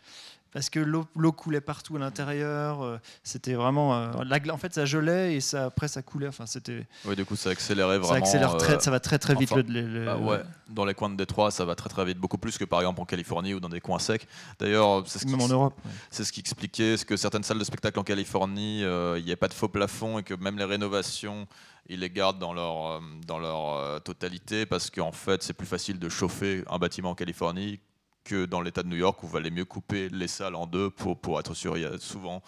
parce 0.51 0.69
que 0.69 0.79
l'eau 0.79 1.31
coulait 1.31 1.61
partout 1.61 1.95
à 1.95 1.99
l'intérieur. 1.99 2.81
Euh, 2.81 2.97
c'était 3.23 3.53
vraiment, 3.53 3.95
euh, 3.95 4.11
en 4.51 4.57
fait, 4.57 4.73
ça 4.73 4.85
gelait 4.85 5.35
et 5.35 5.41
ça, 5.41 5.65
après 5.65 5.87
ça 5.87 6.01
coulait. 6.01 6.27
Enfin, 6.27 6.45
c'était. 6.45 6.85
Oui, 7.05 7.15
du 7.15 7.25
coup, 7.25 7.35
ça 7.35 7.49
accélérait 7.49 7.97
vraiment. 7.97 8.13
Ça 8.13 8.15
accélère 8.15 8.57
très, 8.57 8.79
ça 8.79 8.91
va 8.91 8.99
très 8.99 9.19
très 9.19 9.35
vite. 9.35 9.53
Bah 9.53 10.17
ouais, 10.17 10.41
dans 10.69 10.85
les 10.85 10.93
coins 10.93 11.09
de 11.09 11.15
Détroit, 11.15 11.51
ça 11.51 11.65
va 11.65 11.75
très 11.75 11.89
très 11.89 12.05
vite, 12.05 12.17
beaucoup 12.17 12.37
plus 12.37 12.57
que 12.57 12.65
par 12.65 12.79
exemple 12.79 13.01
en 13.01 13.05
Californie 13.05 13.53
ou 13.53 13.59
dans 13.59 13.69
des 13.69 13.81
coins 13.81 13.99
secs. 13.99 14.27
D'ailleurs, 14.59 15.03
c'est 15.07 15.19
ce 15.19 15.27
même 15.27 15.41
en 15.41 15.47
Europe. 15.47 15.79
C'est 16.11 16.23
ce 16.23 16.31
qui 16.31 16.39
expliquait 16.39 16.97
ce 16.97 17.05
que 17.05 17.17
certaines 17.17 17.43
salles 17.43 17.59
de 17.59 17.63
spectacle 17.63 17.99
en 17.99 18.03
Californie, 18.03 18.81
il 18.81 19.25
n'y 19.25 19.31
a 19.31 19.37
pas 19.37 19.47
de 19.47 19.53
faux 19.53 19.67
plafond 19.67 20.19
et 20.19 20.23
que 20.23 20.33
même 20.33 20.57
les 20.57 20.65
rénovations 20.65 21.47
ils 21.89 21.99
les 21.99 22.09
gardent 22.09 22.39
dans 22.39 22.53
leur, 22.53 22.87
euh, 22.87 22.99
dans 23.25 23.39
leur 23.39 23.75
euh, 23.75 23.99
totalité 23.99 24.65
parce 24.65 24.89
qu'en 24.89 25.11
fait, 25.11 25.43
c'est 25.43 25.53
plus 25.53 25.67
facile 25.67 25.99
de 25.99 26.09
chauffer 26.09 26.63
un 26.69 26.77
bâtiment 26.77 27.11
en 27.11 27.15
Californie 27.15 27.79
que 28.27 28.45
dans 28.45 28.61
l'État 28.61 28.83
de 28.83 28.89
New 28.89 28.97
York 28.97 29.23
où 29.23 29.27
il 29.27 29.31
valait 29.31 29.49
mieux 29.49 29.65
couper 29.65 30.09
les 30.09 30.27
salles 30.27 30.55
en 30.55 30.67
deux 30.67 30.89
pour, 30.89 31.17
pour 31.17 31.39
être 31.39 31.53
sûr. 31.53 31.77
Il 31.77 31.83
y 31.83 31.85
a 31.85 31.97
souvent, 31.97 32.43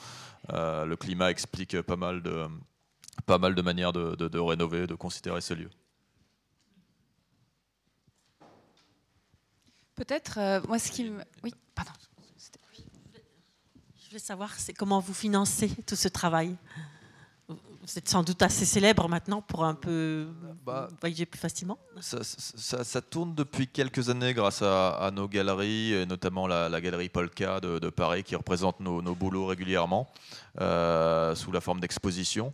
euh, 0.52 0.86
le 0.86 0.96
climat 0.98 1.32
explique 1.32 1.82
pas 1.82 1.96
mal 1.96 2.22
de, 2.22 2.48
pas 3.26 3.38
mal 3.38 3.56
de 3.56 3.62
manières 3.62 3.94
de, 3.94 4.16
de, 4.16 4.40
rénover, 4.40 4.88
de 4.88 4.96
considérer 4.96 5.42
ce 5.42 5.54
lieu. 5.54 5.70
Peut-être, 9.96 10.62
moi, 10.68 10.80
ce 10.80 10.92
qui 10.92 11.10
me. 11.10 11.24
Oui, 11.44 11.54
pardon. 11.76 11.92
Je 14.10 14.14
voulais 14.14 14.20
savoir 14.20 14.54
c'est 14.60 14.74
comment 14.74 15.00
vous 15.00 15.14
financez 15.14 15.70
tout 15.86 15.96
ce 15.96 16.08
travail. 16.08 16.56
Vous 17.82 17.98
êtes 17.98 18.10
sans 18.10 18.24
doute 18.24 18.42
assez 18.42 18.66
célèbre 18.66 19.08
maintenant 19.08 19.42
pour 19.42 19.64
un 19.64 19.74
peu 19.74 20.28
bah, 20.66 20.90
voyager 21.00 21.26
plus 21.26 21.40
facilement. 21.40 21.78
Ça, 22.02 23.02
tourne 23.02 23.36
depuis 23.36 23.68
quelques 23.68 24.10
années 24.10 24.34
grâce 24.34 24.62
à, 24.62 25.10
nos 25.14 25.28
galeries, 25.28 25.94
et 25.94 26.06
notamment 26.06 26.46
la, 26.46 26.82
galerie 26.82 27.10
Polka 27.10 27.60
de, 27.60 27.90
Paris 27.90 28.24
qui 28.24 28.36
représente 28.36 28.80
nos, 28.80 29.02
boulots 29.16 29.46
régulièrement 29.46 30.12
euh, 30.60 31.36
sous 31.36 31.52
la 31.52 31.62
forme 31.62 31.80
d'exposition. 31.80 32.54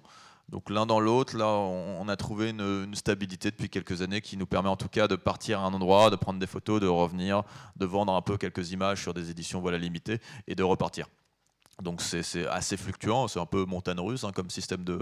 Donc 0.49 0.69
l'un 0.69 0.85
dans 0.85 0.99
l'autre, 0.99 1.35
là, 1.35 1.47
on, 1.47 2.07
a 2.07 2.15
trouvé 2.15 2.51
une, 2.51 2.61
une, 2.61 2.93
stabilité 2.93 3.49
depuis 3.49 3.69
quelques 3.69 4.03
années 4.03 4.21
qui 4.21 4.37
nous 4.37 4.45
permet 4.45 4.69
en 4.69 4.77
tout 4.77 4.89
cas 4.89 5.07
de 5.07 5.15
partir 5.15 5.59
à 5.59 5.63
un 5.63 5.73
endroit, 5.73 6.11
de 6.11 6.15
prendre 6.15 6.39
des 6.39 6.45
photos, 6.45 6.79
de 6.79 6.87
revenir, 6.87 7.41
de 7.77 7.85
vendre 7.87 8.13
un 8.13 8.21
peu 8.21 8.37
quelques 8.37 8.71
images 8.71 9.01
sur 9.01 9.15
des 9.15 9.31
éditions 9.31 9.59
voilà 9.59 9.79
limitées 9.79 10.19
et 10.47 10.53
de 10.53 10.61
repartir. 10.61 11.07
Donc 11.81 12.01
c'est 12.01 12.47
assez 12.47 12.77
fluctuant, 12.77 13.27
c'est 13.27 13.39
un 13.39 13.45
peu 13.45 13.65
montagne 13.65 13.99
russe 13.99 14.23
hein, 14.23 14.31
comme 14.33 14.49
système 14.49 14.83
de, 14.83 14.99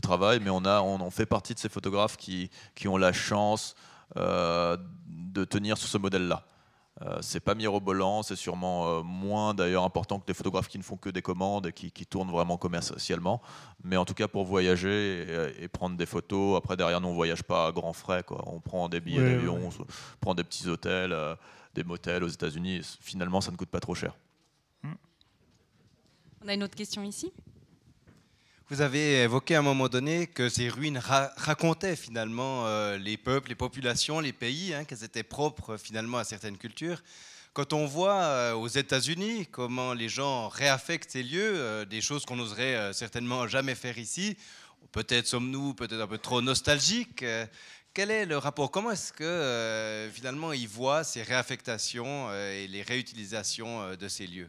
travail, 0.00 0.40
mais 0.40 0.50
on, 0.50 0.64
a, 0.64 0.80
on, 0.80 1.10
fait 1.10 1.26
partie 1.26 1.54
de 1.54 1.58
ces 1.58 1.68
photographes 1.68 2.16
qui, 2.16 2.50
qui 2.74 2.86
ont 2.88 2.96
la 2.96 3.12
chance 3.12 3.74
euh, 4.16 4.76
de 5.08 5.44
tenir 5.44 5.76
sur 5.76 5.88
ce 5.88 5.98
modèle-là. 5.98 6.44
Euh, 7.00 7.18
c'est 7.22 7.40
pas 7.40 7.54
mirobolant, 7.54 8.22
c'est 8.22 8.36
sûrement 8.36 8.86
euh, 8.86 9.02
moins 9.02 9.54
d'ailleurs 9.54 9.82
important 9.82 10.20
que 10.20 10.26
des 10.26 10.34
photographes 10.34 10.68
qui 10.68 10.76
ne 10.78 10.82
font 10.82 10.96
que 10.96 11.08
des 11.08 11.22
commandes 11.22 11.66
et 11.66 11.72
qui, 11.72 11.90
tournent 12.06 12.30
vraiment 12.30 12.58
commercialement. 12.58 13.40
Mais 13.82 13.96
en 13.96 14.04
tout 14.04 14.14
cas 14.14 14.28
pour 14.28 14.44
voyager 14.44 15.26
et, 15.58 15.68
prendre 15.68 15.96
des 15.96 16.06
photos, 16.06 16.58
après 16.58 16.76
derrière 16.76 17.00
nous 17.00 17.08
on 17.08 17.14
voyage 17.14 17.42
pas 17.42 17.68
à 17.68 17.72
grands 17.72 17.94
frais, 17.94 18.22
quoi. 18.22 18.44
on 18.46 18.60
prend 18.60 18.88
des 18.88 19.00
billets 19.00 19.22
d'avion, 19.22 19.58
on 19.66 19.84
prend 20.20 20.34
des 20.34 20.44
petits 20.44 20.68
hôtels, 20.68 21.12
euh, 21.12 21.34
des 21.74 21.82
motels 21.82 22.24
aux 22.24 22.28
États-Unis, 22.28 22.82
finalement 23.00 23.40
ça 23.40 23.50
ne 23.50 23.56
coûte 23.56 23.70
pas 23.70 23.80
trop 23.80 23.94
cher. 23.94 24.14
On 26.44 26.48
a 26.48 26.54
une 26.54 26.64
autre 26.64 26.74
question 26.74 27.04
ici. 27.04 27.32
Vous 28.68 28.80
avez 28.80 29.22
évoqué 29.22 29.54
à 29.54 29.60
un 29.60 29.62
moment 29.62 29.88
donné 29.88 30.26
que 30.26 30.48
ces 30.48 30.68
ruines 30.68 30.98
racontaient 30.98 31.94
finalement 31.94 32.66
euh, 32.66 32.98
les 32.98 33.16
peuples, 33.16 33.50
les 33.50 33.54
populations, 33.54 34.18
les 34.18 34.32
pays, 34.32 34.74
hein, 34.74 34.84
qu'elles 34.84 35.04
étaient 35.04 35.22
propres 35.22 35.76
finalement 35.76 36.18
à 36.18 36.24
certaines 36.24 36.58
cultures. 36.58 37.00
Quand 37.52 37.72
on 37.74 37.86
voit 37.86 38.22
euh, 38.22 38.54
aux 38.54 38.66
États-Unis 38.66 39.46
comment 39.52 39.92
les 39.94 40.08
gens 40.08 40.48
réaffectent 40.48 41.12
ces 41.12 41.22
lieux, 41.22 41.52
euh, 41.54 41.84
des 41.84 42.00
choses 42.00 42.24
qu'on 42.24 42.36
n'oserait 42.36 42.92
certainement 42.92 43.46
jamais 43.46 43.76
faire 43.76 43.98
ici, 43.98 44.36
peut-être 44.90 45.28
sommes-nous 45.28 45.74
peut-être 45.74 46.00
un 46.00 46.08
peu 46.08 46.18
trop 46.18 46.42
nostalgiques. 46.42 47.24
quel 47.94 48.10
est 48.10 48.26
le 48.26 48.38
rapport? 48.38 48.72
Comment 48.72 48.90
est-ce 48.90 49.12
que 49.12 50.10
finalement 50.12 50.52
ils 50.52 50.66
voient 50.66 51.04
ces 51.04 51.22
réaffectations 51.22 52.34
et 52.34 52.66
les 52.66 52.82
réutilisations 52.82 53.94
de 53.94 54.08
ces 54.08 54.26
lieux? 54.26 54.48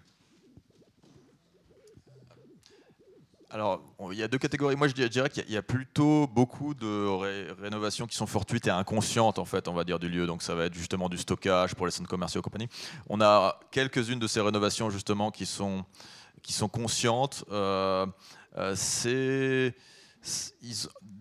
Alors, 3.53 3.83
il 4.11 4.17
y 4.17 4.23
a 4.23 4.27
deux 4.27 4.39
catégories. 4.39 4.75
Moi, 4.75 4.87
je 4.87 4.93
dirais 5.07 5.29
qu'il 5.29 5.51
y 5.51 5.57
a 5.57 5.61
plutôt 5.61 6.25
beaucoup 6.25 6.73
de 6.73 7.05
rénovations 7.61 8.07
qui 8.07 8.15
sont 8.15 8.25
fortuites 8.25 8.65
et 8.65 8.71
inconscientes, 8.71 9.37
en 9.37 9.45
fait, 9.45 9.67
on 9.67 9.73
va 9.73 9.83
dire, 9.83 9.99
du 9.99 10.09
lieu. 10.09 10.25
Donc, 10.25 10.41
ça 10.41 10.55
va 10.55 10.65
être 10.65 10.73
justement 10.73 11.07
du 11.07 11.19
stockage 11.19 11.75
pour 11.75 11.85
les 11.85 11.91
centres 11.91 12.09
commerciaux 12.09 12.41
et 12.41 12.43
compagnie. 12.43 12.67
On 13.11 13.21
a 13.21 13.59
quelques-unes 13.69 14.17
de 14.17 14.25
ces 14.25 14.41
rénovations, 14.41 14.89
justement, 14.89 15.29
qui 15.29 15.45
sont, 15.45 15.85
qui 16.41 16.51
sont 16.51 16.67
conscientes. 16.67 17.45
Euh, 17.51 18.07
euh, 18.57 18.73
c'est 18.75 19.75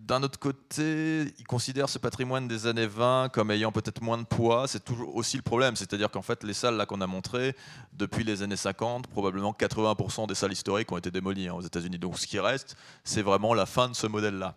d'un 0.05 0.21
autre 0.21 0.37
côté, 0.37 1.33
ils 1.39 1.47
considèrent 1.47 1.87
ce 1.87 1.97
patrimoine 1.97 2.47
des 2.47 2.67
années 2.67 2.87
20 2.87 3.29
comme 3.29 3.51
ayant 3.51 3.71
peut-être 3.71 4.01
moins 4.01 4.17
de 4.17 4.25
poids. 4.25 4.67
C'est 4.67 4.83
toujours 4.83 5.15
aussi 5.15 5.37
le 5.37 5.43
problème, 5.43 5.77
c'est-à-dire 5.77 6.11
qu'en 6.11 6.21
fait, 6.21 6.43
les 6.43 6.53
salles 6.53 6.75
là 6.75 6.85
qu'on 6.85 6.99
a 6.99 7.07
montrées 7.07 7.55
depuis 7.93 8.25
les 8.25 8.43
années 8.43 8.57
50, 8.57 9.07
probablement 9.07 9.55
80% 9.57 10.27
des 10.27 10.35
salles 10.35 10.51
historiques 10.51 10.91
ont 10.91 10.97
été 10.97 11.09
démolies 11.09 11.47
hein, 11.47 11.53
aux 11.53 11.61
États-Unis. 11.61 11.99
Donc, 11.99 12.19
ce 12.19 12.27
qui 12.27 12.37
reste, 12.39 12.75
c'est 13.05 13.21
vraiment 13.21 13.53
la 13.53 13.65
fin 13.65 13.87
de 13.87 13.95
ce 13.95 14.07
modèle-là, 14.07 14.55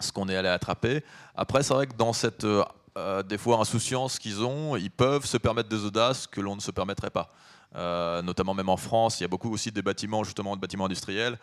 ce 0.00 0.12
qu'on 0.12 0.28
est 0.28 0.36
allé 0.36 0.48
attraper. 0.48 1.02
Après, 1.34 1.62
c'est 1.62 1.72
vrai 1.72 1.86
que 1.86 1.96
dans 1.96 2.12
cette 2.12 2.44
euh, 2.44 2.62
euh, 2.98 3.22
des 3.22 3.38
insouciance 3.48 4.18
qu'ils 4.18 4.44
ont, 4.44 4.76
ils 4.76 4.90
peuvent 4.90 5.24
se 5.24 5.38
permettre 5.38 5.70
des 5.70 5.82
audaces 5.84 6.26
que 6.26 6.42
l'on 6.42 6.56
ne 6.56 6.60
se 6.60 6.70
permettrait 6.70 7.10
pas. 7.10 7.32
Euh, 7.76 8.22
notamment 8.22 8.54
même 8.54 8.68
en 8.68 8.76
France, 8.76 9.18
il 9.18 9.22
y 9.22 9.24
a 9.24 9.28
beaucoup 9.28 9.52
aussi 9.52 9.72
des 9.72 9.82
bâtiments, 9.82 10.22
justement, 10.22 10.54
de 10.54 10.60
bâtiments 10.60 10.84
industriels, 10.86 11.38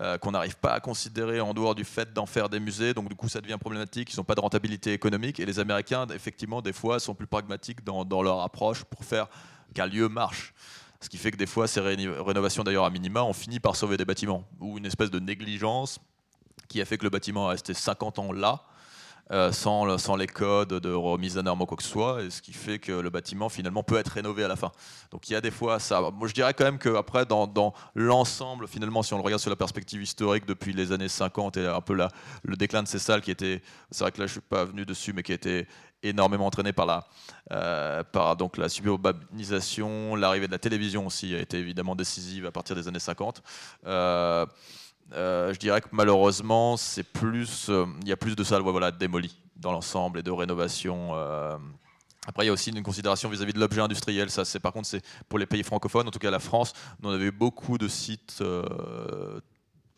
euh, 0.00 0.18
qu'on 0.18 0.32
n'arrive 0.32 0.56
pas 0.56 0.72
à 0.72 0.80
considérer 0.80 1.40
en 1.40 1.54
dehors 1.54 1.74
du 1.74 1.84
fait 1.84 2.12
d'en 2.12 2.26
faire 2.26 2.48
des 2.48 2.58
musées. 2.58 2.92
Donc, 2.92 3.08
du 3.08 3.14
coup, 3.14 3.28
ça 3.28 3.40
devient 3.40 3.56
problématique. 3.58 4.12
Ils 4.12 4.16
n'ont 4.16 4.24
pas 4.24 4.34
de 4.34 4.40
rentabilité 4.40 4.92
économique. 4.92 5.38
Et 5.38 5.46
les 5.46 5.58
Américains, 5.58 6.06
effectivement, 6.12 6.60
des 6.60 6.72
fois, 6.72 6.98
sont 6.98 7.14
plus 7.14 7.26
pragmatiques 7.26 7.84
dans, 7.84 8.22
leur 8.22 8.40
approche 8.40 8.84
pour 8.84 9.04
faire 9.04 9.28
qu'un 9.74 9.86
lieu 9.86 10.08
marche. 10.08 10.54
Ce 11.00 11.08
qui 11.08 11.18
fait 11.18 11.30
que 11.30 11.36
des 11.36 11.46
fois, 11.46 11.68
ces 11.68 11.80
rénovations, 11.80 12.64
d'ailleurs, 12.64 12.84
à 12.84 12.90
minima, 12.90 13.22
ont 13.22 13.34
fini 13.34 13.60
par 13.60 13.76
sauver 13.76 13.96
des 13.96 14.04
bâtiments. 14.04 14.44
Ou 14.60 14.78
une 14.78 14.86
espèce 14.86 15.10
de 15.10 15.20
négligence 15.20 16.00
qui 16.68 16.80
a 16.80 16.84
fait 16.84 16.98
que 16.98 17.04
le 17.04 17.10
bâtiment 17.10 17.46
est 17.48 17.52
resté 17.52 17.74
50 17.74 18.18
ans 18.18 18.32
là 18.32 18.64
euh, 19.32 19.50
sans, 19.50 20.16
les 20.16 20.26
codes 20.26 20.74
de 20.74 20.92
remise 20.92 21.36
à 21.36 21.42
norme 21.42 21.62
ou 21.62 21.66
quoi 21.66 21.76
que 21.76 21.82
ce 21.82 21.88
soit, 21.88 22.22
et 22.22 22.30
ce 22.30 22.40
qui 22.40 22.52
fait 22.52 22.78
que 22.78 22.92
le 22.92 23.10
bâtiment 23.10 23.48
finalement 23.48 23.82
peut 23.82 23.96
être 23.96 24.08
rénové 24.08 24.44
à 24.44 24.48
la 24.48 24.56
fin. 24.56 24.70
Donc 25.10 25.28
il 25.28 25.32
y 25.32 25.36
a 25.36 25.40
des 25.40 25.50
fois 25.50 25.78
ça. 25.80 26.00
Moi 26.12 26.28
je 26.28 26.34
dirais 26.34 26.54
quand 26.54 26.64
même 26.64 26.78
qu'après, 26.78 27.26
dans, 27.26 27.46
dans 27.46 27.74
l'ensemble, 27.94 28.68
finalement, 28.68 29.02
si 29.02 29.14
on 29.14 29.18
le 29.18 29.24
regarde 29.24 29.40
sur 29.40 29.50
la 29.50 29.56
perspective 29.56 30.02
historique 30.02 30.46
depuis 30.46 30.72
les 30.72 30.92
années 30.92 31.08
50 31.08 31.56
et 31.56 31.66
un 31.66 31.80
peu 31.80 31.94
le 31.94 32.56
déclin 32.56 32.82
de 32.82 32.88
ces 32.88 32.98
salles 32.98 33.20
qui 33.20 33.30
était, 33.30 33.62
c'est 33.90 34.04
vrai 34.04 34.12
que 34.12 34.20
là 34.20 34.26
je 34.26 34.32
suis 34.32 34.40
pas 34.40 34.64
venu 34.64 34.84
dessus, 34.86 35.12
mais 35.12 35.22
qui 35.22 35.32
été 35.32 35.66
énormément 36.02 36.46
entraîné 36.46 36.72
par 36.72 36.86
la, 36.86 37.04
euh, 37.52 38.02
la 38.56 38.68
suburbanisation, 38.68 40.14
l'arrivée 40.14 40.46
de 40.46 40.52
la 40.52 40.58
télévision 40.58 41.06
aussi 41.06 41.34
a 41.34 41.40
été 41.40 41.58
évidemment 41.58 41.94
décisive 41.94 42.46
à 42.46 42.52
partir 42.52 42.76
des 42.76 42.88
années 42.88 42.98
50. 42.98 43.42
Euh, 43.86 44.46
euh, 45.12 45.52
je 45.54 45.58
dirais 45.58 45.80
que 45.80 45.88
malheureusement, 45.92 46.74
euh, 46.74 47.86
il 48.02 48.08
y 48.08 48.12
a 48.12 48.16
plus 48.16 48.36
de 48.36 48.44
salles 48.44 48.62
voilà, 48.62 48.90
démolies 48.90 49.36
dans 49.56 49.72
l'ensemble 49.72 50.18
et 50.18 50.22
de 50.22 50.30
rénovation. 50.30 51.10
Euh. 51.14 51.56
Après, 52.26 52.44
il 52.44 52.46
y 52.48 52.50
a 52.50 52.52
aussi 52.52 52.70
une 52.70 52.82
considération 52.82 53.28
vis-à-vis 53.28 53.52
de 53.52 53.60
l'objet 53.60 53.80
industriel. 53.80 54.30
Ça, 54.30 54.44
c'est 54.44 54.58
par 54.58 54.72
contre, 54.72 54.88
c'est 54.88 55.04
pour 55.28 55.38
les 55.38 55.46
pays 55.46 55.62
francophones, 55.62 56.08
en 56.08 56.10
tout 56.10 56.18
cas 56.18 56.30
la 56.30 56.40
France, 56.40 56.72
on 57.02 57.10
avait 57.10 57.26
eu 57.26 57.32
beaucoup 57.32 57.78
de 57.78 57.86
sites 57.86 58.42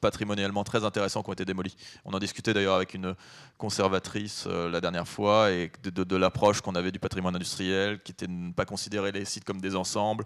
patrimonialement 0.03 0.63
très 0.63 0.85
intéressants 0.85 1.23
qui 1.23 1.31
ont 1.31 1.33
été 1.33 1.47
démolis. 1.47 1.75
On 2.05 2.13
en 2.13 2.19
discutait 2.19 2.53
d'ailleurs 2.53 2.77
avec 2.77 2.95
une 2.95 3.17
conservatrice 3.57 4.47
la 4.47 4.81
dernière 4.81 5.09
fois 5.09 5.51
et 5.51 5.73
de, 5.83 6.17
l'approche 6.17 6.61
qu'on 6.61 6.75
avait 6.75 6.93
du 6.93 7.01
patrimoine 7.01 7.35
industriel, 7.35 8.01
qui 8.03 8.13
était 8.13 8.27
de 8.27 8.33
ne 8.33 8.53
pas 8.53 8.67
considérer 8.67 9.11
les 9.11 9.25
sites 9.25 9.45
comme 9.45 9.61
des 9.61 9.75
ensembles 9.75 10.23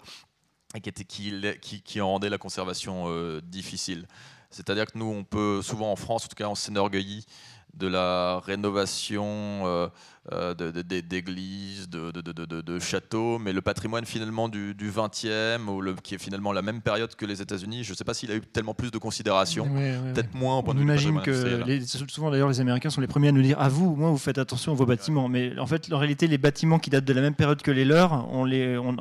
et 0.75 0.81
qui 0.81 2.01
en 2.01 2.09
rendait 2.09 2.29
la 2.29 2.39
conservation 2.39 3.39
difficile. 3.45 4.09
C'est-à-dire 4.53 4.87
que 4.87 4.99
nous, 4.99 5.07
on 5.07 5.25
peut 5.25 5.63
souvent 5.63 5.91
en 5.93 5.97
France, 5.97 6.27
en 6.27 6.29
tout 6.29 6.37
cas, 6.37 6.49
on 6.49 6.55
s'enorgueillit 6.55 7.27
de 7.75 7.87
la 7.87 8.41
rénovation 8.41 9.63
euh, 9.65 9.89
euh, 10.33 10.55
d'églises, 10.55 11.89
de, 11.89 12.79
châteaux, 12.79 13.39
mais 13.39 13.53
le 13.53 13.63
patrimoine 13.63 14.05
finalement 14.05 14.49
du, 14.49 14.75
20e, 14.75 15.67
ou 15.69 15.81
le, 15.81 15.95
qui 15.95 16.15
est 16.15 16.19
finalement 16.19 16.53
la 16.53 16.63
même 16.63 16.83
période 16.83 17.15
que 17.15 17.25
les 17.25 17.41
États-Unis, 17.41 17.83
je 17.85 17.93
ne 17.93 17.97
sais 17.97 18.05
pas 18.05 18.15
s'il 18.15 18.31
a 18.31 18.35
eu 18.35 18.41
tellement 18.41 18.75
plus 18.75 18.91
de 18.91 18.99
considération, 18.99 19.69
peut-être 20.15 20.35
moins 20.35 20.59
au 20.59 20.63
point 20.63 20.75
on 20.77 20.81
imagine 20.81 21.21
que 21.23 21.81
souvent 22.09 22.31
d'ailleurs 22.31 22.49
les 22.49 22.61
Américains 22.61 22.91
sont 22.91 23.01
les 23.01 23.07
premiers 23.07 23.29
à 23.29 23.33
nous 23.33 23.43
dire 23.43 23.61
à 23.61 23.69
vous, 23.69 23.97
moi 23.97 24.11
vous 24.11 24.19
faites 24.19 24.39
attention 24.39 24.73
à 24.73 24.75
vos 24.75 24.87
bâtiments, 24.87 25.29
mais 25.29 25.59
en 25.59 25.67
fait 25.67 25.91
en 25.93 25.99
réalité 25.99 26.27
les 26.27 26.39
bâtiments 26.39 26.79
qui 26.79 26.91
datent 26.91 27.05
de 27.05 27.13
la 27.13 27.23
même 27.23 27.35
période 27.35 27.63
que 27.63 27.71
les 27.71 27.85
leurs, 27.85 28.29
on 28.31 28.47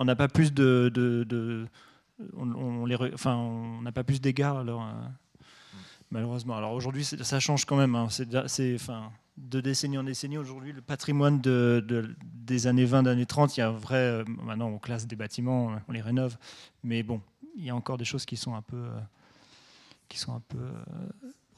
n'a 0.05 0.15
pas 0.15 0.27
plus 0.29 0.53
de, 0.53 1.67
on, 2.37 2.85
les, 2.85 2.95
enfin 3.13 3.35
on 3.35 3.81
n'a 3.81 3.91
pas 3.91 4.03
plus 4.03 4.21
d'égards 4.21 4.59
alors. 4.59 4.87
Malheureusement. 6.11 6.57
Alors 6.57 6.73
aujourd'hui, 6.73 7.05
ça 7.05 7.39
change 7.39 7.65
quand 7.65 7.77
même. 7.77 7.95
Hein. 7.95 8.07
C'est 8.09 8.27
de 9.37 9.61
décennie 9.61 9.97
en 9.97 10.03
décennie. 10.03 10.37
Aujourd'hui, 10.37 10.73
le 10.73 10.81
patrimoine 10.81 11.39
de, 11.39 12.15
des 12.21 12.67
années 12.67 12.85
20, 12.85 13.07
années 13.07 13.25
30, 13.25 13.55
il 13.55 13.59
y 13.61 13.63
a 13.63 13.69
un 13.69 13.71
vrai. 13.71 13.95
Euh, 13.95 14.23
maintenant, 14.27 14.67
on 14.67 14.77
classe 14.77 15.07
des 15.07 15.15
bâtiments, 15.15 15.75
on 15.87 15.91
les 15.91 16.01
rénove. 16.01 16.37
Mais 16.83 17.01
bon, 17.01 17.21
il 17.55 17.63
y 17.63 17.69
a 17.69 17.75
encore 17.75 17.97
des 17.97 18.05
choses 18.05 18.25
qui 18.25 18.35
sont 18.35 18.55
un 18.55 18.61
peu. 18.61 18.77
Euh, 18.77 18.99
euh, 20.55 20.77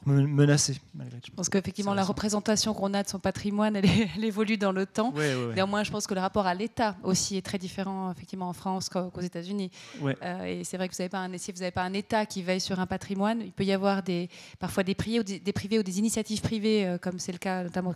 menacé. 0.06 0.80
Malgré 0.94 1.18
Je 1.24 1.30
pense 1.32 1.48
qu'effectivement, 1.48 1.94
la 1.94 2.04
représentation 2.04 2.74
qu'on 2.74 2.94
a 2.94 3.02
de 3.02 3.08
son 3.08 3.18
patrimoine, 3.18 3.76
elle, 3.76 4.24
évolue 4.24 4.56
dans 4.56 4.72
le 4.72 4.86
temps. 4.86 5.12
Néanmoins, 5.54 5.84
je 5.84 5.90
pense 5.90 6.06
que 6.06 6.14
le 6.14 6.20
rapport 6.20 6.46
à 6.46 6.54
l'État 6.54 6.96
aussi 7.02 7.36
est 7.36 7.42
très 7.42 7.58
différent 7.58 8.10
effectivement 8.10 8.48
en 8.48 8.52
France 8.52 8.88
qu'aux 8.88 9.20
États-Unis. 9.20 9.70
Euh, 10.02 10.44
et 10.44 10.64
c'est 10.64 10.76
vrai 10.76 10.88
que 10.88 10.94
vous 10.94 11.02
n'avez 11.02 11.08
pas 11.08 11.20
un, 11.20 11.38
si 11.38 11.52
vous 11.52 11.60
n'avez 11.60 11.70
pas 11.70 11.82
un 11.82 11.92
État 11.92 12.26
qui 12.26 12.42
veille 12.42 12.60
sur 12.60 12.80
un 12.80 12.86
patrimoine, 12.86 13.40
il 13.40 13.52
peut 13.52 13.64
y 13.64 13.72
avoir 13.72 14.02
des, 14.02 14.28
parfois 14.58 14.82
des 14.82 14.94
privés, 14.94 15.20
ou 15.20 15.22
des, 15.22 15.52
privés 15.52 15.78
ou 15.78 15.82
des 15.82 15.98
initiatives 15.98 16.40
privées, 16.40 16.86
euh, 16.86 16.98
comme 16.98 17.18
c'est 17.18 17.32
le 17.32 17.38
cas 17.38 17.62
notamment 17.62 17.94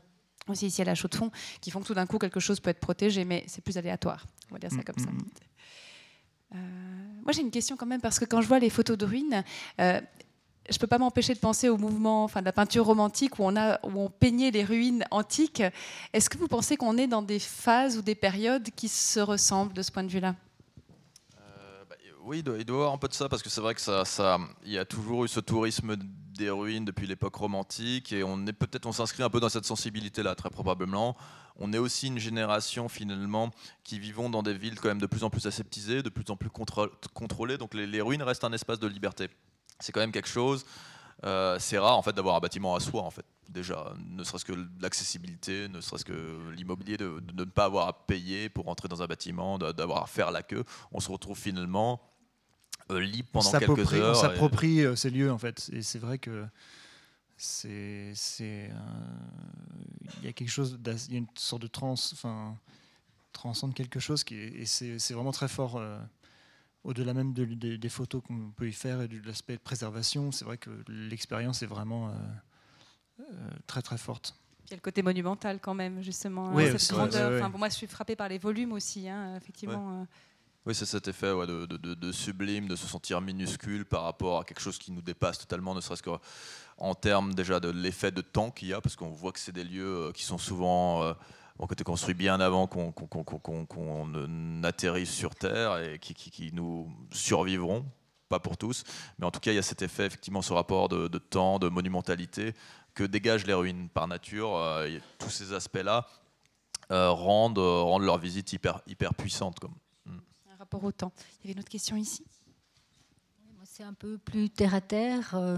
aussi 0.48 0.66
ici 0.66 0.80
à 0.80 0.84
la 0.84 0.94
Chaux 0.94 1.08
de 1.08 1.14
Fonds, 1.14 1.30
qui 1.60 1.70
font 1.70 1.80
que 1.80 1.86
tout 1.86 1.94
d'un 1.94 2.06
coup 2.06 2.18
quelque 2.18 2.40
chose 2.40 2.60
peut 2.60 2.70
être 2.70 2.80
protégé, 2.80 3.24
mais 3.24 3.44
c'est 3.46 3.62
plus 3.62 3.76
aléatoire. 3.76 4.26
On 4.50 4.54
va 4.54 4.58
dire 4.58 4.70
ça 4.70 4.78
mm, 4.78 4.84
comme 4.84 4.98
ça. 4.98 5.10
Mm, 5.10 5.16
mm. 5.16 5.28
Euh, 6.54 6.56
moi, 7.22 7.32
j'ai 7.32 7.42
une 7.42 7.50
question 7.50 7.76
quand 7.76 7.84
même, 7.84 8.00
parce 8.00 8.18
que 8.18 8.24
quand 8.24 8.40
je 8.40 8.48
vois 8.48 8.58
les 8.58 8.70
photos 8.70 8.96
de 8.96 9.04
ruines, 9.04 9.44
je 10.68 10.74
ne 10.74 10.78
peux 10.78 10.86
pas 10.86 10.98
m'empêcher 10.98 11.34
de 11.34 11.38
penser 11.38 11.68
au 11.68 11.78
mouvement 11.78 12.24
enfin, 12.24 12.40
de 12.40 12.44
la 12.44 12.52
peinture 12.52 12.84
romantique 12.84 13.38
où 13.38 13.44
on, 13.44 13.56
a, 13.56 13.78
où 13.84 14.00
on 14.00 14.10
peignait 14.10 14.50
les 14.50 14.64
ruines 14.64 15.04
antiques. 15.10 15.62
Est-ce 16.12 16.28
que 16.28 16.36
vous 16.36 16.48
pensez 16.48 16.76
qu'on 16.76 16.96
est 16.98 17.06
dans 17.06 17.22
des 17.22 17.38
phases 17.38 17.96
ou 17.96 18.02
des 18.02 18.14
périodes 18.14 18.68
qui 18.76 18.88
se 18.88 19.20
ressemblent 19.20 19.72
de 19.72 19.82
ce 19.82 19.90
point 19.90 20.04
de 20.04 20.10
vue-là? 20.10 20.34
Euh, 21.40 21.84
bah, 21.88 21.96
Oui, 22.24 22.38
il 22.38 22.44
doit, 22.44 22.58
y 22.58 22.62
avoir 22.62 22.92
un 22.92 22.98
peu 22.98 23.08
de 23.08 23.14
ça, 23.14 23.28
parce 23.28 23.42
que 23.42 23.48
c'est 23.48 23.60
vrai 23.60 23.74
que 23.74 23.80
ça, 23.80 24.38
y 24.64 24.78
a 24.78 24.84
toujours 24.84 25.24
eu 25.24 25.28
ce 25.28 25.40
tourisme 25.40 25.96
des 25.96 26.50
ruines 26.50 26.84
depuis 26.84 27.06
l'époque 27.06 27.34
romantique, 27.34 28.12
et 28.12 28.22
on 28.22 28.46
est 28.46 28.52
peut-être, 28.52 28.86
on 28.86 28.92
s'inscrit 28.92 29.22
un 29.22 29.30
peu 29.30 29.40
dans 29.40 29.48
cette 29.48 29.64
sensibilité-là, 29.64 30.34
très 30.34 30.50
probablement. 30.50 31.16
On 31.60 31.72
est 31.72 31.78
aussi 31.78 32.06
une 32.06 32.18
génération 32.18 32.88
finalement 32.88 33.50
qui 33.82 33.98
vivons 33.98 34.30
dans 34.30 34.44
des 34.44 34.54
villes 34.54 34.78
quand 34.78 34.86
même 34.88 35.00
de 35.00 35.06
plus 35.06 35.24
en 35.24 35.30
plus 35.30 35.46
aseptisées, 35.46 36.04
de 36.04 36.10
plus 36.10 36.30
en 36.30 36.36
plus 36.36 36.50
contrôlées, 36.50 37.58
donc 37.58 37.74
les 37.74 38.00
ruines 38.00 38.22
restent 38.22 38.44
un 38.44 38.52
espace 38.52 38.78
de 38.78 38.86
liberté 38.86 39.28
c'est 39.80 39.92
quand 39.92 40.00
même 40.00 40.12
quelque 40.12 40.28
chose. 40.28 40.64
Euh, 41.24 41.58
c'est 41.58 41.78
rare 41.78 41.98
en 41.98 42.02
fait 42.02 42.12
d'avoir 42.12 42.36
un 42.36 42.40
bâtiment 42.40 42.74
à 42.74 42.80
soi 42.80 43.02
en 43.02 43.10
fait. 43.10 43.24
Déjà, 43.48 43.94
ne 44.10 44.22
serait-ce 44.24 44.44
que 44.44 44.52
l'accessibilité, 44.80 45.68
ne 45.68 45.80
serait-ce 45.80 46.04
que 46.04 46.52
l'immobilier, 46.54 46.96
de, 46.98 47.20
ne 47.32 47.44
pas 47.44 47.64
avoir 47.64 47.88
à 47.88 48.06
payer 48.06 48.50
pour 48.50 48.68
entrer 48.68 48.88
dans 48.88 49.02
un 49.02 49.06
bâtiment, 49.06 49.58
d'avoir 49.58 50.02
à 50.02 50.06
faire 50.06 50.30
la 50.30 50.42
queue. 50.42 50.64
On 50.92 51.00
se 51.00 51.10
retrouve 51.10 51.38
finalement 51.38 51.98
euh, 52.90 53.00
libre 53.00 53.30
pendant 53.32 53.50
quelques 53.50 53.94
heures. 53.94 54.16
On 54.16 54.20
s'approprie 54.20 54.84
euh, 54.84 54.96
ces 54.96 55.08
lieux 55.10 55.32
en 55.32 55.38
fait. 55.38 55.70
Et 55.72 55.82
c'est 55.82 55.98
vrai 55.98 56.18
que 56.18 56.44
c'est, 57.38 58.12
il 58.38 60.24
y 60.24 60.28
a 60.28 60.32
quelque 60.32 60.50
chose, 60.50 60.78
il 61.08 61.12
y 61.12 61.16
a 61.16 61.18
une 61.18 61.26
sorte 61.34 61.62
de 61.62 61.68
trans, 61.68 61.92
enfin, 61.92 62.54
transcende 63.32 63.74
quelque 63.74 63.98
chose 63.98 64.24
qui 64.24 64.36
et 64.36 64.66
c'est, 64.66 65.14
vraiment 65.14 65.32
très 65.32 65.48
fort 65.48 65.80
au-delà 66.84 67.14
même 67.14 67.32
des 67.32 67.88
photos 67.88 68.22
qu'on 68.26 68.50
peut 68.56 68.68
y 68.68 68.72
faire 68.72 69.02
et 69.02 69.08
de 69.08 69.26
l'aspect 69.26 69.54
de 69.54 69.60
préservation, 69.60 70.32
c'est 70.32 70.44
vrai 70.44 70.58
que 70.58 70.70
l'expérience 70.88 71.62
est 71.62 71.66
vraiment 71.66 72.08
euh, 72.08 72.12
euh, 73.20 73.24
très 73.66 73.82
très 73.82 73.98
forte. 73.98 74.34
Il 74.66 74.70
y 74.70 74.74
a 74.74 74.76
le 74.76 74.82
côté 74.82 75.02
monumental 75.02 75.60
quand 75.60 75.74
même, 75.74 76.02
justement. 76.02 76.52
Oui, 76.54 76.66
cette 76.78 76.92
grandeur. 76.92 77.50
pour 77.50 77.58
moi, 77.58 77.68
je 77.68 77.74
suis 77.74 77.86
frappé 77.86 78.16
par 78.16 78.28
les 78.28 78.38
volumes 78.38 78.72
aussi, 78.72 79.08
hein, 79.08 79.36
effectivement. 79.36 80.00
Euh. 80.00 80.04
Oui, 80.66 80.74
c'est 80.74 80.84
cet 80.84 81.08
effet 81.08 81.28
de, 81.28 81.64
de, 81.64 82.12
sublime, 82.12 82.68
de 82.68 82.76
se 82.76 82.86
sentir 82.86 83.22
minuscule 83.22 83.86
par 83.86 84.02
rapport 84.02 84.40
à 84.40 84.44
quelque 84.44 84.60
chose 84.60 84.76
qui 84.76 84.92
nous 84.92 85.00
dépasse 85.00 85.38
totalement, 85.38 85.74
ne 85.74 85.80
serait-ce 85.80 86.02
qu'en 86.02 86.94
termes 86.94 87.32
déjà 87.32 87.58
de 87.58 87.70
l'effet 87.70 88.10
de 88.10 88.20
temps 88.20 88.50
qu'il 88.50 88.68
y 88.68 88.74
a, 88.74 88.80
parce 88.82 88.94
qu'on 88.94 89.08
voit 89.08 89.32
que 89.32 89.40
c'est 89.40 89.52
des 89.52 89.64
lieux 89.64 90.12
qui 90.12 90.24
sont 90.24 90.36
souvent 90.36 91.14
bon, 91.58 91.66
côté 91.66 91.84
construit 91.84 92.14
bien 92.14 92.40
avant 92.40 92.66
qu'on 92.66 94.64
atterrisse 94.64 95.12
sur 95.12 95.34
Terre 95.34 95.78
et 95.78 95.98
qui, 95.98 96.50
nous 96.52 96.90
survivront, 97.10 97.84
pas 98.28 98.38
pour 98.38 98.56
tous, 98.56 98.84
mais 99.18 99.26
en 99.26 99.30
tout 99.30 99.40
cas 99.40 99.52
il 99.52 99.56
y 99.56 99.58
a 99.58 99.62
cet 99.62 99.82
effet, 99.82 100.06
effectivement, 100.06 100.42
ce 100.42 100.52
rapport 100.52 100.88
de, 100.88 101.18
temps, 101.18 101.58
de 101.58 101.68
monumentalité 101.68 102.54
que 102.94 103.04
dégagent 103.04 103.46
les 103.46 103.54
ruines 103.54 103.88
par 103.88 104.08
nature. 104.08 104.56
Euh, 104.56 104.98
tous 105.18 105.30
ces 105.30 105.52
aspects-là 105.52 106.06
euh, 106.90 107.10
rendent, 107.10 107.58
rendent 107.58 108.04
leur 108.04 108.18
visite 108.18 108.52
hyper, 108.52 108.80
hyper 108.86 109.14
puissante. 109.14 109.58
Comme. 109.60 109.74
Hmm. 110.06 110.18
Un 110.52 110.56
rapport 110.56 110.82
au 110.82 110.92
temps. 110.92 111.12
Il 111.16 111.44
y 111.44 111.46
avait 111.48 111.52
une 111.54 111.60
autre 111.60 111.68
question 111.68 111.96
ici? 111.96 112.24
C'est 113.64 113.84
un 113.84 113.94
peu 113.94 114.18
plus 114.18 114.50
terre 114.50 114.74
à 114.74 114.80
terre. 114.80 115.34
Euh, 115.34 115.56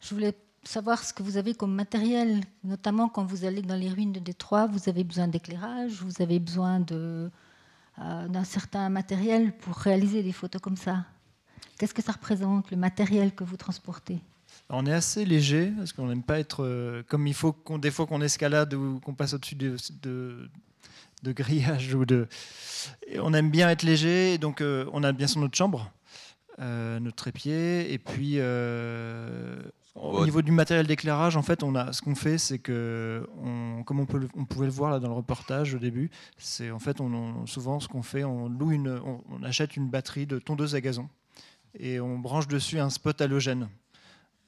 je 0.00 0.14
voulais 0.14 0.34
savoir 0.66 1.02
ce 1.04 1.12
que 1.12 1.22
vous 1.22 1.36
avez 1.36 1.54
comme 1.54 1.74
matériel, 1.74 2.40
notamment 2.64 3.08
quand 3.08 3.24
vous 3.24 3.44
allez 3.44 3.62
dans 3.62 3.76
les 3.76 3.88
ruines 3.88 4.12
de 4.12 4.20
Détroit, 4.20 4.66
vous 4.66 4.88
avez 4.88 5.04
besoin 5.04 5.28
d'éclairage, 5.28 6.02
vous 6.02 6.22
avez 6.22 6.38
besoin 6.38 6.84
euh, 6.90 7.28
d'un 7.98 8.44
certain 8.44 8.88
matériel 8.88 9.56
pour 9.56 9.76
réaliser 9.76 10.22
des 10.22 10.32
photos 10.32 10.60
comme 10.60 10.76
ça. 10.76 11.04
Qu'est-ce 11.78 11.94
que 11.94 12.02
ça 12.02 12.12
représente, 12.12 12.70
le 12.70 12.76
matériel 12.76 13.34
que 13.34 13.44
vous 13.44 13.56
transportez? 13.56 14.20
On 14.68 14.86
est 14.86 14.92
assez 14.92 15.24
léger 15.24 15.72
parce 15.76 15.92
qu'on 15.92 16.06
n'aime 16.06 16.22
pas 16.22 16.40
être 16.40 16.64
euh, 16.64 17.02
comme 17.08 17.26
il 17.26 17.34
faut 17.34 17.52
qu'on 17.52 17.78
des 17.78 17.90
fois 17.90 18.06
qu'on 18.06 18.20
escalade 18.20 18.74
ou 18.74 18.98
qu'on 19.00 19.14
passe 19.14 19.34
au-dessus 19.34 19.54
de, 19.54 19.76
de, 21.22 21.32
grillages 21.32 21.94
ou 21.94 22.04
de. 22.04 22.26
on 23.20 23.32
aime 23.34 23.50
bien 23.50 23.70
être 23.70 23.82
léger, 23.82 24.38
donc 24.38 24.60
euh, 24.60 24.86
on 24.92 25.04
a 25.04 25.12
bien 25.12 25.26
son 25.26 25.40
notre 25.40 25.56
chambre, 25.56 25.92
notre 26.58 27.16
trépied, 27.16 27.92
et 27.92 27.98
puis 27.98 28.38
Au 30.16 30.24
niveau 30.24 30.42
du 30.42 30.52
matériel 30.52 30.86
d'éclairage, 30.86 31.36
en 31.36 31.42
fait, 31.42 31.62
on 31.62 31.74
a, 31.74 31.92
ce 31.92 32.02
qu'on 32.02 32.14
fait, 32.14 32.38
c'est 32.38 32.58
que, 32.58 33.26
comme 33.84 34.00
on, 34.00 34.06
peut, 34.06 34.28
on 34.36 34.44
pouvait 34.44 34.66
le 34.66 34.72
voir 34.72 34.90
là 34.90 34.98
dans 34.98 35.08
le 35.08 35.14
reportage 35.14 35.74
au 35.74 35.78
début, 35.78 36.10
c'est 36.38 36.70
en 36.70 36.78
fait, 36.78 37.00
on, 37.00 37.46
souvent, 37.46 37.80
ce 37.80 37.88
qu'on 37.88 38.02
fait, 38.02 38.24
on 38.24 38.48
loue 38.48 38.72
une, 38.72 38.88
on, 38.88 39.42
achète 39.42 39.76
une 39.76 39.88
batterie 39.88 40.26
de 40.26 40.38
tondeuse 40.38 40.74
à 40.74 40.80
gazon 40.80 41.08
et 41.78 42.00
on 42.00 42.18
branche 42.18 42.48
dessus 42.48 42.78
un 42.78 42.90
spot 42.90 43.20
halogène. 43.20 43.68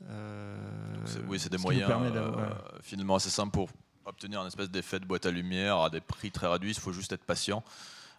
Euh, 0.08 0.56
oui, 1.28 1.38
c'est 1.38 1.50
des 1.50 1.58
moyens 1.58 1.90
euh, 1.90 2.32
finalement 2.82 3.16
assez 3.16 3.30
simples 3.30 3.52
pour 3.52 3.68
obtenir 4.04 4.40
un 4.40 4.46
espèce 4.46 4.70
d'effet 4.70 5.00
de 5.00 5.04
boîte 5.04 5.26
à 5.26 5.30
lumière 5.30 5.78
à 5.78 5.90
des 5.90 6.00
prix 6.00 6.30
très 6.30 6.46
réduits. 6.46 6.70
Il 6.70 6.78
faut 6.78 6.92
juste 6.92 7.12
être 7.12 7.24
patient. 7.24 7.62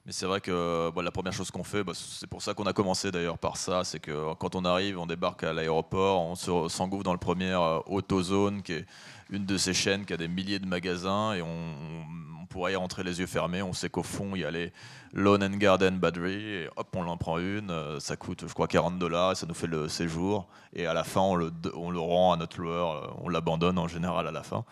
Mais 0.06 0.12
c'est 0.14 0.26
vrai 0.26 0.40
que 0.42 0.92
la 1.02 1.12
première 1.12 1.34
chose 1.34 1.52
qu'on 1.52 1.64
fait, 1.64 1.84
bah, 1.84 1.92
c'est 1.94 2.28
pour 2.28 2.42
ça 2.42 2.54
qu'on 2.54 2.66
a 2.66 2.74
commencé 2.74 3.12
d'ailleurs 3.12 3.38
par 3.38 3.58
ça, 3.58 3.84
c'est 3.84 4.00
que 4.00 4.34
quand 4.36 4.56
on 4.56 4.64
arrive, 4.64 4.98
on 4.98 5.06
débarque 5.06 5.44
à 5.44 5.54
l'aéroport, 5.54 6.22
on 6.22 6.36
s'engouffre 6.70 7.04
dans 7.04 7.14
le 7.14 7.20
premier 7.20 7.52
euh, 7.52 7.80
AutoZone, 7.86 8.62
qui 8.62 8.74
est 8.74 8.86
une 9.30 9.46
de 9.46 9.58
ces 9.58 9.74
chaînes 9.74 10.06
qui 10.06 10.14
a 10.14 10.18
des 10.18 10.28
milliers 10.28 10.60
de 10.60 10.66
magasins, 10.66 11.34
et 11.34 11.42
on, 11.42 12.48
pourrait 12.50 12.74
y 12.74 12.76
rentrer 12.76 13.04
les 13.04 13.20
yeux 13.20 13.28
fermés. 13.28 13.62
On 13.62 13.74
sait 13.74 13.90
qu'au 13.90 14.02
fond, 14.02 14.32
il 14.34 14.42
y 14.42 14.44
a 14.44 14.50
les 14.50 14.74
Lawn 15.14 15.44
and 15.44 15.58
Garden 15.58 16.00
Battery, 16.00 16.44
et 16.44 16.70
hop, 16.78 16.88
on 16.96 17.08
en 17.08 17.16
prend 17.16 17.38
une. 17.38 17.70
Euh, 17.70 18.00
ça 18.00 18.16
coûte, 18.16 18.46
je 18.48 18.54
crois, 18.54 18.68
40 18.68 18.98
dollars, 18.98 19.34
et 19.34 19.36
ça 19.36 19.46
nous 19.46 19.54
fait 19.54 19.68
le 19.68 19.88
séjour. 19.88 20.48
Et 20.74 20.88
à 20.88 20.96
la 20.96 21.04
fin, 21.04 21.22
on 21.22 21.36
le, 21.36 21.52
on 21.76 21.92
le 21.92 22.00
rend 22.00 22.34
à 22.34 22.38
notre 22.38 22.60
loueur, 22.60 22.92
euh, 22.92 23.08
on 23.22 23.30
l'abandonne 23.30 23.78
en 23.78 23.88
général 23.88 24.28
à 24.28 24.32
la 24.32 24.42
fin. 24.42 24.66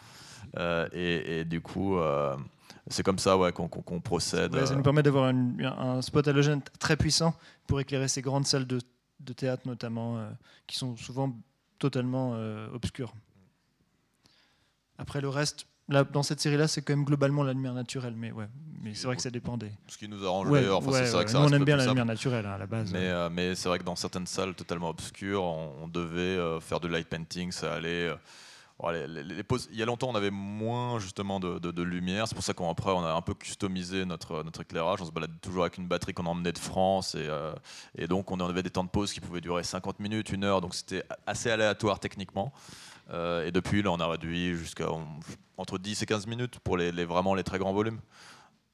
et, 0.94 1.46
du 1.46 1.62
coup 1.62 2.00
c'est 2.90 3.04
comme 3.04 3.20
ça 3.20 3.38
ouais, 3.38 3.52
qu'on 3.52 4.00
procède. 4.00 4.66
ça 4.66 4.76
nous 4.76 4.84
permet 4.84 5.04
d'avoir 5.04 5.26
un 5.26 6.02
spot 6.02 6.28
halogène 6.28 6.62
très 6.80 6.96
puissant 6.96 7.36
pour 7.66 7.80
éclairer 7.80 8.08
ces 8.08 8.22
grandes 8.22 8.48
salles 8.48 8.66
de, 8.66 8.80
théâtre 9.34 9.64
notamment, 9.66 10.18
euh, 10.18 10.30
qui 10.68 10.78
sont 10.78 10.96
souvent 10.96 11.36
totalement 11.80 12.34
euh, 12.36 12.70
obscures. 12.74 13.14
Après 14.98 15.22
le 15.22 15.30
reste, 15.30 15.68
là, 15.90 16.04
dans 16.04 16.24
cette 16.24 16.40
série-là, 16.40 16.68
c'est 16.68 16.82
quand 16.82 16.96
même 16.96 17.06
globalement 17.06 17.44
la 17.44 17.54
lumière 17.54 17.74
naturelle, 17.74 18.16
mais 18.16 18.32
ouais, 18.32 18.48
mais 18.82 18.94
c'est 18.96 19.06
vrai 19.06 19.16
que 19.16 19.22
ça 19.22 19.30
dépend 19.30 19.58
des. 19.58 19.72
Ce 19.88 19.98
qui 19.98 20.08
nous 20.08 20.26
arrange 20.26 20.50
d'ailleurs. 20.50 20.78
Enfin, 20.78 21.04
vrai 21.04 21.26
que 21.26 21.36
on 21.36 21.50
aime 21.50 21.66
bien 21.66 21.76
la 21.76 21.86
lumière 21.86 22.06
naturelle 22.06 22.46
hein, 22.46 22.54
à 22.54 22.58
la 22.58 22.66
base. 22.66 22.92
Mais, 22.92 23.10
euh, 23.10 23.30
mais 23.30 23.54
c'est 23.54 23.70
vrai 23.70 23.80
que 23.80 23.84
dans 23.84 23.96
certaines 23.96 24.28
salles 24.28 24.56
totalement 24.56 24.90
obscures, 24.90 25.44
on, 25.44 25.88
devait 25.88 26.60
faire 26.62 26.80
du 26.80 26.88
light 26.88 27.08
painting, 27.08 27.52
ça 27.52 27.74
allait 27.74 28.12
il 28.84 29.78
y 29.78 29.82
a 29.82 29.86
longtemps, 29.86 30.10
on 30.10 30.16
avait 30.16 30.30
moins 30.30 31.00
justement 31.00 31.40
de, 31.40 31.82
lumière. 31.82 32.28
C'est 32.28 32.36
pour 32.36 32.44
ça 32.44 32.54
qu'après, 32.54 32.92
on 32.92 33.04
a 33.04 33.12
un 33.12 33.22
peu 33.22 33.34
customisé 33.34 34.06
notre, 34.06 34.44
éclairage. 34.62 35.02
On 35.02 35.06
se 35.06 35.12
balade 35.12 35.32
toujours 35.42 35.64
avec 35.64 35.78
une 35.78 35.88
batterie 35.88 36.14
qu'on 36.14 36.28
emmenait 36.28 36.52
de 36.52 36.60
France. 36.60 37.16
Et, 37.16 37.28
euh, 37.28 37.54
et, 37.98 38.08
donc, 38.08 38.30
on 38.32 38.40
avait 38.40 38.62
des 38.62 38.70
temps 38.70 38.84
de 38.84 38.90
pause 38.90 39.14
qui 39.14 39.20
pouvaient 39.20 39.42
durer 39.42 39.64
50 39.64 40.00
minutes, 40.00 40.30
une 40.30 40.44
heure. 40.44 40.62
Donc, 40.62 40.76
c'était 40.76 41.04
assez 41.26 41.50
aléatoire 41.50 42.00
techniquement. 42.00 42.54
Euh, 43.10 43.48
et 43.48 43.52
depuis, 43.52 43.82
là, 43.82 43.92
on 43.92 44.00
a 44.00 44.08
réduit 44.08 44.56
jusqu'à 44.56 44.88
entre 45.58 45.80
10 45.80 46.04
et 46.04 46.06
15 46.06 46.28
minutes 46.28 46.60
pour 46.60 46.78
les, 46.78 46.92
vraiment 47.06 47.34
les 47.34 47.44
très 47.44 47.58
grands 47.58 47.74
volumes. 47.74 48.00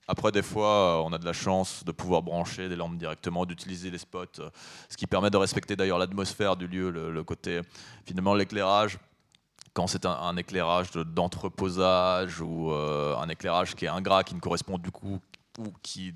Après, 0.10 0.34
des 0.34 0.42
fois, 0.42 1.02
on 1.06 1.14
a 1.14 1.18
de 1.18 1.24
la 1.24 1.32
chance 1.32 1.86
de 1.86 1.94
pouvoir 1.94 2.24
brancher 2.24 2.68
des 2.68 2.76
lampes 2.76 2.98
directement, 2.98 3.46
d'utiliser 3.46 3.90
les 3.90 3.98
spots, 3.98 4.50
ce 4.90 4.98
qui 4.98 5.08
permet 5.08 5.30
de 5.30 5.38
respecter 5.38 5.78
d'ailleurs 5.78 5.98
l'atmosphère 5.98 6.58
du 6.58 6.68
lieu, 6.68 6.90
le 6.90 7.24
côté, 7.24 7.62
finalement, 8.06 8.36
l'éclairage 8.36 9.00
quand 9.74 9.88
c'est 9.88 10.06
un, 10.06 10.38
éclairage 10.38 10.92
d'entreposage 10.92 12.42
ou 12.42 12.72
euh, 12.72 13.18
un 13.18 13.28
éclairage 13.30 13.76
qui 13.76 13.86
est 13.86 13.90
ingrat, 13.90 14.24
qui 14.24 14.36
ne 14.36 14.40
correspond 14.40 14.78
du 14.78 14.92
coup, 14.92 15.20
ou 15.58 15.74
qui, 15.82 16.14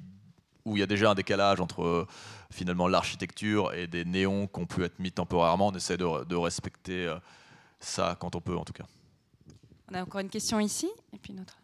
où 0.63 0.77
il 0.77 0.79
y 0.79 0.84
a 0.84 0.88
déjà 0.88 1.11
un 1.11 1.15
décalage 1.15 1.59
entre 1.59 2.05
finalement 2.51 2.88
l'architecture 2.88 3.73
et 3.73 3.88
des 3.88 4.05
néons 4.05 4.47
qui 4.47 4.59
ont 4.59 4.65
pu 4.67 4.84
être 4.84 4.99
mis 4.99 5.11
temporairement, 5.11 5.67
on 5.67 5.75
essaie 5.75 5.97
de, 5.97 6.35
respecter 6.35 7.07
euh, 7.07 7.17
ça 7.79 8.15
quand 8.19 8.35
on 8.35 8.41
peut 8.41 8.55
en 8.55 8.63
tout 8.63 8.73
cas. 8.73 8.85
On 9.91 9.95
a 9.95 10.03
encore 10.03 10.21
une 10.21 10.29
question 10.29 10.59
ici, 10.59 10.89
et 11.13 11.17
puis 11.17 11.34
une 11.34 11.39
autre. 11.39 11.57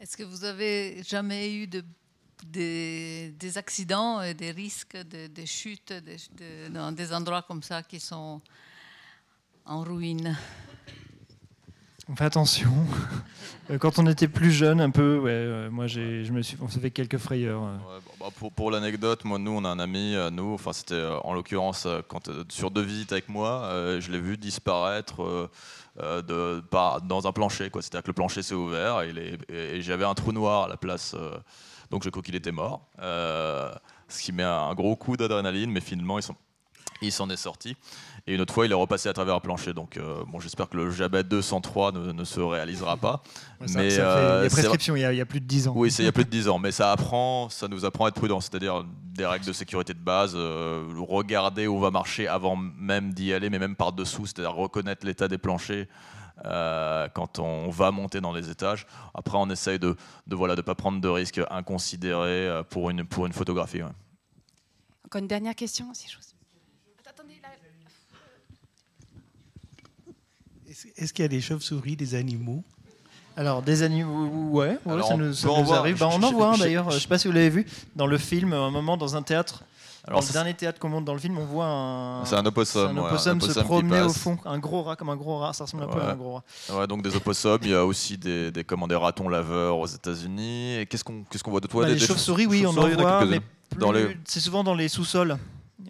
Est-ce 0.00 0.16
que 0.16 0.22
vous 0.22 0.44
avez 0.44 1.02
jamais 1.02 1.52
eu 1.52 1.66
de, 1.66 1.84
des, 2.44 3.58
accidents 3.58 4.22
et 4.22 4.34
des 4.34 4.52
risques 4.52 4.96
de, 4.96 5.26
de 5.26 5.44
chutes 5.44 5.92
dans 6.70 6.92
des 6.92 7.12
endroits 7.12 7.42
comme 7.42 7.62
ça 7.62 7.82
qui 7.82 7.98
sont 7.98 8.40
en 9.66 9.82
ruine. 9.82 10.36
On 12.08 12.14
fait 12.14 12.24
attention. 12.24 12.70
Euh, 13.68 13.78
quand 13.78 13.98
on 13.98 14.06
était 14.06 14.28
plus 14.28 14.52
jeune, 14.52 14.80
un 14.80 14.90
peu, 14.90 15.18
ouais, 15.18 15.30
euh, 15.32 15.70
moi 15.70 15.88
je 15.88 16.30
me 16.30 16.40
suis, 16.40 16.56
on 16.60 16.68
s'est 16.68 16.78
fait 16.78 16.92
quelques 16.92 17.18
frayeurs. 17.18 17.64
Euh. 17.64 17.76
Bah, 18.20 18.26
pour, 18.38 18.52
pour 18.52 18.70
l'anecdote, 18.70 19.24
moi, 19.24 19.40
nous, 19.40 19.50
on 19.50 19.64
a 19.64 19.68
un 19.68 19.80
ami, 19.80 20.14
nous, 20.30 20.54
enfin 20.54 20.72
c'était 20.72 21.02
en 21.24 21.34
l'occurrence 21.34 21.88
quand 22.06 22.30
sur 22.48 22.70
deux 22.70 22.82
visites 22.82 23.10
avec 23.10 23.28
moi, 23.28 23.68
je 23.98 24.12
l'ai 24.12 24.20
vu 24.20 24.36
disparaître 24.36 25.50
de, 25.98 26.62
dans 27.06 27.26
un 27.26 27.32
plancher, 27.32 27.70
quoi. 27.70 27.82
C'était 27.82 28.00
que 28.02 28.06
le 28.06 28.12
plancher 28.12 28.42
s'est 28.42 28.54
ouvert 28.54 29.02
et, 29.02 29.36
et 29.48 29.82
j'avais 29.82 30.04
un 30.04 30.14
trou 30.14 30.30
noir 30.30 30.64
à 30.64 30.68
la 30.68 30.76
place, 30.76 31.16
donc 31.90 32.04
j'ai 32.04 32.12
cru 32.12 32.22
qu'il 32.22 32.36
était 32.36 32.52
mort, 32.52 32.86
ce 33.00 34.22
qui 34.22 34.30
met 34.30 34.44
un 34.44 34.74
gros 34.74 34.94
coup 34.94 35.16
d'adrénaline, 35.16 35.72
mais 35.72 35.80
finalement 35.80 36.20
ils 36.20 36.22
sont 36.22 36.36
il 37.02 37.12
s'en 37.12 37.28
est 37.30 37.36
sorti. 37.36 37.76
Et 38.26 38.34
une 38.34 38.40
autre 38.40 38.52
fois, 38.52 38.66
il 38.66 38.72
est 38.72 38.74
repassé 38.74 39.08
à 39.08 39.12
travers 39.12 39.34
un 39.36 39.40
plancher. 39.40 39.72
Donc, 39.72 39.96
euh, 39.96 40.24
bon, 40.26 40.40
j'espère 40.40 40.68
que 40.68 40.76
le 40.76 40.90
Jabet 40.90 41.22
203 41.22 41.92
ne, 41.92 42.12
ne, 42.12 42.24
se 42.24 42.40
réalisera 42.40 42.96
pas. 42.96 43.22
mais 43.60 43.88
il 43.88 43.96
y 43.96 44.00
a 44.00 44.08
euh, 44.08 44.48
prescription, 44.48 44.96
il 44.96 45.02
y, 45.02 45.20
a, 45.20 45.26
plus 45.26 45.40
de 45.40 45.46
10 45.46 45.68
ans. 45.68 45.72
Oui, 45.76 45.92
il 45.92 46.04
y 46.04 46.08
a 46.08 46.12
plus 46.12 46.24
de 46.24 46.30
10 46.30 46.48
ans. 46.48 46.58
Mais 46.58 46.72
ça 46.72 46.90
apprend, 46.90 47.48
ça 47.50 47.68
nous 47.68 47.84
apprend 47.84 48.06
à 48.06 48.08
être 48.08 48.14
prudent. 48.14 48.40
C'est-à-dire 48.40 48.84
des 49.14 49.26
règles 49.26 49.46
de 49.46 49.52
sécurité 49.52 49.94
de 49.94 50.00
base, 50.00 50.32
euh, 50.34 50.84
regarder 51.08 51.66
où 51.66 51.76
on 51.76 51.80
va 51.80 51.90
marcher 51.90 52.26
avant 52.26 52.56
même 52.56 53.12
d'y 53.12 53.32
aller, 53.32 53.48
mais 53.48 53.58
même 53.58 53.76
par-dessous. 53.76 54.26
C'est-à-dire 54.26 54.54
reconnaître 54.54 55.06
l'état 55.06 55.28
des 55.28 55.38
planchers. 55.38 55.86
quand 57.14 57.38
on 57.38 57.70
va 57.70 57.92
monter 57.92 58.20
dans 58.20 58.32
les 58.32 58.50
étages. 58.50 58.86
Après, 59.14 59.38
on 59.38 59.48
essaye 59.50 59.78
de 59.78 59.88
ne 59.88 59.94
de, 60.26 60.36
voilà, 60.36 60.56
de 60.56 60.62
pas 60.62 60.74
prendre 60.74 61.00
de 61.00 61.08
risques 61.08 61.40
inconsidérés 61.50 62.62
pour 62.70 62.90
une, 62.90 63.04
pour 63.04 63.26
une 63.26 63.32
photographie. 63.32 63.82
Encore 65.04 65.20
une 65.20 65.28
dernière 65.28 65.54
question, 65.54 65.94
si 65.94 66.08
je 66.10 66.16
Est-ce 70.96 71.12
qu'il 71.12 71.22
y 71.22 71.26
a 71.26 71.28
des 71.28 71.40
chauves-souris, 71.40 71.96
des 71.96 72.14
animaux? 72.14 72.62
Alors, 73.36 73.62
des 73.62 73.82
animaux, 73.82 74.50
ouais, 74.50 74.78
ça 74.84 75.16
nous, 75.16 75.72
arrive. 75.72 75.98
Bah, 75.98 76.08
on 76.10 76.22
en 76.22 76.32
voit 76.32 76.54
un 76.54 76.58
d'ailleurs, 76.58 76.90
je 76.90 76.96
ne 76.96 77.00
sais 77.00 77.08
pas 77.08 77.18
si 77.18 77.28
vous 77.28 77.34
l'avez 77.34 77.50
vu, 77.50 77.66
dans 77.94 78.06
le 78.06 78.16
film, 78.16 78.52
à 78.54 78.58
un 78.58 78.70
moment, 78.70 78.96
dans 78.96 79.14
un 79.14 79.22
théâtre. 79.22 79.62
Alors, 80.08 80.20
dans 80.20 80.26
le 80.26 80.32
dernier 80.32 80.54
théâtre 80.54 80.78
qu'on 80.78 80.88
monte 80.88 81.04
dans 81.04 81.12
le 81.12 81.18
film, 81.18 81.36
on 81.36 81.44
voit 81.44 81.66
un. 81.66 82.24
C'est 82.24 82.36
un 82.36 82.46
opossum. 82.46 82.96
Un 82.96 83.06
opossum, 83.06 83.40
se 83.40 83.60
promener 83.60 84.02
au 84.02 84.10
fond. 84.10 84.38
Un 84.44 84.58
gros 84.58 84.82
rat, 84.82 84.96
comme 84.96 85.10
un 85.10 85.16
gros 85.16 85.38
rat. 85.38 85.52
Ça 85.52 85.64
ressemble 85.64 85.82
un 85.82 85.88
peu 85.88 86.00
à 86.00 86.12
un 86.12 86.14
gros 86.14 86.34
rat. 86.34 86.44
Ouais, 86.78 86.86
donc 86.86 87.02
des 87.02 87.14
opossums. 87.16 87.58
Il 87.62 87.70
y 87.70 87.74
a 87.74 87.84
aussi 87.84 88.16
des, 88.16 88.52
des, 88.52 88.62
comment, 88.62 88.86
des 88.86 88.94
ratons 88.94 89.28
laveurs 89.28 89.78
aux 89.78 89.86
États-unis. 89.86 90.76
Et 90.76 90.86
qu'est-ce 90.86 91.02
qu'on 91.02 91.24
qu'est-ce 91.24 91.42
qu'on 91.42 91.50
voit 91.50 91.60
de 91.60 91.66
toi 91.66 91.84
bah, 91.84 91.90
Les 91.90 91.98
chauves-souris, 91.98 92.46
oui, 92.46 92.64
on 92.64 92.70
en 92.70 92.88
voit. 92.88 93.24
Mais 93.24 93.40
c'est 94.24 94.40
souvent 94.40 94.62
dans 94.62 94.74
les 94.74 94.88
sous-sols. 94.88 95.36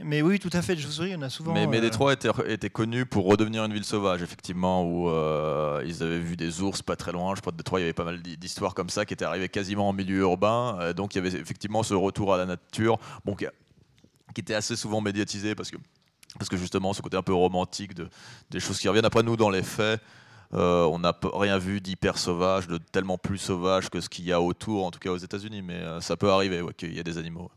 Mais 0.02 0.22
oui, 0.22 0.38
tout 0.38 0.50
à 0.52 0.62
fait. 0.62 0.76
Je 0.76 0.86
vous 0.86 0.92
souris, 0.92 1.14
on 1.16 1.22
a 1.22 1.30
souvent. 1.30 1.52
Mais, 1.52 1.66
mais 1.66 1.78
euh, 1.78 1.82
Détroit 1.82 2.12
était, 2.12 2.28
était, 2.46 2.70
connu 2.70 3.06
pour 3.06 3.26
redevenir 3.26 3.64
une 3.64 3.72
ville 3.72 3.84
sauvage, 3.84 4.22
effectivement, 4.22 4.84
où 4.84 5.08
euh, 5.08 5.82
ils 5.86 6.02
avaient 6.02 6.18
vu 6.18 6.36
des 6.36 6.60
ours 6.62 6.82
pas 6.82 6.96
très 6.96 7.12
loin. 7.12 7.34
Je 7.34 7.40
crois 7.40 7.52
que 7.52 7.56
Détroit, 7.56 7.80
il 7.80 7.82
y 7.82 7.84
avait 7.84 7.92
pas 7.92 8.04
mal 8.04 8.20
d'histoires 8.20 8.74
comme 8.74 8.90
ça 8.90 9.04
qui 9.04 9.14
étaient 9.14 9.24
arrivées 9.24 9.48
quasiment 9.48 9.88
en 9.88 9.92
milieu 9.92 10.18
urbain. 10.18 10.76
Euh, 10.80 10.92
donc 10.92 11.14
il 11.14 11.24
y 11.24 11.26
avait 11.26 11.38
effectivement 11.38 11.82
ce 11.82 11.94
retour 11.94 12.34
à 12.34 12.36
la 12.36 12.46
nature, 12.46 12.98
bon, 13.24 13.34
qui, 13.34 13.46
qui 14.34 14.40
était 14.40 14.54
assez 14.54 14.76
souvent 14.76 15.00
médiatisé 15.00 15.54
parce 15.54 15.70
que, 15.70 15.76
parce 16.38 16.48
que 16.48 16.56
justement, 16.56 16.92
ce 16.92 17.02
côté 17.02 17.16
un 17.16 17.22
peu 17.22 17.34
romantique 17.34 17.94
de, 17.94 18.08
des 18.50 18.60
choses 18.60 18.78
qui 18.78 18.88
reviennent. 18.88 19.06
Après, 19.06 19.22
nous, 19.22 19.36
dans 19.36 19.50
les 19.50 19.62
faits, 19.62 20.00
on 20.52 20.98
n'a 20.98 21.14
rien 21.34 21.58
vu 21.58 21.80
d'hyper 21.80 22.18
sauvage, 22.18 22.66
de 22.66 22.78
tellement 22.78 23.18
plus 23.18 23.38
sauvage 23.38 23.88
que 23.88 24.00
ce 24.00 24.08
qu'il 24.08 24.26
y 24.26 24.32
a 24.32 24.40
autour, 24.40 24.84
en 24.84 24.90
tout 24.90 24.98
cas 24.98 25.10
aux 25.10 25.16
États-Unis. 25.16 25.62
Mais 25.62 25.82
ça 26.00 26.16
peut 26.16 26.30
arriver 26.30 26.62
qu'il 26.76 26.92
y 26.92 26.98
ait 26.98 27.04
des 27.04 27.18
animaux. 27.18 27.50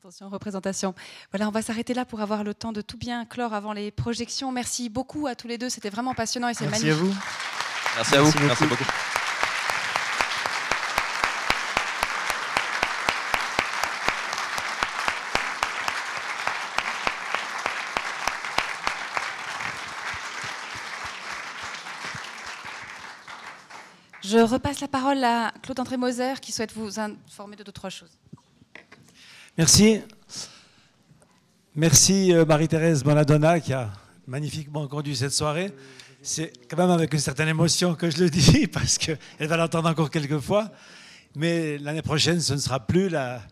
Attention, 0.00 0.30
représentation. 0.30 0.94
Voilà, 1.30 1.46
on 1.46 1.50
va 1.50 1.60
s'arrêter 1.60 1.92
là 1.92 2.06
pour 2.06 2.22
avoir 2.22 2.42
le 2.42 2.54
temps 2.54 2.72
de 2.72 2.80
tout 2.80 2.96
bien 2.96 3.26
clore 3.26 3.52
avant 3.52 3.74
les 3.74 3.90
projections. 3.90 4.50
Merci 4.50 4.88
beaucoup 4.88 5.26
à 5.26 5.34
tous 5.34 5.46
les 5.46 5.58
deux, 5.58 5.68
c'était 5.68 5.90
vraiment 5.90 6.14
passionnant 6.14 6.48
et 6.48 6.54
c'est 6.54 6.64
magnifique. 6.64 6.86
Merci 6.86 6.96
à 6.96 7.04
vous. 7.04 7.14
Merci 7.96 8.14
à 8.16 8.22
vous. 8.22 8.46
Merci 8.46 8.66
beaucoup. 8.66 8.84
Je 24.22 24.38
repasse 24.38 24.80
la 24.80 24.88
parole 24.88 25.22
à 25.22 25.52
Claude-André 25.62 25.98
Moser 25.98 26.40
qui 26.40 26.52
souhaite 26.52 26.72
vous 26.72 26.98
informer 26.98 27.56
de 27.56 27.64
deux, 27.64 27.72
trois 27.72 27.90
choses. 27.90 28.16
Merci. 29.60 30.00
Merci 31.74 32.32
euh, 32.32 32.46
Marie-Thérèse 32.46 33.04
Bonadonna 33.04 33.60
qui 33.60 33.74
a 33.74 33.92
magnifiquement 34.26 34.88
conduit 34.88 35.14
cette 35.14 35.34
soirée. 35.34 35.70
C'est 36.22 36.50
quand 36.66 36.78
même 36.78 36.88
avec 36.88 37.12
une 37.12 37.18
certaine 37.18 37.48
émotion 37.48 37.94
que 37.94 38.08
je 38.08 38.24
le 38.24 38.30
dis 38.30 38.66
parce 38.72 38.96
qu'elle 38.96 39.18
va 39.38 39.58
l'entendre 39.58 39.90
encore 39.90 40.08
quelques 40.08 40.38
fois. 40.38 40.70
Mais 41.36 41.76
l'année 41.76 42.00
prochaine, 42.00 42.40
ce 42.40 42.54
ne 42.54 42.58
sera 42.58 42.80
plus 42.80 43.10
la, 43.10 43.42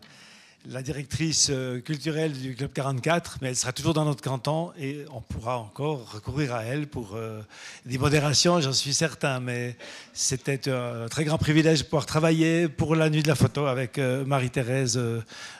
la 0.69 0.83
directrice 0.83 1.47
euh, 1.49 1.81
culturelle 1.81 2.31
du 2.31 2.55
Club 2.55 2.71
44, 2.71 3.39
mais 3.41 3.49
elle 3.49 3.55
sera 3.55 3.73
toujours 3.73 3.95
dans 3.95 4.05
notre 4.05 4.21
canton 4.21 4.71
et 4.77 5.03
on 5.11 5.19
pourra 5.19 5.57
encore 5.57 6.11
recourir 6.11 6.53
à 6.53 6.63
elle 6.63 6.87
pour 6.87 7.15
euh, 7.15 7.41
des 7.87 7.97
modérations, 7.97 8.61
j'en 8.61 8.71
suis 8.71 8.93
certain. 8.93 9.39
Mais 9.39 9.75
c'était 10.13 10.69
un 10.69 11.07
très 11.09 11.25
grand 11.25 11.39
privilège 11.39 11.79
de 11.79 11.83
pouvoir 11.85 12.05
travailler 12.05 12.69
pour 12.69 12.95
la 12.95 13.09
nuit 13.09 13.23
de 13.23 13.27
la 13.27 13.35
photo 13.35 13.65
avec 13.65 13.97
euh, 13.97 14.23
Marie-Thérèse 14.25 14.99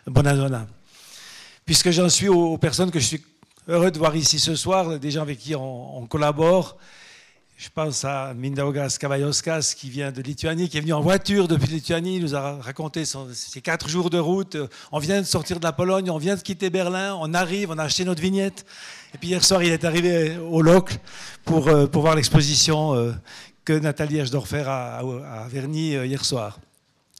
Bonadonna. 0.05 0.67
Puisque 1.65 1.89
j'en 1.89 2.09
suis 2.09 2.29
aux, 2.29 2.57
personnes 2.59 2.91
que 2.91 2.99
je 2.99 3.05
suis 3.05 3.25
heureux 3.67 3.89
de 3.89 3.97
voir 3.97 4.15
ici 4.15 4.37
ce 4.37 4.55
soir, 4.55 4.99
des 4.99 5.11
gens 5.11 5.23
avec 5.23 5.39
qui 5.39 5.55
on 5.55 6.05
collabore. 6.07 6.77
Je 7.59 7.67
pense 7.67 8.05
à 8.05 8.33
Mindaugas 8.33 8.95
Kavajauskas 8.97 9.73
qui 9.75 9.89
vient 9.89 10.13
de 10.13 10.21
Lituanie, 10.21 10.69
qui 10.69 10.77
est 10.77 10.79
venu 10.79 10.93
en 10.93 11.01
voiture 11.01 11.49
depuis 11.49 11.67
Lituanie. 11.67 12.15
Il 12.15 12.21
nous 12.21 12.33
a 12.33 12.53
raconté 12.61 13.03
ses 13.03 13.59
quatre 13.59 13.89
jours 13.89 14.09
de 14.09 14.17
route. 14.17 14.55
On 14.93 14.99
vient 14.99 15.19
de 15.19 15.25
sortir 15.25 15.59
de 15.59 15.65
la 15.65 15.73
Pologne, 15.73 16.09
on 16.09 16.17
vient 16.17 16.37
de 16.37 16.41
quitter 16.41 16.69
Berlin, 16.69 17.17
on 17.19 17.33
arrive, 17.33 17.69
on 17.69 17.77
a 17.77 17.83
acheté 17.83 18.05
notre 18.05 18.21
vignette. 18.21 18.65
Et 19.13 19.17
puis 19.17 19.27
hier 19.27 19.43
soir, 19.43 19.61
il 19.61 19.73
est 19.73 19.83
arrivé 19.83 20.37
au 20.37 20.61
Locle 20.61 20.99
pour, 21.43 21.67
euh, 21.67 21.85
pour 21.85 22.03
voir 22.03 22.15
l'exposition 22.15 22.95
euh, 22.95 23.11
que 23.65 23.73
Nathalie 23.73 24.19
Eschdorfer 24.19 24.63
a, 24.65 24.99
à 24.99 25.47
euh, 25.53 26.05
hier 26.05 26.23
soir. 26.23 26.61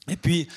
Et 0.08 0.16
puis, 0.16 0.48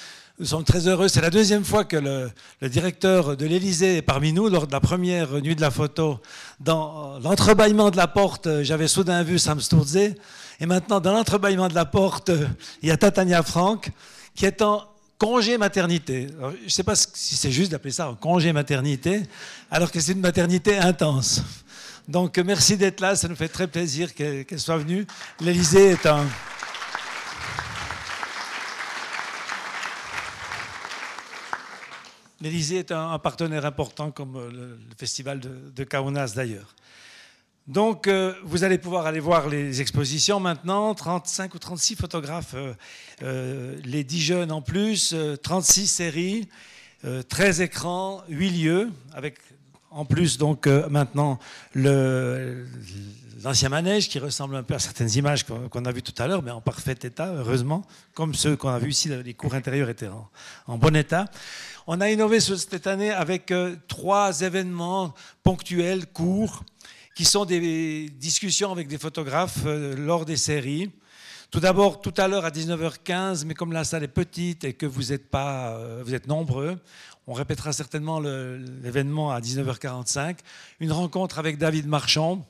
nous 0.43 0.48
sommes 0.48 0.64
très 0.64 0.89
heureux. 0.89 1.06
C'est 1.06 1.20
la 1.20 1.31
deuxième 1.31 1.64
fois 1.64 1.85
que 1.85 1.97
le, 1.97 2.69
directeur 2.69 3.36
de 3.36 3.47
l'Élysée 3.47 3.98
est 3.98 4.02
parmi 4.02 4.32
nous 4.32 4.48
lors 4.48 4.66
de 4.66 4.73
la 4.73 4.81
première 4.81 5.35
nuit 5.35 5.55
de 5.55 5.60
la 5.60 5.70
photo. 5.70 6.19
Dans 6.59 7.20
l'entrebâillement 7.20 7.93
de 7.93 7.97
la 7.97 8.09
porte, 8.09 8.48
j'avais 8.62 8.89
soudain 8.89 9.23
vu 9.23 9.39
Sam 9.39 9.60
Sturze. 9.60 9.97
Et 10.59 10.66
maintenant, 10.66 10.98
dans 10.98 11.12
l'entrebâillement 11.12 11.69
de 11.69 11.77
la 11.77 11.85
porte, 11.85 12.32
il 12.82 12.89
y 12.89 12.90
a 12.90 12.97
Tatania 12.97 13.44
Frank 13.44 13.93
qui 14.35 14.44
est 14.44 14.62
en 14.62 14.82
congé 15.16 15.59
maternité. 15.59 16.27
je 16.59 16.64
ne 16.64 16.69
sais 16.69 16.82
pas 16.82 16.97
si 16.97 17.36
c'est 17.36 17.52
juste 17.52 17.70
d'appeler 17.70 17.93
ça 17.93 18.09
un 18.09 18.16
congé 18.16 18.52
maternité, 18.52 19.23
alors 19.70 19.93
que 19.93 20.01
c'est 20.01 20.10
une 20.10 20.20
maternité 20.20 20.77
intense. 20.77 21.40
Donc 22.09 22.36
merci 22.39 22.77
d'être 22.77 22.98
là, 22.98 23.14
ça 23.14 23.28
nous 23.28 23.36
fait 23.36 23.47
très 23.47 23.69
plaisir 23.69 24.12
qu'elle 24.12 24.59
soit 24.59 24.78
venue. 24.78 25.06
L'Élysée 25.39 25.90
est 25.90 26.06
un... 26.06 26.27
L'Élysée 32.43 32.78
est 32.78 32.90
un, 32.90 33.16
partenaire 33.20 33.64
important 33.64 34.10
comme 34.10 34.35
euh, 34.35 34.51
le, 34.51 34.78
festival 34.98 35.39
de, 35.39 35.85
Kaunas 35.85 36.32
d'ailleurs. 36.35 36.74
Donc, 37.69 38.09
euh, 38.09 38.35
vous 38.43 38.64
allez 38.64 38.78
pouvoir 38.78 39.06
aller 39.06 39.20
voir 39.20 39.48
les 39.48 39.81
expositions 39.81 40.40
maintenant. 40.40 40.93
35 40.93 41.55
ou 41.55 41.60
36 41.60 41.94
photographes, 41.94 42.56
euh, 43.23 43.78
les 43.85 44.02
10 44.02 44.20
jeunes 44.20 44.51
en 44.51 44.60
plus, 44.60 45.14
36 45.44 45.86
séries, 45.86 46.48
13 47.28 47.60
écrans, 47.60 48.24
8 48.28 48.51
lieux, 48.51 48.90
avec 49.12 49.39
en 49.93 50.05
plus 50.05 50.39
donc 50.39 50.66
maintenant 50.66 51.39
l'ancien 53.43 53.69
manège 53.69 54.09
qui 54.09 54.19
ressemble 54.19 54.56
un 54.56 54.62
peu 54.62 54.74
à 54.74 54.78
certaines 54.78 55.10
images 55.16 55.44
qu'on 55.44 55.85
a 55.85 55.93
vues 55.93 56.02
tout 56.02 56.20
à 56.23 56.27
l'heure, 56.27 56.43
mais 56.43 56.51
en 56.51 56.60
parfait 56.60 56.97
état, 57.02 57.32
heureusement, 57.35 57.85
comme 58.14 58.35
ceux 58.35 58.56
qu'on 58.56 58.70
a 58.70 58.78
vus 58.78 58.90
ici, 58.90 59.09
les 59.09 59.35
cours 59.35 59.55
intérieurs 59.55 59.89
étaient 59.89 60.10
en 60.66 60.78
bon 60.78 60.94
état. 60.97 61.27
On 61.86 62.01
a 62.01 62.10
innové 62.10 62.39
cette 62.39 62.86
année 62.86 63.10
avec 63.10 63.51
euh, 63.51 63.74
trois 63.89 64.43
événements 64.43 65.14
ponctuels, 65.43 66.06
courts, 66.06 66.62
qui 67.16 67.24
sont 67.24 67.44
des 67.44 68.09
discussions 68.09 68.70
avec 68.70 68.86
des 68.86 68.98
photographes 68.98 69.64
euh, 69.66 69.97
lors 69.97 70.24
des 70.24 70.36
séries. 70.36 70.93
Tout 71.52 71.60
d'abord, 71.60 72.00
tout 72.00 72.14
à 72.16 72.28
l'heure 72.28 72.46
à 72.46 72.50
19h15, 72.50 73.44
mais 73.44 73.52
comme 73.52 73.74
la 73.74 73.84
salle 73.84 74.02
est 74.02 74.08
petite 74.08 74.64
et 74.64 74.72
que 74.72 74.86
vous 74.86 75.12
êtes, 75.12 75.28
pas, 75.28 75.74
euh, 75.74 76.02
vous 76.02 76.14
êtes 76.14 76.26
nombreux, 76.26 76.78
on 77.26 77.34
répétera 77.34 77.74
certainement 77.74 78.20
l'événement 78.20 79.32
à 79.32 79.40
19h45. 79.40 80.38
Une 80.80 80.92
rencontre 80.92 81.38
avec 81.38 81.58
David 81.58 81.86
Marchand, 81.86 82.42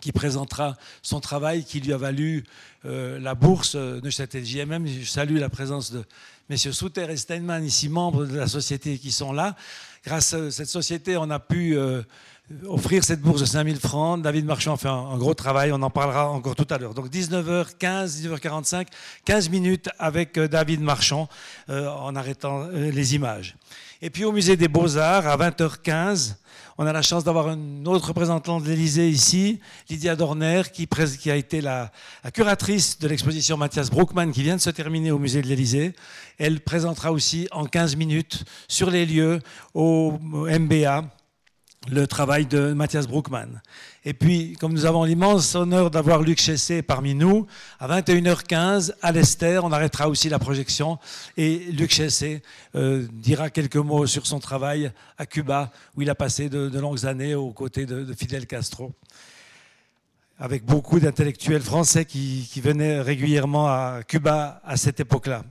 qui 0.00 0.10
présentera 0.10 0.74
son 1.02 1.20
travail 1.20 1.64
qui 1.64 1.78
lui 1.78 1.92
a 1.92 1.96
valu 1.96 2.42
la 2.82 3.36
bourse 3.36 3.76
Neuchâtel 3.76 4.44
JMM. 4.44 4.84
Je 4.84 5.08
salue 5.08 5.38
la 5.38 5.48
présence 5.48 5.92
de 5.92 6.04
messieurs 6.48 6.72
Souter 6.72 7.06
et 7.08 7.16
Steinman, 7.16 7.64
ici 7.64 7.88
membres 7.88 8.26
de 8.26 8.36
la 8.36 8.48
société 8.48 8.98
qui 8.98 9.12
sont 9.12 9.32
là. 9.32 9.54
Grâce 10.04 10.34
à 10.34 10.50
cette 10.50 10.68
société, 10.68 11.16
on 11.16 11.30
a 11.30 11.38
pu 11.38 11.78
euh, 11.78 12.02
offrir 12.66 13.02
cette 13.04 13.20
bourse 13.20 13.40
de 13.40 13.46
5000 13.46 13.78
francs. 13.78 14.20
David 14.20 14.44
Marchand 14.44 14.76
fait 14.76 14.88
un, 14.88 15.16
gros 15.16 15.34
travail, 15.34 15.72
on 15.72 15.80
en 15.82 15.90
parlera 15.90 16.28
encore 16.28 16.54
tout 16.54 16.66
à 16.70 16.78
l'heure. 16.78 16.94
Donc 16.94 17.08
19h15, 17.08 18.22
19h45, 18.22 18.86
15 19.24 19.48
minutes 19.48 19.88
avec 19.98 20.36
euh, 20.36 20.48
David 20.48 20.80
Marchand 20.80 21.28
euh, 21.70 21.88
en 21.88 22.14
arrêtant 22.16 22.68
les 22.68 23.14
images. 23.14 23.56
Et 24.02 24.10
puis 24.10 24.24
au 24.24 24.32
musée 24.32 24.56
des 24.56 24.68
Beaux-Arts, 24.68 25.26
à 25.26 25.36
20h15, 25.36 26.34
on 26.76 26.86
a 26.86 26.92
la 26.92 27.02
chance 27.02 27.24
d'avoir 27.24 27.50
une 27.50 27.86
autre 27.86 28.08
représentante 28.08 28.64
de 28.64 28.68
l'Élysée 28.68 29.08
ici, 29.08 29.60
Lydia 29.88 30.16
Dorner, 30.16 30.62
qui, 30.72 30.86
a 31.30 31.36
été 31.36 31.60
la, 31.60 31.92
curatrice 32.32 32.98
de 32.98 33.08
l'exposition 33.08 33.56
Mathias 33.56 33.90
Bruckmann 33.90 34.32
qui 34.32 34.42
vient 34.42 34.56
de 34.56 34.60
se 34.60 34.70
terminer 34.70 35.12
au 35.12 35.18
musée 35.18 35.40
de 35.40 35.46
l'Élysée. 35.46 35.94
Elle 36.38 36.60
présentera 36.60 37.12
aussi 37.12 37.48
en 37.52 37.64
15 37.64 37.96
minutes 37.96 38.44
sur 38.66 38.90
les 38.90 39.06
lieux 39.06 39.40
au 39.72 40.18
MBA 40.20 41.04
le 41.90 42.06
travail 42.06 42.46
de 42.46 42.72
Mathias 42.72 43.06
Bruckmann. 43.06 43.60
Et 44.04 44.14
puis, 44.14 44.54
comme 44.60 44.72
nous 44.72 44.86
avons 44.86 45.04
l'immense 45.04 45.54
honneur 45.54 45.90
d'avoir 45.90 46.22
Luc 46.22 46.40
Chessé 46.40 46.82
parmi 46.82 47.14
nous, 47.14 47.46
à 47.78 47.88
21h15, 47.88 48.94
à 49.02 49.12
l'Esther, 49.12 49.64
on 49.64 49.72
arrêtera 49.72 50.08
aussi 50.08 50.28
la 50.28 50.38
projection 50.38 50.98
et 51.36 51.58
Luc 51.72 51.90
Chessé 51.90 52.42
euh, 52.74 53.06
dira 53.12 53.50
quelques 53.50 53.76
mots 53.76 54.06
sur 54.06 54.26
son 54.26 54.40
travail 54.40 54.92
à 55.18 55.26
Cuba, 55.26 55.70
où 55.96 56.02
il 56.02 56.10
a 56.10 56.14
passé 56.14 56.48
de, 56.48 56.78
longues 56.78 57.06
années 57.06 57.34
aux 57.34 57.52
côtés 57.52 57.86
de, 57.86 58.12
Fidel 58.14 58.46
Castro, 58.46 58.92
avec 60.38 60.64
beaucoup 60.64 61.00
d'intellectuels 61.00 61.62
français 61.62 62.04
qui 62.04 62.60
venaient 62.62 63.00
régulièrement 63.00 63.68
à 63.68 64.00
Cuba 64.06 64.60
à 64.64 64.76
cette 64.76 65.00
époque-là. 65.00 65.44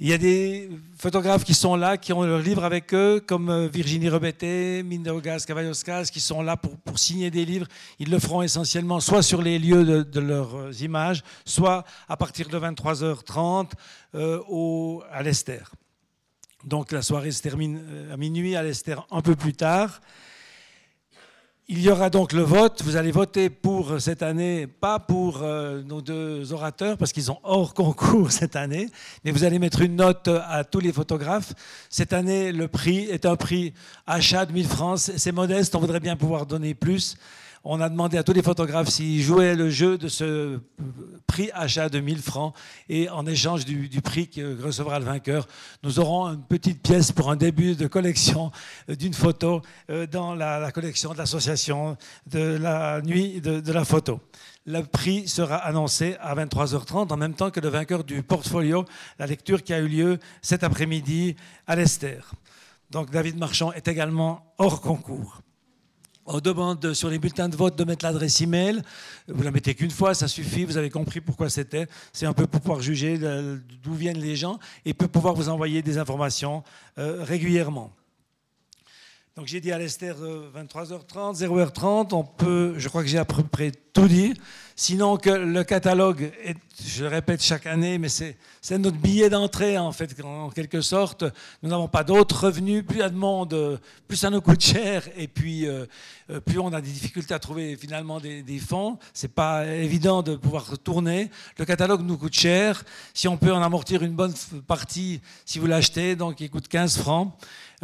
Il 0.00 0.06
y 0.06 0.12
a 0.12 0.18
des 0.18 0.70
photographes 0.96 1.42
qui 1.42 1.54
sont 1.54 1.74
là, 1.74 1.96
qui 1.96 2.12
ont 2.12 2.22
leur 2.22 2.38
livre 2.38 2.62
avec 2.62 2.94
eux, 2.94 3.18
comme 3.18 3.50
euh, 3.50 3.66
Virginie 3.66 4.08
Rebetté, 4.08 4.84
Mindaugas 4.84 5.42
Cavalloscas, 5.44 6.04
qui 6.04 6.20
sont 6.20 6.40
là 6.40 6.56
pour, 6.56 6.76
pour, 6.76 7.00
signer 7.00 7.32
des 7.32 7.44
livres. 7.44 7.66
Ils 7.98 8.08
le 8.08 8.20
feront 8.20 8.42
essentiellement 8.42 9.00
soit 9.00 9.22
sur 9.22 9.42
les 9.42 9.58
lieux 9.58 10.04
de, 10.04 10.20
leurs 10.20 10.54
euh, 10.54 10.72
images, 10.82 11.24
soit 11.44 11.82
à 12.08 12.16
partir 12.16 12.48
de 12.48 12.56
23h30 12.56 13.72
euh, 14.14 14.40
au, 14.48 15.02
à 15.10 15.24
l'Esther. 15.24 15.72
Donc 16.62 16.92
la 16.92 17.02
soirée 17.02 17.32
se 17.32 17.42
termine 17.42 17.80
à 18.12 18.16
minuit, 18.16 18.54
à 18.54 18.62
l'Esther 18.62 19.04
un 19.10 19.20
peu 19.20 19.34
plus 19.34 19.54
tard. 19.54 20.00
Il 21.70 21.82
y 21.82 21.90
aura 21.90 22.08
donc 22.08 22.32
le 22.32 22.40
vote. 22.40 22.80
Vous 22.82 22.96
allez 22.96 23.10
voter 23.10 23.50
pour 23.50 24.00
cette 24.00 24.22
année, 24.22 24.66
pas 24.66 24.98
pour 24.98 25.42
euh, 25.42 25.82
nos 25.82 26.00
deux 26.00 26.54
orateurs, 26.54 26.96
parce 26.96 27.12
qu'ils 27.12 27.24
sont 27.24 27.40
hors 27.42 27.74
concours 27.74 28.32
cette 28.32 28.56
année, 28.56 28.88
mais 29.22 29.32
vous 29.32 29.44
allez 29.44 29.58
mettre 29.58 29.82
une 29.82 29.96
note 29.96 30.28
à 30.28 30.64
tous 30.64 30.80
les 30.80 30.94
photographes. 30.94 31.52
Cette 31.90 32.14
année, 32.14 32.52
le 32.52 32.68
prix 32.68 33.00
est 33.10 33.26
un 33.26 33.36
prix 33.36 33.74
achat 34.06 34.46
de 34.46 34.52
1000 34.54 34.66
francs. 34.66 34.98
C'est 34.98 35.30
modeste, 35.30 35.74
on 35.74 35.80
voudrait 35.80 36.00
bien 36.00 36.16
pouvoir 36.16 36.46
donner 36.46 36.72
plus 36.72 37.18
on 37.70 37.82
a 37.82 37.90
demandé 37.90 38.16
à 38.16 38.22
tous 38.22 38.32
les 38.32 38.42
photographes 38.42 38.88
s'ils 38.88 39.20
jouaient 39.20 39.54
le 39.54 39.68
jeu 39.68 39.98
de 39.98 40.08
ce 40.08 40.58
prix 41.26 41.50
achat 41.52 41.90
de 41.90 42.00
1000 42.00 42.22
francs 42.22 42.54
et 42.88 43.10
en 43.10 43.26
échange 43.26 43.66
du, 43.66 44.00
prix 44.00 44.26
que 44.26 44.62
recevra 44.62 44.98
le 44.98 45.04
vainqueur, 45.04 45.46
nous 45.82 46.00
aurons 46.00 46.28
une 46.28 46.42
petite 46.42 46.82
pièce 46.82 47.12
pour 47.12 47.30
un 47.30 47.36
début 47.36 47.76
de 47.76 47.86
collection 47.86 48.50
euh, 48.88 48.96
d'une 48.96 49.12
photo 49.12 49.60
euh, 49.90 50.06
dans 50.06 50.34
la, 50.34 50.72
collection 50.72 51.12
de 51.12 51.18
l'association 51.18 51.98
de 52.26 52.56
la 52.58 53.02
nuit 53.02 53.42
de, 53.42 53.60
de 53.60 53.72
la 53.72 53.84
photo. 53.84 54.18
Le 54.64 54.80
prix 54.82 55.28
sera 55.28 55.56
annoncé 55.56 56.16
à 56.22 56.34
23h30 56.34 57.12
en 57.12 57.16
même 57.18 57.34
temps 57.34 57.50
que 57.50 57.60
le 57.60 57.68
vainqueur 57.68 58.02
du 58.02 58.22
portfolio, 58.22 58.86
la 59.18 59.26
lecture 59.26 59.62
qui 59.62 59.74
a 59.74 59.78
eu 59.80 59.88
lieu 59.88 60.18
cet 60.40 60.64
après-midi 60.64 61.36
à 61.66 61.76
l'Esther. 61.76 62.32
Donc 62.90 63.10
David 63.10 63.36
Marchand 63.36 63.72
est 63.72 63.88
également 63.88 64.54
hors 64.56 64.80
concours. 64.80 65.42
On 66.30 66.40
demande 66.40 66.92
sur 66.92 67.08
les 67.08 67.18
bulletins 67.18 67.48
de 67.48 67.56
vote 67.56 67.74
de 67.74 67.84
mettre 67.84 68.04
l'adresse 68.04 68.42
email. 68.42 68.82
Vous 69.28 69.42
la 69.42 69.50
mettez 69.50 69.74
qu'une 69.74 69.90
fois, 69.90 70.12
ça 70.12 70.28
suffit. 70.28 70.66
Vous 70.66 70.76
avez 70.76 70.90
compris 70.90 71.22
pourquoi 71.22 71.48
c'était. 71.48 71.86
C'est 72.12 72.26
un 72.26 72.34
peu 72.34 72.46
pour 72.46 72.60
pouvoir 72.60 72.82
juger 72.82 73.16
d'où 73.82 73.94
viennent 73.94 74.20
les 74.20 74.36
gens 74.36 74.58
et 74.84 74.92
pour 74.92 75.08
pouvoir 75.08 75.32
vous 75.32 75.48
envoyer 75.48 75.80
des 75.80 75.96
informations 75.96 76.62
euh, 76.98 77.24
régulièrement. 77.24 77.92
Donc 79.36 79.46
j'ai 79.46 79.62
dit 79.62 79.72
à 79.72 79.78
l'Esther 79.78 80.16
23h30, 80.54 81.38
0h30. 81.38 82.12
On 82.12 82.24
peut, 82.24 82.74
je 82.76 82.90
crois 82.90 83.02
que 83.02 83.08
j'ai 83.08 83.16
à 83.16 83.24
peu 83.24 83.42
près 83.42 83.70
tout 83.70 84.06
dit. 84.06 84.34
Sinon 84.80 85.16
que 85.16 85.30
le 85.30 85.64
catalogue, 85.64 86.30
est, 86.44 86.56
je 86.86 87.02
le 87.02 87.08
répète 87.08 87.42
chaque 87.42 87.66
année, 87.66 87.98
mais 87.98 88.08
c'est 88.08 88.36
notre 88.78 88.96
billet 88.96 89.28
d'entrée 89.28 89.76
en 89.76 89.90
fait, 89.90 90.14
en 90.22 90.50
quelque 90.50 90.82
sorte. 90.82 91.24
Nous 91.64 91.70
n'avons 91.70 91.88
pas 91.88 92.04
d'autres 92.04 92.44
revenus. 92.44 92.84
Plus 92.86 92.98
il 92.98 93.00
y 93.00 93.02
a 93.02 93.10
de 93.10 93.16
monde, 93.16 93.80
plus 94.06 94.16
ça 94.16 94.30
nous 94.30 94.40
coûte 94.40 94.60
cher, 94.60 95.08
et 95.16 95.26
puis 95.26 95.66
euh, 95.66 95.84
euh, 96.30 96.38
plus 96.38 96.60
on 96.60 96.72
a 96.72 96.80
des 96.80 96.92
difficultés 96.92 97.34
à 97.34 97.40
trouver 97.40 97.76
finalement 97.76 98.20
des, 98.20 98.44
des 98.44 98.60
fonds. 98.60 99.00
C'est 99.12 99.34
pas 99.34 99.66
évident 99.66 100.22
de 100.22 100.36
pouvoir 100.36 100.78
tourner. 100.78 101.28
Le 101.58 101.64
catalogue 101.64 102.02
nous 102.06 102.16
coûte 102.16 102.34
cher. 102.34 102.84
Si 103.14 103.26
on 103.26 103.36
peut 103.36 103.52
en 103.52 103.62
amortir 103.62 104.04
une 104.04 104.14
bonne 104.14 104.34
partie, 104.68 105.20
si 105.44 105.58
vous 105.58 105.66
l'achetez, 105.66 106.14
donc 106.14 106.40
il 106.40 106.50
coûte 106.50 106.68
15 106.68 106.98
francs. 106.98 107.34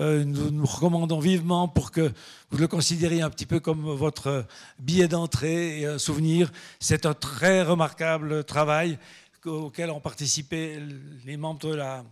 Euh, 0.00 0.24
nous 0.24 0.50
nous 0.50 0.66
recommandons 0.66 1.20
vivement 1.20 1.68
pour 1.68 1.92
que 1.92 2.12
vous 2.50 2.58
le 2.58 2.66
considériez 2.66 3.22
un 3.22 3.30
petit 3.30 3.46
peu 3.46 3.60
comme 3.60 3.82
votre 3.82 4.44
billet 4.80 5.06
d'entrée 5.06 5.80
et 5.80 5.86
un 5.86 5.98
souvenir. 5.98 6.50
C'est 6.80 7.06
un 7.06 7.14
très 7.14 7.62
remarquable 7.62 8.42
travail 8.42 8.98
auquel 9.44 9.90
ont 9.90 10.00
participé 10.00 10.80
les 11.24 11.36
membres 11.36 12.04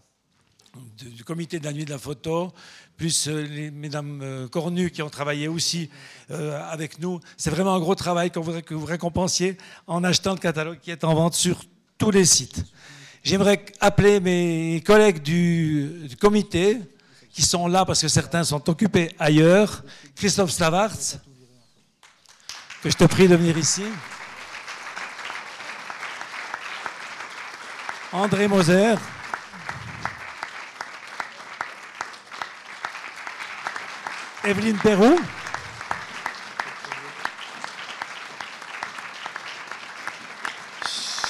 du 0.96 1.24
comité 1.24 1.58
de 1.58 1.64
la 1.64 1.72
nuit 1.72 1.84
de 1.84 1.90
la 1.90 1.98
photo, 1.98 2.52
plus 2.96 3.26
euh, 3.26 3.42
les 3.42 3.70
mesdames 3.70 4.20
euh, 4.22 4.48
Cornu 4.48 4.90
qui 4.90 5.02
ont 5.02 5.10
travaillé 5.10 5.48
aussi 5.48 5.90
avec 6.28 6.98
nous. 6.98 7.20
C'est 7.36 7.50
vraiment 7.50 7.74
un 7.74 7.80
gros 7.80 7.94
travail 7.94 8.30
qu'on 8.30 8.40
voudrait 8.40 8.62
que 8.62 8.74
vous 8.74 8.86
récompensiez 8.86 9.58
en 9.86 10.04
achetant 10.04 10.32
le 10.32 10.38
catalogue 10.38 10.78
qui 10.80 10.90
est 10.90 11.04
en 11.04 11.14
vente 11.14 11.34
sur 11.34 11.62
tous 11.98 12.10
les 12.10 12.24
sites. 12.24 12.64
J'aimerais 13.24 13.64
appeler 13.80 14.20
mes 14.20 14.82
collègues 14.84 15.22
du 15.22 16.08
comité, 16.20 16.78
qui 17.32 17.42
sont 17.42 17.66
là 17.66 17.84
parce 17.84 18.00
que 18.00 18.08
certains 18.08 18.44
sont 18.44 18.68
occupés 18.68 19.14
ailleurs. 19.18 19.82
Christophe 20.14 20.50
Slavartz, 20.50 21.18
que 22.82 22.90
je 22.90 22.96
te 22.96 23.04
prie 23.04 23.28
de 23.28 23.36
venir 23.36 23.56
ici. 23.56 23.84
André 28.12 28.46
Moser. 28.46 28.96
Evelyne 34.44 34.76
Perrou. 34.78 35.18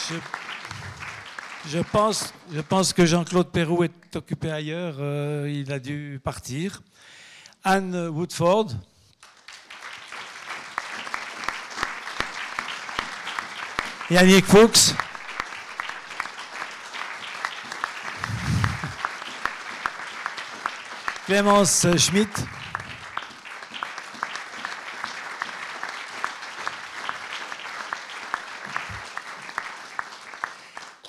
Je 0.09 0.42
je 1.69 2.61
pense 2.61 2.93
que 2.93 3.07
Jean-Claude 3.07 3.51
Perrou 3.51 3.85
est 3.85 4.17
occupé 4.17 4.51
ailleurs. 4.51 4.97
Euh, 4.99 5.49
il 5.51 5.73
a 5.73 5.79
dû 5.79 6.21
partir. 6.23 6.83
Anne 7.65 8.09
Woodford. 8.09 8.69
Yannick 14.11 14.45
Fuchs. 14.45 14.95
Clémence 21.27 21.87
Schmitt. 21.97 22.47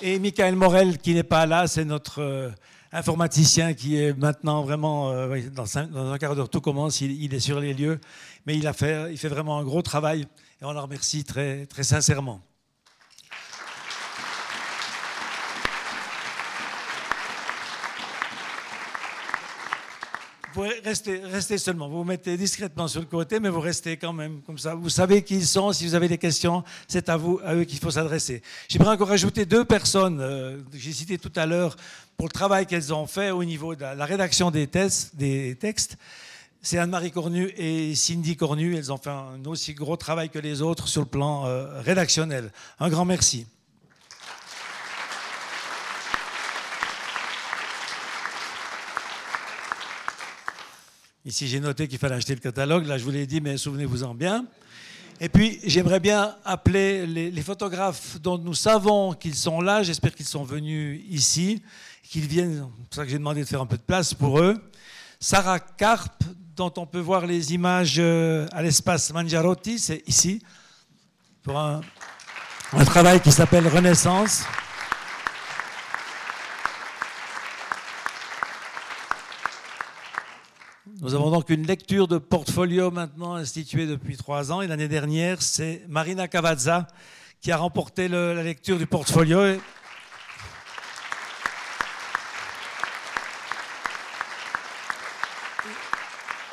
Et 0.06 0.18
Michael 0.18 0.54
Morel, 0.54 0.98
qui 0.98 1.14
n'est 1.14 1.22
pas 1.22 1.46
là, 1.46 1.66
c'est 1.66 1.86
notre 1.86 2.20
euh, 2.20 2.50
informaticien 2.92 3.72
qui 3.72 3.96
est 3.96 4.12
maintenant 4.12 4.62
vraiment, 4.62 5.10
euh, 5.10 5.40
dans, 5.50 5.78
un 5.78 6.18
quart 6.18 6.36
d'heure, 6.36 6.50
tout 6.50 6.60
commence, 6.60 7.00
il, 7.00 7.32
est 7.32 7.40
sur 7.40 7.58
les 7.58 7.72
lieux, 7.72 7.98
mais 8.44 8.54
il, 8.54 8.66
a 8.66 8.74
fait, 8.74 9.10
il 9.10 9.16
fait 9.16 9.28
vraiment 9.30 9.58
un 9.58 9.64
gros 9.64 9.80
travail 9.80 10.26
et 10.60 10.64
on 10.66 10.72
le 10.72 10.78
remercie 10.78 11.24
très 11.24 11.66
sincèrement. 11.80 12.42
Vous 20.54 20.62
restez, 20.84 21.58
seulement. 21.58 21.88
Vous 21.88 21.98
vous 21.98 22.04
mettez 22.04 22.36
discrètement 22.36 22.86
sur 22.86 23.00
le 23.00 23.06
côté, 23.06 23.40
mais 23.40 23.48
vous 23.48 23.60
restez 23.60 23.96
quand 23.96 24.12
même 24.12 24.40
comme 24.42 24.56
ça. 24.56 24.76
Vous 24.76 24.88
savez 24.88 25.22
qui 25.22 25.34
ils 25.34 25.46
sont. 25.46 25.72
Si 25.72 25.84
vous 25.84 25.96
avez 25.96 26.06
des 26.06 26.18
questions, 26.18 26.62
c'est 26.86 27.08
à 27.08 27.16
vous, 27.16 27.40
à 27.44 27.54
eux 27.56 27.64
qu'il 27.64 27.80
faut 27.80 27.90
s'adresser. 27.90 28.40
J'aimerais 28.68 28.92
encore 28.92 29.10
ajouter 29.10 29.46
deux 29.46 29.64
personnes 29.64 30.20
euh, 30.20 30.58
que 30.70 30.78
j'ai 30.78 30.92
citées 30.92 31.18
tout 31.18 31.32
à 31.34 31.46
l'heure 31.46 31.74
pour 32.16 32.28
le 32.28 32.32
travail 32.32 32.66
qu'elles 32.66 32.94
ont 32.94 33.08
fait 33.08 33.32
au 33.32 33.42
niveau 33.42 33.74
de 33.74 33.80
la, 33.80 34.04
rédaction 34.04 34.52
des, 34.52 34.68
des 35.14 35.56
textes. 35.56 35.96
C'est 36.62 36.78
Anne-Marie 36.78 37.10
Cornu 37.10 37.52
et 37.56 37.94
Cindy 37.96 38.36
Cornu. 38.36 38.76
Elles 38.76 38.92
ont 38.92 38.96
fait 38.96 39.10
un 39.10 39.44
aussi 39.46 39.74
gros 39.74 39.96
travail 39.96 40.30
que 40.30 40.38
les 40.38 40.62
autres 40.62 40.86
sur 40.86 41.02
le 41.02 41.08
plan 41.08 41.46
euh, 41.46 41.80
rédactionnel. 41.82 42.52
Un 42.78 42.90
grand 42.90 43.04
merci. 43.04 43.46
Ici, 51.26 51.48
j'ai 51.48 51.58
noté 51.58 51.88
qu'il 51.88 51.98
fallait 51.98 52.16
acheter 52.16 52.34
le 52.34 52.40
catalogue. 52.40 52.86
Là, 52.86 52.98
je 52.98 53.04
vous 53.04 53.10
l'ai 53.10 53.26
dit, 53.26 53.40
mais 53.40 53.56
souvenez-vous-en 53.56 54.14
bien. 54.14 54.44
Et 55.20 55.30
puis, 55.30 55.58
j'aimerais 55.64 55.98
bien 55.98 56.36
appeler 56.44 57.06
les, 57.06 57.42
photographes 57.42 58.20
dont 58.20 58.36
nous 58.36 58.52
savons 58.52 59.14
qu'ils 59.14 59.34
sont 59.34 59.62
là. 59.62 59.82
J'espère 59.82 60.14
qu'ils 60.14 60.26
sont 60.26 60.44
venus 60.44 61.00
ici, 61.08 61.62
qu'ils 62.02 62.26
viennent. 62.26 62.68
C'est 62.76 62.88
pour 62.88 62.94
ça 62.94 63.04
que 63.04 63.10
j'ai 63.10 63.16
demandé 63.16 63.40
de 63.40 63.46
faire 63.46 63.62
un 63.62 63.66
peu 63.66 63.78
de 63.78 63.82
place 63.82 64.12
pour 64.12 64.38
eux. 64.38 64.62
Sarah 65.18 65.60
Karp, 65.60 66.22
dont 66.54 66.72
on 66.76 66.84
peut 66.84 67.00
voir 67.00 67.26
les 67.26 67.54
images 67.54 67.96
euh, 67.98 68.46
à 68.52 68.60
l'espace 68.62 69.10
Mangiarotti, 69.10 69.78
c'est 69.78 70.02
ici, 70.06 70.42
pour 71.42 71.58
un 71.58 71.80
travail 72.84 73.18
qui 73.22 73.32
s'appelle 73.32 73.66
Renaissance. 73.66 74.42
Nous 81.04 81.14
avons 81.14 81.30
donc 81.30 81.50
une 81.50 81.66
lecture 81.66 82.08
de 82.08 82.16
portfolio 82.16 82.90
maintenant 82.90 83.34
instituée 83.34 83.86
depuis 83.86 84.16
trois 84.16 84.50
ans. 84.50 84.62
Et 84.62 84.66
l'année 84.66 84.88
dernière, 84.88 85.42
c'est 85.42 85.84
Marina 85.86 86.28
Cavazza 86.28 86.86
qui 87.42 87.52
a 87.52 87.58
remporté 87.58 88.08
la 88.08 88.42
lecture 88.42 88.78
du 88.78 88.86
portfolio. 88.86 89.58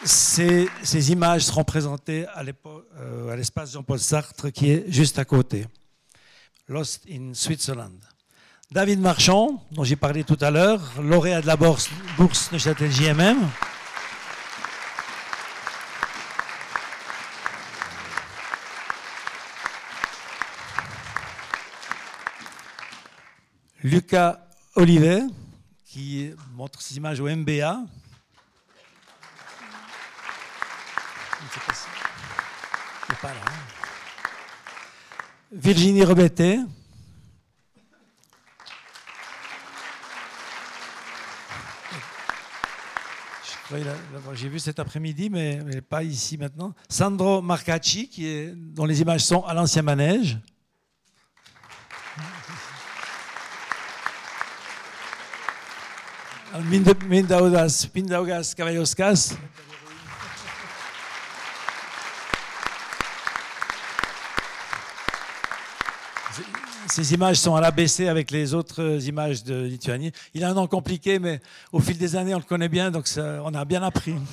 Ces, 0.03 0.67
images 1.13 1.45
seront 1.45 1.63
présentées 1.63 2.25
euh, 2.35 3.29
à 3.29 3.37
l'espace 3.37 3.71
Jean-Paul 3.71 3.99
Sartre 3.99 4.51
qui 4.51 4.71
est 4.71 4.83
juste 4.91 5.17
à 5.17 5.23
côté. 5.23 5.65
Lost 6.67 7.05
in 7.09 7.33
Switzerland. 7.33 8.03
David 8.69 8.99
Marchand, 8.99 9.63
dont 9.71 9.85
j'ai 9.85 9.95
parlé 9.95 10.25
tout 10.25 10.37
à 10.41 10.51
l'heure, 10.51 10.81
lauréat 11.01 11.39
de 11.39 11.47
la 11.47 11.55
bourse, 11.55 11.89
bourse 12.17 12.51
Neuchâtel 12.51 12.91
JMM. 12.91 13.37
Lucas 23.83 24.39
Olivet, 24.75 25.23
qui 25.85 26.31
montre 26.53 26.81
ses 26.81 26.97
images 26.97 27.19
au 27.19 27.27
MBA. 27.27 27.67
Hein. 27.67 27.87
Virginie 35.51 36.03
Rebetté. 36.03 36.59
J'ai 44.33 44.49
vu 44.49 44.59
cet 44.59 44.79
après-midi, 44.79 45.29
mais, 45.29 45.81
pas 45.81 46.03
ici 46.03 46.37
maintenant. 46.37 46.73
Sandro 46.89 47.41
Marcacci, 47.41 48.09
dont 48.55 48.85
les 48.85 49.01
images 49.01 49.21
sont 49.21 49.43
à 49.45 49.53
l'ancien 49.53 49.81
manège. 49.81 50.39
Mindaugas, 56.59 57.87
Mindaugas. 57.95 58.53
Ces 66.87 67.13
images 67.13 67.37
sont 67.37 67.55
à 67.55 67.61
l'ABC 67.61 68.07
avec 68.07 68.31
les 68.31 68.53
autres 68.53 69.07
images 69.07 69.45
de 69.45 69.63
Lituanie. 69.63 70.11
Il 70.33 70.43
a 70.43 70.49
un 70.49 70.53
nom 70.53 70.67
compliqué, 70.67 71.19
mais 71.19 71.39
au 71.71 71.79
fil 71.79 71.97
des 71.97 72.17
années, 72.17 72.35
on 72.35 72.39
le 72.39 72.43
connaît 72.43 72.67
bien, 72.67 72.91
donc 72.91 73.05
on 73.17 73.53
a 73.53 73.63
bien 73.63 73.81
appris. 73.81 74.15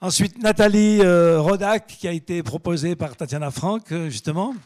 Ensuite, 0.00 0.42
Nathalie 0.42 0.98
euh, 1.00 1.40
Rodak, 1.40 1.86
qui 1.86 2.08
a 2.08 2.12
été 2.12 2.42
proposée 2.42 2.96
par 2.96 3.16
Tatiana 3.16 3.52
Franck, 3.52 3.92
euh, 3.92 4.10
justement. 4.10 4.56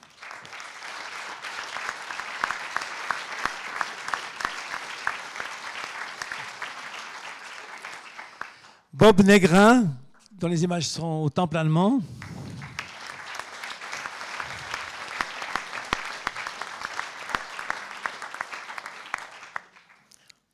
Bob 8.98 9.20
Negrin, 9.20 9.89
dont 10.40 10.48
les 10.48 10.64
images 10.64 10.89
sont 10.89 11.20
au 11.23 11.28
temple 11.28 11.59
allemand. 11.59 12.01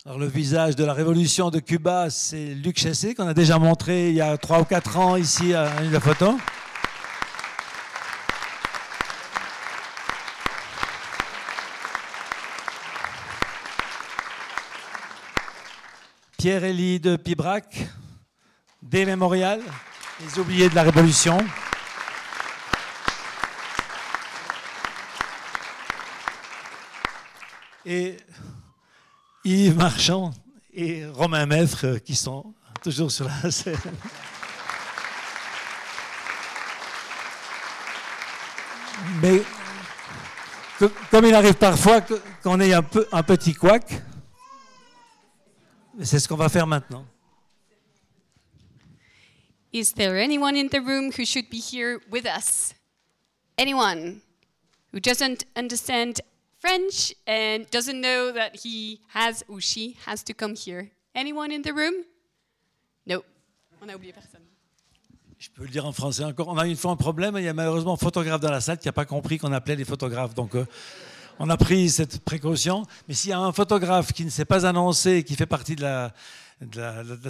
Alors, 0.05 0.19
le 0.19 0.27
visage 0.27 0.75
de 0.75 0.85
la 0.85 0.93
révolution 0.93 1.51
de 1.51 1.61
Cuba, 1.61 2.11
c'est 2.11 2.55
Luc 2.55 2.81
Chassé, 2.81 3.15
qu'on 3.15 3.29
a 3.29 3.33
déjà 3.33 3.61
montré 3.61 4.09
il 4.09 4.17
y 4.17 4.21
a 4.21 4.37
trois 4.37 4.61
ou 4.61 4.65
quatre 4.65 4.99
ans 4.99 5.15
ici 5.15 5.55
à 5.55 5.81
la 5.81 6.01
photo. 6.01 6.37
Pierre-Élie 16.39 16.99
de 16.99 17.15
Pibrac, 17.15 17.87
des 18.83 19.07
mémorials, 19.07 19.63
les 20.21 20.39
oubliés 20.39 20.69
de 20.69 20.75
la 20.75 20.83
Révolution. 20.83 21.39
Et 27.87 28.17
Yves 29.45 29.77
Marchand 29.77 30.33
et 30.75 31.07
Romain 31.07 31.47
Maître 31.47 31.99
qui 32.05 32.15
sont 32.15 32.55
toujours 32.83 33.11
sur 33.11 33.29
la 33.29 33.51
scène. 33.51 33.77
Mais 39.21 39.43
comme 41.11 41.27
il 41.27 41.35
arrive 41.35 41.55
parfois 41.55 42.01
qu'on 42.43 42.61
ait 42.61 42.73
un, 42.73 42.83
peu, 42.83 43.07
un 43.13 43.23
petit 43.23 43.55
couac, 43.55 44.03
c'est 46.03 46.19
ce 46.19 46.29
qu'on 46.29 46.37
va 46.37 46.49
faire 46.49 46.67
maintenant. 46.67 47.07
Is 49.73 49.93
there 49.93 50.19
anyone 50.19 50.55
in 50.55 50.69
the 50.69 50.83
room 50.83 51.13
who 51.13 51.25
should 51.25 51.49
be 51.49 51.59
here 51.59 51.99
with 52.11 52.27
us? 52.27 52.75
Anyone 53.57 54.21
who 54.93 55.01
doesn't 55.01 55.47
understand 55.57 56.21
French 56.59 57.15
and 57.27 57.65
doesn't 57.71 57.99
know 57.99 58.33
that 58.33 58.57
he 58.57 59.01
has 59.15 59.43
or 59.49 59.63
she 59.63 59.97
has 60.05 60.23
to 60.25 60.35
come 60.35 60.55
here? 60.55 60.91
Anyone 61.15 61.51
in 61.51 61.63
the 61.63 61.73
room? 61.73 62.05
No. 63.07 63.25
On 63.81 63.89
a 63.89 63.95
oublié 63.97 64.13
personne. 64.13 64.43
Je 65.39 65.49
peux 65.49 65.63
le 65.63 65.71
dire 65.71 65.87
en 65.87 65.93
français 65.93 66.25
encore. 66.25 66.49
On 66.49 66.59
a 66.59 66.67
une 66.67 66.77
fois 66.77 66.93
un 66.93 66.97
problème. 66.97 67.37
Il 67.39 67.45
y 67.45 67.49
a 67.49 67.55
malheureusement 67.55 67.95
un 67.95 67.97
photographe 67.97 68.43
dans 68.43 68.51
la 68.51 68.61
salle 68.61 68.79
qui 68.79 68.87
n'a 68.89 68.93
pas 68.93 69.07
compris 69.07 69.39
qu'on 69.39 69.53
appelait 69.53 69.75
les 69.75 69.87
photographes. 69.87 70.35
Donc, 70.35 70.55
euh, 70.55 70.67
on 71.39 71.49
a 71.49 71.57
pris 71.57 71.89
cette 71.89 72.21
précaution. 72.21 72.85
Mais 73.09 73.15
s'il 73.15 73.31
y 73.31 73.33
a 73.33 73.41
un 73.41 73.53
photographe 73.53 74.13
qui 74.13 74.27
ne 74.27 74.31
s'est 74.31 74.45
pas 74.45 74.67
annoncé, 74.67 75.25
qui 75.25 75.35
fait 75.35 75.47
partie 75.47 75.77
de 75.77 75.83
la, 75.83 76.13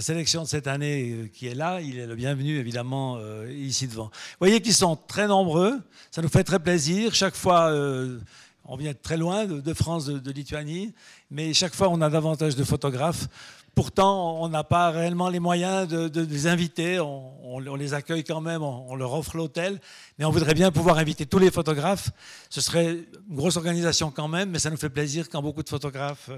sélection 0.01 0.43
de 0.43 0.49
cette 0.49 0.67
année, 0.67 1.11
euh, 1.13 1.29
qui 1.29 1.47
est 1.47 1.55
là, 1.55 1.81
il 1.81 1.99
est 1.99 2.07
le 2.07 2.15
bienvenu 2.15 2.59
évidemment 2.59 3.17
euh, 3.19 3.53
ici 3.53 3.87
devant. 3.87 4.05
Vous 4.07 4.39
voyez 4.41 4.61
qu'ils 4.61 4.75
sont 4.75 4.97
très 4.97 5.27
nombreux. 5.27 5.81
Ça 6.11 6.23
nous 6.23 6.29
fait 6.29 6.45
très 6.45 6.59
plaisir. 6.59 7.15
Chaque 7.15 7.35
fois, 7.35 7.71
euh, 7.71 8.19
on 8.65 8.77
vient 8.77 8.93
de 8.93 8.99
très 9.01 9.17
loin, 9.17 9.47
de, 9.47 9.75
France, 9.75 10.07
de, 10.07 10.19
de 10.19 10.31
Lituanie, 10.33 10.95
mais 11.31 11.55
chaque 11.55 11.75
fois, 11.75 11.89
on 11.89 12.01
a 12.01 12.11
davantage 12.11 12.57
de 12.57 12.65
photographes. 12.65 13.29
Pourtant, 13.75 14.43
on 14.43 14.51
n'a 14.51 14.65
pas 14.65 14.91
réellement 14.91 15.31
les 15.31 15.41
moyens 15.41 15.89
de, 15.89 16.21
les 16.21 16.47
inviter. 16.47 17.01
On, 17.01 17.59
les 17.59 17.95
accueille 17.95 18.25
quand 18.25 18.41
même, 18.41 18.63
on, 18.63 18.95
leur 18.95 19.15
offre 19.15 19.37
l'hôtel. 19.37 19.81
Mais 20.19 20.27
on 20.27 20.31
voudrait 20.31 20.55
bien 20.55 20.71
pouvoir 20.71 20.99
inviter 20.99 21.25
tous 21.25 21.39
les 21.39 21.51
photographes. 21.51 22.11
Ce 22.51 22.61
serait 22.61 22.93
une 23.29 23.37
grosse 23.37 23.57
organisation 23.57 24.11
quand 24.11 24.29
même, 24.29 24.51
mais 24.51 24.59
ça 24.59 24.69
nous 24.69 24.77
fait 24.77 24.91
plaisir 24.91 25.31
quand 25.31 25.41
beaucoup 25.41 25.63
de 25.63 25.69
photographes 25.69 26.31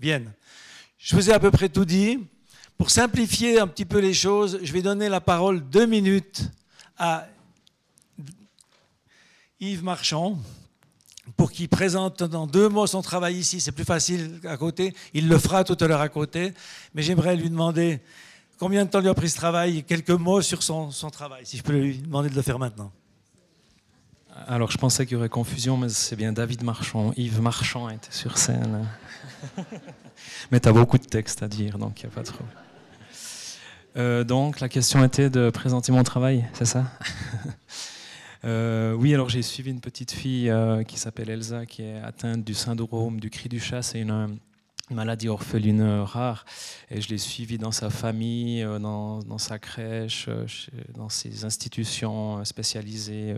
viennent. 0.00 0.32
Je 0.98 1.16
vous 1.16 1.30
ai 1.30 1.32
à 1.32 1.40
peu 1.40 1.50
près 1.50 1.70
tout 1.70 1.86
dit. 1.86 2.18
Pour 2.78 2.90
simplifier 2.90 3.60
un 3.60 3.66
petit 3.66 3.84
peu 3.84 3.98
les 3.98 4.14
choses, 4.14 4.58
je 4.62 4.72
vais 4.72 4.82
donner 4.82 5.08
la 5.08 5.20
parole 5.20 5.60
deux 5.68 5.86
minutes 5.86 6.50
à 6.98 7.26
Yves 9.60 9.84
Marchand 9.84 10.38
pour 11.36 11.52
qu'il 11.52 11.68
présente 11.68 12.22
dans 12.24 12.46
deux 12.46 12.68
mots 12.68 12.86
son 12.86 13.02
travail 13.02 13.36
ici. 13.36 13.60
C'est 13.60 13.72
plus 13.72 13.84
facile 13.84 14.40
à 14.44 14.56
côté. 14.56 14.94
Il 15.14 15.28
le 15.28 15.38
fera 15.38 15.64
tout 15.64 15.76
à 15.80 15.86
l'heure 15.86 16.00
à 16.00 16.08
côté. 16.08 16.52
Mais 16.94 17.02
j'aimerais 17.02 17.36
lui 17.36 17.48
demander 17.48 18.00
combien 18.58 18.84
de 18.84 18.90
temps 18.90 19.00
lui 19.00 19.08
a 19.08 19.14
pris 19.14 19.28
ce 19.28 19.36
travail 19.36 19.78
et 19.78 19.82
quelques 19.82 20.10
mots 20.10 20.42
sur 20.42 20.62
son, 20.62 20.90
son 20.90 21.10
travail, 21.10 21.46
si 21.46 21.56
je 21.56 21.62
peux 21.62 21.72
lui 21.72 21.98
demander 21.98 22.28
de 22.28 22.34
le 22.34 22.42
faire 22.42 22.58
maintenant. 22.58 22.92
Alors, 24.46 24.70
je 24.70 24.78
pensais 24.78 25.04
qu'il 25.04 25.14
y 25.14 25.16
aurait 25.16 25.28
confusion, 25.28 25.76
mais 25.76 25.90
c'est 25.90 26.16
bien 26.16 26.32
David 26.32 26.64
Marchand. 26.64 27.12
Yves 27.16 27.40
Marchand 27.40 27.88
était 27.90 28.10
sur 28.10 28.38
scène. 28.38 28.88
mais 30.50 30.60
tu 30.60 30.68
as 30.68 30.72
beaucoup 30.72 30.98
de 30.98 31.04
textes 31.04 31.42
à 31.42 31.48
dire, 31.48 31.78
donc 31.78 32.00
il 32.00 32.06
n'y 32.06 32.12
a 32.12 32.14
pas 32.14 32.22
trop. 32.22 32.44
Euh, 33.96 34.24
donc, 34.24 34.60
la 34.60 34.68
question 34.68 35.04
était 35.04 35.28
de 35.28 35.50
présenter 35.50 35.92
mon 35.92 36.02
travail, 36.02 36.46
c'est 36.54 36.64
ça? 36.64 36.84
Euh, 38.44 38.92
oui, 38.94 39.14
alors 39.14 39.28
j'ai 39.28 39.40
suivi 39.40 39.70
une 39.70 39.80
petite 39.80 40.10
fille 40.10 40.50
euh, 40.50 40.82
qui 40.82 40.98
s'appelle 40.98 41.30
Elsa, 41.30 41.64
qui 41.64 41.82
est 41.82 42.00
atteinte 42.00 42.42
du 42.42 42.54
syndrome 42.54 43.20
du 43.20 43.30
cri 43.30 43.48
du 43.48 43.60
chat. 43.60 43.82
C'est 43.82 44.00
une, 44.00 44.36
maladie 44.90 45.28
orpheline 45.28 46.00
rare. 46.00 46.44
Et 46.90 47.00
je 47.00 47.08
l'ai 47.08 47.18
suivie 47.18 47.56
dans 47.56 47.70
sa 47.70 47.88
famille, 47.88 48.64
euh, 48.64 48.80
dans, 48.80 49.38
sa 49.38 49.60
crèche, 49.60 50.28
dans 50.94 51.08
ses 51.08 51.44
institutions 51.44 52.44
spécialisées, 52.44 53.36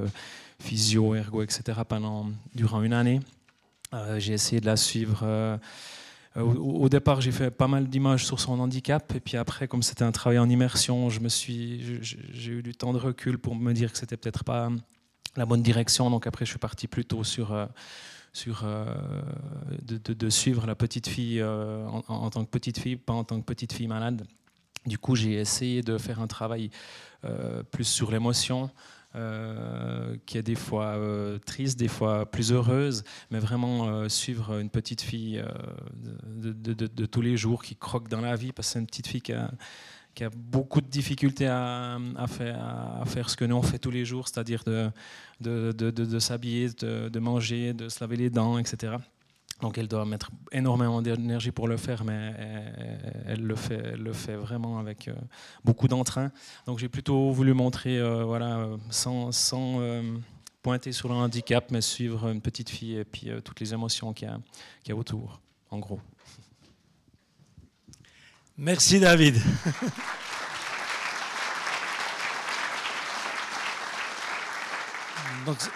physio, 0.59 1.15
ergo, 1.15 1.43
etc., 1.43 1.81
pendant, 1.87 2.31
durant 2.55 2.83
une 2.83 2.95
année. 2.95 3.21
J'ai 4.19 4.33
essayé 4.33 4.61
de 4.61 4.67
la 4.67 4.77
suivre. 4.77 5.59
Au, 6.37 6.89
départ, 6.89 7.21
j'ai 7.21 7.31
fait 7.31 7.51
pas 7.51 7.69
mal 7.69 7.89
d'images 7.89 8.27
sur 8.27 8.41
son 8.41 8.59
handicap, 8.59 9.15
et 9.15 9.21
puis 9.21 9.37
après, 9.37 9.69
comme 9.69 9.83
c'était 9.83 10.05
un 10.05 10.13
travail 10.13 10.39
en 10.39 10.49
immersion, 10.49 11.09
j'ai 11.11 12.51
eu 12.51 12.63
du 12.63 12.75
temps 12.75 12.93
de 12.93 12.99
recul 12.99 13.39
pour 13.39 13.55
me 13.55 13.73
dire 13.73 13.93
que 13.93 13.99
c'était 13.99 14.17
peut-être 14.17 14.43
pas 14.45 14.71
la 15.37 15.47
bonne 15.47 15.63
direction. 15.63 16.11
Donc 16.11 16.27
après, 16.27 16.45
je 16.45 16.51
suis 16.51 16.59
parti 16.59 16.89
plutôt 16.89 17.25
sur, 17.25 17.53
euh, 17.53 17.67
sur 18.33 18.63
euh, 18.65 18.95
de, 19.83 20.31
suivre 20.31 20.67
la 20.67 20.75
petite 20.75 21.09
fille 21.09 21.41
euh, 21.41 21.87
en, 21.87 22.31
tant 22.31 22.45
que 22.45 22.51
petite 22.51 22.79
fille, 22.79 22.97
pas 22.97 23.13
en 23.13 23.25
tant 23.25 23.41
que 23.41 23.45
petite 23.45 23.73
fille 23.73 23.89
malade. 23.89 24.27
Du 24.87 24.99
coup, 24.99 25.17
j'ai 25.17 25.35
essayé 25.35 25.83
de 25.83 25.97
faire 25.99 26.21
un 26.21 26.27
travail 26.27 26.71
plus 27.71 27.85
sur 27.85 28.11
l'émotion. 28.11 28.71
Qui 30.27 30.39
est 30.39 30.43
des 30.43 30.55
fois 30.55 30.99
triste, 31.47 31.79
des 31.79 31.89
fois 31.89 32.31
plus 32.31 32.53
heureuse, 32.53 33.05
mais 33.31 33.39
vraiment 33.39 34.09
suivre 34.09 34.59
une 34.59 34.71
petite 34.71 35.01
fille 35.01 35.43
de, 36.27 37.07
tous 37.07 37.21
les 37.21 37.37
jours 37.37 37.63
qui 37.63 37.77
croque 37.77 38.09
dans 38.09 38.21
la 38.21 38.37
vie, 38.37 38.53
parce 38.53 38.69
que 38.69 38.73
c'est 38.73 38.79
une 38.81 38.87
petite 38.87 39.07
fille 39.07 39.23
qui 39.23 39.33
a, 39.33 39.51
beaucoup 40.37 40.81
de 40.81 40.89
difficultés 40.89 41.47
à, 41.47 41.99
faire, 42.27 43.31
ce 43.31 43.37
que 43.37 43.45
nous 43.45 43.57
on 43.57 43.63
fait 43.63 43.79
tous 43.79 43.91
les 43.91 44.05
jours, 44.05 44.29
c'est-à-dire 44.29 44.65
de 45.41 46.19
s'habiller, 46.19 46.69
de, 46.71 47.19
manger, 47.19 47.73
de 47.73 47.89
se 47.89 48.01
laver 48.01 48.17
les 48.17 48.31
dents, 48.31 48.59
etc. 48.59 48.97
Donc 49.61 49.79
elle 49.79 49.89
doit 49.89 50.05
mettre 50.05 50.31
énormément 50.53 51.01
d'énergie 51.01 51.53
pour 51.53 51.69
le 51.69 51.77
faire, 51.77 52.05
mais 52.05 52.35
elle, 53.27 53.43
le, 53.43 53.57
fait, 53.57 53.81
elle 53.93 54.03
le 54.03 54.13
fait 54.13 54.35
vraiment 54.35 54.79
avec 54.79 55.09
euh, 55.09 55.15
beaucoup 55.65 55.89
d'entrain. 55.89 56.33
Donc 56.67 56.79
j'ai 56.79 56.89
plutôt 56.89 57.31
voulu 57.31 57.55
montrer, 57.55 57.99
euh, 57.99 58.25
voilà, 58.25 58.69
sans, 58.91 59.31
euh, 59.53 60.03
pointer 60.63 60.93
sur 60.93 61.09
le 61.09 61.15
handicap, 61.15 61.71
mais 61.71 61.81
suivre 61.81 62.29
une 62.29 62.41
petite 62.41 62.71
fille 62.71 62.97
et 62.97 63.05
puis 63.05 63.31
toutes 63.45 63.61
les 63.61 63.73
émotions 63.73 64.13
qu'il 64.13 64.29
y, 64.87 64.93
a 64.93 64.97
autour, 64.97 65.41
en 65.71 65.79
gros. 65.79 66.01
Merci 68.57 69.01
David. 69.01 69.37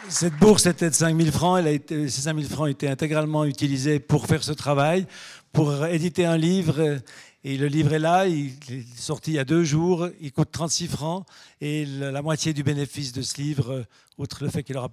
Cette 0.08 0.34
bourse 0.34 0.66
était 0.66 0.90
de 0.90 0.94
5 0.94 1.16
000 1.16 1.30
francs. 1.30 1.62
Ces 1.88 2.08
5 2.08 2.36
000 2.36 2.48
francs 2.48 2.68
étaient 2.68 2.88
intégralement 2.88 3.44
utilisés 3.44 4.00
pour 4.00 4.26
faire 4.26 4.42
ce 4.42 4.52
travail, 4.52 5.06
pour 5.52 5.86
éditer 5.86 6.24
un 6.24 6.36
livre. 6.36 7.00
Et 7.44 7.56
le 7.56 7.66
livre 7.66 7.92
est 7.92 7.98
là, 7.98 8.26
il 8.26 8.52
est 8.70 8.98
sorti 8.98 9.32
il 9.32 9.34
y 9.34 9.38
a 9.38 9.44
deux 9.44 9.64
jours, 9.64 10.08
il 10.20 10.32
coûte 10.32 10.50
36 10.50 10.88
francs. 10.88 11.26
Et 11.60 11.86
la 11.86 12.22
moitié 12.22 12.52
du 12.52 12.62
bénéfice 12.62 13.12
de 13.12 13.22
ce 13.22 13.40
livre, 13.40 13.84
outre 14.16 14.44
le 14.44 14.50
fait 14.50 14.62
qu'il 14.62 14.76
aura 14.76 14.90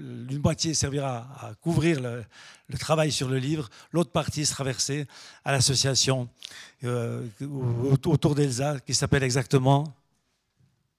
une 0.00 0.38
moitié 0.38 0.74
servira 0.74 1.28
à 1.40 1.54
couvrir 1.54 2.00
le, 2.00 2.24
travail 2.78 3.12
sur 3.12 3.28
le 3.28 3.38
livre, 3.38 3.68
l'autre 3.92 4.10
partie 4.10 4.46
sera 4.46 4.64
versée 4.64 5.06
à 5.44 5.52
l'association 5.52 6.28
euh, 6.84 7.26
autour 8.04 8.34
d'Elsa, 8.34 8.80
qui 8.80 8.94
s'appelle 8.94 9.22
exactement 9.22 9.84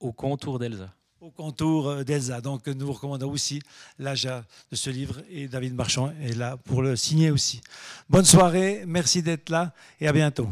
Au 0.00 0.12
contour 0.12 0.58
d'Elsa. 0.58 0.92
Au 1.24 1.30
contour 1.30 1.88
euh, 1.88 2.04
d'Elsa. 2.04 2.42
Donc 2.42 2.66
nous 2.66 2.84
vous 2.84 2.92
recommandons 2.92 3.30
aussi 3.30 3.62
l'AJA 3.98 4.44
de 4.70 4.76
ce 4.76 4.90
livre 4.90 5.22
et 5.30 5.48
David 5.48 5.74
Marchand 5.74 6.12
est 6.20 6.36
là 6.36 6.58
pour 6.58 6.82
le 6.82 6.96
signer 6.96 7.30
aussi. 7.30 7.62
Bonne 8.10 8.26
soirée, 8.26 8.84
merci 8.86 9.22
d'être 9.22 9.48
là 9.48 9.72
et 10.02 10.06
à 10.06 10.12
bientôt. 10.12 10.50